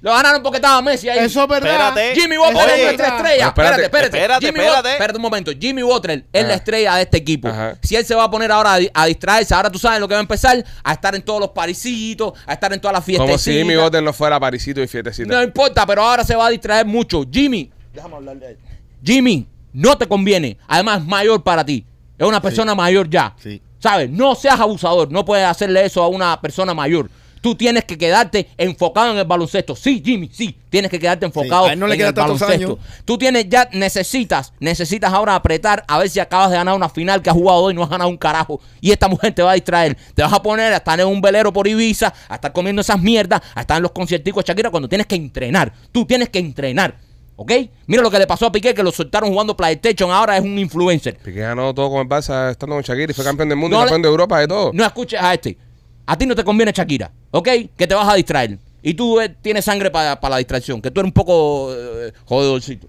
Lo 0.06 0.12
ganaron 0.12 0.40
porque 0.40 0.58
estaba 0.58 0.80
Messi 0.82 1.08
ahí. 1.08 1.18
Eso 1.18 1.42
es 1.42 1.48
verdad. 1.48 1.88
Espérate. 1.88 2.14
Jimmy 2.20 2.36
Butler 2.36 2.70
es 2.70 2.84
nuestra 2.84 3.08
estrella. 3.16 3.46
Espérate, 3.48 3.82
espérate, 3.82 4.16
espérate. 4.16 4.46
Jimmy 4.46 4.60
espérate. 4.60 4.78
Butler- 4.78 4.92
espérate 4.92 5.16
un 5.16 5.22
momento. 5.22 5.50
Jimmy 5.60 5.82
Butler 5.82 6.24
es 6.32 6.40
Ajá. 6.42 6.48
la 6.48 6.54
estrella 6.54 6.94
de 6.94 7.02
este 7.02 7.16
equipo. 7.16 7.48
Ajá. 7.48 7.76
Si 7.82 7.96
él 7.96 8.04
se 8.06 8.14
va 8.14 8.22
a 8.22 8.30
poner 8.30 8.52
ahora 8.52 8.74
a, 8.74 8.78
a 9.02 9.06
distraerse, 9.06 9.52
ahora 9.52 9.68
tú 9.68 9.80
sabes 9.80 9.98
lo 9.98 10.06
que 10.06 10.14
va 10.14 10.20
a 10.20 10.22
empezar 10.22 10.64
a 10.84 10.92
estar 10.92 11.12
en 11.16 11.22
todos 11.22 11.40
los 11.40 11.50
parisitos, 11.50 12.34
a 12.46 12.52
estar 12.52 12.72
en 12.72 12.80
todas 12.80 12.94
las 12.94 13.04
fiestas. 13.04 13.26
Como 13.26 13.36
si 13.36 13.52
Jimmy 13.52 13.74
Butler 13.74 14.00
no 14.00 14.12
fuera 14.12 14.38
parisito 14.38 14.80
y 14.80 14.86
fiestecita. 14.86 15.34
No 15.34 15.42
importa, 15.42 15.84
pero 15.84 16.02
ahora 16.04 16.22
se 16.22 16.36
va 16.36 16.46
a 16.46 16.50
distraer 16.50 16.86
mucho. 16.86 17.24
Jimmy, 17.28 17.68
déjame 17.92 18.14
hablar 18.14 18.36
de 18.36 18.50
él. 18.50 18.58
Jimmy, 19.04 19.44
no 19.72 19.98
te 19.98 20.06
conviene. 20.06 20.56
Además, 20.68 21.00
es 21.00 21.04
mayor 21.06 21.42
para 21.42 21.64
ti. 21.66 21.84
Es 22.16 22.24
una 22.24 22.40
persona 22.40 22.76
mayor 22.76 23.10
ya. 23.10 23.34
Sí. 23.42 23.60
¿Sabes? 23.80 24.08
No 24.08 24.36
seas 24.36 24.60
abusador. 24.60 25.10
No 25.10 25.24
puedes 25.24 25.44
hacerle 25.46 25.84
eso 25.84 26.00
a 26.02 26.06
una 26.08 26.40
persona 26.40 26.74
mayor. 26.74 27.10
Tú 27.40 27.54
tienes 27.54 27.84
que 27.84 27.96
quedarte 27.96 28.48
enfocado 28.56 29.12
en 29.12 29.18
el 29.18 29.24
baloncesto. 29.24 29.76
Sí, 29.76 30.02
Jimmy, 30.04 30.28
sí. 30.32 30.56
Tienes 30.70 30.90
que 30.90 30.98
quedarte 30.98 31.26
enfocado 31.26 31.66
A 31.66 31.72
él 31.72 31.78
no 31.78 31.86
le 31.86 31.94
en 31.94 31.98
queda 32.00 32.08
el 32.08 32.14
baloncesto. 32.14 32.52
años. 32.52 32.76
Tú 33.04 33.16
tienes 33.18 33.48
ya, 33.48 33.68
necesitas, 33.72 34.52
necesitas 34.58 35.12
ahora 35.12 35.34
apretar 35.34 35.84
a 35.86 35.98
ver 35.98 36.10
si 36.10 36.18
acabas 36.20 36.50
de 36.50 36.56
ganar 36.56 36.74
una 36.74 36.88
final 36.88 37.22
que 37.22 37.30
has 37.30 37.36
jugado 37.36 37.60
hoy 37.62 37.72
y 37.72 37.76
no 37.76 37.82
has 37.84 37.90
ganado 37.90 38.10
un 38.10 38.16
carajo. 38.16 38.60
Y 38.80 38.90
esta 38.90 39.08
mujer 39.08 39.32
te 39.34 39.42
va 39.42 39.52
a 39.52 39.54
distraer. 39.54 39.96
Te 40.14 40.22
vas 40.22 40.32
a 40.32 40.42
poner 40.42 40.72
a 40.72 40.76
estar 40.76 40.98
en 40.98 41.06
un 41.06 41.20
velero 41.20 41.52
por 41.52 41.66
Ibiza, 41.68 42.12
a 42.28 42.34
estar 42.34 42.52
comiendo 42.52 42.80
esas 42.82 43.00
mierdas, 43.00 43.40
a 43.54 43.60
estar 43.60 43.76
en 43.76 43.82
los 43.84 43.92
concierticos 43.92 44.44
de 44.44 44.48
Shakira 44.52 44.70
cuando 44.70 44.88
tienes 44.88 45.06
que 45.06 45.14
entrenar. 45.14 45.72
Tú 45.92 46.04
tienes 46.04 46.28
que 46.28 46.38
entrenar. 46.38 46.96
¿Ok? 47.38 47.52
Mira 47.86 48.02
lo 48.02 48.10
que 48.10 48.18
le 48.18 48.26
pasó 48.26 48.46
a 48.46 48.52
Piqué, 48.52 48.72
que 48.72 48.82
lo 48.82 48.90
soltaron 48.90 49.28
jugando 49.30 49.54
PlayStation, 49.54 50.10
ahora 50.10 50.38
es 50.38 50.42
un 50.42 50.58
influencer. 50.58 51.18
Piqué 51.18 51.40
ganó 51.40 51.74
todo 51.74 51.90
con 51.90 52.00
el 52.00 52.08
Barça 52.08 52.50
estando 52.50 52.74
con 52.76 52.82
Shakira 52.82 53.12
y 53.12 53.14
fue 53.14 53.24
campeón 53.26 53.50
del 53.50 53.58
mundo, 53.58 53.76
No 53.76 53.82
y 53.82 53.84
le- 53.84 53.88
campeón 53.90 54.02
de 54.02 54.08
Europa, 54.08 54.40
de 54.40 54.48
todo. 54.48 54.70
No 54.72 54.84
escuches 54.86 55.20
a 55.20 55.34
este. 55.34 55.58
A 56.06 56.16
ti 56.16 56.24
no 56.24 56.34
te 56.34 56.44
conviene 56.44 56.72
Shakira, 56.72 57.10
¿ok? 57.32 57.48
Que 57.76 57.86
te 57.86 57.94
vas 57.94 58.08
a 58.08 58.14
distraer. 58.14 58.58
Y 58.82 58.94
tú 58.94 59.20
eh, 59.20 59.28
tienes 59.28 59.64
sangre 59.64 59.90
para 59.90 60.16
la 60.28 60.36
distracción, 60.36 60.80
que 60.80 60.90
tú 60.90 61.00
eres 61.00 61.08
un 61.08 61.12
poco 61.12 61.74
eh, 61.74 62.12
jodedorcito. 62.24 62.86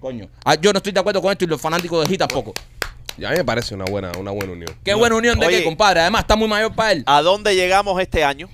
Coño. 0.00 0.28
Ah, 0.44 0.54
yo 0.54 0.72
no 0.72 0.76
estoy 0.78 0.92
de 0.92 1.00
acuerdo 1.00 1.20
con 1.20 1.32
esto 1.32 1.44
y 1.44 1.48
los 1.48 1.60
fanáticos 1.60 2.06
de 2.06 2.14
G 2.14 2.18
tampoco. 2.18 2.54
Y 3.18 3.24
a 3.24 3.30
mí 3.30 3.36
me 3.36 3.44
parece 3.44 3.74
una 3.74 3.84
buena, 3.84 4.12
una 4.18 4.30
buena 4.30 4.52
unión. 4.52 4.70
Qué 4.84 4.94
buena 4.94 5.16
unión 5.16 5.38
de 5.38 5.46
Oye. 5.46 5.58
que, 5.58 5.64
compadre. 5.64 6.00
Además, 6.00 6.22
está 6.22 6.36
muy 6.36 6.48
mayor 6.48 6.74
para 6.74 6.92
él. 6.92 7.02
¿A 7.06 7.20
dónde 7.22 7.54
llegamos 7.54 8.00
este 8.00 8.24
año? 8.24 8.48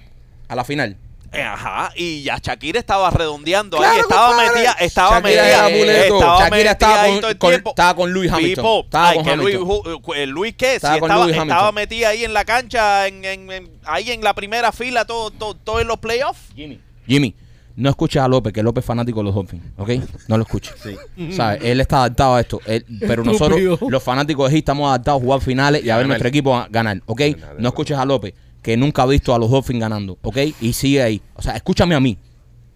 A 0.48 0.56
la 0.56 0.64
final. 0.64 0.96
Ajá, 1.32 1.92
y 1.94 2.22
ya 2.22 2.38
Shakira 2.42 2.78
estaba 2.78 3.10
redondeando 3.10 3.76
Claro, 3.76 3.92
ahí, 3.94 4.00
estaba 4.00 4.28
compadre. 4.28 4.50
metida, 4.54 4.72
estaba 4.80 5.10
Shakira 5.20 5.42
metida, 5.42 6.02
estaba 6.06 6.38
Shakira 6.38 6.50
metida 6.56 6.70
estaba 6.72 7.02
ahí 7.02 7.10
con- 7.12 7.20
todo 7.20 7.30
el 7.30 7.38
con- 7.38 7.50
tiempo. 7.50 7.70
estaba 7.70 7.94
con 7.96 8.12
Lewis 8.14 8.32
Hamilton. 8.32 8.66
Estaba 8.84 9.08
ay, 9.10 9.16
con 9.16 9.24
que 9.26 9.36
Luis, 9.36 9.54
Hamilton. 9.56 10.02
Eh, 10.16 10.26
Luis 10.26 10.54
qué, 10.56 10.66
si 10.70 10.76
Estaba 10.76 10.94
estaba, 10.96 11.08
con 11.14 11.26
Lewis 11.26 11.36
Hamilton. 11.38 11.56
estaba 11.56 11.72
metida 11.72 12.08
ahí 12.08 12.24
en 12.24 12.32
la 12.32 12.44
cancha, 12.44 13.06
en, 13.06 13.24
en- 13.24 13.50
en- 13.52 13.70
ahí 13.84 14.10
en 14.10 14.22
la 14.24 14.34
primera 14.34 14.72
fila, 14.72 15.04
todo, 15.04 15.30
todo, 15.30 15.54
todo 15.54 15.80
en 15.80 15.88
los 15.88 15.98
playoffs. 15.98 16.40
Jimmy. 16.56 16.80
Jimmy, 17.06 17.34
no 17.76 17.90
escuches 17.90 18.20
a 18.22 18.26
López, 18.26 18.52
que 18.52 18.62
López 18.62 18.82
es 18.82 18.86
fanático 18.86 19.20
de 19.20 19.24
los 19.24 19.34
Dolphins, 19.34 19.62
¿ok? 19.76 19.90
No 20.28 20.36
lo 20.38 20.42
escuches. 20.44 20.74
Sí. 20.82 20.96
¿Sabes? 21.32 21.60
Él 21.62 21.80
está 21.80 21.98
adaptado 21.98 22.34
a 22.36 22.40
esto. 22.40 22.60
Él- 22.66 22.84
pero 23.06 23.22
nosotros, 23.22 23.60
los 23.88 24.02
fanáticos 24.02 24.48
de 24.48 24.56
Heat, 24.56 24.60
estamos 24.62 24.88
adaptados 24.88 25.20
a 25.20 25.24
jugar 25.24 25.40
finales 25.42 25.84
y 25.84 25.90
a 25.90 25.96
ver 25.98 26.06
nuestro 26.06 26.28
equipo 26.28 26.66
ganar, 26.70 27.00
¿ok? 27.06 27.20
No 27.58 27.68
escuches 27.68 27.96
a 27.98 28.04
López, 28.04 28.34
que 28.68 28.76
nunca 28.76 29.02
ha 29.02 29.06
visto 29.06 29.34
a 29.34 29.38
los 29.38 29.50
Dolphins 29.50 29.80
ganando, 29.80 30.18
¿ok? 30.20 30.36
Y 30.60 30.74
sigue 30.74 31.02
ahí. 31.02 31.22
O 31.34 31.40
sea, 31.40 31.56
escúchame 31.56 31.94
a 31.94 32.00
mí. 32.00 32.18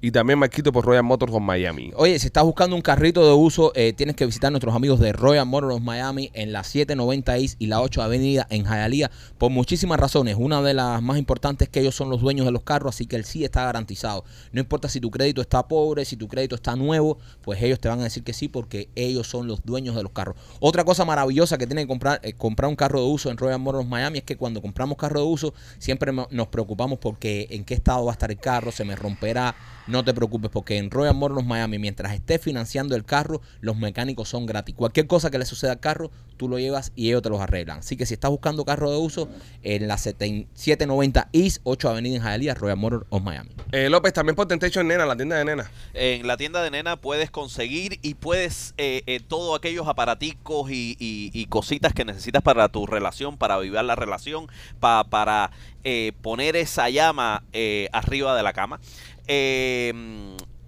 Y 0.00 0.10
también 0.10 0.38
Marquito 0.38 0.72
por 0.72 0.84
Royal 0.84 1.04
Motors 1.04 1.32
of 1.32 1.42
Miami. 1.42 1.92
Oye, 1.96 2.18
si 2.18 2.26
estás 2.26 2.44
buscando 2.44 2.76
un 2.76 2.82
carrito 2.82 3.26
de 3.26 3.32
uso, 3.32 3.72
eh, 3.74 3.92
tienes 3.92 4.16
que 4.16 4.26
visitar 4.26 4.48
a 4.48 4.50
nuestros 4.52 4.74
amigos 4.74 5.00
de 5.00 5.12
Royal 5.12 5.46
Motors 5.46 5.80
Miami 5.82 6.30
en 6.34 6.52
la 6.52 6.62
790 6.62 7.36
East 7.38 7.56
y 7.60 7.66
la 7.66 7.80
8 7.80 8.02
Avenida 8.02 8.46
en 8.50 8.64
Hialeah 8.64 9.10
por 9.38 9.50
muchísimas 9.50 9.98
razones. 9.98 10.36
Una 10.38 10.62
de 10.62 10.74
las 10.74 11.02
más 11.02 11.18
importantes 11.18 11.66
es 11.66 11.72
que 11.72 11.80
ellos 11.80 11.94
son 11.94 12.10
los 12.10 12.20
dueños 12.20 12.46
de 12.46 12.52
los 12.52 12.62
carros, 12.62 12.94
así 12.94 13.06
que 13.06 13.16
el 13.16 13.24
sí 13.24 13.44
está 13.44 13.64
garantizado. 13.64 14.24
No 14.52 14.60
importa 14.60 14.88
si 14.88 15.00
tu 15.00 15.10
crédito 15.10 15.40
está 15.40 15.66
pobre, 15.66 16.04
si 16.04 16.16
tu 16.16 16.28
crédito 16.28 16.35
está 16.44 16.76
nuevo, 16.76 17.18
pues 17.42 17.62
ellos 17.62 17.80
te 17.80 17.88
van 17.88 18.00
a 18.00 18.04
decir 18.04 18.22
que 18.22 18.32
sí 18.32 18.48
porque 18.48 18.88
ellos 18.94 19.26
son 19.26 19.46
los 19.46 19.64
dueños 19.64 19.96
de 19.96 20.02
los 20.02 20.12
carros. 20.12 20.36
Otra 20.60 20.84
cosa 20.84 21.04
maravillosa 21.04 21.58
que 21.58 21.66
tiene 21.66 21.82
que 21.82 21.88
comprar, 21.88 22.20
eh, 22.22 22.32
comprar 22.34 22.68
un 22.68 22.76
carro 22.76 23.00
de 23.00 23.06
uso 23.06 23.30
en 23.30 23.36
Royal 23.36 23.58
Motors 23.58 23.86
Miami 23.86 24.18
es 24.18 24.24
que 24.24 24.36
cuando 24.36 24.62
compramos 24.62 24.96
carro 24.98 25.20
de 25.20 25.26
uso 25.26 25.54
siempre 25.78 26.12
nos 26.12 26.48
preocupamos 26.48 26.98
porque 26.98 27.48
en 27.50 27.64
qué 27.64 27.74
estado 27.74 28.04
va 28.04 28.12
a 28.12 28.14
estar 28.14 28.30
el 28.30 28.38
carro, 28.38 28.70
se 28.70 28.84
me 28.84 28.96
romperá. 28.96 29.54
No 29.86 30.02
te 30.04 30.12
preocupes 30.14 30.50
porque 30.50 30.78
en 30.78 30.90
Royal 30.90 31.14
Motors 31.14 31.44
Miami, 31.46 31.78
mientras 31.78 32.12
estés 32.12 32.40
financiando 32.40 32.96
el 32.96 33.04
carro, 33.04 33.40
los 33.60 33.76
mecánicos 33.76 34.28
son 34.28 34.44
gratis. 34.46 34.74
Cualquier 34.74 35.06
cosa 35.06 35.30
que 35.30 35.38
le 35.38 35.46
suceda 35.46 35.72
al 35.72 35.80
carro, 35.80 36.10
tú 36.36 36.48
lo 36.48 36.58
llevas 36.58 36.92
y 36.96 37.08
ellos 37.08 37.22
te 37.22 37.28
los 37.30 37.40
arreglan. 37.40 37.78
Así 37.78 37.96
que 37.96 38.04
si 38.04 38.14
estás 38.14 38.30
buscando 38.30 38.64
carro 38.64 38.90
de 38.90 38.96
uso, 38.98 39.28
en 39.62 39.86
la 39.86 39.94
7- 39.96 40.46
790 40.54 41.28
East 41.32 41.60
8 41.64 41.88
Avenida 41.88 42.16
en 42.16 42.22
Hialeah, 42.22 42.54
Royal 42.54 42.76
Motors 42.76 43.06
of 43.10 43.22
Miami. 43.22 43.50
Eh, 43.72 43.88
López, 43.88 44.12
también 44.12 44.34
por 44.34 44.46
Temptation 44.48 44.86
Nena, 44.88 45.06
la 45.06 45.16
tienda 45.16 45.36
de 45.36 45.44
nena. 45.44 45.70
En 45.94 46.26
la 46.26 46.36
tienda 46.36 46.62
de 46.62 46.70
nena 46.70 46.96
puedes 47.00 47.30
conseguir 47.30 47.98
y 48.02 48.14
puedes 48.14 48.74
eh, 48.78 49.02
eh, 49.06 49.20
todos 49.20 49.56
aquellos 49.56 49.86
aparaticos 49.88 50.70
y, 50.70 50.96
y- 50.98 51.30
y 51.32 51.46
cositas 51.46 51.92
que 51.92 52.04
necesitas 52.04 52.42
para 52.42 52.68
tu 52.68 52.86
relación, 52.86 53.36
para 53.38 53.56
vivir 53.58 53.82
la 53.84 53.94
relación, 53.94 54.48
pa- 54.80 55.04
para 55.04 55.50
eh, 55.84 56.12
poner 56.22 56.56
esa 56.56 56.90
llama 56.90 57.44
eh, 57.52 57.88
arriba 57.92 58.36
de 58.36 58.42
la 58.42 58.52
cama. 58.52 58.80
Eh, 59.28 59.92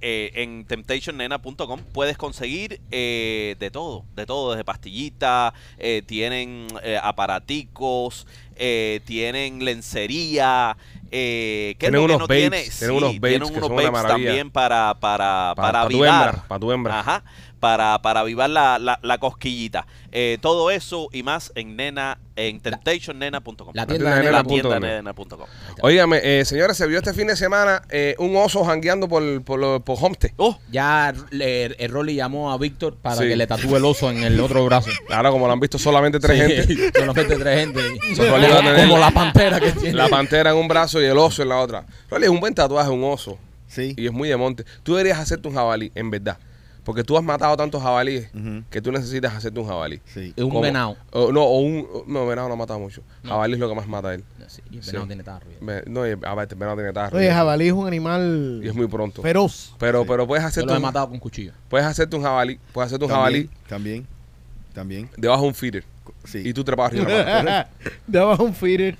eh, 0.00 0.30
en 0.34 0.64
temptationnena.com 0.64 1.80
puedes 1.92 2.16
conseguir 2.16 2.80
eh, 2.92 3.56
de 3.58 3.70
todo, 3.70 4.04
de 4.14 4.26
todo, 4.26 4.52
desde 4.52 4.64
pastillitas, 4.64 5.52
eh, 5.78 6.02
tienen 6.06 6.68
eh, 6.84 6.98
aparaticos, 7.02 8.26
eh, 8.56 9.00
tienen 9.06 9.64
lencería, 9.64 10.76
eh, 11.10 11.74
¿qué 11.78 11.86
Tienen 11.86 12.00
unos 12.02 12.18
no 12.20 12.28
babes, 12.28 12.50
tiene? 12.50 12.62
tienen 12.78 12.96
unos 12.96 13.20
babes 13.20 13.20
tienen 13.40 13.56
unos 13.56 13.70
babes 13.70 14.06
también 14.06 14.50
para, 14.50 14.94
para, 15.00 15.52
Pa- 15.56 15.62
para 15.62 15.82
pa' 15.82 15.88
tu 15.88 16.04
hembra, 16.04 16.32
pa' 16.48 16.58
tu 16.60 16.72
hembra. 16.72 17.00
Ajá, 17.00 17.24
para, 17.60 18.00
para 18.02 18.20
avivar 18.20 18.48
la, 18.50 18.78
la, 18.78 18.98
la 19.02 19.18
cosquillita. 19.18 19.86
Eh, 20.12 20.38
todo 20.40 20.70
eso 20.70 21.08
y 21.12 21.22
más 21.22 21.52
en 21.54 21.76
nena, 21.76 22.18
en 22.36 22.60
temptationnena.com. 22.60 23.72
La 23.74 23.82
La 23.82 23.86
tienda 23.86 24.14
de 24.16 24.22
nena. 24.24 24.44
Tienda 24.44 24.80
nena.com. 24.80 25.40
Óigame, 25.82 26.20
eh, 26.22 26.44
señores, 26.44 26.76
se 26.76 26.86
vio 26.86 26.98
este 26.98 27.12
fin 27.12 27.26
de 27.26 27.36
semana 27.36 27.82
eh, 27.90 28.14
un 28.18 28.34
oso 28.36 28.64
jangueando 28.64 29.08
por, 29.08 29.42
por, 29.42 29.58
lo- 29.58 29.80
por 29.84 29.96
Homestead. 30.00 30.32
Oh, 30.36 30.58
Ya 30.70 31.12
el 31.30 31.88
Rolly 31.90 32.14
llamó 32.14 32.50
a 32.52 32.58
Víctor 32.58 32.96
para 32.96 33.16
Sí. 33.16 33.28
que 33.28 33.36
le 33.36 33.46
tatúe 33.46 33.76
el 33.76 33.84
oso 33.84 34.10
en 34.10 34.22
el 34.22 34.38
otro 34.40 34.64
brazo. 34.64 34.90
Ahora, 35.10 35.30
como 35.30 35.46
lo 35.46 35.52
han 35.52 35.60
visto 35.60 35.78
solamente 35.78 36.18
tres 36.20 36.66
Sí, 36.66 36.74
gente, 36.76 36.98
Solamente 37.00 37.36
tres 37.36 37.58
gente. 37.60 37.80
Como 38.88 38.98
la 38.98 39.10
pantera 39.10 39.60
que 39.60 39.72
tiene. 39.72 39.94
la 39.94 40.08
pantera 40.08 40.50
en 40.50 40.56
un 40.56 40.68
brazo 40.68 41.00
y 41.00 41.04
el 41.04 41.18
oso 41.18 41.42
en 41.42 41.48
la 41.50 41.58
otra. 41.60 41.84
Rolly, 42.10 42.24
es 42.24 42.30
un 42.30 42.40
buen 42.40 42.54
tatuaje, 42.54 42.90
un 42.90 43.04
oso. 43.04 43.38
Sí. 43.66 43.94
Y 43.96 44.06
es 44.06 44.12
muy 44.12 44.28
de 44.28 44.36
monte. 44.36 44.64
Tú 44.82 44.92
deberías 44.94 45.18
hacerte 45.18 45.46
un 45.48 45.54
jabalí, 45.54 45.92
en 45.94 46.10
verdad. 46.10 46.38
Porque 46.88 47.04
tú 47.04 47.18
has 47.18 47.22
matado 47.22 47.54
tantos 47.54 47.82
jabalíes 47.82 48.30
que 48.70 48.80
tú 48.80 48.90
necesitas 48.90 49.34
hacerte 49.34 49.60
un 49.60 49.66
jabalí. 49.68 50.00
Sí. 50.06 50.32
Es 50.34 50.42
un 50.42 50.48
Como- 50.48 50.62
venado. 50.62 50.96
o- 51.12 51.30
no, 51.30 51.42
o 51.44 51.58
un. 51.60 51.86
No, 52.06 52.26
venado 52.26 52.48
no 52.48 52.54
ha 52.54 52.56
matado 52.56 52.78
mucho. 52.80 53.02
Jabalí 53.22 53.52
es 53.52 53.58
lo 53.60 53.68
que 53.68 53.74
más 53.74 53.86
mata 53.86 54.08
a 54.08 54.14
él. 54.14 54.24
Sí, 54.46 54.62
y 54.70 54.78
el 54.78 54.82
Sí. 54.82 54.92
venado 54.92 55.06
tiene 55.06 55.22
tarro. 55.22 55.46
No, 55.86 56.06
y, 56.08 56.12
a 56.12 56.34
ver, 56.34 56.42
este 56.44 56.54
venado 56.54 56.76
tiene 56.78 56.94
tarro. 56.94 57.18
Oye, 57.18 57.30
jabalí 57.30 57.66
es 57.66 57.74
un 57.74 57.86
animal 57.86 58.62
Y 58.64 58.68
es 58.68 58.74
muy 58.74 58.86
pronto. 58.86 59.20
feroz. 59.20 59.74
Pero, 59.78 60.06
pero 60.06 60.26
puedes 60.26 60.42
Yo 60.42 60.48
hacerte, 60.48 60.66
lo 60.68 60.72
he 60.72 60.76
un, 60.78 60.82
matado 60.82 61.10
con 61.10 61.18
cuchillo. 61.18 61.52
puedes 61.68 61.86
hacerte 61.86 62.16
un 62.16 62.22
jabalí. 62.22 62.58
Puedes 62.72 62.86
hacerte 62.86 63.04
un 63.04 63.10
También, 63.10 63.48
jabalí 63.48 63.66
También. 63.68 64.06
También. 64.72 65.10
debajo 65.18 65.42
de 65.42 65.48
un 65.48 65.54
feeder. 65.54 65.84
Sí. 66.24 66.40
Y 66.42 66.54
tú 66.54 66.64
te 66.64 66.74
vas 66.74 66.90
arriba 66.90 67.04
de 67.12 67.24
la 67.24 67.42
mano. 67.42 67.66
de 68.38 68.42
un 68.44 68.54
feeder. 68.54 68.96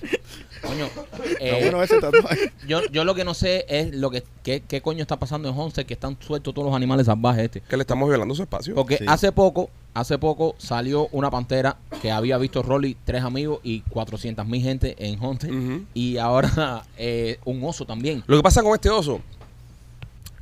Coño, 0.63 0.87
eh, 1.41 1.59
bueno 1.63 1.83
ese 1.83 2.01
tatuaje. 2.01 2.53
yo, 2.67 2.81
yo 2.91 3.05
lo 3.05 3.15
que 3.15 3.25
no 3.25 3.35
sé 3.35 3.65
es 3.69 3.95
lo 3.95 4.11
que 4.11 4.23
qué, 4.43 4.63
qué 4.67 4.81
coño 4.81 5.03
está 5.03 5.19
pasando 5.19 5.49
en 5.49 5.59
Homestead 5.59 5.87
que 5.87 5.95
están 5.95 6.17
sueltos 6.21 6.55
todos 6.55 6.67
los 6.67 6.75
animales 6.77 7.07
salvajes 7.07 7.45
este. 7.45 7.61
Que 7.61 7.77
le 7.77 7.83
estamos 7.83 8.09
violando 8.09 8.35
su 8.35 8.43
espacio. 8.43 8.75
Porque 8.75 8.97
Sí. 8.99 9.05
hace 9.07 9.33
poco, 9.33 9.71
hace 9.95 10.19
poco 10.19 10.55
salió 10.59 11.09
una 11.13 11.31
pantera 11.31 11.77
que 12.03 12.11
había 12.11 12.39
visto 12.39 12.63
Rolly, 12.63 12.97
tres 13.05 13.23
amigos 13.23 13.61
y 13.63 13.81
400 13.83 14.47
mil 14.47 14.63
gente 14.63 14.95
en 14.99 15.23
Homestead. 15.23 15.53
Y 15.95 16.17
ahora 16.19 16.85
eh, 16.99 17.39
un 17.45 17.63
oso 17.65 17.85
también. 17.87 18.25
Lo 18.27 18.37
que 18.37 18.43
pasa 18.43 18.63
con 18.63 18.75
este 18.75 18.91
oso 18.91 19.21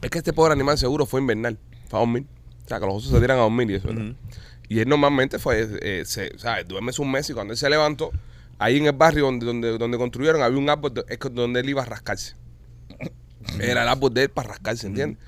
es 0.02 0.10
que 0.10 0.18
este 0.18 0.32
pobre 0.32 0.52
animal 0.52 0.78
seguro 0.78 1.06
fue 1.06 1.20
invernal. 1.20 1.58
Fue 1.88 1.98
a 1.98 2.00
dormir. 2.00 2.24
O 2.64 2.68
sea, 2.68 2.80
que 2.80 2.86
los 2.86 2.96
osos 2.96 3.12
se 3.12 3.20
tiran 3.20 3.38
a 3.38 3.42
dormir 3.42 3.70
y 3.70 3.74
eso. 3.74 3.88
¿verdad? 3.88 4.12
Y 4.68 4.80
él 4.80 4.88
normalmente 4.88 5.38
fue, 5.38 5.68
eh, 5.80 6.02
se, 6.04 6.32
o 6.34 6.38
sea, 6.38 6.62
duerme 6.64 6.90
un 6.98 7.10
mes 7.10 7.30
y 7.30 7.32
cuando 7.34 7.52
él 7.52 7.58
se 7.58 7.70
levantó, 7.70 8.10
ahí 8.58 8.78
en 8.78 8.86
el 8.86 8.92
barrio 8.92 9.24
donde, 9.26 9.46
donde, 9.46 9.78
donde 9.78 9.98
construyeron 9.98 10.42
había 10.42 10.58
un 10.58 10.68
árbol 10.70 10.94
do- 10.94 11.04
es 11.08 11.18
que- 11.18 11.28
donde 11.28 11.60
él 11.60 11.68
iba 11.68 11.82
a 11.82 11.86
rascarse. 11.86 12.34
Era 13.60 13.82
el 13.82 13.88
árbol 13.88 14.12
de 14.12 14.24
él 14.24 14.28
para 14.30 14.48
rascarse, 14.50 14.86
¿entiendes? 14.86 15.18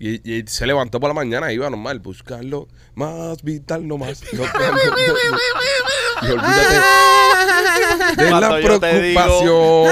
Y, 0.00 0.20
y 0.28 0.38
él 0.40 0.48
se 0.48 0.64
levantó 0.66 1.00
por 1.00 1.08
la 1.10 1.14
mañana 1.14 1.50
y 1.50 1.56
iba 1.56 1.68
normal, 1.70 1.98
buscarlo 1.98 2.68
más 2.94 3.42
vital, 3.42 3.86
no 3.86 3.98
más. 3.98 4.22
No, 4.32 4.44
no, 4.44 4.48
no, 4.70 4.76
no. 4.76 6.28
Y 6.28 6.30
olvídate 6.30 6.74
de 8.16 8.30
la 8.30 8.30
Cuando 8.30 8.60
yo 8.60 8.80
te 8.80 9.02
digo, 9.02 9.20
preocupación. 9.20 9.84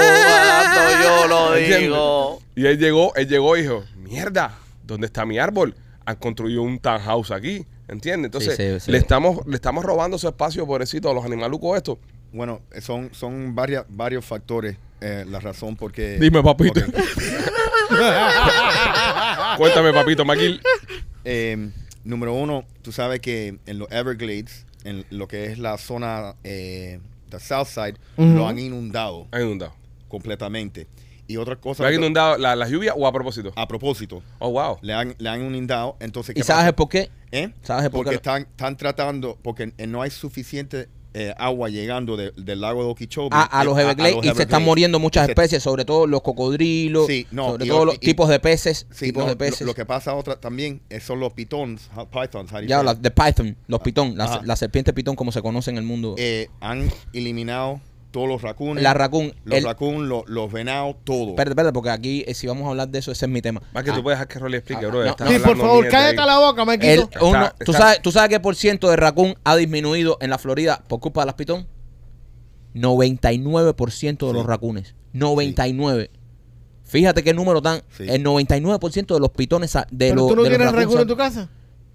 cuando 0.73 1.03
yo 1.03 1.27
lo 1.27 1.55
¿Entiendes? 1.55 1.81
digo. 1.81 2.41
Y 2.55 2.65
él 2.65 2.77
llegó, 2.79 3.15
él 3.15 3.27
llegó 3.27 3.57
y 3.57 3.61
dijo, 3.61 3.83
mierda, 3.97 4.57
¿dónde 4.83 5.07
está 5.07 5.25
mi 5.25 5.37
árbol? 5.39 5.75
Han 6.05 6.15
construido 6.17 6.61
un 6.63 6.79
townhouse 6.79 7.31
aquí, 7.31 7.65
¿entiendes? 7.87 8.25
Entonces, 8.27 8.55
Sí, 8.57 8.63
sí, 8.73 8.79
sí. 8.79 8.91
Le, 8.91 8.97
estamos, 8.97 9.45
le 9.45 9.55
estamos 9.55 9.83
robando 9.85 10.17
su 10.17 10.27
espacio, 10.27 10.65
pobrecito, 10.65 11.09
a 11.09 11.13
los 11.13 11.23
animalucos 11.25 11.75
estos. 11.77 11.97
Bueno, 12.31 12.61
son, 12.81 13.09
son 13.13 13.55
varias, 13.55 13.85
varios 13.89 14.23
factores 14.25 14.77
eh, 15.01 15.25
la 15.27 15.39
razón 15.39 15.75
por 15.75 15.91
qué. 15.91 16.17
Dime, 16.19 16.41
papito. 16.43 16.81
Cuéntame, 19.57 19.93
papito 19.93 20.25
Maquil. 20.25 20.61
Eh, 21.23 21.69
número 22.03 22.33
uno, 22.33 22.65
tú 22.81 22.91
sabes 22.91 23.19
que 23.19 23.59
en 23.65 23.79
los 23.79 23.91
Everglades, 23.91 24.65
en 24.83 25.05
lo 25.09 25.27
que 25.27 25.45
es 25.45 25.59
la 25.59 25.77
zona 25.77 26.35
eh, 26.43 26.99
de 27.29 27.39
Southside, 27.39 27.95
Ujú. 28.17 28.27
lo 28.29 28.47
han 28.47 28.59
inundado 28.59 29.27
Ha 29.31 29.41
inundado. 29.41 29.73
completamente. 30.07 30.87
Y 31.29 31.35
otra 31.37 31.57
cosa. 31.57 31.83
¿Le 31.83 31.89
ha 31.89 31.93
inundado 31.93 32.37
la, 32.37 32.55
la 32.55 32.67
lluvia 32.69 32.93
o 32.93 33.05
a 33.05 33.11
propósito? 33.11 33.51
A 33.57 33.67
propósito, 33.67 34.23
Oh, 34.39 34.51
wow. 34.51 34.77
le 34.81 34.93
han, 34.93 35.13
le 35.17 35.29
han 35.29 35.41
inundado. 35.45 35.97
Entonces, 35.99 36.33
¿Y 36.35 36.39
¿qué 36.39 36.43
sabes 36.45 36.63
pasa? 36.63 36.75
por 36.75 36.89
qué? 36.89 37.09
¿Eh? 37.31 37.49
¿Sabes 37.63 37.89
por 37.89 37.99
porque 37.99 38.11
qué? 38.11 38.15
están, 38.15 38.41
están 38.43 38.77
tratando, 38.77 39.37
porque 39.41 39.73
eh, 39.77 39.87
no 39.87 40.01
hay 40.01 40.09
suficiente 40.09 40.87
eh, 41.19 41.33
agua 41.37 41.69
llegando 41.69 42.15
de- 42.15 42.31
del 42.37 42.61
lago 42.61 42.83
de 42.83 42.89
Okeechobee 42.91 43.29
A, 43.31 43.59
a 43.59 43.61
eh, 43.63 43.65
los 43.65 43.77
Everglades 43.79 44.17
y 44.21 44.29
se 44.35 44.43
están 44.43 44.63
muriendo 44.63 44.99
muchas 44.99 45.25
Se- 45.25 45.31
especies, 45.31 45.63
sobre 45.63 45.83
todo 45.83 46.05
los 46.05 46.21
cocodrilos, 46.21 47.07
Sí, 47.07 47.25
no, 47.31 47.47
sobre 47.51 47.65
y- 47.65 47.69
todo 47.69 47.85
los 47.85 47.95
y- 47.95 47.99
tipos 47.99 48.29
de 48.29 48.39
peces, 48.39 48.85
Sí, 48.91 49.05
tipos 49.07 49.23
no, 49.23 49.29
de 49.29 49.35
peces. 49.35 49.61
Lo, 49.61 49.67
lo 49.67 49.73
que 49.73 49.85
pasa 49.85 50.13
otra 50.13 50.35
también 50.39 50.81
eh, 50.89 50.99
son 50.99 51.19
los 51.19 51.33
pitons, 51.33 51.89
pythons, 52.11 52.51
ya, 52.67 52.81
it? 52.83 52.97
de 52.99 53.09
Python, 53.11 53.57
los 53.67 53.79
pitón, 53.81 54.15
la, 54.17 54.25
Ajá. 54.25 54.41
la 54.43 54.55
serpiente 54.55 54.93
pitón 54.93 55.15
como 55.15 55.31
se 55.31 55.41
conoce 55.41 55.71
en 55.71 55.77
el 55.77 55.83
mundo. 55.83 56.13
Eh, 56.19 56.49
han 56.59 56.89
eliminado 57.13 57.81
todos 58.11 58.27
los 58.27 58.41
racunes. 58.41 58.83
la 58.83 58.93
raccoon. 58.93 59.33
Los 59.43 59.57
el- 59.57 59.63
los, 60.09 60.23
los 60.27 60.51
venados, 60.51 60.95
todo. 61.03 61.29
Espérate, 61.29 61.51
espérate, 61.51 61.73
porque 61.73 61.89
aquí 61.89 62.23
eh, 62.27 62.33
si 62.33 62.47
vamos 62.47 62.65
a 62.65 62.69
hablar 62.69 62.87
de 62.89 62.99
eso, 62.99 63.11
ese 63.11 63.25
es 63.25 63.31
mi 63.31 63.41
tema. 63.41 63.61
Más 63.73 63.83
que 63.83 63.91
Ah, 63.91 63.95
tú 63.95 64.01
puedes 64.03 64.17
dejar 64.17 64.27
que 64.27 64.39
Rolly 64.39 64.57
explique, 64.57 64.85
Ah, 64.85 64.89
bro. 64.89 65.03
no. 65.03 65.09
Estás 65.11 65.29
Sí, 65.29 65.39
por 65.39 65.57
favor, 65.57 65.87
cállate 65.89 66.19
ahí. 66.21 66.25
la 66.27 66.39
boca, 66.39 66.63
el- 66.81 66.99
uno- 67.21 67.45
Está- 67.45 67.55
¿tú, 67.65 67.73
sabes, 67.73 68.01
¿Tú 68.01 68.11
sabes 68.11 68.29
qué 68.29 68.39
por 68.39 68.55
ciento 68.55 68.89
de 68.89 68.95
raccoon 68.95 69.35
ha 69.43 69.55
disminuido 69.55 70.17
en 70.21 70.29
la 70.29 70.37
Florida 70.37 70.83
por 70.87 70.99
culpa 70.99 71.21
de 71.21 71.25
las 71.27 71.35
pitón? 71.35 71.67
99% 72.73 74.27
de 74.27 74.33
los 74.33 74.45
raccoons. 74.45 74.95
99. 75.13 76.11
Fíjate 76.83 77.23
qué 77.23 77.33
número 77.33 77.61
tan. 77.61 77.81
Sí. 77.89 78.05
El 78.07 78.23
99% 78.23 79.13
de 79.15 79.19
los 79.19 79.31
pitones 79.31 79.73
de 79.73 79.85
Pero 80.09 80.15
los 80.15 80.27
tú 80.29 80.35
no 80.37 80.43
de 80.43 80.49
tienes 80.49 80.71
raccoon 80.71 81.01
en 81.01 81.07
tu 81.07 81.17
casa. 81.17 81.49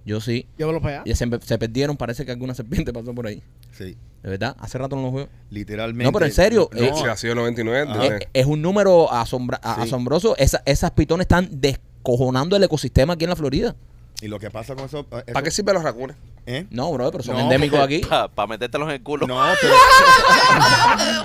Yo 0.05 0.21
sí. 0.21 0.47
Llévalo 0.59 0.81
para 0.81 0.97
allá. 0.97 1.03
Y 1.13 1.15
se, 1.15 1.29
se 1.43 1.59
perdieron, 1.59 1.97
parece 1.97 2.25
que 2.25 2.33
alguna 2.33 2.55
serpiente 2.55 2.93
pasó 2.93 3.15
por 3.15 3.27
ahí. 3.27 3.43
Sí, 3.73 3.97
De 4.23 4.31
verdad, 4.31 4.57
hace 4.59 4.77
rato 4.79 4.97
no 4.97 5.03
los 5.03 5.15
veo. 5.15 5.29
literalmente. 5.51 6.05
No, 6.05 6.13
pero 6.13 6.27
en 6.27 6.33
serio, 6.33 6.69
No, 6.73 6.81
eh, 6.83 6.93
Sí, 6.95 7.05
ha 7.05 7.17
sido 7.17 7.35
99. 7.37 7.89
Ajá. 7.91 8.01
desde- 8.03 8.17
Es, 8.17 8.29
es 8.35 8.47
un 8.47 8.61
número 8.63 9.13
asombra- 9.13 9.61
a- 9.63 9.77
Sí. 9.77 9.81
asombroso. 9.83 10.37
Esa- 10.39 10.63
esas 10.67 10.91
pitones 10.93 11.25
están 11.25 11.49
descojonando 11.51 12.57
el 12.57 12.65
ecosistema 12.65 13.15
aquí 13.15 13.25
en 13.25 13.31
la 13.31 13.37
Florida. 13.37 13.75
y 14.21 14.29
lo 14.29 14.39
que 14.39 14.51
pasa 14.53 14.77
con 14.77 14.85
eso. 14.85 15.01
eh, 15.01 15.05
eso- 15.27 15.33
¿Para 15.33 15.43
qué 15.43 15.51
sirven 15.51 15.75
los 15.75 15.83
racunes? 15.83 16.17
¿eh? 16.47 16.67
No, 16.71 16.93
bro, 16.93 17.11
pero 17.11 17.25
son 17.25 17.35
No, 17.37 17.41
endémicos 17.43 17.81
porque- 17.81 17.97
aquí. 17.97 18.07
Para 18.35 18.47
metértelos 18.47 18.89
en 18.89 18.95
el 18.95 19.03
culo. 19.03 19.27
No, 19.27 19.41
pero. 19.61 19.75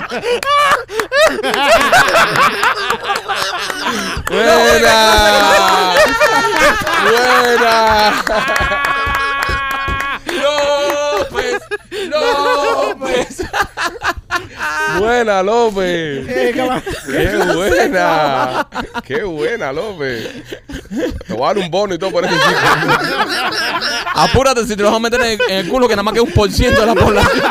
¡Buena! 4.29 5.93
¡Buena! 7.03 8.23
¡López! 10.25 11.61
¡López! 12.09 13.43
¡Buena, 14.99 15.43
López! 15.43 16.25
Eh, 16.27 16.51
¡Qué 16.53 17.53
buena! 17.53 18.67
¡Qué 19.03 19.23
buena, 19.23 19.73
López! 19.73 20.29
Te 21.27 21.33
voy 21.33 21.43
a 21.43 21.47
dar 21.47 21.57
un 21.57 21.69
bono 21.69 21.93
y 21.93 21.97
todo 21.97 22.11
por 22.11 22.25
ese 22.25 22.33
chiste. 22.33 22.55
Apúrate 24.13 24.65
si 24.65 24.75
te 24.75 24.81
los 24.81 24.91
vas 24.91 24.97
a 24.97 25.01
meter 25.01 25.21
en, 25.21 25.39
en 25.49 25.57
el 25.65 25.69
culo, 25.69 25.87
que 25.87 25.95
nada 25.95 26.03
más 26.03 26.13
que 26.13 26.21
un 26.21 26.31
por 26.31 26.51
ciento 26.51 26.81
de 26.81 26.87
la 26.87 26.95
población. 26.95 27.43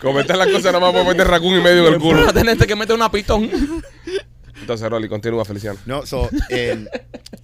Comentar 0.00 0.36
las 0.36 0.48
cosas 0.48 0.72
nada 0.72 0.80
más 0.80 0.92
por 0.92 1.04
meter 1.04 1.26
racún 1.26 1.56
y 1.56 1.60
medio 1.60 1.86
en 1.88 1.94
el 1.94 2.00
culo. 2.00 2.20
Vas 2.20 2.30
a 2.30 2.32
tener 2.32 2.56
que 2.56 2.76
meter 2.76 2.94
una 2.94 3.10
pitón. 3.10 3.50
Entonces, 4.68 4.90
Rolly, 4.90 5.08
continúa, 5.08 5.46
Feliciano. 5.46 5.78
No, 5.86 6.04
so, 6.04 6.28
y, 6.50 6.54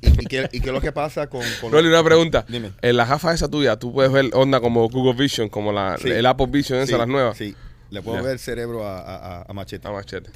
y 0.03 0.27
qué, 0.27 0.47
y 0.53 0.61
qué 0.61 0.67
es 0.69 0.73
lo 0.75 0.83
que 0.83 0.93
pasa 0.93 1.27
con... 1.27 1.41
con 1.59 1.73
Rolly, 1.73 1.89
una 1.89 2.05
pregunta. 2.05 2.45
Dime. 2.47 2.73
En 2.83 2.99
la 2.99 3.07
gafa 3.07 3.33
esa 3.33 3.49
tuya, 3.49 3.79
tú 3.79 3.95
puedes 3.95 4.13
ver 4.13 4.27
onda 4.35 4.61
como 4.61 4.87
Google 4.91 5.15
Vision, 5.15 5.49
como 5.49 5.73
la, 5.73 5.97
Sí. 5.97 6.11
el 6.11 6.27
Apple 6.27 6.49
Vision, 6.51 6.81
esa, 6.81 6.93
Sí, 6.93 6.99
las 6.99 7.09
nuevas. 7.09 7.39
Sí, 7.39 7.57
le 7.89 8.03
puedo 8.03 8.23
ver 8.23 8.33
el 8.33 8.39
cerebro 8.39 8.87
a, 8.87 8.99
a, 8.99 9.43
a- 9.49 9.53
Machete. 9.55 9.89
Machete. 9.89 10.29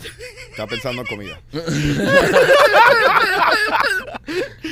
Está 0.51 0.66
pensando 0.66 1.03
en 1.03 1.09
comida. 1.09 1.39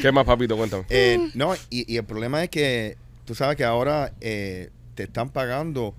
¿Qué 0.01 0.11
más, 0.11 0.25
papito? 0.25 0.57
Cuéntame. 0.57 0.85
Eh, 0.89 1.19
no, 1.35 1.55
y, 1.69 1.93
y 1.93 1.99
el 1.99 2.05
problema 2.05 2.43
es 2.43 2.49
que 2.49 2.97
tú 3.27 3.35
sabes 3.35 3.57
que 3.59 3.65
ahora 3.65 4.15
eh, 4.23 4.71
te 4.95 5.03
están 5.03 5.29
pagando 5.29 5.95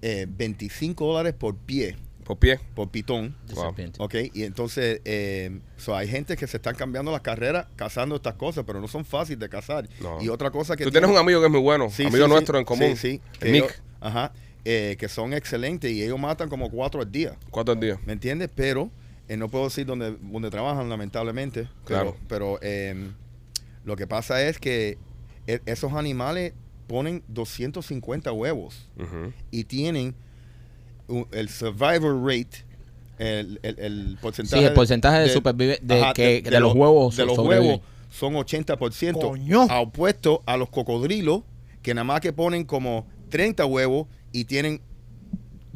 eh, 0.00 0.26
25 0.26 1.04
dólares 1.06 1.34
por 1.38 1.54
pie, 1.56 1.96
Por 2.30 2.38
pie. 2.38 2.60
por 2.76 2.88
pitón. 2.90 3.36
De 3.48 3.54
Wow. 3.54 3.64
serpiente. 3.64 3.98
Ok, 4.00 4.14
y 4.32 4.44
entonces 4.44 5.00
eh, 5.04 5.60
so, 5.76 5.96
hay 5.96 6.06
gente 6.06 6.36
que 6.36 6.46
se 6.46 6.58
están 6.58 6.76
cambiando 6.76 7.10
las 7.10 7.22
carreras 7.22 7.66
cazando 7.74 8.14
estas 8.16 8.34
cosas, 8.34 8.62
pero 8.64 8.80
no 8.80 8.86
son 8.86 9.04
fáciles 9.04 9.40
de 9.40 9.48
cazar. 9.48 9.88
No. 10.00 10.22
Y 10.22 10.28
otra 10.28 10.50
cosa 10.52 10.76
que... 10.76 10.84
Tú 10.84 10.90
tienes 10.92 11.10
un 11.10 11.16
amigo 11.16 11.40
que 11.40 11.46
es 11.46 11.52
muy 11.52 11.60
bueno, 11.60 11.90
Sí, 11.90 12.04
amigo 12.04 12.26
sí, 12.26 12.30
nuestro 12.30 12.54
sí. 12.54 12.58
en 12.60 12.64
común. 12.64 12.96
Sí, 12.96 12.96
sí. 12.96 13.20
que 13.40 13.50
Nick. 13.50 13.82
ajá. 14.00 14.32
eh, 14.64 14.96
que 14.98 15.08
son 15.08 15.32
excelentes 15.32 15.90
y 15.90 16.02
ellos 16.04 16.20
matan 16.20 16.48
como 16.48 16.70
cuatro 16.70 17.00
al 17.00 17.10
día. 17.10 17.36
¿Cuántos 17.50 17.80
días? 17.80 17.98
¿Me 18.06 18.12
entiendes? 18.12 18.48
Pero 18.54 18.90
eh, 19.26 19.36
no 19.36 19.48
puedo 19.48 19.64
decir 19.64 19.86
dónde, 19.86 20.16
dónde 20.20 20.50
trabajan, 20.50 20.88
lamentablemente. 20.88 21.68
Claro. 21.84 22.16
pero 22.28 22.58
eh, 22.62 23.10
lo 23.84 23.96
que 23.96 24.06
pasa 24.06 24.42
es 24.46 24.58
que 24.58 24.98
e- 25.46 25.60
esos 25.66 25.94
animales 25.94 26.52
ponen 26.86 27.22
250 27.28 28.30
huevos 28.32 28.88
y 29.50 29.64
tienen 29.64 30.14
el 31.32 31.48
survivor 31.48 32.22
rate, 32.24 32.64
el, 33.18 33.58
el, 33.62 33.78
el 33.78 34.18
porcentaje, 34.20 34.62
Sí, 34.62 34.66
el 34.68 34.72
porcentaje 34.74 35.20
de 35.20 35.34
supervive- 35.34 35.78
de 35.82 36.12
que- 36.14 36.42
de 36.42 36.60
los 36.60 36.74
huevos 36.74 37.16
de 37.16 37.26
los 37.26 37.38
huevos 37.38 37.80
son 38.10 38.34
80%, 38.34 39.20
Coño. 39.20 39.64
opuesto 39.80 40.42
a 40.46 40.56
los 40.56 40.68
cocodrilos 40.70 41.42
que 41.82 41.94
nada 41.94 42.04
más 42.04 42.20
que 42.20 42.32
ponen 42.32 42.64
como 42.64 43.06
30 43.28 43.64
huevos 43.66 44.06
y 44.32 44.44
tienen 44.44 44.80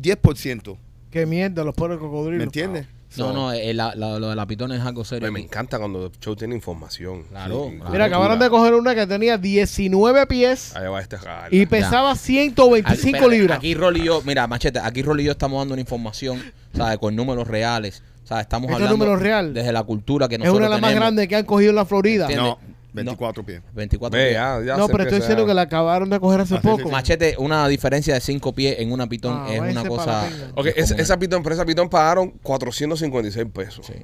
10%. 0.00 0.76
Qué 1.10 1.26
mierda, 1.26 1.62
los 1.64 1.74
pobres 1.74 1.98
cocodrilos. 1.98 2.38
¿Me 2.38 2.44
entiendes? 2.44 2.86
No, 3.16 3.26
So, 3.28 3.32
no, 3.32 3.52
eh, 3.52 3.72
la- 3.74 3.94
la- 3.94 4.18
lo 4.18 4.30
de 4.30 4.36
la 4.36 4.46
pitón 4.46 4.72
es 4.72 4.80
algo 4.80 5.04
serio. 5.04 5.30
Me 5.30 5.38
aquí. 5.38 5.46
encanta 5.46 5.78
cuando 5.78 6.06
el 6.06 6.12
show 6.20 6.34
tiene 6.34 6.54
información. 6.54 7.24
Claro, 7.30 7.68
Sí, 7.70 7.76
claro. 7.76 7.90
Mira, 7.92 8.04
acabaron 8.06 8.38
de 8.38 8.50
coger 8.50 8.74
una 8.74 8.94
que 8.94 9.06
tenía 9.06 9.38
19 9.38 10.26
pies 10.26 10.74
Ahí 10.76 10.88
va 10.88 11.00
este 11.00 11.16
jala. 11.18 11.46
y 11.50 11.66
pesaba 11.66 12.10
Aquí, 12.12 12.18
125 12.20 13.16
espérate, 13.16 13.36
libras. 13.36 13.58
Aquí 13.58 13.74
Rolly 13.74 14.00
y 14.00 14.04
yo, 14.04 14.22
mira, 14.24 14.46
Machete, 14.46 14.78
aquí 14.80 15.02
Rolly 15.02 15.22
y 15.22 15.26
yo 15.26 15.32
estamos 15.32 15.60
dando 15.60 15.74
una 15.74 15.80
información, 15.80 16.42
¿sabes? 16.76 16.98
Con 16.98 17.14
números 17.16 17.46
reales. 17.46 18.02
¿Sabes? 18.24 18.42
Estamos 18.44 18.70
¿Esto 18.70 18.78
es 18.78 18.84
hablando 18.86 19.04
número 19.04 19.20
real? 19.22 19.52
desde 19.52 19.70
la 19.70 19.82
cultura 19.82 20.28
que 20.28 20.36
es 20.36 20.38
nosotros 20.38 20.56
una 20.58 20.66
de 20.66 20.70
las 20.70 20.80
más 20.80 20.90
tenemos. 20.92 21.06
grandes 21.08 21.28
que 21.28 21.36
han 21.36 21.44
cogido 21.44 21.70
en 21.70 21.76
la 21.76 21.84
Florida. 21.84 22.24
Entiende. 22.24 22.48
no, 22.48 22.58
24 22.94 23.44
pies. 23.44 23.60
24 23.74 24.16
Ve, 24.16 24.24
pies. 24.24 24.34
ya, 24.34 24.60
ya 24.64 24.76
no, 24.76 24.86
pero 24.88 25.02
estoy 25.04 25.18
diciendo 25.20 25.44
que 25.46 25.52
la 25.54 25.62
acabaron 25.62 26.08
de 26.10 26.18
coger 26.20 26.40
hace 26.40 26.54
Ah, 26.56 26.60
poco. 26.62 26.78
sí, 26.78 26.84
sí. 26.84 26.90
Machete, 26.90 27.34
una 27.38 27.66
diferencia 27.68 28.14
de 28.14 28.20
5 28.20 28.52
pies 28.54 28.76
en 28.78 28.92
una 28.92 29.06
pitón 29.08 29.36
Ah, 29.36 29.52
es 29.54 29.60
una 29.60 29.84
cosa. 29.84 30.26
Ok, 30.54 30.66
esa, 30.66 30.74
descomunal. 30.76 31.00
esa 31.00 31.18
pitón, 31.18 31.42
por 31.42 31.52
esa 31.52 31.64
pitón 31.66 31.88
pagaron 31.88 32.30
456 32.42 33.46
pesos. 33.52 33.86
Sí. 33.86 33.94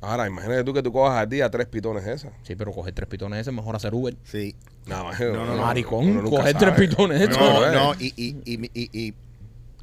Ahora, 0.00 0.26
imagínate 0.26 0.62
tú 0.64 0.74
que 0.74 0.82
tú 0.82 0.92
cojas 0.92 1.16
al 1.18 1.28
día 1.30 1.50
tres 1.50 1.66
pitones 1.66 2.06
esas. 2.06 2.30
Sí, 2.42 2.54
pero 2.56 2.72
coger 2.72 2.92
tres 2.92 3.08
pitones 3.08 3.40
ese 3.40 3.48
es 3.50 3.56
mejor 3.56 3.74
hacer 3.74 3.94
Uber. 3.94 4.14
Sí. 4.24 4.54
No, 4.86 5.10
no, 5.12 5.46
no. 5.46 5.56
Maricón, 5.62 6.28
coger 6.28 6.54
tres 6.58 6.74
pitones, 6.74 7.18
No, 7.20 7.24
esto. 7.24 7.40
No, 7.40 7.72
no, 7.72 7.94
y, 7.98 8.12
y, 8.14 8.36
y, 8.44 8.70
y- 8.74 8.90
y- 9.08 9.14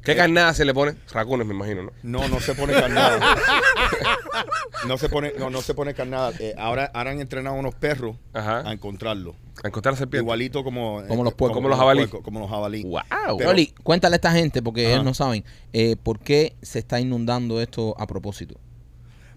¿Qué 0.02 0.16
carnada 0.16 0.52
se 0.54 0.64
le 0.64 0.74
pone? 0.74 0.94
Racunes, 1.12 1.46
me 1.46 1.54
imagino, 1.54 1.82
¿no? 1.84 1.92
no, 2.02 2.28
no 2.28 2.40
se 2.40 2.54
pone 2.54 2.72
carnada. 2.72 3.36
no 4.88 4.98
se 4.98 5.08
pone, 5.08 5.32
no, 5.38 5.50
no 5.50 5.62
se 5.62 5.74
pone 5.74 5.94
carnada. 5.94 6.32
Eh, 6.40 6.54
ahora, 6.58 6.90
ahora 6.92 7.10
han 7.12 7.20
entrenado 7.20 7.56
a 7.56 7.58
unos 7.58 7.74
perros 7.74 8.16
Ajá. 8.32 8.68
a 8.68 8.72
encontrarlo. 8.72 9.34
A 9.62 9.68
encontrar 9.68 9.94
serpientes. 9.96 10.24
Igualito 10.24 10.64
como, 10.64 11.02
eh, 11.02 11.06
Como 11.06 11.22
los 11.24 11.34
puercos. 11.34 11.56
Como 11.56 11.68
los 11.68 11.78
jabalí. 11.78 12.00
puercos, 12.00 12.20
como 12.22 12.40
los 12.40 12.50
jabalí. 12.50 12.82
Wow. 12.82 13.00
Pero- 13.38 13.50
Rolly, 13.50 13.74
cuéntale 13.82 14.14
a 14.14 14.16
esta 14.16 14.32
gente, 14.32 14.60
porque 14.62 14.84
Ajá. 14.86 14.94
ellos 14.94 15.04
no 15.04 15.14
saben, 15.14 15.44
eh, 15.72 15.96
¿por 16.02 16.18
qué 16.18 16.56
se 16.62 16.78
está 16.80 16.98
inundando 17.00 17.60
esto 17.60 17.94
a 17.98 18.06
propósito? 18.06 18.54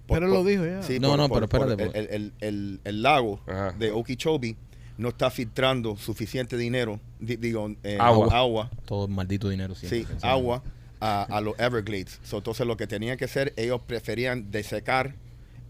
Por- 0.07 0.17
Pero 0.19 0.27
él 0.27 0.31
por- 0.33 0.43
lo 0.43 0.49
dijo 0.49 0.65
ya. 0.65 0.83
sí, 0.83 0.99
No, 0.99 1.09
por- 1.09 1.17
no, 1.17 1.27
por- 1.29 1.49
pero 1.49 1.67
por 1.67 1.71
espérate, 1.71 1.99
el, 1.99 2.07
el- 2.11 2.33
el- 2.39 2.81
el 2.83 3.01
lago 3.01 3.39
Ajá. 3.47 3.71
de 3.77 3.91
Okeechobee 3.91 4.55
no 4.97 5.09
está 5.09 5.29
filtrando 5.29 5.97
suficiente 5.97 6.57
dinero, 6.57 6.99
di- 7.19 7.35
digo, 7.35 7.69
eh, 7.83 7.97
Agua. 7.99 8.27
agua, 8.31 8.71
Todo 8.85 9.05
el 9.05 9.11
maldito 9.11 9.49
dinero 9.49 9.75
siempre. 9.75 10.05
sí, 10.05 10.13
agua 10.21 10.63
a, 11.01 11.23
a 11.23 11.41
los 11.41 11.57
Everglades. 11.59 12.19
So, 12.23 12.37
entonces 12.37 12.65
lo 12.65 12.77
que 12.77 12.87
tenían 12.87 13.17
que 13.17 13.25
hacer, 13.25 13.53
ellos 13.57 13.81
preferían 13.85 14.49
desecar 14.51 15.15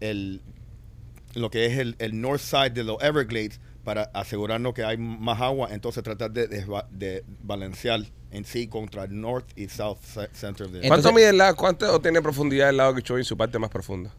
el, 0.00 0.40
lo 1.34 1.50
que 1.50 1.66
es 1.66 1.78
el, 1.78 1.96
el 1.98 2.20
north 2.20 2.40
side 2.40 2.70
de 2.70 2.84
los 2.84 3.02
Everglades 3.02 3.60
para 3.84 4.04
asegurarnos 4.14 4.74
que 4.74 4.84
hay 4.84 4.96
más 4.96 5.40
agua, 5.40 5.68
entonces 5.72 6.02
tratar 6.02 6.30
de, 6.32 6.48
desba- 6.48 6.88
de 6.90 7.24
balancear 7.42 8.00
en 8.32 8.44
sí 8.44 8.66
contra 8.68 9.04
el 9.04 9.20
north 9.20 9.46
y 9.56 9.68
south 9.68 9.98
ce- 10.02 10.28
center 10.32 10.68
de 10.68 10.78
Entonces- 10.78 10.88
¿Cuánto 10.88 11.12
mide 11.12 11.28
el 11.30 11.38
lago? 11.38 11.56
¿Cuánto 11.56 12.00
tiene 12.00 12.20
profundidad 12.22 12.68
el 12.70 12.76
lago 12.78 12.94
que 12.94 13.12
en 13.12 13.24
su 13.24 13.36
parte 13.36 13.58
más 13.58 13.70
profunda? 13.70 14.12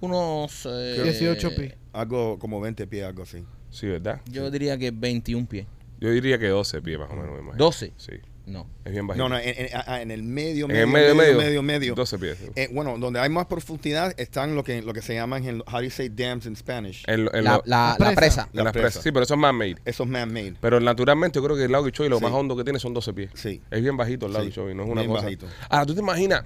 Unos. 0.00 0.66
eh, 0.66 1.00
18 1.02 1.54
pies. 1.54 1.74
algo 1.92 2.38
como 2.38 2.60
20 2.60 2.86
pies, 2.86 3.04
algo 3.04 3.22
así. 3.22 3.44
Sí, 3.74 3.86
¿verdad? 3.88 4.20
Yo 4.30 4.50
diría 4.50 4.78
que 4.78 4.90
21 4.92 5.46
pies. 5.46 5.66
Yo 6.00 6.10
diría 6.10 6.38
que 6.38 6.48
12 6.48 6.80
pies 6.82 6.98
más 6.98 7.10
o 7.10 7.14
menos. 7.16 7.32
me 7.32 7.40
imagino. 7.40 7.64
12. 7.64 7.92
Sí. 7.96 8.12
No. 8.46 8.66
Es 8.84 8.92
bien 8.92 9.06
bajito. 9.06 9.24
No, 9.26 9.34
no, 9.34 9.38
en, 9.40 9.48
en- 9.56 9.68
ah, 9.74 10.02
en 10.02 10.10
el 10.10 10.22
medio, 10.22 10.66
En 10.66 10.72
medio, 10.72 10.84
el 10.84 10.88
medio, 10.88 11.14
medio. 11.16 11.38
medio, 11.38 11.62
medio. 11.62 11.94
12 11.94 12.18
pies. 12.18 12.38
Eh, 12.56 12.68
bueno, 12.70 12.96
donde 12.98 13.18
hay 13.18 13.30
más 13.30 13.46
profundidad 13.46 14.12
están 14.20 14.54
lo 14.54 14.62
que 14.62 14.82
lo 14.82 14.92
que 14.92 15.00
se 15.02 15.14
llaman, 15.14 15.44
en, 15.44 15.60
how 15.62 15.78
do 15.78 15.82
you 15.82 15.90
say 15.90 16.10
dams 16.10 16.44
in 16.46 16.54
Spanish? 16.54 17.04
En, 17.06 17.24
lo- 17.24 17.34
en 17.34 17.42
La, 17.44 17.52
lo- 17.56 17.62
la- 17.64 17.96
La 17.98 18.10
la 18.10 18.14
presa. 18.14 18.42
en 18.52 18.56
las 18.58 18.64
La 18.66 18.72
presas. 18.72 18.92
presa. 18.92 19.02
Sí, 19.02 19.12
pero 19.12 19.24
eso 19.24 19.34
es 19.34 19.40
man-made. 19.40 19.76
Esos 19.86 20.06
man-made. 20.06 20.54
Pero 20.60 20.78
naturalmente 20.78 21.38
yo 21.38 21.42
creo 21.44 21.56
que 21.56 21.64
el 21.64 21.72
lago 21.72 21.86
Kichoy 21.86 22.08
lo 22.10 22.18
Sí. 22.18 22.22
más 22.24 22.32
hondo 22.32 22.54
que 22.56 22.64
tiene 22.64 22.78
son 22.78 22.92
12 22.94 23.12
pies. 23.14 23.30
Sí. 23.34 23.62
Es 23.70 23.80
bien 23.82 23.96
bajito 23.96 24.26
el 24.26 24.34
lago 24.34 24.44
Sí, 24.44 24.50
Kichoy, 24.50 24.74
no 24.74 24.84
es 24.84 24.90
una 24.90 25.00
bien 25.00 25.10
cosa. 25.12 25.24
bajito. 25.24 25.46
Ahora, 25.70 25.86
¿tú 25.86 25.94
te 25.94 26.00
imaginas 26.00 26.44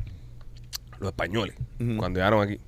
los 1.00 1.08
españoles 1.08 1.56
Ujú. 1.80 1.96
cuando 1.96 2.18
llegaron 2.20 2.42
aquí? 2.42 2.60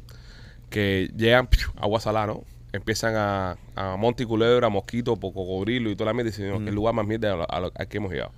Que 0.68 1.08
llegan 1.16 1.46
¡piu! 1.46 1.68
agua 1.76 2.00
salada, 2.00 2.26
¿no? 2.28 2.44
Empiezan 2.72 3.14
a, 3.16 3.56
a 3.74 3.96
monte 3.96 4.24
culebra, 4.24 4.68
mosquito, 4.68 5.16
po- 5.16 5.32
cocodrilo 5.34 5.90
y 5.90 5.96
toda 5.96 6.10
la 6.10 6.14
mierda. 6.14 6.28
Y 6.28 6.32
dicen, 6.32 6.52
Ujú. 6.52 6.68
el 6.68 6.74
lugar 6.74 6.94
más 6.94 7.04
mierda 7.06 7.32
a 7.32 7.36
lo- 7.36 7.50
a 7.50 7.60
lo- 7.60 7.72
al 7.74 7.88
que 7.88 7.96
hemos 7.96 8.12
llegado. 8.12 8.30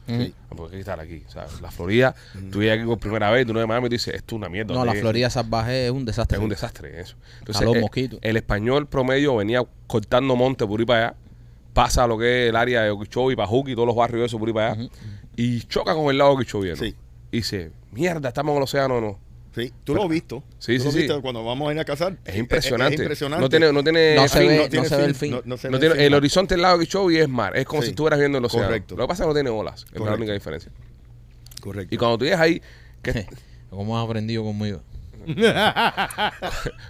Porque 0.49 0.65
hay 0.65 0.71
que 0.71 0.79
estar 0.81 0.99
aquí. 1.01 1.23
O 1.27 1.31
sea, 1.31 1.47
la 1.61 1.71
Florida, 1.71 2.15
tú 2.51 2.63
llegas 2.63 2.79
aquí 2.79 2.87
por 2.87 2.99
primera 2.99 3.31
vez, 3.31 3.47
tú 3.47 3.53
no 3.53 3.61
de 3.61 3.67
Miami 3.67 3.87
y 3.87 3.91
dices, 3.91 4.15
esto 4.15 4.35
es 4.35 4.39
una 4.39 4.49
mierda. 4.49 4.75
No, 4.75 4.85
la 4.87 4.93
Es- 4.95 5.01
Florida 5.01 5.29
salvaje 5.29 5.85
es 5.87 5.91
un 5.91 6.05
desastre. 6.07 6.39
Es 6.39 6.43
un 6.43 6.49
desastre 6.49 7.01
eso. 7.01 7.17
Entonces, 7.41 7.69
eh, 7.77 7.81
mosquitos. 7.81 8.19
el 8.23 8.37
español 8.37 8.87
promedio 8.87 9.37
venía 9.37 9.63
cortando 9.87 10.35
monte 10.35 10.67
por 10.67 10.81
ahí 10.81 10.87
para 10.87 11.07
allá, 11.09 11.17
pasa 11.75 12.05
a 12.05 12.07
lo 12.07 12.17
que 12.19 12.45
es 12.45 12.49
el 12.51 12.57
área 12.57 12.83
de 12.83 12.91
Okeechobee, 12.91 13.37
Pajuki, 13.37 13.75
todos 13.75 13.87
los 13.87 13.97
barrios 13.97 14.21
de 14.21 14.27
eso 14.27 14.39
por 14.39 14.49
ahí 14.49 14.55
para 14.55 14.73
allá, 14.73 14.89
y 15.37 15.61
choca 15.63 15.95
con 15.95 16.07
el 16.11 16.17
lago 16.19 16.33
Okeechobee. 16.33 16.75
Sí. 16.77 16.95
Y 17.31 17.37
dice, 17.39 17.71
mierda, 17.93 18.29
estamos 18.29 18.53
en 18.53 18.57
el 18.59 18.63
océano 18.65 18.97
o 18.97 19.01
no. 19.01 19.19
Sí, 19.55 19.71
tú 19.85 19.95
lo 19.95 20.05
has 20.05 20.09
visto. 20.09 20.43
Sí, 20.59 20.77
Tú 20.77 20.81
sí, 20.81 20.85
lo 20.87 20.93
sí. 20.93 20.99
viste 21.01 21.21
cuando 21.21 21.45
vamos 21.45 21.69
a 21.69 21.75
ir 21.75 21.79
a 21.81 21.85
cazar. 21.85 22.17
Es 22.25 22.37
impresionante. 22.37 22.95
Es, 22.95 23.01
impresionante. 23.01 23.43
No 23.43 23.49
tiene, 23.51 23.71
no 23.73 23.83
tiene 23.85 24.15
No 24.15 24.27
se 24.27 24.39
fin, 24.39 24.49
ve- 24.49 24.57
no, 24.57 24.63
no 24.63 24.69
tiene 24.71 24.89
se 24.89 24.97
ve 24.97 25.05
el 25.05 25.15
fin. 25.15 25.31
No, 25.33 25.43
no 25.45 25.57
se 25.59 25.69
no 25.69 25.73
ve 25.79 25.81
tiene- 25.81 25.95
el 26.03 26.07
fin. 26.09 26.15
horizonte 26.15 26.55
del 26.55 26.63
lago 26.63 26.77
Okeechobee 26.77 27.21
es 27.21 27.29
mar, 27.29 27.55
es 27.57 27.67
como 27.67 27.83
Sí. 27.83 27.87
si 27.87 27.91
estuvieras 27.91 28.19
viendo 28.19 28.39
el 28.39 28.45
océano. 28.47 28.67
Correcto. 28.69 28.97
Lo 28.97 29.03
que 29.05 29.09
pasa 29.09 29.23
es 29.23 29.27
que 29.27 29.29
no 29.29 29.35
tiene 29.35 29.51
olas, 29.51 29.85
es 29.93 30.01
la 30.01 30.15
única 30.15 30.33
diferencia. 30.33 30.73
Correcto. 31.61 31.95
Y 31.95 31.99
cuando 31.99 32.17
tú 32.19 32.25
llegas 32.25 32.41
ahí, 32.41 32.63
que, 33.03 33.27
¿Cómo 33.71 33.99
has 33.99 34.05
aprendido 34.07 34.43
conmigo? 34.43 34.81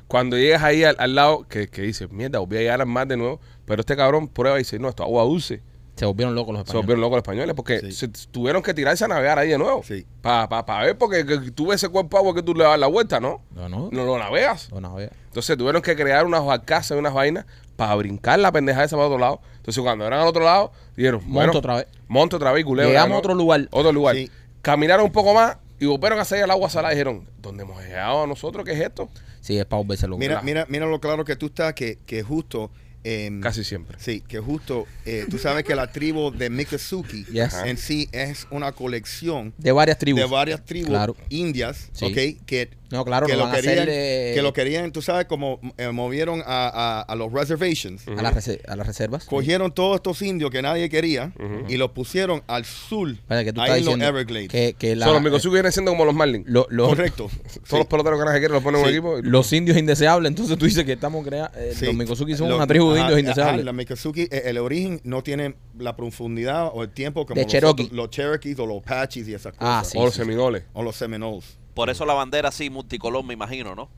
cuando 0.08 0.36
llegas 0.38 0.62
ahí 0.62 0.84
al, 0.84 0.96
al 0.98 1.14
lado, 1.14 1.46
que, 1.48 1.68
que 1.68 1.82
dices, 1.82 2.10
mierda, 2.10 2.38
voy 2.38 2.56
a 2.56 2.60
llegar 2.60 2.80
al 2.80 2.86
mar 2.86 3.06
de 3.06 3.16
nuevo, 3.16 3.40
pero 3.66 3.80
este 3.80 3.96
cabrón 3.96 4.28
prueba 4.28 4.56
y 4.56 4.60
dice, 4.60 4.78
no, 4.78 4.88
esto 4.88 5.02
es 5.02 5.06
agua 5.06 5.24
dulce. 5.24 5.62
Se 6.02 6.06
volvieron 6.06 6.34
locos 6.34 6.52
los 6.52 6.58
Se 6.58 6.62
españoles. 6.64 6.82
volvieron 6.84 7.00
locos 7.00 7.16
los 7.18 7.22
españoles 7.22 7.54
porque 7.54 7.78
Sí. 7.78 7.92
se 7.92 8.08
tuvieron 8.08 8.60
que 8.60 8.74
tirarse 8.74 9.04
a 9.04 9.08
navegar 9.08 9.38
ahí 9.38 9.50
de 9.50 9.58
nuevo. 9.58 9.84
Sí. 9.84 10.04
Para 10.20 10.48
pa, 10.48 10.66
pa 10.66 10.82
ver, 10.82 10.98
porque 10.98 11.24
que 11.24 11.52
tú 11.52 11.68
ves 11.68 11.76
ese 11.76 11.88
cuerpo 11.90 12.16
de 12.16 12.20
agua 12.22 12.34
que 12.34 12.42
tú 12.42 12.54
le 12.56 12.64
das 12.64 12.76
la 12.76 12.88
vuelta, 12.88 13.20
¿no? 13.20 13.40
No, 13.54 13.68
no. 13.68 13.88
No 13.92 14.04
lo 14.04 14.18
navegas. 14.18 14.68
No, 14.72 14.80
no, 14.80 14.96
vea. 14.96 15.12
Entonces 15.26 15.56
tuvieron 15.56 15.80
que 15.80 15.94
crear 15.94 16.26
unas 16.26 16.44
barcazas 16.44 16.96
y 16.96 16.98
unas 16.98 17.14
vainas 17.14 17.46
para 17.76 17.94
brincar 17.94 18.36
la 18.40 18.50
pendeja 18.50 18.82
esa 18.82 18.96
para 18.96 19.06
otro 19.06 19.18
lado. 19.20 19.40
Entonces 19.58 19.80
cuando 19.80 20.04
eran 20.04 20.18
al 20.18 20.26
otro 20.26 20.42
lado, 20.42 20.72
dijeron, 20.96 21.20
Monto 21.20 21.32
bueno, 21.34 21.52
otra 21.56 21.76
vez. 21.76 21.86
Monte 22.08 22.34
otra 22.34 22.50
vez 22.50 22.66
y. 22.66 22.74
Llegamos 22.74 23.10
¿no? 23.10 23.14
a 23.14 23.18
otro 23.18 23.34
lugar. 23.34 23.68
Otro 23.70 23.92
lugar. 23.92 24.16
Sí. 24.16 24.28
Caminaron 24.60 25.06
un 25.06 25.12
poco 25.12 25.34
más 25.34 25.58
y 25.78 25.86
volvieron 25.86 26.18
a 26.18 26.24
salir 26.24 26.42
al 26.42 26.50
agua 26.50 26.68
salada 26.68 26.94
y 26.94 26.96
dijeron, 26.96 27.28
¿dónde 27.40 27.62
hemos 27.62 27.80
llegado 27.80 28.26
nosotros? 28.26 28.64
¿Qué 28.64 28.72
es 28.72 28.80
esto? 28.80 29.08
Sí, 29.40 29.56
es 29.56 29.66
para 29.66 29.80
volverse 29.80 30.08
loco. 30.08 30.18
Mira, 30.18 30.42
mira, 30.42 30.66
mira 30.68 30.84
lo 30.86 31.00
claro 31.00 31.24
que 31.24 31.36
tú 31.36 31.46
estás, 31.46 31.74
que, 31.74 32.00
que 32.04 32.24
justo... 32.24 32.72
em, 33.04 33.40
Casi 33.40 33.64
siempre. 33.64 33.96
Sí, 34.00 34.22
que 34.26 34.38
justo, 34.38 34.86
eh, 35.04 35.26
tú 35.28 35.38
sabes 35.38 35.64
que 35.64 35.74
la 35.74 35.90
tribu 35.90 36.30
de 36.30 36.50
Miccosukee 36.50 37.24
Yes. 37.24 37.54
en 37.64 37.76
sí 37.76 38.08
es 38.12 38.46
una 38.50 38.72
colección 38.72 39.52
De 39.58 39.72
varias 39.72 39.98
tribus. 39.98 40.20
de 40.20 40.26
varias 40.26 40.64
tribus 40.64 40.90
Claro. 40.90 41.16
indias, 41.28 41.88
Sí. 41.92 42.04
¿ok? 42.06 42.44
Que 42.46 42.70
No, 42.92 43.04
claro, 43.04 43.26
que 43.26 43.32
lo 43.32 43.38
lo, 43.40 43.44
van 43.46 43.54
a 43.54 43.58
hacer 43.58 43.70
querían, 43.70 43.86
de- 43.86 44.32
que 44.34 44.42
lo 44.42 44.52
querían, 44.52 44.92
tú 44.92 45.02
sabes, 45.02 45.24
como 45.26 45.58
eh, 45.78 45.88
movieron 45.90 46.42
a, 46.46 46.68
a- 46.68 47.00
a 47.02 47.14
los 47.16 47.32
reservations. 47.32 48.06
a, 48.06 48.22
las 48.22 48.48
a 48.68 48.76
las 48.76 48.86
reservas. 48.86 49.24
Cogieron 49.24 49.72
todos 49.72 49.96
estos 49.96 50.20
indios 50.22 50.50
que 50.50 50.62
nadie 50.62 50.88
quería 50.88 51.32
y 51.68 51.76
los 51.76 51.90
pusieron 51.92 52.42
al 52.46 52.64
sur, 52.64 53.10
Espérate, 53.10 53.44
que 53.46 53.52
tú 53.52 53.60
ahí 53.60 53.80
en 53.80 53.86
los 53.86 54.00
Everglades. 54.08 54.48
que, 54.48 54.74
que 54.78 54.94
la- 54.94 55.06
Son 55.06 55.14
los 55.14 55.22
Micosuki 55.22 55.54
vienen 55.54 55.72
siendo 55.72 55.90
como 55.92 56.04
los 56.04 56.14
Marlins. 56.14 56.44
lo- 56.46 56.66
lo- 56.70 56.88
Correcto. 56.88 57.30
Todos 57.68 57.78
los 57.80 57.86
peloteros 57.86 58.18
que 58.20 58.24
nadie 58.26 58.38
quiere 58.40 58.54
los 58.54 58.62
ponen 58.62 58.80
en 58.80 58.84
un 58.86 58.90
Sí. 58.92 58.96
equipo. 58.96 59.18
y- 59.18 59.22
los 59.22 59.52
indios 59.52 59.78
indeseables. 59.78 60.28
Entonces 60.30 60.58
tú 60.58 60.66
dices 60.66 60.84
que 60.84 60.92
estamos 60.92 61.26
creando. 61.26 61.50
Sí. 61.74 61.86
Los 61.86 61.94
Mikosuki 61.94 62.34
son 62.36 62.48
Lo- 62.50 62.56
una 62.56 62.66
tribu 62.66 62.92
de 62.92 63.00
indios 63.00 63.18
indeseables. 63.18 63.64
la 63.64 63.72
Mikosuki, 63.72 64.22
eh, 64.30 64.42
el 64.46 64.58
origen 64.58 65.00
no 65.04 65.22
tiene 65.22 65.54
la 65.78 65.96
profundidad 65.96 66.70
o 66.74 66.82
el 66.82 66.90
tiempo 66.90 67.24
como 67.24 67.36
De 67.36 67.42
los, 67.44 67.50
Cherokee. 67.52 67.82
otros- 67.84 67.96
los 67.96 68.10
Cherokees 68.10 68.58
o 68.58 68.66
los 68.66 68.78
Apaches 68.78 69.26
y 69.28 69.34
esas 69.34 69.54
Ah, 69.58 69.78
cosas. 69.80 69.92
sí. 69.92 69.98
o 69.98 70.04
los 70.04 70.14
Seminoles. 70.14 70.64
O 70.74 70.82
los 70.82 70.94
Seminoles. 70.96 71.56
Por 71.74 71.90
eso 71.90 72.04
la 72.06 72.14
bandera 72.14 72.48
así 72.50 72.70
multicolor, 72.70 73.24
me 73.24 73.34
imagino, 73.34 73.74
¿no? 73.74 73.88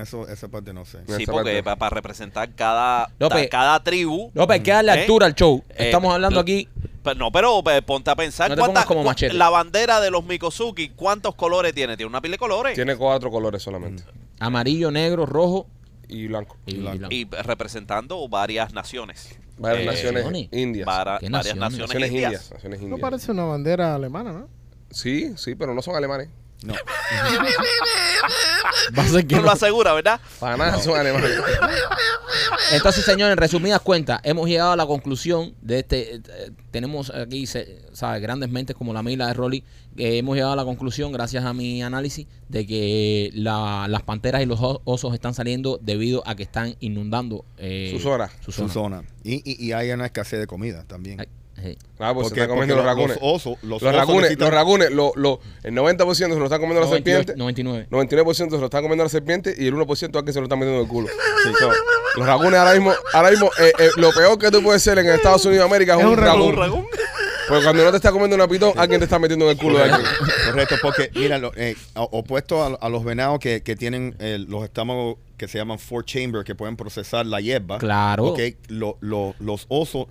Eso, 0.00 0.28
esa 0.28 0.48
parte 0.48 0.74
no 0.74 0.84
sé. 0.84 0.98
Esa 1.06 1.16
Sí, 1.16 1.24
porque 1.24 1.62
parte. 1.62 1.78
para 1.78 1.90
representar 1.94 2.52
cada, 2.54 3.08
ta- 3.18 3.48
cada 3.48 3.82
tribu. 3.82 4.30
López, 4.34 4.54
hay 4.56 4.60
que 4.62 4.70
darle 4.70 4.92
¿Eh? 4.94 5.00
altura 5.00 5.26
al 5.26 5.34
show. 5.34 5.64
Eh, 5.70 5.86
Estamos 5.86 6.12
hablando 6.12 6.40
aquí. 6.40 6.68
Pero 7.02 7.14
no, 7.18 7.32
pero 7.32 7.62
ponte 7.86 8.10
a 8.10 8.16
pensar 8.16 8.50
No 8.50 8.56
te 8.56 8.60
cuántas- 8.60 8.84
pongas 8.84 8.86
como 8.86 9.00
cu- 9.00 9.06
machete. 9.06 9.32
la 9.34 9.48
bandera 9.48 10.00
de 10.00 10.10
los 10.10 10.24
Mikosuki, 10.26 10.90
¿cuántos 10.90 11.34
colores 11.36 11.72
tiene? 11.72 11.96
Tiene 11.96 12.10
una 12.10 12.20
pila 12.20 12.32
de 12.32 12.38
colores. 12.38 12.74
Tiene 12.74 12.96
cuatro 12.96 13.30
colores 13.30 13.62
solamente. 13.62 14.02
Amarillo, 14.40 14.90
negro, 14.90 15.24
rojo 15.24 15.66
Y 16.06 16.26
blanco. 16.26 16.56
y, 16.66 16.74
Blanco. 16.76 16.94
y 17.10 17.24
blanco. 17.24 17.38
Y 17.40 17.42
representando 17.44 18.28
varias 18.28 18.74
naciones. 18.74 19.38
Varias 19.56 19.82
Eh, 19.82 19.86
naciones 19.86 20.48
indias. 20.52 20.84
Para- 20.84 21.18
¿Qué 21.18 21.30
varias 21.30 21.56
naciones? 21.56 21.60
naciones, 21.60 21.88
naciones 21.88 22.10
indias. 22.10 22.32
indias. 22.32 22.52
Naciones 22.52 22.80
No 22.80 22.84
indias. 22.88 23.00
parece 23.00 23.32
una 23.32 23.44
bandera 23.44 23.94
alemana, 23.94 24.32
¿no? 24.32 24.48
Sí, 24.90 25.32
sí, 25.36 25.54
pero 25.54 25.72
no 25.74 25.80
son 25.80 25.96
alemanes. 25.96 26.28
No. 26.62 26.74
No 28.92 29.02
no. 29.02 29.42
lo 29.42 29.50
asegura, 29.50 29.92
¿verdad? 29.92 30.20
Para 30.40 30.56
nada 30.56 30.78
son 30.82 30.98
alemanes. 30.98 31.30
Entonces, 32.72 33.04
señores, 33.04 33.32
en 33.32 33.38
resumidas 33.38 33.80
cuentas, 33.80 34.20
hemos 34.24 34.48
llegado 34.48 34.72
a 34.72 34.76
la 34.76 34.86
conclusión 34.86 35.54
de 35.60 35.78
este. 35.80 36.16
eh, 36.16 36.20
tenemos 36.70 37.10
aquí, 37.10 37.46
se- 37.46 37.82
¿sabes? 37.92 38.20
Grandes 38.22 38.50
mentes 38.50 38.74
como 38.76 38.92
la 38.92 39.02
mila 39.02 39.26
de 39.28 39.34
Rolly. 39.34 39.64
que 39.96 40.18
hemos 40.18 40.36
llegado 40.36 40.52
a 40.52 40.56
la 40.56 40.64
conclusión, 40.64 41.10
gracias 41.12 41.44
a 41.44 41.52
mi 41.52 41.82
análisis, 41.82 42.26
de 42.48 42.66
que 42.66 43.30
la- 43.34 43.86
las 43.88 44.02
panteras 44.02 44.42
y 44.42 44.46
los 44.46 44.60
o- 44.60 44.80
osos 44.84 45.12
están 45.14 45.34
saliendo 45.34 45.78
debido 45.82 46.22
a 46.26 46.34
que 46.36 46.42
están 46.44 46.76
inundando 46.80 47.44
eh, 47.56 47.90
Su 47.92 48.00
zona. 48.00 48.30
su 48.44 48.52
Su 48.52 48.68
zona. 48.68 49.02
Y, 49.24 49.36
y, 49.50 49.66
y 49.66 49.72
hay 49.72 49.90
una 49.90 50.06
escesez 50.06 50.38
de 50.40 50.46
comida 50.46 50.84
también. 50.86 51.20
Ay, 51.20 51.28
sí. 51.62 51.78
Ah, 51.98 52.12
pues 52.14 52.28
se 52.28 52.30
Porque- 52.30 52.40
están 52.42 52.48
comiendo 52.48 52.76
los 52.76 52.84
racunes. 52.84 53.16
Los 53.20 53.34
osos, 53.34 53.58
los, 53.62 53.82
Los 53.82 53.92
necesitan- 53.92 54.38
los 54.38 54.50
racunes, 54.50 54.90
lo, 54.90 55.12
lo- 55.16 55.40
el 55.64 55.74
90% 55.74 56.14
se 56.14 56.38
lo 56.38 56.44
están 56.44 56.60
comiendo 56.60 56.80
las 56.80 56.90
98, 56.90 57.16
serpientes. 57.18 57.36
99. 57.36 57.86
99% 57.90 58.50
se 58.54 58.58
lo 58.58 58.64
están 58.66 58.82
comiendo 58.82 59.04
las 59.04 59.12
serpientes 59.12 59.58
y 59.58 59.66
el 59.66 59.74
1% 59.74 60.18
es 60.18 60.24
que 60.24 60.32
se 60.32 60.38
lo 60.40 60.44
están 60.44 60.58
metiendo 60.58 60.80
en 60.80 60.86
el 60.86 60.90
culo. 60.90 61.08
Sí, 61.44 61.50
so, 61.58 61.70
los 62.16 62.26
racunes 62.26 62.54
ahora 62.58 62.72
mismo, 62.74 62.92
ahora 63.12 63.30
mismo 63.30 63.50
eh, 63.60 63.72
eh, 63.78 63.90
lo 63.96 64.10
peor 64.12 64.38
que 64.38 64.50
tú 64.50 64.62
puedes 64.62 64.82
ser 64.82 64.98
en 64.98 65.06
Estados 65.08 65.44
Unidos 65.44 65.64
de 65.64 65.68
América 65.68 65.94
es, 65.94 66.00
Es 66.00 66.04
un, 66.06 66.10
un 66.12 66.16
racún. 66.18 66.86
Porque 67.48 67.64
cuando 67.64 67.82
no 67.82 67.90
te 67.90 67.96
está 67.96 68.12
comiendo 68.12 68.36
una 68.36 68.46
pitón, 68.46 68.74
alguien 68.76 69.00
te 69.00 69.04
está 69.04 69.18
metiendo 69.18 69.46
en 69.46 69.52
el 69.52 69.56
culo 69.56 69.78
de 69.78 69.84
alguien. 69.84 70.02
Correcto, 70.50 70.74
porque 70.82 71.10
mira, 71.14 71.38
lo- 71.38 71.52
eh, 71.56 71.74
opuesto 71.94 72.62
a, 72.62 72.66
a 72.78 72.88
los 72.90 73.04
venados 73.04 73.38
que, 73.38 73.62
que 73.62 73.74
tienen 73.74 74.14
eh, 74.18 74.38
los 74.46 74.64
estómagos 74.64 75.16
que 75.38 75.48
se 75.48 75.56
llaman 75.56 75.78
four 75.78 76.04
chamber, 76.04 76.44
que 76.44 76.54
pueden 76.54 76.76
procesar 76.76 77.24
la 77.24 77.40
hierba. 77.40 77.78
Claro. 77.78 78.26
ok, 78.26 78.40
lo- 78.68 78.98
lo- 79.00 79.34
los 79.38 79.64
osos 79.68 80.08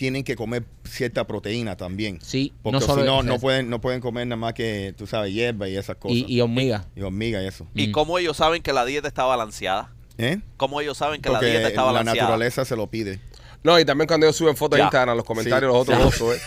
tienen 0.00 0.24
que 0.24 0.34
comer 0.34 0.64
cierta 0.84 1.26
proteína 1.26 1.76
también. 1.76 2.20
Sí, 2.22 2.54
Porque 2.62 2.80
no 2.80 2.94
si 2.96 3.02
no, 3.02 3.22
no 3.22 3.38
pueden, 3.38 3.68
no 3.68 3.82
pueden 3.82 4.00
comer 4.00 4.26
nada 4.26 4.38
más 4.38 4.54
que, 4.54 4.94
tú 4.96 5.06
sabes, 5.06 5.34
hierba 5.34 5.68
y 5.68 5.76
esas 5.76 5.96
cosas. 5.96 6.16
Y, 6.16 6.24
y 6.26 6.40
hormiga. 6.40 6.86
Y 6.96 7.02
hormiga 7.02 7.42
y 7.42 7.46
eso. 7.46 7.66
¿Y 7.74 7.88
Mm. 7.88 7.92
cómo 7.92 8.18
ellos 8.18 8.38
saben 8.38 8.62
que 8.62 8.72
la 8.72 8.86
dieta 8.86 9.08
está 9.08 9.24
balanceada? 9.24 9.92
¿Eh? 10.16 10.40
¿Cómo 10.56 10.80
ellos 10.80 10.96
saben 10.96 11.20
que 11.20 11.28
la 11.28 11.38
dieta 11.38 11.68
está 11.68 11.82
la 11.82 11.86
balanceada? 11.92 12.18
naturaleza 12.22 12.64
se 12.64 12.76
lo 12.76 12.86
pide. 12.86 13.20
No, 13.62 13.78
y 13.78 13.84
también 13.84 14.06
cuando 14.08 14.26
ellos 14.26 14.36
suben 14.36 14.56
fotos 14.56 14.78
de 14.78 14.84
Instagram, 14.84 15.16
los 15.16 15.24
comentarios, 15.26 15.70
Sí. 15.70 15.76
los 15.76 15.82
otros 15.82 16.14
osos, 16.14 16.36
¿eh? 16.36 16.40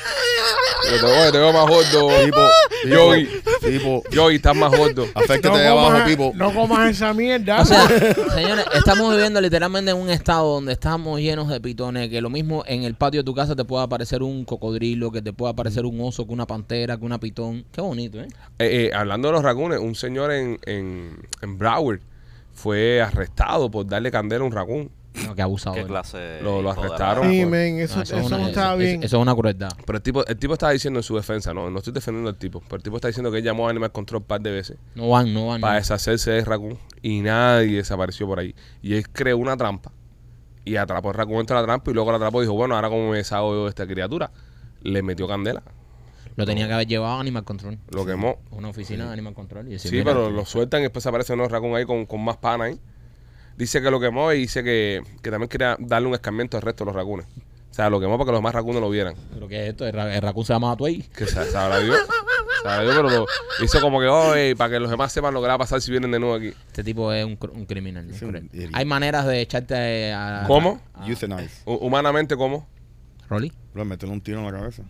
Yo 0.91 0.99
te, 0.99 1.05
oye, 1.05 1.31
te 1.31 1.37
veo 1.37 1.53
más 1.53 1.65
gordo. 1.67 2.25
Tipo, 2.25 2.39
Yogi, 2.85 3.27
tipo, 3.61 4.03
Yogi, 4.11 4.35
estás 4.35 4.55
más 4.55 4.69
gordo. 4.75 5.05
afectate 5.15 5.57
de 5.59 5.67
abajo, 5.67 6.03
tipo. 6.05 6.31
no 6.35 6.53
comas 6.53 6.89
esa 6.89 7.13
mierda. 7.13 7.61
O 7.61 7.65
sea, 7.65 7.87
señores, 8.35 8.65
estamos 8.73 9.11
viviendo 9.13 9.39
literalmente 9.39 9.91
en 9.91 9.97
un 9.97 10.09
estado 10.09 10.55
donde 10.55 10.73
estamos 10.73 11.21
llenos 11.21 11.47
de 11.47 11.61
pitones, 11.61 12.09
que 12.09 12.19
lo 12.19 12.29
mismo 12.29 12.63
en 12.67 12.83
el 12.83 12.95
patio 12.95 13.21
de 13.21 13.23
tu 13.23 13.33
casa 13.33 13.55
te 13.55 13.63
puede 13.63 13.83
aparecer 13.85 14.23
un 14.23 14.43
cocodrilo, 14.43 15.09
que 15.11 15.21
te 15.21 15.31
puede 15.31 15.53
aparecer 15.53 15.85
un 15.85 16.01
oso, 16.01 16.27
que 16.27 16.33
una 16.33 16.45
pantera, 16.47 16.97
que 16.97 17.05
una 17.05 17.19
pitón. 17.19 17.63
Qué 17.71 17.79
bonito, 17.79 18.19
¿eh? 18.19 18.27
Eh, 18.59 18.89
eh, 18.89 18.91
hablando 18.93 19.29
de 19.29 19.33
los 19.35 19.43
racunes, 19.43 19.79
un 19.79 19.95
señor 19.95 20.31
en, 20.33 20.59
en, 20.65 21.17
en 21.41 21.57
Broward 21.57 21.99
fue 22.53 23.01
arrestado 23.01 23.71
por 23.71 23.87
darle 23.87 24.11
candela 24.11 24.43
a 24.43 24.47
un 24.47 24.51
racún. 24.51 24.91
No, 25.25 25.35
qué 25.35 25.41
abusado. 25.43 25.75
¿Qué 25.75 25.83
clase 25.85 26.17
de 26.17 26.41
Lo- 26.41 26.61
lo 26.61 26.71
arrestaron. 26.71 27.29
sí, 27.29 27.45
men, 27.45 27.79
eso, 27.79 27.97
No, 27.97 28.01
eso, 28.03 28.17
es 28.17 28.25
una- 28.25 28.37
no 28.39 28.47
estaba 28.47 28.69
eso- 28.73 28.77
bien. 28.77 29.03
Eso 29.03 29.17
es 29.17 29.21
una 29.21 29.35
crueldad. 29.35 29.69
Pero 29.85 29.97
el 29.97 30.01
tipo, 30.03 30.25
el 30.25 30.37
tipo 30.37 30.53
estaba 30.53 30.71
diciendo 30.71 30.99
en 30.99 31.03
su 31.03 31.15
defensa, 31.15 31.53
no, 31.53 31.69
no 31.69 31.77
estoy 31.77 31.93
defendiendo 31.93 32.29
al 32.29 32.37
tipo, 32.37 32.61
pero 32.61 32.77
el 32.77 32.83
tipo 32.83 32.95
está 32.95 33.07
diciendo 33.09 33.31
que 33.31 33.37
él 33.37 33.43
llamó 33.43 33.67
a 33.67 33.69
Animal 33.69 33.91
Control 33.91 34.21
un 34.21 34.27
par 34.27 34.41
de 34.41 34.51
veces 34.51 34.77
No 34.95 35.09
van, 35.09 35.31
no 35.33 35.47
van. 35.47 35.61
para 35.61 35.73
no. 35.73 35.79
deshacerse 35.79 36.31
de 36.31 36.43
racún 36.45 36.79
y 37.01 37.21
nadie 37.21 37.77
desapareció 37.77 38.25
por 38.25 38.39
ahí. 38.39 38.55
Y 38.81 38.95
él 38.95 39.07
creó 39.09 39.37
una 39.37 39.55
trampa 39.55 39.91
y 40.65 40.77
atrapó 40.77 41.09
el 41.09 41.15
racún 41.15 41.35
entre 41.41 41.55
la 41.57 41.63
trampa 41.63 41.91
y 41.91 41.93
luego 41.93 42.09
la 42.11 42.17
atrapó 42.17 42.41
y 42.41 42.45
dijo, 42.45 42.53
bueno, 42.55 42.75
ahora 42.75 42.89
como 42.89 43.11
me 43.11 43.17
deshago 43.17 43.53
yo 43.53 43.63
de 43.65 43.69
esta 43.69 43.85
criatura, 43.85 44.31
le 44.81 45.03
metió 45.03 45.27
candela, 45.27 45.61
Lo 46.35 46.45
tenía 46.47 46.65
que 46.67 46.73
haber 46.73 46.87
llevado 46.87 47.17
a 47.17 47.19
Animal 47.19 47.43
Control. 47.43 47.77
lo 47.91 48.05
quemó. 48.05 48.39
Una 48.49 48.69
oficina 48.69 49.05
de 49.05 49.13
Animal 49.13 49.35
Control. 49.35 49.67
Y 49.67 49.73
decir, 49.73 49.91
Sí, 49.91 50.01
pero 50.03 50.31
lo 50.31 50.45
sueltan 50.45 50.79
y 50.79 50.83
después 50.83 51.05
aparece 51.05 51.33
un 51.33 51.47
racún 51.47 51.75
ahí 51.75 51.85
con, 51.85 52.07
con 52.07 52.23
más 52.23 52.37
pana 52.37 52.63
ahí. 52.65 52.79
Dice 53.57 53.81
que 53.81 53.91
lo 53.91 53.99
quemó 53.99 54.31
y 54.33 54.39
dice 54.39 54.63
que, 54.63 55.01
que 55.21 55.29
también 55.31 55.49
quería 55.49 55.75
darle 55.79 56.07
un 56.07 56.13
escarmiento 56.15 56.57
al 56.57 56.63
resto 56.63 56.83
de 56.83 56.87
los 56.87 56.95
racunes. 56.95 57.25
O 57.71 57.73
sea, 57.75 57.89
lo 57.89 57.99
quemó 57.99 58.17
para 58.17 58.25
que 58.25 58.31
los 58.33 58.39
demás 58.39 58.53
racunes 58.53 58.81
lo 58.81 58.89
vieran. 58.89 59.15
¿Pero 59.33 59.47
qué 59.47 59.63
es 59.63 59.69
esto? 59.69 59.85
El, 59.87 59.93
ra- 59.93 60.15
el 60.15 60.45
se 60.45 60.53
llama 60.53 60.75
Tway. 60.77 61.01
Que 61.15 61.25
se, 61.25 61.43
sabrá 61.51 61.79
Dios. 61.79 61.97
Sabrá 62.61 62.81
Dios, 62.83 62.95
pero 62.95 63.09
lo 63.09 63.25
hizo 63.65 63.81
como 63.81 63.99
que, 63.99 64.07
oye, 64.07 64.55
para 64.55 64.73
que 64.73 64.79
los 64.79 64.89
demás 64.91 65.11
sepan 65.11 65.33
lo 65.33 65.41
que 65.41 65.47
va 65.47 65.55
a 65.55 65.57
pasar 65.57 65.81
si 65.81 65.89
vienen 65.91 66.11
de 66.11 66.19
nuevo 66.19 66.35
aquí. 66.35 66.47
Este 66.67 66.83
tipo 66.83 67.11
es 67.11 67.25
un, 67.25 67.37
cr- 67.37 67.51
un 67.51 67.65
criminal. 67.65 68.07
es 68.09 68.15
Es 68.17 68.21
un 68.21 68.29
cruel. 68.29 68.49
idiota. 68.53 68.77
Hay 68.77 68.85
maneras 68.85 69.25
de 69.25 69.41
echarte 69.41 70.13
a... 70.13 70.43
¿Cómo? 70.47 70.79
a- 70.93 71.07
Euthanize. 71.07 71.63
Hu- 71.65 71.79
Humanamente, 71.81 72.35
¿cómo? 72.37 72.67
¿Rolly? 73.27 73.51
Bro, 73.73 73.85
meterle 73.85 74.13
un 74.13 74.21
tiro 74.21 74.39
en 74.39 74.45
la 74.45 74.51
cabeza. 74.51 74.83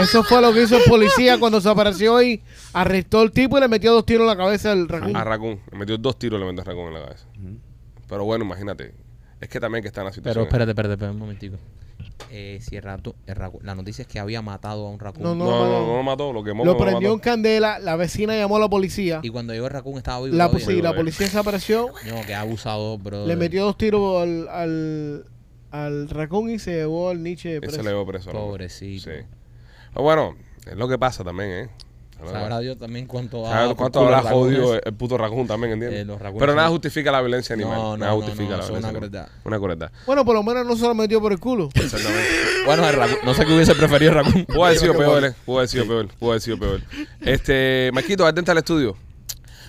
Eso 0.00 0.22
fue 0.24 0.40
lo 0.40 0.52
que 0.52 0.62
hizo 0.62 0.76
el 0.76 0.84
policía 0.84 1.38
cuando 1.38 1.60
se 1.60 1.68
apareció 1.68 2.22
y 2.22 2.40
arrestó 2.72 3.20
al 3.20 3.32
tipo 3.32 3.58
y 3.58 3.60
le 3.60 3.68
metió 3.68 3.92
dos 3.92 4.06
tiros 4.06 4.22
en 4.22 4.26
la 4.28 4.36
cabeza 4.36 4.72
al 4.72 4.88
raccoon. 4.88 5.16
A 5.16 5.24
Raccoon. 5.24 5.60
Le 5.72 5.78
metió 5.78 5.98
dos 5.98 6.18
tiros, 6.18 6.38
le 6.38 6.46
metió 6.46 6.62
a 6.62 6.64
Raccoon 6.64 6.88
en 6.88 6.94
la 6.94 7.00
cabeza. 7.06 7.26
Pero 8.08 8.24
bueno, 8.24 8.44
imagínate. 8.44 8.94
Es 9.40 9.48
que 9.48 9.60
también 9.60 9.82
que 9.82 9.88
está 9.88 10.00
en 10.02 10.06
la 10.06 10.10
Pero 10.10 10.20
situación. 10.22 10.44
espérate, 10.46 10.70
espérate, 10.72 10.94
espérate 10.94 11.14
un 11.14 11.18
momentico. 11.20 11.56
Eh, 12.30 12.58
si 12.60 12.76
el 12.76 12.82
rato, 12.82 13.14
el 13.26 13.36
raccoon- 13.36 13.62
la 13.62 13.74
noticia 13.74 14.02
es 14.02 14.08
que 14.08 14.18
había 14.18 14.42
matado 14.42 14.86
a 14.86 14.90
un 14.90 14.98
raccoon. 14.98 15.22
No, 15.22 15.34
No, 15.34 15.44
no, 15.44 15.50
no, 15.50 15.64
no. 15.80 15.86
no, 15.86 15.96
lo 15.98 16.02
mató, 16.02 16.32
lo 16.32 16.42
quemó. 16.42 16.64
Lo 16.64 16.72
pero 16.76 16.90
prendió 16.90 17.08
en 17.10 17.14
mató. 17.18 17.24
candela, 17.24 17.78
la 17.78 17.96
vecina 17.96 18.36
llamó 18.36 18.56
a 18.56 18.60
la 18.60 18.68
policía. 18.68 19.20
Y 19.22 19.28
cuando 19.30 19.52
llegó 19.52 19.66
el 19.66 19.72
raccoon 19.72 19.98
estaba 19.98 20.24
vivo 20.24 20.36
La, 20.36 20.48
sí, 20.58 20.82
la 20.82 20.94
policía 20.94 21.26
desapareció, 21.26 21.88
No, 22.08 22.26
que 22.26 22.34
abusado, 22.34 22.98
bro. 22.98 23.24
le 23.26 23.36
metió 23.36 23.64
dos 23.64 23.78
tiros 23.78 24.20
al, 24.22 24.48
al, 24.48 25.24
al 25.70 26.08
raccoon 26.08 26.50
y 26.50 26.58
se 26.58 26.72
llevó 26.72 27.10
al 27.10 27.22
Nietzsche 27.22 27.52
Ese 27.52 27.60
preso. 27.60 27.82
le 27.82 27.90
dio 27.90 28.06
preso. 28.06 28.32
¿no? 28.32 28.40
Pobrecito. 28.40 29.10
Sí. 29.10 29.16
Pero 29.92 30.02
bueno, 30.02 30.36
es 30.66 30.76
lo 30.76 30.88
que 30.88 30.98
pasa 30.98 31.24
también, 31.24 31.50
¿eh? 31.50 31.68
Sabrá 32.18 32.58
Dios 32.58 32.76
también 32.76 33.06
cuánto 33.06 33.46
ha... 33.46 33.50
¿Sabes 33.52 33.68
por 33.68 33.76
cuánto 33.76 34.00
habrá 34.00 34.22
jodido 34.22 34.74
el, 34.74 34.80
el 34.84 34.92
puto 34.94 35.16
raccoon 35.16 35.46
también, 35.46 35.74
¿entiendes? 35.74 36.00
Eh, 36.00 36.04
los 36.04 36.18
Pero 36.36 36.52
nada 36.52 36.68
justifica 36.68 37.12
la 37.12 37.20
violencia 37.20 37.54
animal. 37.54 37.74
No, 37.76 37.82
no, 37.90 37.96
nada 37.98 38.10
no, 38.12 38.16
justifica 38.18 38.42
no, 38.42 38.48
la 38.50 38.56
una 38.56 38.66
violencia 38.66 38.88
animal. 38.88 39.10
crueldad. 39.10 39.28
Una 39.44 39.58
crueldad. 39.58 39.92
Bueno, 40.04 40.24
por 40.24 40.34
lo 40.34 40.42
menos 40.42 40.66
no 40.66 40.74
se 40.76 40.82
lo 40.82 40.94
metió 40.96 41.20
por 41.20 41.30
el 41.32 41.38
culo. 41.38 41.68
Exactamente. 41.74 42.28
Bueno, 42.66 42.86
el 42.86 42.96
raccoon, 42.96 43.20
no 43.24 43.32
sé 43.34 43.46
qué 43.46 43.54
hubiese 43.54 43.74
preferido 43.74 44.10
el 44.10 44.16
raccoon. 44.18 44.44
Pudo 44.46 44.64
haber 44.64 44.78
sido 44.78 44.94
peor, 44.98 45.24
eh. 45.24 45.32
Pudo 45.46 45.58
haber 45.58 45.68
sido 45.68 45.86
peor. 45.86 46.08
Pudo 46.18 46.30
haber 46.32 46.42
sido 46.42 46.58
peor. 46.58 46.80
Este, 47.20 47.90
Marquito, 47.94 48.26
atenta 48.26 48.52
al 48.52 48.58
estudio. 48.58 48.96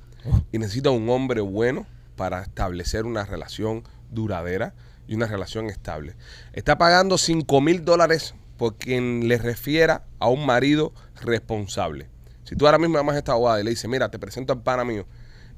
Y 0.53 0.59
necesita 0.59 0.91
un 0.91 1.11
hombre 1.11 1.41
bueno 1.41 1.85
para 2.15 2.43
establecer 2.43 3.07
una 3.07 3.25
relación 3.25 3.83
duradera 4.13 4.73
y 5.09 5.17
una 5.17 5.27
relación 5.27 5.67
estable. 5.67 6.15
Está 6.53 6.79
pagando 6.79 7.19
5 7.19 7.61
mil 7.61 7.85
dólares 7.85 8.37
por 8.57 8.77
quien 8.77 9.27
le 9.27 9.37
refiera 9.37 10.05
a 10.21 10.29
un 10.29 10.47
marido 10.47 10.93
responsable. 11.23 12.09
Si 12.45 12.55
tú 12.55 12.67
ahora 12.67 12.79
mismo 12.79 12.97
llamas 12.97 13.17
a 13.17 13.19
esta 13.19 13.33
abogada 13.33 13.61
y 13.61 13.65
le 13.65 13.71
dices, 13.71 13.91
mira, 13.91 14.09
te 14.09 14.21
presento 14.21 14.53
al 14.53 14.63
pana 14.63 14.85
mío 14.85 15.09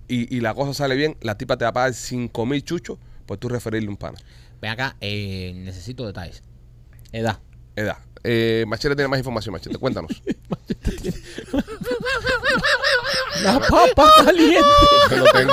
y, 0.09 0.35
y 0.35 0.41
la 0.41 0.55
cosa 0.55 0.73
sale 0.73 0.97
bien, 0.97 1.19
la 1.21 1.37
tipa 1.37 1.59
te 1.59 1.67
va 1.67 1.69
a 1.69 1.75
pagar 1.75 1.93
5 1.93 2.47
mil 2.47 2.65
chuchos 2.65 2.99
por 3.27 3.37
tú 3.37 3.51
referirle 3.51 3.91
un 3.91 3.99
pana. 3.99 4.17
Ven 4.63 4.71
acá, 4.71 4.97
eh, 5.03 5.53
necesito 5.57 6.07
detalles. 6.07 6.43
Edad. 7.13 7.39
Edad. 7.77 7.99
Eh, 8.25 8.65
Machete 8.67 8.95
tiene 8.97 9.09
más 9.09 9.19
información, 9.19 9.53
Machete. 9.53 9.77
Cuéntanos. 9.79 10.11
La 13.43 13.61
papa 13.61 14.11
caliente. 14.25 14.59
Yo 15.11 15.17
no 15.19 15.25
tengo 15.27 15.53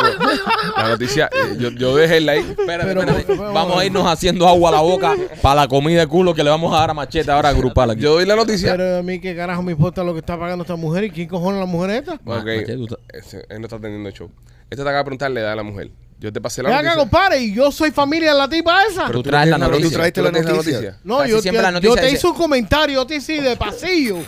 la 0.75 0.89
noticia. 0.89 1.29
eh, 1.31 1.55
yo, 1.59 1.69
yo 1.69 1.95
dejé 1.95 2.17
el 2.17 2.25
like. 2.25 2.49
Espérate, 2.51 2.87
Pero, 2.87 2.99
espérate. 3.01 3.23
pero, 3.27 3.37
pero, 3.41 3.53
vamos 3.53 3.77
a 3.79 3.85
irnos 3.85 4.07
haciendo 4.07 4.47
agua 4.47 4.69
a 4.69 4.71
la 4.73 4.81
boca 4.81 5.15
para 5.41 5.61
la 5.61 5.67
comida 5.67 5.99
de 5.99 6.07
culo 6.07 6.33
que 6.33 6.43
le 6.43 6.49
vamos 6.49 6.73
a 6.73 6.79
dar 6.79 6.89
a 6.91 6.93
Machete 6.95 7.29
ahora 7.31 7.53
grupal 7.53 7.91
aquí. 7.91 8.01
Yo 8.01 8.13
doy 8.13 8.25
la 8.25 8.35
noticia. 8.35 8.71
Pero 8.71 8.97
a 8.97 9.03
mí 9.03 9.19
qué 9.19 9.35
carajo 9.35 9.61
me 9.61 9.73
importa 9.73 10.03
lo 10.03 10.13
que 10.13 10.19
está 10.19 10.37
pagando 10.37 10.63
esta 10.63 10.75
mujer 10.75 11.03
y 11.05 11.11
quién 11.11 11.27
cojones 11.27 11.61
es 11.61 11.67
la 11.67 11.71
mujer 11.71 11.89
esta. 11.91 12.19
Ma- 12.23 12.37
Ok. 12.39 12.45
Machete, 12.45 12.77
tú 12.87 12.97
Ese- 13.13 13.45
él 13.49 13.59
no 13.61 13.67
está 13.67 13.79
teniendo 13.79 14.09
show. 14.11 14.31
Este 14.69 14.77
te 14.77 14.81
acaba 14.81 14.97
de 14.99 15.03
preguntar 15.03 15.29
la 15.31 15.39
edad 15.41 15.49
de 15.51 15.55
la 15.57 15.63
mujer. 15.63 15.91
Yo 16.19 16.31
te 16.31 16.39
pasé 16.41 16.63
la 16.63 16.69
Ven 16.69 16.77
acá, 16.79 16.87
noticia. 16.95 17.01
compadre, 17.01 17.39
y 17.41 17.53
yo 17.53 17.71
soy 17.71 17.91
familia 17.91 18.31
de 18.31 18.37
la 18.39 18.47
tipa 18.49 18.83
esa. 18.89 19.07
Tú 19.07 19.13
tú 19.21 19.23
traes 19.23 19.49
la 19.49 19.57
Pero 19.57 19.67
tú 19.71 19.75
noticia. 19.77 19.97
traiste 19.97 20.21
¿Tú 20.21 20.25
la 20.25 20.31
tienes 20.31 20.49
noticia. 20.51 20.97
no, 21.03 21.17
casi 21.19 21.31
yo, 21.31 21.41
siempre 21.41 21.59
te- 21.59 21.63
la 21.63 21.71
noticia 21.71 21.89
yo 21.89 21.95
te 21.95 22.01
dice- 22.03 22.15
hice 22.17 22.27
un 22.27 22.33
comentario, 22.35 22.95
yo 22.95 23.05
te 23.05 23.15
hice 23.15 23.41
de 23.41 23.55
pasillo. 23.57 24.17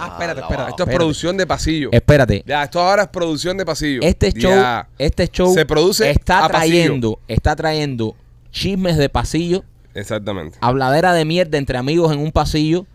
Ah, 0.00 0.10
espérate, 0.12 0.40
espérate. 0.42 0.70
Esto 0.70 0.82
es 0.84 0.86
espérate. 0.86 0.94
producción 0.96 1.36
de 1.36 1.46
pasillo. 1.48 1.88
Espérate. 1.90 2.44
Ya, 2.46 2.62
esto 2.62 2.80
ahora 2.80 3.02
es 3.02 3.08
producción 3.08 3.56
de 3.56 3.66
pasillo. 3.66 4.00
Este 4.04 4.30
show, 4.32 4.52
Ya. 4.52 4.88
este 4.96 5.26
show 5.26 5.52
Se 5.52 5.66
produce 5.66 6.08
está 6.08 6.44
a 6.44 6.48
pasillo. 6.48 6.72
trayendo, 6.76 7.20
está 7.26 7.56
trayendo 7.56 8.14
chismes 8.52 8.96
de 8.96 9.08
pasillo, 9.08 9.64
Exactamente. 9.94 10.56
habladera 10.60 11.12
de 11.14 11.24
mierda 11.24 11.58
entre 11.58 11.78
amigos 11.78 12.12
en 12.12 12.20
un 12.20 12.30
pasillo 12.30 12.86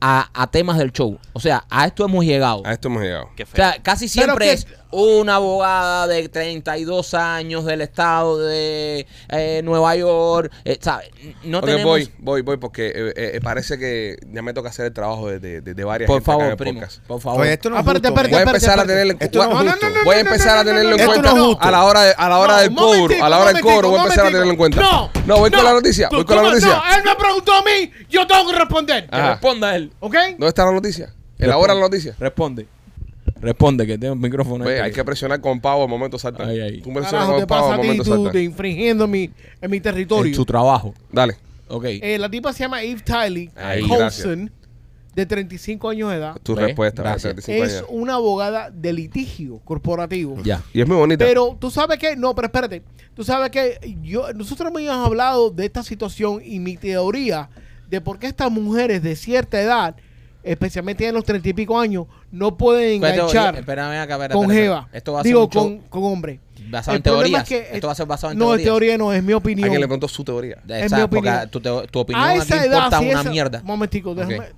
a, 0.00 0.30
a 0.32 0.46
temas 0.50 0.78
del 0.78 0.92
show. 0.92 1.18
O 1.34 1.40
sea, 1.40 1.64
a 1.68 1.86
esto 1.86 2.06
hemos 2.06 2.24
llegado. 2.24 2.62
A 2.64 2.72
esto 2.72 2.88
hemos 2.88 3.02
llegado. 3.02 3.28
Qué 3.36 3.42
O 3.42 3.46
feo. 3.46 3.56
sea, 3.56 3.82
casi 3.82 4.08
siempre 4.08 4.46
que- 4.46 4.52
es 4.52 4.66
una 4.90 5.36
abogada 5.36 6.06
de 6.06 6.28
32 6.28 7.14
años 7.14 7.64
del 7.64 7.80
estado 7.82 8.38
de 8.38 9.06
eh, 9.28 9.60
Nueva 9.64 9.94
York. 9.96 10.52
eh, 10.64 10.78
¿sabes? 10.80 11.10
No 11.44 11.58
Ok, 11.58 11.64
tenemos... 11.66 11.84
voy, 11.84 12.10
voy, 12.18 12.42
voy, 12.42 12.56
porque 12.56 12.92
eh, 12.94 13.12
eh, 13.16 13.40
parece 13.42 13.78
que 13.78 14.16
ya 14.32 14.42
me 14.42 14.54
toca 14.54 14.70
hacer 14.70 14.86
el 14.86 14.92
trabajo 14.92 15.28
de, 15.28 15.38
de, 15.40 15.60
de- 15.60 15.74
de 15.74 15.84
varias 15.84 16.06
Por 16.08 16.16
gente 16.22 16.30
acá 16.30 16.36
en 16.36 16.38
favor, 16.40 16.50
el 16.52 16.56
primo. 16.56 16.80
podcast. 16.80 17.02
Por 17.06 17.20
favor. 17.20 17.40
Oye, 17.42 17.52
esto 17.52 17.70
no 17.70 17.78
es 17.78 17.84
justo, 17.84 18.12
Voy 18.12 18.34
a 18.34 18.42
empezar 18.42 18.78
a 18.80 18.86
tenerlo 18.86 19.12
en 19.12 19.18
cuenta. 19.18 19.48
Voy 20.04 20.14
a 20.16 20.20
empezar 20.20 20.58
a 20.58 20.64
tenerlo 20.64 20.96
en 20.96 21.04
cuenta 21.06 21.30
a 21.60 21.70
la 21.70 21.84
hora 21.84 22.02
de- 22.02 22.14
a 22.16 22.28
la 22.28 22.38
hora 22.38 22.54
No, 22.54 22.60
del 22.60 22.74
cobro, 22.74 23.24
a 23.24 23.28
la 23.28 23.38
hora 23.38 23.52
del 23.52 23.62
cobro, 23.62 23.90
voy 23.90 23.98
a 23.98 24.02
empezar 24.04 24.26
a 24.26 24.30
tenerlo 24.30 24.50
en 24.52 24.56
cuenta. 24.56 24.80
No, 24.80 25.10
no 25.26 25.38
voy 25.38 25.50
con 25.50 25.64
la 25.64 25.72
noticia, 25.72 26.08
voy 26.10 26.24
con 26.24 26.36
la 26.36 26.42
¿cómo 26.42 26.54
noticia. 26.54 26.76
No, 26.76 26.96
él 26.96 27.02
me 27.04 27.14
preguntó 27.16 27.52
a 27.54 27.62
mí, 27.62 27.90
yo 28.08 28.26
tengo 28.26 28.50
que 28.50 28.56
responder. 28.56 29.08
Que 29.10 29.22
responda 29.22 29.76
él. 29.76 29.92
¿Ok? 30.00 30.14
¿Dónde 30.30 30.48
está 30.48 30.64
la 30.64 30.72
noticia? 30.72 31.12
Elabora 31.38 31.74
la 31.74 31.80
noticia. 31.80 32.14
Responde. 32.18 32.66
Responde, 33.40 33.86
que 33.86 33.96
tengo 33.98 34.14
el 34.14 34.20
micrófono. 34.20 34.64
Ve, 34.64 34.74
ahí. 34.80 34.86
hay 34.86 34.92
que 34.92 35.04
presionar 35.04 35.40
con 35.40 35.60
pavo 35.60 35.82
al 35.84 35.88
momento 35.88 36.18
salta. 36.18 36.44
Ahí, 36.46 36.60
ahí. 36.60 36.80
Tú 36.80 36.92
presionas 36.92 37.10
Carajo, 37.12 37.32
con 37.32 37.40
te 37.40 37.46
pavo 37.46 37.60
pasa 37.62 37.74
al 37.74 37.78
a 37.78 37.82
ti, 37.82 37.86
momento 37.88 38.04
tú, 38.04 38.10
salta. 38.24 38.38
de 38.38 38.44
infringiendo 38.44 39.04
en 39.04 39.10
mi, 39.10 39.30
en 39.60 39.70
mi 39.70 39.76
En 39.76 39.82
territorio. 39.82 40.34
su 40.34 40.44
trabajo. 40.44 40.94
Dale. 41.12 41.36
Ok. 41.68 41.84
Eh, 41.86 42.18
la 42.18 42.28
tipa 42.30 42.52
se 42.52 42.60
llama 42.64 42.82
Eve 42.82 43.02
Tiley 43.02 43.50
Ahí, 43.54 43.82
Colson, 43.86 44.50
de 45.14 45.26
35 45.26 45.88
años 45.90 46.10
de 46.10 46.16
edad. 46.16 46.36
Tu 46.42 46.54
Ve, 46.54 46.66
respuesta. 46.66 47.02
gracias. 47.02 47.34
35 47.34 47.64
Es 47.64 47.76
años. 47.78 47.86
una 47.90 48.14
abogada 48.14 48.70
de 48.70 48.92
litigio 48.92 49.58
corporativo. 49.64 50.36
ya. 50.42 50.62
Y 50.72 50.80
es 50.80 50.86
muy 50.88 50.96
bonita. 50.96 51.24
Pero 51.24 51.56
tú 51.60 51.70
sabes 51.70 51.98
que, 51.98 52.16
no, 52.16 52.34
pero 52.34 52.46
espérate, 52.46 52.82
tú 53.14 53.22
sabes 53.24 53.50
que 53.50 53.96
yo, 54.02 54.32
nosotros 54.32 54.72
hemos 54.74 54.90
hablado 55.06 55.50
de 55.50 55.66
esta 55.66 55.82
situación 55.82 56.40
y 56.44 56.58
mi 56.58 56.76
teoría 56.76 57.50
de 57.90 58.00
por 58.00 58.18
qué 58.18 58.26
estas 58.28 58.50
mujeres 58.50 59.02
de 59.02 59.14
cierta 59.16 59.60
edad, 59.60 59.96
especialmente 60.52 61.06
en 61.06 61.14
los 61.14 61.24
treinta 61.24 61.48
y 61.48 61.52
pico 61.52 61.78
años, 61.78 62.06
no 62.30 62.56
pueden 62.56 63.00
¿Cuál 63.00 63.14
teoría? 63.14 63.30
enganchar 63.40 63.56
Espérame 63.60 63.98
acá, 64.00 64.14
espérate, 64.14 64.34
con. 64.34 64.50
Jeva. 64.50 64.88
Esto 64.92 65.12
va 65.12 65.20
a 65.20 65.22
Digo, 65.22 65.42
ser 65.44 65.50
con, 65.50 65.78
con 65.88 66.04
hombre. 66.04 66.40
basado 66.70 66.94
en 66.94 66.96
El 66.98 67.02
problema 67.02 67.42
teorías. 67.42 67.42
es 67.42 67.48
que 67.70 67.74
Esto 67.76 67.86
va 67.86 67.92
a 67.92 67.96
ser 67.96 68.06
basado 68.06 68.32
en 68.32 68.38
no, 68.38 68.44
es 68.54 68.62
teorías. 68.62 68.66
teoría 68.66 68.98
no, 68.98 69.12
es 69.12 69.22
mi 69.22 69.32
opinión. 69.32 69.64
Alguien 69.64 69.80
le 69.80 69.86
preguntó 69.86 70.08
su 70.08 70.24
teoría. 70.24 70.58
Es 70.68 70.92
mi 70.92 71.00
opinión. 71.00 71.48
Tu, 71.50 71.60
te- 71.60 71.86
tu 71.88 71.98
opinión 72.00 72.24
a 72.24 72.34
esa 72.34 72.64
edad, 72.64 72.76
importa 72.84 72.98
si 73.00 73.08
una 73.10 73.20
esa- 73.20 73.30
mierda. 73.30 73.60
Un 73.60 73.66
momentico, 73.66 74.14
déjame. 74.14 74.48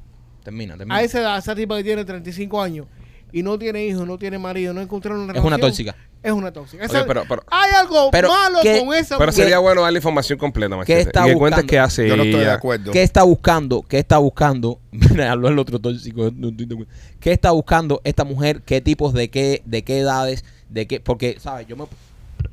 Termina, 0.43 0.77
termina. 0.77 0.97
A 0.97 1.03
esa 1.03 1.21
edad, 1.21 1.39
esa 1.39 1.55
tipa 1.55 1.77
que 1.77 1.85
tiene 1.85 2.05
35 2.05 2.63
años 2.63 2.87
y 3.33 3.43
no 3.43 3.59
tiene 3.59 3.85
hijos, 3.87 4.07
no 4.07 4.19
tiene 4.19 4.39
marido, 4.39 4.73
no 4.73 4.81
encontraron 4.81 5.21
una 5.23 5.33
Es 5.33 5.41
una 5.45 5.59
tóxica. 5.59 5.95
Es 6.23 6.33
una 6.33 6.53
tóxica. 6.53 6.87
Pero- 7.07 7.25
pero- 7.27 7.43
hay 7.51 7.73
algo 7.81 8.11
pero, 8.11 8.29
malo 8.29 8.59
¿qué- 8.63 8.81
con 8.85 8.95
esa 8.95 9.17
Pero 9.17 9.31
mujer. 9.31 9.45
sería 9.45 9.59
bueno 9.59 9.81
darle 9.83 9.99
información 9.99 10.39
completa, 10.39 10.77
Machete. 10.77 11.01
está 11.01 11.23
y 11.27 11.31
que 11.31 11.35
buscando? 11.35 11.67
qué 11.67 11.79
hace 11.79 12.09
Yo 12.09 12.17
no 12.17 12.23
estoy 12.25 12.41
de 12.41 12.51
acuerdo. 12.51 12.93
¿Qué 12.93 13.03
está 13.03 13.23
buscando? 13.23 13.83
¿Qué 13.83 13.99
está 13.99 14.19
buscando? 14.19 14.79
Mira, 14.93 15.33
habló 15.33 15.49
el 15.49 15.59
otro 15.59 15.79
tóxico. 15.79 16.31
¿Qué 17.21 17.33
está 17.33 17.53
buscando 17.53 18.01
esta 18.05 18.25
mujer? 18.25 18.63
¿Qué 18.63 18.81
tipos 18.81 19.15
de 19.15 19.31
qué, 19.31 19.63
de 19.65 19.83
qué 19.83 19.99
edades? 20.01 20.45
De 20.69 20.87
qué, 20.87 21.01
porque, 21.01 21.37
¿sabes? 21.41 21.67
Yo 21.67 21.77
me, 21.77 21.85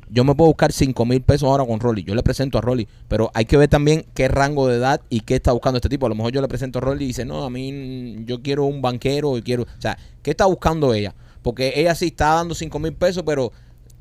yo 0.09 0.23
me 0.23 0.33
puedo 0.35 0.47
buscar 0.49 0.71
5 0.71 1.05
mil 1.05 1.21
pesos 1.21 1.47
ahora 1.49 1.65
con 1.65 1.79
Rolly. 1.79 2.03
Yo 2.03 2.15
le 2.15 2.23
presento 2.23 2.57
a 2.57 2.61
Rolly. 2.61 2.87
Pero 3.07 3.29
hay 3.33 3.45
que 3.45 3.57
ver 3.57 3.67
también 3.67 4.05
qué 4.13 4.27
rango 4.27 4.67
de 4.67 4.77
edad 4.77 5.01
y 5.09 5.21
qué 5.21 5.35
está 5.35 5.51
buscando 5.51 5.77
este 5.77 5.89
tipo. 5.89 6.05
A 6.05 6.09
lo 6.09 6.15
mejor 6.15 6.31
yo 6.31 6.41
le 6.41 6.47
presento 6.47 6.79
a 6.79 6.81
Rolly 6.81 7.03
y 7.05 7.07
dice, 7.07 7.25
no, 7.25 7.43
a 7.43 7.49
mí 7.49 7.71
mm, 7.71 8.25
yo 8.25 8.41
quiero 8.41 8.65
un 8.65 8.81
banquero 8.81 9.37
y 9.37 9.41
quiero... 9.41 9.63
O 9.63 9.81
sea, 9.81 9.97
¿qué 10.23 10.31
está 10.31 10.45
buscando 10.45 10.93
ella? 10.93 11.13
Porque 11.41 11.73
ella 11.75 11.93
sí 11.95 12.07
está 12.07 12.35
dando 12.35 12.55
5 12.55 12.79
mil 12.79 12.93
pesos, 12.93 13.23
pero 13.25 13.51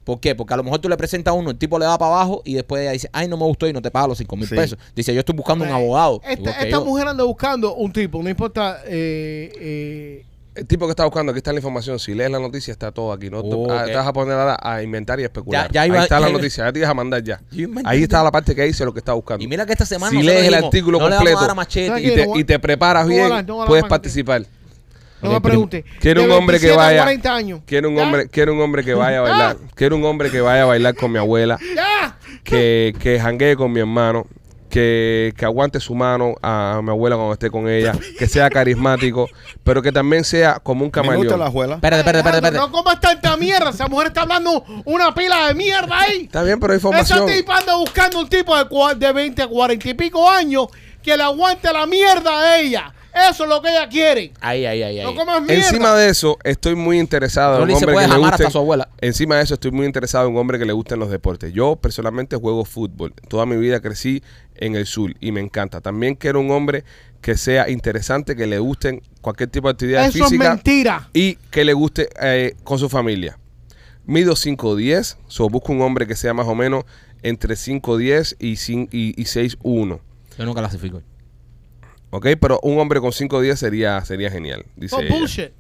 ¿Por 0.07 0.20
qué? 0.20 0.36
Porque 0.36 0.54
a 0.54 0.57
lo 0.57 0.62
mejor 0.62 0.78
tú 0.78 0.88
le 0.88 0.96
presentas 0.96 1.32
a 1.32 1.34
uno, 1.34 1.50
el 1.50 1.59
tipo 1.59 1.80
le 1.80 1.84
da 1.84 1.98
para 1.98 2.12
abajo 2.12 2.40
y 2.44 2.54
después 2.54 2.80
ella 2.80 2.92
dice, 2.92 3.11
ay, 3.12 3.26
no 3.26 3.36
me 3.36 3.42
gustó 3.42 3.66
y 3.66 3.72
no 3.72 3.82
te 3.82 3.90
paga 3.90 4.07
los 4.07 4.18
5 4.18 4.36
mil 4.36 4.46
Sí. 4.46 4.54
pesos. 4.54 4.78
Dice, 4.94 5.12
yo 5.12 5.18
estoy 5.18 5.34
buscando 5.34 5.64
un 5.64 5.70
abogado. 5.72 6.20
Esta, 6.24 6.68
yo. 6.68 6.84
mujer 6.84 7.09
anda 7.09 7.24
buscando 7.24 7.74
un 7.74 7.92
tipo, 7.92 8.22
no 8.22 8.30
importa. 8.30 8.82
Eh, 8.86 9.50
eh, 9.59 10.24
El 10.57 10.66
tipo 10.66 10.86
que 10.86 10.90
está 10.90 11.04
buscando, 11.04 11.30
aquí 11.32 11.38
está 11.38 11.52
la 11.52 11.59
información. 11.59 11.98
Si 11.98 12.14
lees 12.14 12.30
la 12.30 12.38
noticia, 12.38 12.72
está 12.72 12.90
todo 12.90 13.12
aquí. 13.12 13.28
No 13.30 13.42
te- 13.42 13.48
Oh, 13.52 13.70
ah, 13.70 13.82
ok. 13.82 13.86
te 13.86 13.94
vas 13.94 14.07
a 14.07 14.12
poner 14.12 14.34
ahora 14.38 14.57
a 14.62 14.82
inventar 14.82 15.20
y 15.20 15.24
especular. 15.24 15.66
Ya- 15.68 15.72
ya 15.82 15.86
iba- 15.86 15.96
Ahí 15.98 16.02
está 16.04 16.16
ya 16.16 16.20
la 16.20 16.28
iba- 16.30 16.38
noticia. 16.38 16.64
Ya 16.64 16.72
te 16.72 16.78
ibas 16.78 16.90
a 16.90 16.94
mandar 16.94 17.22
ya. 17.22 17.40
Yo 17.50 17.68
Ahí 17.84 18.02
está 18.02 18.22
la 18.22 18.30
parte 18.30 18.54
que 18.54 18.62
dice 18.62 18.84
lo 18.84 18.92
que 18.92 19.00
está 19.00 19.12
buscando. 19.12 19.44
Y 19.44 19.46
mira 19.46 19.66
que 19.66 19.72
esta 19.72 19.84
semana 19.86 20.11
si 20.11 20.16
nosotros 20.16 20.34
lees 20.34 20.46
el 20.46 20.50
dijimos, 20.54 20.66
artículo 20.74 20.98
no 20.98 21.04
le 21.09 21.14
vamos 21.14 21.14
a 21.14 21.18
completo 21.24 21.40
dar 21.42 21.50
a 21.50 21.54
machete. 21.54 21.88
¿Sabes 21.88 22.04
y, 22.38 22.44
te, 22.44 22.54
y 22.54 22.59
preparas 22.59 23.04
no 23.04 23.09
bien, 23.11 23.22
va 23.22 23.26
a 23.26 23.30
dar- 23.36 23.46
no 23.46 23.57
va 23.57 23.62
a 23.62 23.64
dar 23.64 23.68
puedes 23.68 23.84
participar. 23.84 24.42
no 25.22 25.32
me 25.32 25.40
pregunte. 25.40 25.84
Quiero 26.00 26.22
De 26.22 26.26
un 26.28 26.32
hombre 26.34 26.59
que 26.59 26.66
27 26.68 26.80
a 26.82 26.86
vaya. 26.86 27.02
40 27.02 27.34
años. 27.34 27.61
Quiero 27.66 27.88
un 27.90 27.96
¿Ya? 27.96 28.02
hombre, 28.02 28.28
quiero 28.28 28.52
un 28.54 28.61
hombre 28.61 28.84
que 28.84 28.94
vaya 28.94 29.18
a 29.18 29.22
bailar. 29.22 29.57
Quiero 29.74 29.96
un 29.96 30.04
hombre 30.04 30.30
que 30.30 30.40
vaya 30.40 30.62
a 30.62 30.66
bailar 30.66 30.94
con 30.94 31.12
mi 31.12 31.18
abuela. 31.18 31.59
¡Ya! 31.74 32.16
que, 32.44 32.94
que 33.00 33.18
janguee 33.20 33.57
con 33.57 33.72
mi 33.72 33.80
hermano, 33.80 34.26
que, 34.77 35.33
que 35.39 35.45
aguante 35.47 35.81
su 35.81 35.95
mano 35.95 36.35
a 36.43 36.81
mi 36.83 36.91
abuela 36.91 37.16
cuando 37.16 37.33
esté 37.33 37.51
con 37.51 37.66
ella, 37.66 37.95
que 38.18 38.27
sea 38.29 38.51
carismático, 38.51 39.27
pero 39.64 39.81
que 39.81 39.91
también 39.91 40.22
sea 40.22 40.59
como 40.62 40.85
un 40.85 40.91
Me 40.95 41.01
gusta 41.01 41.03
la 41.03 41.16
camaleón. 41.16 41.43
abuela. 41.43 41.74
Espérate, 41.77 42.01
espérate, 42.01 42.18
espérate. 42.29 42.47
Espérate. 42.49 42.59
No 42.59 42.70
comas 42.72 43.01
tanta 43.01 43.37
mierda. 43.39 43.70
Esa 43.70 43.89
mujer 43.89 44.09
está 44.09 44.22
hablando 44.22 44.62
una 44.85 45.14
pila 45.14 45.49
de 45.49 45.55
mierda 45.55 45.99
ahí. 45.99 46.24
Está 46.24 46.43
bien, 46.43 46.61
pero 46.61 46.74
hay 46.74 46.77
Esa 46.79 46.89
información. 46.89 47.27
tipa 47.27 47.57
anda 47.57 47.74
buscando 47.77 48.20
un 48.20 48.29
tipo 48.29 48.55
de, 48.55 48.95
de 48.97 49.12
20 49.12 49.43
a 49.43 49.49
40 49.49 49.89
y 49.89 49.95
pico 49.95 50.31
años 50.31 50.66
que 51.03 51.16
le 51.16 51.22
aguante 51.22 51.72
la 51.72 51.87
mierda 51.87 52.39
a 52.39 52.59
ella. 52.59 52.93
Eso 53.30 53.44
es 53.44 53.48
lo 53.48 53.62
que 53.62 53.70
ella 53.70 53.88
quiere. 53.88 54.32
Ahí, 54.40 54.66
ahí, 54.66 54.82
ahí. 54.82 54.98
ahí. 55.00 55.04
No 55.06 55.14
comas 55.14 55.40
mierda. 55.42 55.54
Encima 55.54 55.94
de 55.94 56.08
eso, 56.10 56.38
estoy 56.44 56.74
muy 56.74 56.98
interesado 56.98 57.56
en 57.56 57.62
un 57.62 57.68
se 57.70 57.74
hombre 57.76 57.92
puede 57.94 58.06
que 58.06 58.08
le 58.08 58.14
jamar 58.14 58.30
guste. 58.30 58.42
hasta 58.44 58.52
su 58.52 58.58
abuela. 58.58 58.88
Encima 59.00 59.36
de 59.36 59.42
eso, 59.44 59.54
estoy 59.54 59.70
muy 59.70 59.86
interesado 59.86 60.26
en 60.28 60.34
un 60.34 60.38
hombre 60.38 60.58
que 60.58 60.64
le 60.66 60.72
gusten 60.72 60.98
los 60.98 61.10
deportes. 61.10 61.52
Yo 61.52 61.76
personalmente 61.76 62.36
juego 62.36 62.64
fútbol. 62.64 63.14
Toda 63.28 63.46
mi 63.46 63.56
vida 63.56 63.80
crecí 63.80 64.22
en 64.54 64.76
el 64.76 64.86
sur 64.86 65.14
y 65.20 65.32
me 65.32 65.40
encanta. 65.40 65.80
También 65.80 66.14
quiero 66.14 66.40
un 66.40 66.50
hombre 66.50 66.84
que 67.22 67.36
sea 67.36 67.68
interesante, 67.70 68.36
que 68.36 68.46
le 68.46 68.58
gusten 68.58 69.00
cualquier 69.20 69.48
tipo 69.50 69.68
de 69.68 69.72
actividad 69.72 70.06
Eso 70.06 70.18
es 70.18 70.24
física 70.30 70.50
mentira. 70.50 71.08
y 71.12 71.36
que 71.50 71.64
le 71.64 71.72
guste 71.72 72.08
eh, 72.20 72.54
con 72.64 72.78
su 72.78 72.88
familia. 72.88 73.38
Mido 74.04 74.34
5'10, 74.34 75.16
so 75.26 75.48
busco 75.48 75.72
un 75.72 75.80
hombre 75.82 76.06
que 76.06 76.14
sea 76.14 76.32
más 76.34 76.46
o 76.46 76.54
menos 76.54 76.84
entre 77.22 77.54
5'10 77.54 78.36
y, 78.38 78.52
cin- 78.52 78.88
y, 78.92 79.20
y 79.20 79.24
6'1. 79.24 79.98
Yo 80.38 80.44
no 80.44 80.54
clasifico. 80.54 81.02
¿Ok? 82.16 82.26
Pero 82.40 82.58
un 82.62 82.78
hombre 82.78 83.00
con 83.00 83.12
5'10 83.12 83.56
sería, 83.56 84.04
sería 84.04 84.30
genial. 84.30 84.64
Dice 84.76 84.96
ella. 85.00 85.14
bullshit. 85.14 85.50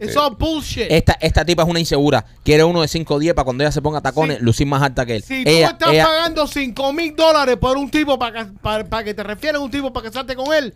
It's 0.00 0.16
Eh, 0.16 0.18
all 0.18 0.34
bullshit. 0.36 0.86
Esta, 0.90 1.12
esta 1.20 1.44
tipa 1.44 1.62
es 1.62 1.68
una 1.68 1.78
insegura. 1.78 2.24
Quiere 2.44 2.64
uno 2.64 2.82
de 2.82 2.88
5 2.88 3.14
o 3.14 3.18
10 3.20 3.34
para 3.34 3.44
cuando 3.44 3.62
ella 3.62 3.70
se 3.70 3.80
ponga 3.80 4.00
tacones, 4.00 4.38
Sí. 4.38 4.44
lucir 4.44 4.66
más 4.66 4.82
alta 4.82 5.06
que 5.06 5.16
él. 5.16 5.22
Si 5.22 5.44
tú 5.44 5.50
ella, 5.50 5.68
estás 5.68 5.92
ella- 5.92 6.06
pagando 6.06 6.46
5 6.46 6.92
mil 6.92 7.14
dólares 7.14 7.56
por 7.58 7.76
un 7.76 7.88
tipo 7.90 8.18
para, 8.18 8.46
que- 8.46 8.52
para, 8.60 8.84
para 8.84 9.04
que 9.04 9.14
te 9.14 9.22
refieran 9.22 9.60
a 9.60 9.64
un 9.64 9.70
tipo 9.70 9.92
para 9.92 10.08
casarte 10.08 10.34
con 10.34 10.52
él, 10.52 10.74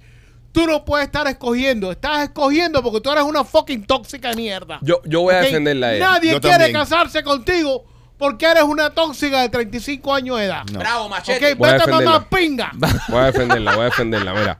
tú 0.52 0.64
no 0.66 0.84
puedes 0.84 1.06
estar 1.06 1.26
escogiendo. 1.26 1.90
Estás 1.90 2.24
escogiendo 2.24 2.82
porque 2.82 3.00
tú 3.00 3.10
eres 3.10 3.24
una 3.24 3.42
fucking 3.44 3.84
tóxica 3.84 4.28
de 4.30 4.36
mierda. 4.36 4.78
Yo, 4.82 5.00
yo 5.06 5.22
voy 5.22 5.34
a 5.34 5.38
¿Ok? 5.38 5.44
defenderla 5.46 5.86
a 5.88 5.94
ella. 5.96 6.04
Nadie 6.10 6.32
Yo 6.32 6.40
quiere 6.40 6.56
también. 6.58 6.72
casarse 6.74 7.22
contigo 7.24 7.84
porque 8.18 8.46
eres 8.46 8.62
una 8.64 8.90
tóxica 8.90 9.40
de 9.42 9.48
35 9.48 10.14
años 10.14 10.38
de 10.38 10.44
edad. 10.46 10.64
No. 10.72 10.78
Bravo, 10.78 11.04
Ok, 11.04 11.10
machete. 11.10 11.54
Voy 11.54 11.68
a 11.68 11.72
vete 11.78 11.90
mamá 11.90 12.28
pinga. 12.28 12.72
Voy 13.08 13.18
a 13.18 13.24
defenderla, 13.26 13.72
voy 13.74 13.82
a 13.82 13.84
defenderla. 13.84 14.32
Mira, 14.34 14.58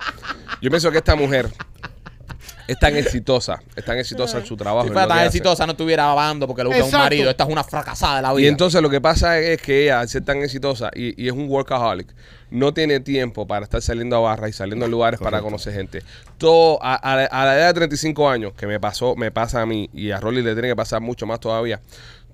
yo 0.61 0.71
pienso 0.71 0.91
que 0.91 0.99
esta 0.99 1.15
mujer 1.17 1.51
es 2.69 2.79
tan 2.81 2.97
exitosa, 2.97 3.61
es 3.77 3.85
tan 3.85 3.97
exitosa 3.97 4.39
en 4.39 4.47
su 4.47 4.57
trabajo. 4.57 4.89
Si 4.89 4.93
fuera 4.93 5.07
tan 5.07 5.19
hace. 5.19 5.27
exitosa, 5.29 5.67
no 5.67 5.73
estuviera 5.73 6.07
babando 6.07 6.49
porque 6.49 6.65
le 6.65 6.69
busca 6.69 6.81
un 6.83 6.87
Exacto. 6.87 7.05
marido. 7.05 7.31
Esta 7.31 7.45
es 7.45 7.51
una 7.51 7.63
fracasada 7.63 8.17
de 8.17 8.23
la 8.23 8.33
vida. 8.33 8.45
Y 8.45 8.49
entonces 8.49 8.83
lo 8.83 8.91
que 8.91 9.01
pasa 9.01 9.39
es 9.39 9.63
que 9.63 9.85
ella, 9.85 10.01
al 10.01 10.09
ser 10.09 10.25
tan 10.25 10.43
exitosa 10.43 10.91
y, 10.95 11.21
y 11.23 11.29
es 11.29 11.33
un 11.33 11.49
workaholic, 11.49 12.09
no 12.51 12.75
tiene 12.75 12.99
tiempo 13.01 13.47
para 13.47 13.65
estar 13.65 13.81
saliendo 13.83 14.17
a 14.17 14.21
barras 14.21 14.51
y 14.51 14.53
saliendo 14.53 14.85
a 14.85 14.89
lugares 14.89 15.21
para 15.21 15.41
conocer 15.43 15.75
gente. 15.75 16.03
Todo 16.39 16.83
a, 16.83 16.95
a 16.97 17.17
la- 17.17 17.25
a 17.27 17.45
la 17.45 17.57
edad 17.57 17.67
de 17.69 17.75
35 17.75 18.29
años, 18.29 18.53
que 18.55 18.67
me 18.67 18.81
pasó, 18.81 19.15
me 19.15 19.31
pasa 19.31 19.63
a 19.63 19.67
mí 19.67 19.89
y 19.93 20.11
a 20.11 20.19
Rolly 20.21 20.43
le 20.43 20.53
tiene 20.55 20.69
que 20.69 20.77
pasar 20.77 21.01
mucho 21.01 21.25
más 21.27 21.39
todavía. 21.39 21.81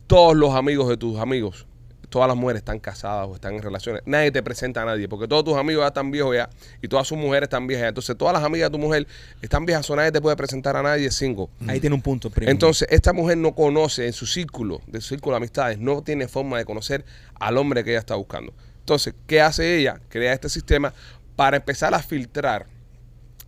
Todos 0.07 0.37
los 0.37 0.55
amigos 0.55 0.89
de 0.89 0.97
tus 0.97 1.19
amigos, 1.19 1.67
todas 2.13 2.29
las 2.29 2.37
mujeres 2.37 2.61
están 2.61 2.79
casadas 2.79 3.27
o 3.29 3.35
están 3.35 3.55
en 3.55 3.63
relaciones. 3.63 4.03
Nadie 4.05 4.31
te 4.31 4.43
presenta 4.43 4.83
a 4.83 4.85
nadie, 4.85 5.09
porque 5.09 5.27
todos 5.27 5.45
tus 5.45 5.57
amigos 5.57 5.83
ya 5.83 5.89
están 5.89 6.11
viejos 6.11 6.37
ya 6.37 6.51
y 6.83 6.89
todas 6.89 7.09
sus 7.09 7.17
mujeres 7.17 7.47
están 7.47 7.67
viejas. 7.67 7.85
ya. 7.85 7.89
Entonces 7.89 8.17
todas 8.17 8.35
las 8.35 8.45
amigas 8.45 8.71
de 8.71 8.79
tu 8.79 8.83
mujer 8.83 9.07
están 9.41 9.65
viejas, 9.65 9.89
o 9.89 9.97
nadie 9.97 10.13
te 10.13 10.21
puede 10.21 10.37
presentar 10.37 10.77
a 10.77 10.83
nadie 10.83 11.11
cinco. 11.11 11.49
Ahí 11.67 11.81
tiene 11.81 11.97
un 11.97 12.03
punto, 12.03 12.29
primo. 12.29 12.51
Entonces, 12.51 12.87
esta 12.91 13.13
mujer 13.13 13.39
no 13.39 13.55
conoce 13.55 14.07
en 14.07 14.13
su 14.13 14.27
círculo, 14.27 14.83
de 14.87 15.01
su 15.01 15.09
círculo 15.09 15.35
de 15.35 15.39
amistades, 15.39 15.79
no 15.79 16.03
tiene 16.03 16.29
forma 16.29 16.59
de 16.59 16.67
conocer 16.67 17.05
al 17.41 17.57
hombre 17.57 17.83
que 17.83 17.91
ella 17.91 18.01
está 18.01 18.15
buscando. 18.15 18.53
Entonces, 18.81 19.15
¿qué 19.27 19.41
hace 19.41 19.79
ella? 19.79 20.01
Crea 20.09 20.35
este 20.35 20.49
sistema 20.49 20.93
para 21.37 21.57
empezar 21.57 21.95
a 21.95 22.01
filtrar 22.01 22.67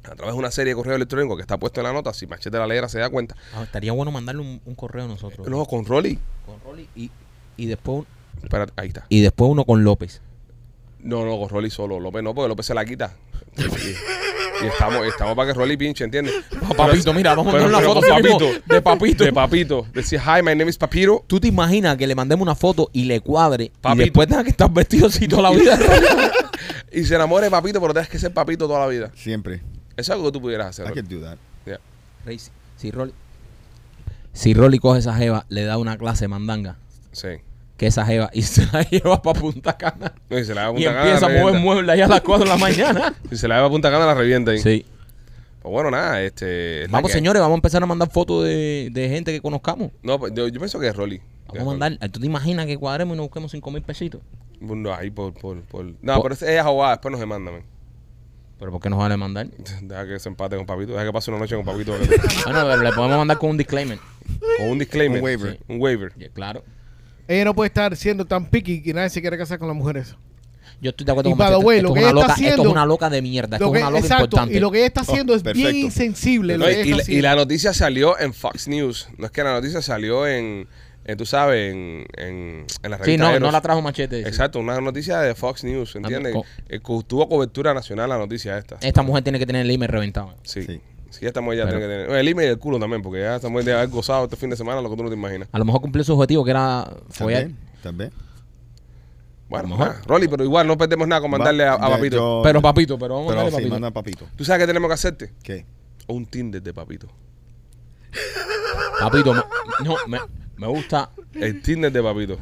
a 0.05 0.15
través 0.15 0.35
de 0.35 0.39
una 0.39 0.51
serie 0.51 0.73
de 0.73 0.77
correo 0.77 0.97
electrónico 0.97 1.37
que 1.37 1.43
está 1.43 1.59
puesto 1.59 1.81
en 1.81 1.85
la 1.87 1.93
nota, 1.93 2.13
si 2.13 2.27
Machete 2.27 2.59
la 2.59 2.67
Legra 2.67 2.89
se 2.89 2.99
da 2.99 3.09
cuenta. 3.11 3.35
Ah, 3.55 3.63
estaría 3.63 3.93
bueno 3.93 4.11
mandarle 4.11 4.43
un, 4.43 4.61
un 4.65 4.75
correo 4.75 5.05
a 5.05 5.09
nosotros. 5.09 5.47
No, 5.49 5.65
con 5.67 5.85
Rolly. 5.85 6.19
Con 6.47 6.61
Rolly 6.65 6.89
y, 6.95 7.11
y 7.57 7.67
después 7.67 7.99
un- 7.99 8.07
Espérate, 8.43 8.73
ahí 8.77 8.89
está. 8.89 9.07
y 9.09 9.21
después 9.21 9.51
uno 9.51 9.65
con 9.65 9.85
López. 9.85 10.21
No, 11.01 11.25
no, 11.25 11.39
con 11.39 11.49
Rolly 11.49 11.71
solo. 11.71 12.01
López 12.01 12.23
no, 12.23 12.35
porque 12.35 12.49
López 12.49 12.67
se 12.67 12.75
la 12.75 12.85
quita. 12.85 13.15
Y, 13.57 14.67
estamos, 14.67 15.07
estamos 15.07 15.35
para 15.37 15.49
que 15.53 15.55
Rolly 15.59 15.77
pinche, 15.77 16.05
¿entiendes? 16.05 16.35
Papito, 16.77 17.13
mira, 17.13 17.35
vamos 17.35 17.55
a 17.55 17.59
mandar 17.59 17.81
una 17.83 17.87
foto 17.87 18.01
papito. 18.07 18.51
de 18.67 18.83
papito. 18.83 19.25
De 19.25 19.33
papito. 19.33 19.87
Decía, 19.93 20.21
hi, 20.23 20.43
my 20.43 20.55
name 20.55 20.69
is 20.71 20.79
Papiro. 20.79 21.25
¿Tú 21.27 21.41
te 21.41 21.49
imaginas 21.49 21.97
que 21.97 22.07
le 22.07 22.15
mandemos 22.15 22.43
una 22.43 22.55
foto 22.55 22.89
y 22.93 23.05
le 23.05 23.21
cuadre 23.21 23.71
Papito. 23.81 24.03
y 24.03 24.05
después 24.07 24.29
tenga 24.29 24.45
que 24.45 24.51
estar 24.51 24.71
vestido 24.73 25.07
así 25.09 25.27
toda 25.29 25.43
la 25.43 25.51
vida? 25.51 25.79
Y 26.93 27.05
se 27.05 27.17
enamore 27.17 27.47
de 27.47 27.51
Papito, 27.51 27.81
pero 27.81 27.93
tienes 27.93 28.09
que 28.09 28.19
ser 28.21 28.33
Papito 28.33 28.67
toda 28.69 28.79
la 28.81 28.87
vida. 28.87 29.11
Siempre. 29.17 29.61
Eso 29.97 30.01
es 30.01 30.11
algo 30.11 30.27
que 30.27 30.33
tú 30.33 30.41
pudieras 30.41 30.69
hacer. 30.69 30.87
I 30.87 30.89
Rolly. 30.89 31.01
can 31.03 31.09
do 31.21 31.25
that. 31.27 31.39
Yeah. 31.67 31.79
Rey, 32.25 32.39
si- 32.77 32.91
Rolly 32.91 33.13
si 34.33 34.53
Rolly 34.55 34.79
coge 34.79 34.99
esa 34.99 35.15
jeva, 35.15 35.47
le 35.49 35.65
da 35.65 35.79
una 35.79 35.97
clase 35.97 36.25
de 36.25 36.29
mandanga, 36.29 36.77
Sí. 37.13 37.29
que 37.77 37.87
esa 37.87 38.05
jeva 38.05 38.31
y 38.33 38.43
se 38.43 38.67
la 38.73 38.83
lleva 38.91 39.23
para 39.23 39.39
Punta 39.41 39.77
Cana 39.77 40.13
No, 40.29 40.39
y 40.39 40.45
se 40.45 40.55
la 40.55 40.71
Punta 40.73 40.93
Cana, 40.93 41.03
empieza 41.05 41.27
a 41.27 41.29
mover 41.29 41.61
muebles 41.61 41.91
ahí 41.95 42.01
a 42.01 42.09
las 42.09 42.21
4 42.21 42.45
de 42.45 42.51
la 42.51 42.57
mañana. 42.57 43.15
Si 43.31 43.37
se 43.37 43.47
la 43.49 43.57
lleva 43.57 43.69
a 43.69 43.71
Punta 43.71 43.91
Cana, 43.91 44.07
la 44.07 44.15
revienta 44.15 44.51
ahí. 44.51 44.59
sí. 44.59 44.85
Pues 45.63 45.73
bueno, 45.73 45.91
nada, 45.91 46.21
este... 46.21 46.83
es 46.85 46.91
Vamos, 46.91 47.11
señores, 47.11 47.41
vamos 47.41 47.55
a 47.55 47.59
empezar 47.59 47.83
a 47.83 47.87
mandar 47.87 48.11
fotos 48.11 48.45
de, 48.45 48.91
de 48.93 49.09
gente 49.09 49.33
que 49.33 49.41
conozcamos. 49.41 49.93
No, 50.03 50.19
pues 50.19 50.35
yo, 50.35 50.47
yo 50.49 50.61
pienso 50.61 50.79
que 50.79 50.89
es 50.89 50.95
Rolly. 50.97 51.23
Vamos 51.49 51.63
a 51.63 51.77
mandar. 51.79 52.11
¿Tú 52.11 52.21
te 52.21 52.27
imaginas 52.27 52.67
que 52.67 52.77
cuadremos 52.77 53.15
y 53.15 53.17
nos 53.17 53.27
busquemos 53.29 53.51
5 53.51 53.71
mil 53.71 53.81
pesitos? 53.83 54.21
No, 54.61 54.93
ahí 54.93 55.11
por, 55.11 55.33
por, 55.33 55.63
por... 55.63 55.87
No, 56.03 56.21
Por- 56.21 56.37
pero 56.37 56.51
ella 56.51 56.61
es 56.61 56.67
abogada, 56.67 56.93
después 56.97 57.13
no 57.13 57.19
se 57.19 57.25
manda, 57.25 57.51
man. 57.51 57.63
¿Pero 58.65 58.73
por 58.73 58.81
qué 58.81 58.89
nos 58.89 58.99
vale 58.99 59.15
mandar? 59.19 59.47
Deja 59.83 60.07
que 60.07 60.19
se 60.19 60.27
empate 60.31 60.57
con 60.57 60.65
Papito, 60.65 60.93
deja 60.93 61.05
que 61.05 61.13
pase 61.13 61.31
una 61.31 61.39
noche 61.39 61.55
con 61.55 61.67
Papito. 61.67 61.93
Bueno, 62.47 62.63
pero 62.65 62.83
le 62.83 62.93
podemos 62.93 63.19
mandar 63.19 63.37
con 63.37 63.51
un 63.51 63.59
disclaimer. 63.59 63.99
con 64.57 64.69
un 64.71 64.79
disclaimer. 64.79 65.19
Un 65.19 65.25
waiver. 65.25 65.53
Sí, 65.53 65.59
Un 65.69 65.81
waiver. 65.83 66.15
Yeah, 66.15 66.31
claro. 66.31 66.65
Ella 67.29 67.45
no 67.45 67.55
puede 67.55 67.67
estar 67.69 67.95
siendo 67.95 68.25
tan 68.25 68.47
picky 68.47 68.83
que 68.83 68.95
nadie 68.95 69.11
se 69.11 69.21
quiere 69.21 69.37
casar 69.37 69.59
con 69.59 69.69
las 69.69 69.77
mujeres. 69.77 70.17
Yo 70.81 70.89
estoy 70.91 71.05
de 71.05 71.13
acuerdo 71.13 71.29
Y 71.29 71.33
con 71.33 71.39
Machete. 71.41 71.63
way, 71.63 71.77
esto, 71.77 71.89
lo 71.91 71.95
es 71.95 72.03
que 72.07 72.11
una 72.15 72.21
esto 72.49 72.63
es 72.63 72.69
una 72.69 72.87
loca 72.87 73.11
de 73.11 73.21
mierda. 73.21 73.57
Esto 73.59 73.67
Lo 73.67 73.75
es 73.75 73.79
que- 73.79 73.83
una 73.83 73.91
loca 73.91 74.01
exacto, 74.03 74.25
importante. 74.25 74.55
y 74.57 74.61
lo 74.61 74.71
que 74.71 74.79
ella 74.79 74.87
está 74.87 75.01
haciendo 75.03 75.35
Oh, 75.35 75.37
es 75.37 75.43
bien 75.43 75.55
perfecto. 75.57 75.77
insensible. 75.79 76.57
lo 76.57 76.65
que 76.65 76.83
y, 77.07 77.17
y 77.19 77.21
la 77.21 77.37
noticia 77.37 77.75
salió 77.75 78.19
en 78.19 78.33
Fox 78.33 78.67
News. 78.67 79.09
No 79.19 79.27
es 79.27 79.31
que 79.33 79.45
la 79.45 79.53
noticia 79.53 79.83
salió 79.83 80.27
en, 80.27 80.67
en 81.05 81.17
tú 81.19 81.27
sabes, 81.27 81.73
en, 81.73 82.07
en, 82.17 82.67
en 82.83 82.91
la 82.91 82.97
Sí, 82.99 83.03
revista 83.05 83.25
no, 83.25 83.31
Eros. 83.31 83.41
no 83.43 83.53
la 83.53 83.61
trajo 83.61 83.83
Machete. 83.83 84.23
sí. 84.23 84.29
Exacto, 84.29 84.59
una 84.59 84.81
noticia 84.81 85.19
de 85.21 85.35
Fox 85.35 85.63
News, 85.65 85.95
¿entiendes? 85.97 86.33
co- 86.35 86.45
Eh, 86.69 86.81
tuvo 87.07 87.29
cobertura 87.29 87.75
nacional 87.75 88.09
la 88.09 88.19
noticia 88.19 88.57
esta. 88.59 88.77
Esta 88.81 89.03
mujer 89.03 89.23
tiene 89.23 89.39
que 89.39 89.47
tener 89.47 89.63
el 89.63 89.71
email 89.71 89.91
reventado. 89.91 90.35
Sí. 90.43 90.63
Sí. 90.63 90.81
Sí, 91.11 91.27
esta 91.27 91.41
mujer 91.41 91.59
ya 91.59 91.65
Pero- 91.67 91.79
tiene 91.79 91.93
que 91.95 92.03
tener. 92.05 92.19
El 92.19 92.29
email 92.29 92.49
y 92.49 92.51
el 92.53 92.59
culo 92.59 92.79
también, 92.81 93.01
porque 93.03 93.21
ya 93.21 93.37
esta 93.37 93.49
mujer 93.49 93.67
debe 93.67 93.79
haber 93.79 93.91
gozado 93.91 94.25
este 94.25 94.37
fin 94.37 94.51
de 94.51 94.57
semana 94.57 94.81
lo 94.81 94.91
que 94.91 94.97
tú 94.97 95.03
no 95.05 95.09
te 95.11 95.15
imaginas. 95.15 95.49
A 95.53 95.59
lo 95.59 95.65
mejor 95.65 95.81
cumplió 95.81 96.03
su 96.03 96.13
objetivo, 96.15 96.45
que 96.45 96.51
era 96.51 96.91
follar. 97.11 97.43
También. 97.43 97.59
También. 97.83 98.11
Bueno, 99.49 99.69
mejor. 99.69 99.95
Rolly, 100.07 100.27
pero 100.27 100.43
igual 100.43 100.67
no 100.67 100.77
perdemos 100.77 101.07
nada 101.07 101.21
con 101.21 101.31
mandarle 101.31 101.65
a, 101.65 101.79
ya, 101.79 101.89
Papito. 101.89 102.17
yo- 102.17 102.41
Pero 102.43 102.61
papito, 102.63 102.99
pero 102.99 103.15
vamos 103.17 103.31
a 103.33 103.37
mandarle 103.37 103.51
sí, 103.51 103.57
papito. 103.57 103.75
manda 103.75 103.91
papito. 103.91 104.27
¿Tú 104.37 104.45
sabes 104.45 104.63
qué 104.63 104.67
tenemos 104.67 104.89
que 104.89 104.95
hacerte? 104.95 105.33
¿Qué? 105.43 105.67
Un 106.09 106.27
Tinder 106.27 106.61
de 106.63 106.73
Papito. 106.75 107.09
Papito, 109.01 109.35
no, 109.35 109.97
me, 110.09 110.19
me 110.57 110.67
gusta. 110.67 111.11
El 111.35 111.63
Tinder 111.63 111.91
de 111.93 112.03
Papito. 112.03 112.39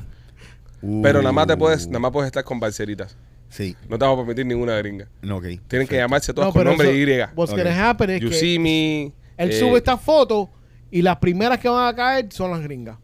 Pero 1.03 1.21
nada 1.21 1.33
más 1.33 1.47
te 1.47 1.57
puedes, 1.57 1.87
nada 1.87 2.01
más 2.01 2.11
puedes 2.11 2.27
estar 2.27 2.43
con 2.45 2.59
balseritas. 2.59 3.17
Sí. 3.49 3.77
No 3.89 3.99
te 3.99 4.05
vamos 4.05 4.19
a 4.19 4.27
permitir 4.27 4.47
ninguna 4.47 4.77
gringa. 4.79 5.07
No, 5.21 5.37
ok. 5.37 5.45
Tienen 5.69 5.87
que 5.87 5.97
llamarse 5.97 6.33
todas 6.33 6.49
No, 6.49 6.53
con 6.53 6.61
pero 6.61 6.71
nombre 6.71 6.89
eso- 6.91 7.11
Y. 7.11 7.37
What's 7.37 7.53
Ok. 7.53 7.59
gonna 7.59 7.91
happen 7.91 8.11
es 8.11 8.21
You 8.21 8.31
que 8.31 8.35
see 8.35 8.59
me. 8.59 9.13
él 9.37 9.51
eh, 9.51 9.59
sube 9.59 9.77
esta 9.79 9.97
foto 9.97 10.51
y 10.91 11.03
las 11.03 11.17
primeras 11.19 11.59
que 11.59 11.69
van 11.69 11.87
a 11.87 11.95
caer 11.95 12.27
son 12.33 12.51
las 12.51 12.61
gringas. 12.63 12.97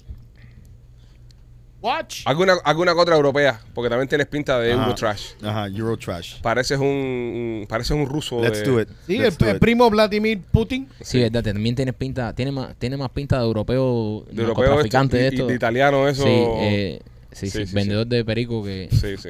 Watch. 1.80 2.22
Alguna, 2.24 2.54
alguna 2.64 2.92
otra 2.94 3.14
europea, 3.14 3.60
porque 3.72 3.88
también 3.88 4.08
tienes 4.08 4.26
pinta 4.26 4.58
de 4.58 4.72
Ajá. 4.72 4.82
Eurotrash. 4.82 5.22
Ajá, 5.42 5.66
Eurotrash. 5.68 6.40
Pareces 6.40 6.78
un, 6.78 6.86
un- 6.86 7.66
pareces 7.68 7.92
un 7.92 8.04
ruso. 8.06 8.40
Let's 8.42 8.60
de- 8.60 8.66
do 8.70 8.80
it. 8.80 8.88
Sí, 9.06 9.16
el, 9.16 9.22
Let's 9.22 9.38
do 9.38 9.46
el 9.48 9.56
it. 9.56 9.60
primo 9.60 9.88
Vladimir 9.88 10.40
Putin. 10.50 10.88
Sí, 11.00 11.20
verdad, 11.20 11.44
también 11.44 11.76
tiene 11.76 11.92
pinta, 11.92 12.32
tiene 12.34 12.50
más, 12.50 12.74
tiene 12.76 12.96
más 12.96 13.10
pinta 13.10 13.38
de 13.38 13.44
europeo, 13.44 14.24
De 14.30 14.42
europeo 14.42 14.64
narcotraficante 14.64 15.28
esto, 15.28 15.28
de 15.28 15.28
y- 15.28 15.30
y 15.30 15.34
esto. 15.40 15.46
de 15.46 15.54
italiano 15.54 16.08
eso. 16.08 16.22
Sí, 16.24 16.28
eh, 16.30 17.00
sí, 17.30 17.46
Sí, 17.50 17.58
sí, 17.58 17.66
sí, 17.66 17.74
vendedor 17.74 18.06
de 18.08 18.24
perico 18.24 18.64
que... 18.64 18.88
Sí, 18.90 19.16
sí. 19.16 19.28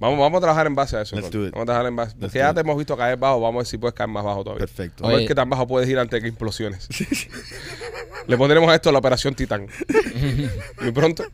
Vamos, 0.00 0.18
vamos 0.18 0.38
a 0.38 0.40
trabajar 0.40 0.66
en 0.66 0.74
base 0.74 0.96
a 0.96 1.02
eso. 1.02 1.16
Let's 1.16 1.32
Ron. 1.32 1.42
do 1.42 1.46
it. 1.48 1.52
Vamos 1.52 1.62
a 1.64 1.66
trabajar 1.66 1.86
en 1.88 1.96
base. 1.96 2.16
Porque 2.20 2.38
ya 2.38 2.54
te 2.54 2.60
hemos 2.60 2.76
visto 2.76 2.96
caer 2.96 3.16
bajo. 3.18 3.40
Vamos 3.40 3.56
a 3.56 3.58
ver 3.60 3.66
si 3.66 3.78
puedes 3.78 3.94
caer 3.94 4.08
más 4.08 4.22
bajo 4.24 4.44
todavía. 4.44 4.64
Perfecto. 4.66 5.04
A 5.04 5.08
ver 5.08 5.16
Oye. 5.18 5.26
qué 5.26 5.34
tan 5.34 5.48
bajo 5.50 5.66
puedes 5.66 5.88
ir 5.88 5.98
antes 5.98 6.18
de 6.18 6.22
que 6.22 6.28
implosiones. 6.28 6.88
Le 8.26 8.36
pondremos 8.36 8.68
a 8.70 8.74
esto 8.74 8.92
la 8.92 8.98
operación 8.98 9.34
Titán. 9.34 9.66
¿Muy 10.82 10.92
pronto? 10.92 11.24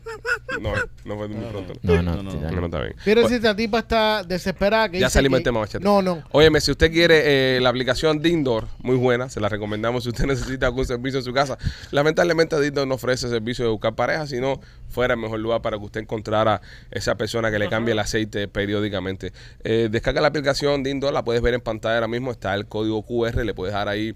No, 0.61 0.71
no 1.03 1.17
fue 1.17 1.27
muy 1.27 1.45
pronto. 1.49 1.73
No, 1.83 2.01
no, 2.01 2.15
No, 2.15 2.23
no, 2.23 2.31
No, 2.33 2.51
no. 2.51 2.59
no 2.61 2.65
está 2.67 2.79
bien. 2.81 2.95
Mira 3.05 3.27
si 3.27 3.33
esta 3.35 3.55
tipa 3.55 3.79
está 3.79 4.23
desesperada. 4.23 4.87
Que 4.89 4.99
Ya 4.99 5.07
dice 5.07 5.13
salimos 5.15 5.37
que- 5.37 5.39
del 5.39 5.43
tema, 5.43 5.59
Machete. 5.59 5.83
No, 5.83 6.01
no. 6.01 6.23
Óyeme, 6.31 6.61
si 6.61 6.71
usted 6.71 6.91
quiere 6.91 7.57
eh, 7.57 7.59
la 7.61 7.69
aplicación 7.69 8.21
Dindor, 8.21 8.67
muy 8.79 8.95
buena, 8.95 9.29
se 9.29 9.41
la 9.41 9.49
recomendamos 9.49 10.03
si 10.03 10.09
usted 10.09 10.25
necesita 10.27 10.67
algún 10.67 10.85
servicio 10.85 11.19
en 11.19 11.25
su 11.25 11.33
casa. 11.33 11.57
Lamentablemente 11.91 12.59
Dindor 12.61 12.87
no 12.87 12.95
ofrece 12.95 13.27
servicio 13.27 13.65
de 13.65 13.71
buscar 13.71 13.93
pareja, 13.95 14.25
sino 14.27 14.61
fuera 14.89 15.13
el 15.13 15.19
mejor 15.19 15.39
lugar 15.39 15.61
para 15.61 15.77
que 15.77 15.83
usted 15.83 16.01
encontrara 16.01 16.61
esa 16.91 17.15
persona 17.15 17.51
que 17.51 17.59
le 17.59 17.69
cambie 17.69 17.93
el 17.93 17.99
aceite 17.99 18.47
periódicamente. 18.47 19.33
Eh, 19.63 19.89
descarga 19.91 20.21
la 20.21 20.27
aplicación 20.27 20.83
Dindor, 20.83 21.13
la 21.13 21.23
puedes 21.23 21.41
ver 21.41 21.53
en 21.53 21.61
pantalla 21.61 21.95
ahora 21.95 22.07
mismo, 22.07 22.31
está 22.31 22.53
el 22.55 22.67
código 22.67 23.03
QR, 23.03 23.43
le 23.43 23.53
puedes 23.53 23.73
dar 23.73 23.87
ahí 23.87 24.15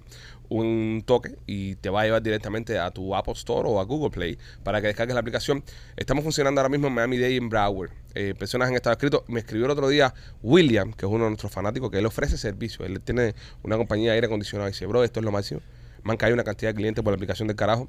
un 0.49 1.03
toque 1.05 1.35
y 1.45 1.75
te 1.75 1.89
va 1.89 2.01
a 2.01 2.05
llevar 2.05 2.23
directamente 2.23 2.79
a 2.79 2.91
tu 2.91 3.15
Apple 3.15 3.33
Store 3.33 3.69
o 3.69 3.79
a 3.79 3.83
Google 3.85 4.09
Play 4.09 4.37
para 4.63 4.81
que 4.81 4.87
descargues 4.87 5.13
la 5.13 5.21
aplicación. 5.21 5.63
Estamos 5.95 6.23
funcionando 6.23 6.59
ahora 6.59 6.69
mismo 6.69 6.87
en 6.87 6.93
Miami 6.93 7.17
Dade 7.17 7.33
y 7.33 7.37
en 7.37 7.49
Broward. 7.49 7.91
Eh, 8.15 8.33
personas 8.37 8.69
han 8.69 8.75
estado 8.75 8.93
escritos. 8.93 9.23
Me 9.27 9.39
escribió 9.39 9.65
el 9.65 9.71
otro 9.71 9.87
día 9.87 10.13
William, 10.41 10.91
que 10.93 11.05
es 11.05 11.11
uno 11.11 11.25
de 11.25 11.29
nuestros 11.29 11.51
fanáticos, 11.51 11.91
que 11.91 11.99
él 11.99 12.05
ofrece 12.05 12.37
servicio. 12.37 12.85
Él 12.85 12.99
tiene 13.01 13.35
una 13.63 13.77
compañía 13.77 14.11
de 14.11 14.15
aire 14.15 14.27
acondicionado 14.27 14.67
y 14.67 14.71
dice, 14.71 14.85
bro, 14.87 15.03
esto 15.03 15.19
es 15.19 15.23
lo 15.23 15.31
máximo. 15.31 15.61
Me 16.03 16.11
han 16.11 16.17
caído 16.17 16.33
una 16.33 16.43
cantidad 16.43 16.71
de 16.71 16.75
clientes 16.75 17.03
por 17.03 17.13
la 17.13 17.15
aplicación 17.15 17.47
del 17.47 17.55
carajo. 17.55 17.87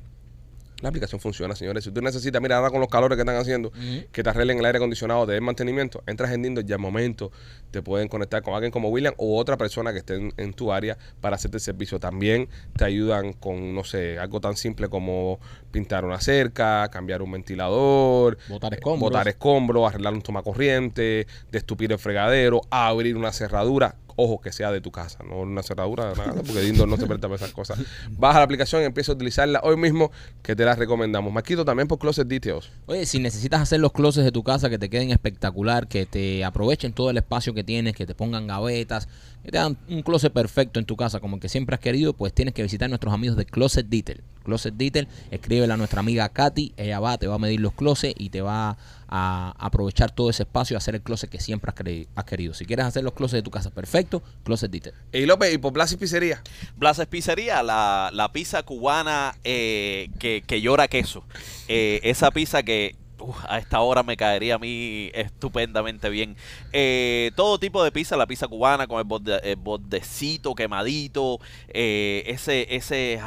La 0.81 0.89
aplicación 0.89 1.21
funciona, 1.21 1.55
señores. 1.55 1.85
Si 1.85 1.91
tú 1.91 2.01
necesitas, 2.01 2.41
mira, 2.41 2.57
ahora 2.57 2.71
con 2.71 2.81
los 2.81 2.89
calores 2.89 3.17
que 3.17 3.23
están 3.23 3.37
haciendo, 3.37 3.73
que 4.13 4.23
te 4.23 4.31
arreglen 4.31 4.59
el 4.59 4.65
aire 4.65 4.79
acondicionado, 4.79 5.27
te 5.27 5.33
den 5.33 5.45
mantenimiento, 5.45 6.03
entras 6.07 6.33
en 6.33 6.43
Dindo 6.43 6.63
y 6.67 6.73
al 6.73 6.79
momento 6.79 7.31
te 7.71 7.83
pueden 7.83 8.09
conectar 8.09 8.43
con 8.43 8.55
alguien 8.55 8.73
como 8.73 8.89
William 8.89 9.15
o 9.17 9.39
otra 9.39 9.57
persona 9.57 9.93
que 9.93 9.99
esté 9.99 10.15
en, 10.15 10.33
en 10.37 10.53
tu 10.53 10.73
área 10.73 10.97
para 11.21 11.37
hacerte 11.37 11.59
el 11.59 11.61
servicio. 11.61 12.01
También 12.01 12.49
te 12.77 12.85
ayudan 12.85 13.33
con, 13.33 13.75
no 13.75 13.85
sé, 13.85 14.19
algo 14.19 14.41
tan 14.41 14.57
simple 14.57 14.89
como 14.89 15.39
pintar 15.71 16.05
una 16.05 16.21
cerca, 16.21 16.89
cambiar 16.91 17.23
un 17.23 17.33
ventilador, 17.33 18.39
Botar 18.49 18.73
eh, 18.73 18.77
escombros. 18.77 19.01
botar 19.11 19.29
escombros, 19.29 19.89
arreglar 19.89 20.15
un 20.15 20.23
tomacorriente, 20.23 21.27
destupir 21.51 21.93
el 21.93 21.99
fregadero, 21.99 22.61
abrir 22.71 23.17
una 23.17 23.33
cerradura. 23.33 23.97
Ojo, 24.17 24.39
que 24.41 24.53
sea 24.53 24.71
de 24.71 24.83
tu 24.83 24.91
casa, 24.91 25.21
no 25.27 25.39
una 25.39 25.63
cerradura, 25.63 26.13
nada, 26.15 26.35
porque 26.35 26.61
Dindo 26.61 26.85
no 26.87 26.99
se 26.99 27.07
presta 27.07 27.27
para 27.27 27.37
esas 27.37 27.53
cosas. 27.53 27.79
Baja 28.11 28.39
la 28.39 28.45
aplicación 28.45 28.83
y 28.83 28.85
empieza 28.85 29.13
a 29.13 29.15
utilizarla 29.15 29.61
hoy 29.63 29.79
mismo, 29.79 30.11
que 30.43 30.55
te 30.55 30.65
la 30.67 30.75
recomendamos. 30.75 31.33
Marquito, 31.33 31.65
también 31.65 31.89
por 31.89 31.99
Closet 31.99 32.29
Details. 32.29 32.71
Oye, 32.87 33.07
si 33.07 33.19
necesitas 33.19 33.63
hacer 33.63 33.81
los 33.81 33.93
closets 33.93 34.25
de 34.25 34.33
tu 34.33 34.43
casa 34.43 34.69
que 34.69 34.79
te 34.79 34.91
queden 34.91 35.11
espectacular, 35.11 35.89
que 35.89 36.05
te 36.05 36.45
aprovechen 36.45 36.93
todo 36.93 37.09
el 37.09 37.17
espacio 37.17 37.55
que 37.55 37.65
tienes, 37.65 37.95
que 37.95 38.05
te 38.05 38.15
pongan 38.15 38.47
gavetas, 38.47 39.09
te 39.43 39.59
hagan 39.59 39.77
un 39.89 40.03
closet 40.03 40.33
perfecto 40.33 40.79
en 40.79 40.87
tu 40.87 40.97
casa 40.97 41.21
como 41.21 41.37
el 41.37 41.41
que 41.41 41.49
siempre 41.49 41.75
has 41.75 41.81
querido, 41.81 42.13
pues 42.13 42.33
tienes 42.33 42.55
que 42.55 42.63
visitar 42.63 42.87
a 42.87 42.89
nuestros 42.89 43.13
amigos 43.13 43.37
de 43.37 43.47
Closet 43.47 43.87
Detail. 43.87 44.23
Closet 44.45 44.75
Detail, 44.75 45.09
escríbele 45.31 45.73
a 45.73 45.77
nuestra 45.77 46.01
amiga 46.01 46.29
Katy, 46.29 46.75
ella 46.77 47.01
va, 47.01 47.19
te 47.19 47.27
va 47.27 47.35
a 47.35 47.39
medir 47.39 47.61
los 47.61 47.73
closets 47.73 48.15
y 48.19 48.31
te 48.31 48.41
va 48.41 48.77
a 49.09 49.55
aprovechar 49.59 50.13
todo 50.13 50.31
ese 50.31 50.45
espacio 50.45 50.75
y 50.75 50.77
hacer 50.79 50.95
el 50.95 51.03
closet 51.03 51.29
que 51.29 51.41
siempre 51.41 51.73
has, 52.15 52.25
querido. 52.25 52.55
Si 52.55 52.65
quieres 52.65 52.87
hacer 52.87 53.03
los 53.03 53.13
closets 53.13 53.39
de 53.39 53.43
tu 53.43 53.51
casa 53.51 53.71
perfecto, 53.71 54.23
Closet 54.45 54.71
Detail. 54.71 54.95
Y 55.13 55.27
López, 55.27 55.53
y 55.53 55.59
por 55.59 55.73
Blas 55.73 55.93
y 55.93 55.97
Pizzería. 55.97 56.43
Blases 56.77 57.07
Pizzería, 57.07 57.63
la, 57.63 58.11
la 58.13 58.33
pizza 58.33 58.63
cubana 58.63 59.37
eh, 59.45 60.11
que, 60.19 60.43
que 60.47 60.61
llora 60.61 60.89
queso. 60.89 61.25
Eh, 61.69 62.01
esa 62.05 62.31
pizza 62.31 62.63
que 62.63 62.97
uf, 63.21 63.37
a 63.49 63.59
esta 63.59 63.81
hora 63.81 64.03
me 64.03 64.17
caería 64.17 64.57
a 64.57 64.59
mí 64.59 65.11
estupendamente 65.15 66.09
bien. 66.09 66.37
Eh, 66.73 67.31
todo 67.37 67.59
tipo 67.59 67.83
de 67.85 67.93
pizza, 67.93 68.17
la 68.17 68.27
pizza 68.27 68.49
cubana 68.49 68.87
con 68.87 68.99
el, 68.99 69.05
borde- 69.05 69.41
el 69.43 69.57
bordecito 69.57 70.55
quemadito, 70.55 71.41
eh, 71.69 72.25
ese, 72.27 72.75
ese, 72.75 73.21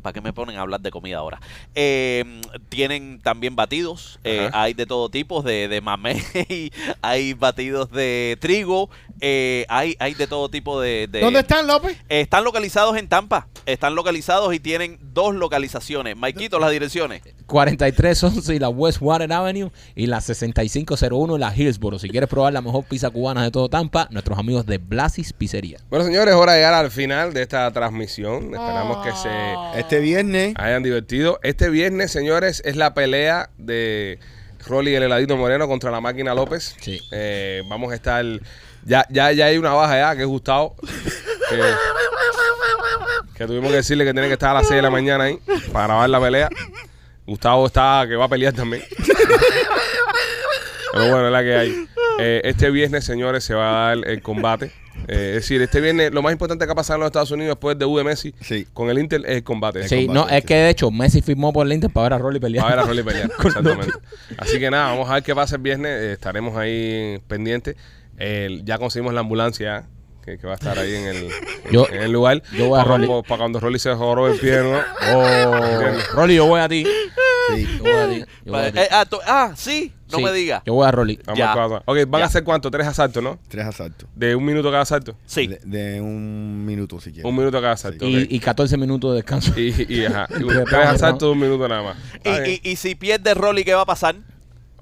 ¿para 0.00 0.12
qué 0.12 0.20
me 0.20 0.32
ponen 0.32 0.56
a 0.56 0.60
hablar 0.62 0.80
de 0.80 0.90
comida 0.90 1.18
ahora? 1.18 1.40
Eh, 1.74 2.40
tienen 2.68 3.20
también 3.20 3.56
batidos, 3.56 4.18
eh, 4.24 4.48
hay 4.52 4.74
de 4.74 4.86
todo 4.86 5.08
tipo, 5.10 5.42
de, 5.42 5.68
de 5.68 5.80
mamey, 5.80 6.20
hay 7.02 7.34
batidos 7.34 7.90
de 7.90 8.36
trigo, 8.40 8.90
eh, 9.20 9.66
hay, 9.68 9.96
hay 9.98 10.14
de 10.14 10.26
todo 10.26 10.48
tipo 10.48 10.80
de... 10.80 11.06
de- 11.08 11.20
¿Dónde 11.20 11.40
están, 11.40 11.66
López? 11.66 11.96
están 12.08 12.44
localizados 12.44 12.96
en 12.96 13.08
Tampa. 13.08 13.48
Están 13.66 13.94
localizados 13.94 14.54
y 14.54 14.60
tienen 14.60 14.98
dos 15.12 15.34
localizaciones. 15.34 16.16
Maikito, 16.16 16.58
las 16.58 16.70
direcciones. 16.70 17.20
4311 17.46 18.54
y 18.54 18.58
la 18.58 18.68
West 18.70 18.98
Water 19.00 19.30
Avenue 19.32 19.70
y 19.94 20.06
la 20.06 20.20
6501 20.22 21.34
en 21.34 21.40
la 21.40 21.54
Hillsboro. 21.54 21.98
Si 21.98 22.08
quieres 22.08 22.28
probar 22.30 22.52
la 22.54 22.62
mejor 22.62 22.84
pizza 22.84 23.10
cubana 23.10 23.42
de 23.42 23.50
todo 23.50 23.68
Tampa, 23.68 24.08
nuestros 24.10 24.38
amigos 24.38 24.64
de 24.64 24.78
Blasis 24.78 25.32
Pizzería. 25.34 25.78
Bueno, 25.90 26.04
señores, 26.06 26.34
hora 26.34 26.52
de 26.52 26.58
llegar 26.60 26.74
al 26.74 26.90
final 26.90 27.34
de 27.34 27.42
esta 27.42 27.70
transmisión. 27.72 28.44
Esperamos 28.54 29.04
que 29.04 29.12
se 29.12 29.28
Ah. 29.28 29.72
Este 29.88 30.00
viernes, 30.00 30.52
hayan 30.58 30.82
divertido. 30.82 31.40
Este 31.42 31.70
viernes, 31.70 32.12
señores, 32.12 32.60
es 32.66 32.76
la 32.76 32.92
pelea 32.92 33.48
de 33.56 34.18
Rolly 34.66 34.94
el 34.94 35.04
heladito 35.04 35.34
moreno 35.38 35.66
contra 35.66 35.90
la 35.90 36.02
máquina 36.02 36.34
López. 36.34 36.76
Sí. 36.78 37.00
Eh, 37.10 37.62
vamos 37.70 37.92
a 37.92 37.94
estar. 37.94 38.22
Ya, 38.84 39.06
ya, 39.08 39.32
ya 39.32 39.46
hay 39.46 39.56
una 39.56 39.72
baja 39.72 39.96
ya, 39.96 40.14
que 40.14 40.20
es 40.20 40.28
Gustavo. 40.28 40.76
Que, 41.48 41.56
que 43.34 43.46
tuvimos 43.46 43.70
que 43.70 43.76
decirle 43.76 44.04
que 44.04 44.12
tiene 44.12 44.28
que 44.28 44.34
estar 44.34 44.50
a 44.50 44.58
las 44.58 44.68
6 44.68 44.76
de 44.76 44.82
la 44.82 44.90
mañana 44.90 45.24
ahí 45.24 45.38
para 45.72 45.86
grabar 45.86 46.10
la 46.10 46.20
pelea. 46.20 46.50
Gustavo 47.26 47.66
está 47.66 48.04
que 48.06 48.16
va 48.16 48.26
a 48.26 48.28
pelear 48.28 48.52
también. 48.52 48.84
Pero 50.92 51.08
bueno, 51.08 51.28
es 51.28 51.32
la 51.32 51.42
que 51.42 51.56
hay. 51.56 51.88
Eh, 52.18 52.42
este 52.44 52.70
viernes, 52.70 53.06
señores, 53.06 53.42
se 53.42 53.54
va 53.54 53.70
a 53.70 53.96
dar 53.96 54.06
el 54.06 54.20
combate. 54.20 54.70
Eh, 55.06 55.28
es 55.30 55.34
decir, 55.36 55.62
este 55.62 55.80
viernes 55.80 56.12
lo 56.12 56.20
más 56.22 56.32
importante 56.32 56.66
que 56.66 56.72
ha 56.72 56.74
pasado 56.74 56.96
en 56.96 57.00
los 57.00 57.08
Estados 57.08 57.30
Unidos 57.30 57.50
después 57.56 57.74
del 57.74 57.78
debut 57.80 57.98
de 57.98 58.04
Messi 58.04 58.34
Sí. 58.40 58.66
con 58.74 58.90
el 58.90 58.98
Inter 58.98 59.22
es 59.24 59.36
el 59.36 59.42
combate. 59.44 59.80
El 59.82 59.88
Sí, 59.88 60.06
combate, 60.06 60.30
no, 60.32 60.36
es 60.36 60.44
que 60.44 60.54
de 60.54 60.70
hecho 60.70 60.90
Messi 60.90 61.22
firmó 61.22 61.52
por 61.52 61.66
el 61.66 61.72
Inter 61.72 61.90
para 61.90 62.04
ver 62.04 62.12
a 62.14 62.18
Rolly 62.18 62.40
pelear. 62.40 62.64
Va 62.64 62.68
a 62.68 62.74
ver 62.74 62.84
a 62.84 62.86
Rolly 62.86 63.02
pelear. 63.02 63.30
Exactamente. 63.44 63.92
Así 64.36 64.58
que 64.58 64.70
nada, 64.70 64.90
vamos 64.90 65.08
a 65.08 65.14
ver 65.14 65.22
qué 65.22 65.34
pasa 65.34 65.56
el 65.56 65.62
viernes. 65.62 65.90
eh, 65.92 66.12
estaremos 66.12 66.56
ahí 66.56 67.18
pendientes. 67.28 67.76
Ya 68.64 68.78
conseguimos 68.78 69.14
la 69.14 69.20
ambulancia 69.20 69.86
que, 70.24 70.36
que 70.38 70.46
va 70.46 70.54
a 70.54 70.56
estar 70.56 70.78
ahí 70.78 70.94
en 70.94 71.04
el, 71.06 71.28
Yo- 71.72 71.86
en 71.90 72.02
el 72.02 72.12
lugar. 72.12 72.42
yo 72.56 72.68
voy 72.68 72.78
a 72.78 72.82
para, 72.82 72.96
Rolly. 72.96 73.06
cuando- 73.06 73.22
para 73.22 73.38
cuando 73.38 73.60
Rolly 73.60 73.78
se 73.78 73.94
joró 73.94 74.28
el 74.28 74.38
pie, 74.38 74.58
¿no? 74.58 74.78
Oh, 75.14 75.92
Rolly, 76.14 76.34
yo 76.34 76.46
voy 76.46 76.60
a 76.60 76.68
ti. 76.68 76.84
Sí. 77.54 77.68
Yo 77.78 77.82
voy 77.82 77.92
a 77.92 78.08
ti. 78.08 78.24
Yo 78.44 78.52
voy 78.52 78.60
a 78.62 78.72
ti. 78.72 78.78
Eh, 78.78 78.88
ah, 78.90 79.04
tú- 79.06 79.18
ah, 79.26 79.52
sí, 79.56 79.92
no 80.10 80.18
Sí, 80.18 80.24
me 80.24 80.32
digas. 80.32 80.62
Yo 80.66 80.74
voy 80.74 80.86
a 80.86 80.90
Rolly. 80.90 81.18
Vamos 81.24 81.38
Ya. 81.38 81.52
a. 81.52 81.66
Ok, 81.84 81.98
van 82.08 82.20
Ya. 82.20 82.26
a 82.26 82.30
ser 82.30 82.44
cuánto? 82.44 82.70
Tres 82.70 82.86
asaltos, 82.86 83.22
¿no? 83.22 83.38
Tres 83.48 83.64
asaltos. 83.66 84.08
De 84.14 84.34
un 84.34 84.44
minuto 84.44 84.70
cada 84.70 84.82
asalto. 84.82 85.14
Sí. 85.26 85.46
De, 85.46 85.60
de 85.64 86.00
un 86.00 86.64
minuto, 86.64 87.00
si 87.00 87.10
quieres. 87.12 87.24
Un 87.28 87.36
minuto 87.36 87.60
cada 87.60 87.72
asalto. 87.74 88.06
Y, 88.06 88.22
ok. 88.24 88.26
y 88.30 88.40
14 88.40 88.76
minutos 88.76 89.10
de 89.12 89.16
descanso. 89.16 89.52
Y, 89.58 89.86
y, 89.88 90.04
ajá. 90.06 90.26
Y 90.38 90.46
Tres 90.64 90.86
asaltos 90.86 91.32
un 91.32 91.38
minuto 91.40 91.68
nada 91.68 91.82
más. 91.82 91.96
Está 92.14 92.40
bien. 92.40 92.60
Y, 92.62 92.68
y, 92.68 92.72
y 92.72 92.76
si 92.76 92.94
pierde 92.94 93.34
Rolly, 93.34 93.64
¿qué 93.64 93.74
va 93.74 93.82
a 93.82 93.86
pasar? 93.86 94.16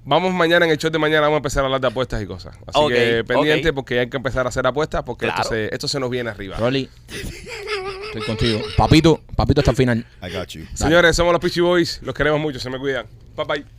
Vamos 0.09 0.33
mañana 0.33 0.65
en 0.65 0.71
el 0.71 0.79
show 0.79 0.89
de 0.89 1.01
mañana, 1.01 1.23
vamos 1.23 1.35
a 1.35 1.39
empezar 1.39 1.65
a 1.65 1.67
hablar 1.67 1.81
de 1.81 1.89
apuestas 1.89 2.23
y 2.23 2.27
cosas. 2.27 2.55
Así 2.69 2.79
Ok, 2.79 2.91
que 2.93 3.25
pendiente 3.27 3.71
ok. 3.71 3.75
porque 3.75 3.99
hay 3.99 4.09
que 4.09 4.17
empezar 4.19 4.47
a 4.47 4.51
hacer 4.51 4.65
apuestas 4.65 5.03
porque 5.03 5.27
esto, 5.27 5.43
Claro. 5.43 5.49
se, 5.49 5.75
esto 5.75 5.89
se 5.89 5.99
nos 5.99 6.11
viene 6.11 6.31
arriba. 6.31 6.57
Rolly, 6.57 6.89
estoy 8.19 8.37
contigo. 8.37 8.63
Papito, 8.77 9.21
papito 9.35 9.61
hasta 9.61 9.71
el 9.71 9.77
final. 9.77 10.07
I 10.23 10.33
got 10.33 10.49
you. 10.49 10.65
Señores, 10.75 11.17
somos 11.17 11.33
los 11.33 11.41
Peachy 11.41 11.61
Boys. 11.61 12.01
Los 12.03 12.15
queremos 12.15 12.41
mucho. 12.41 12.59
Se 12.59 12.71
me 12.71 12.79
cuidan. 12.79 13.07
Bye 13.37 13.45
bye. 13.47 13.77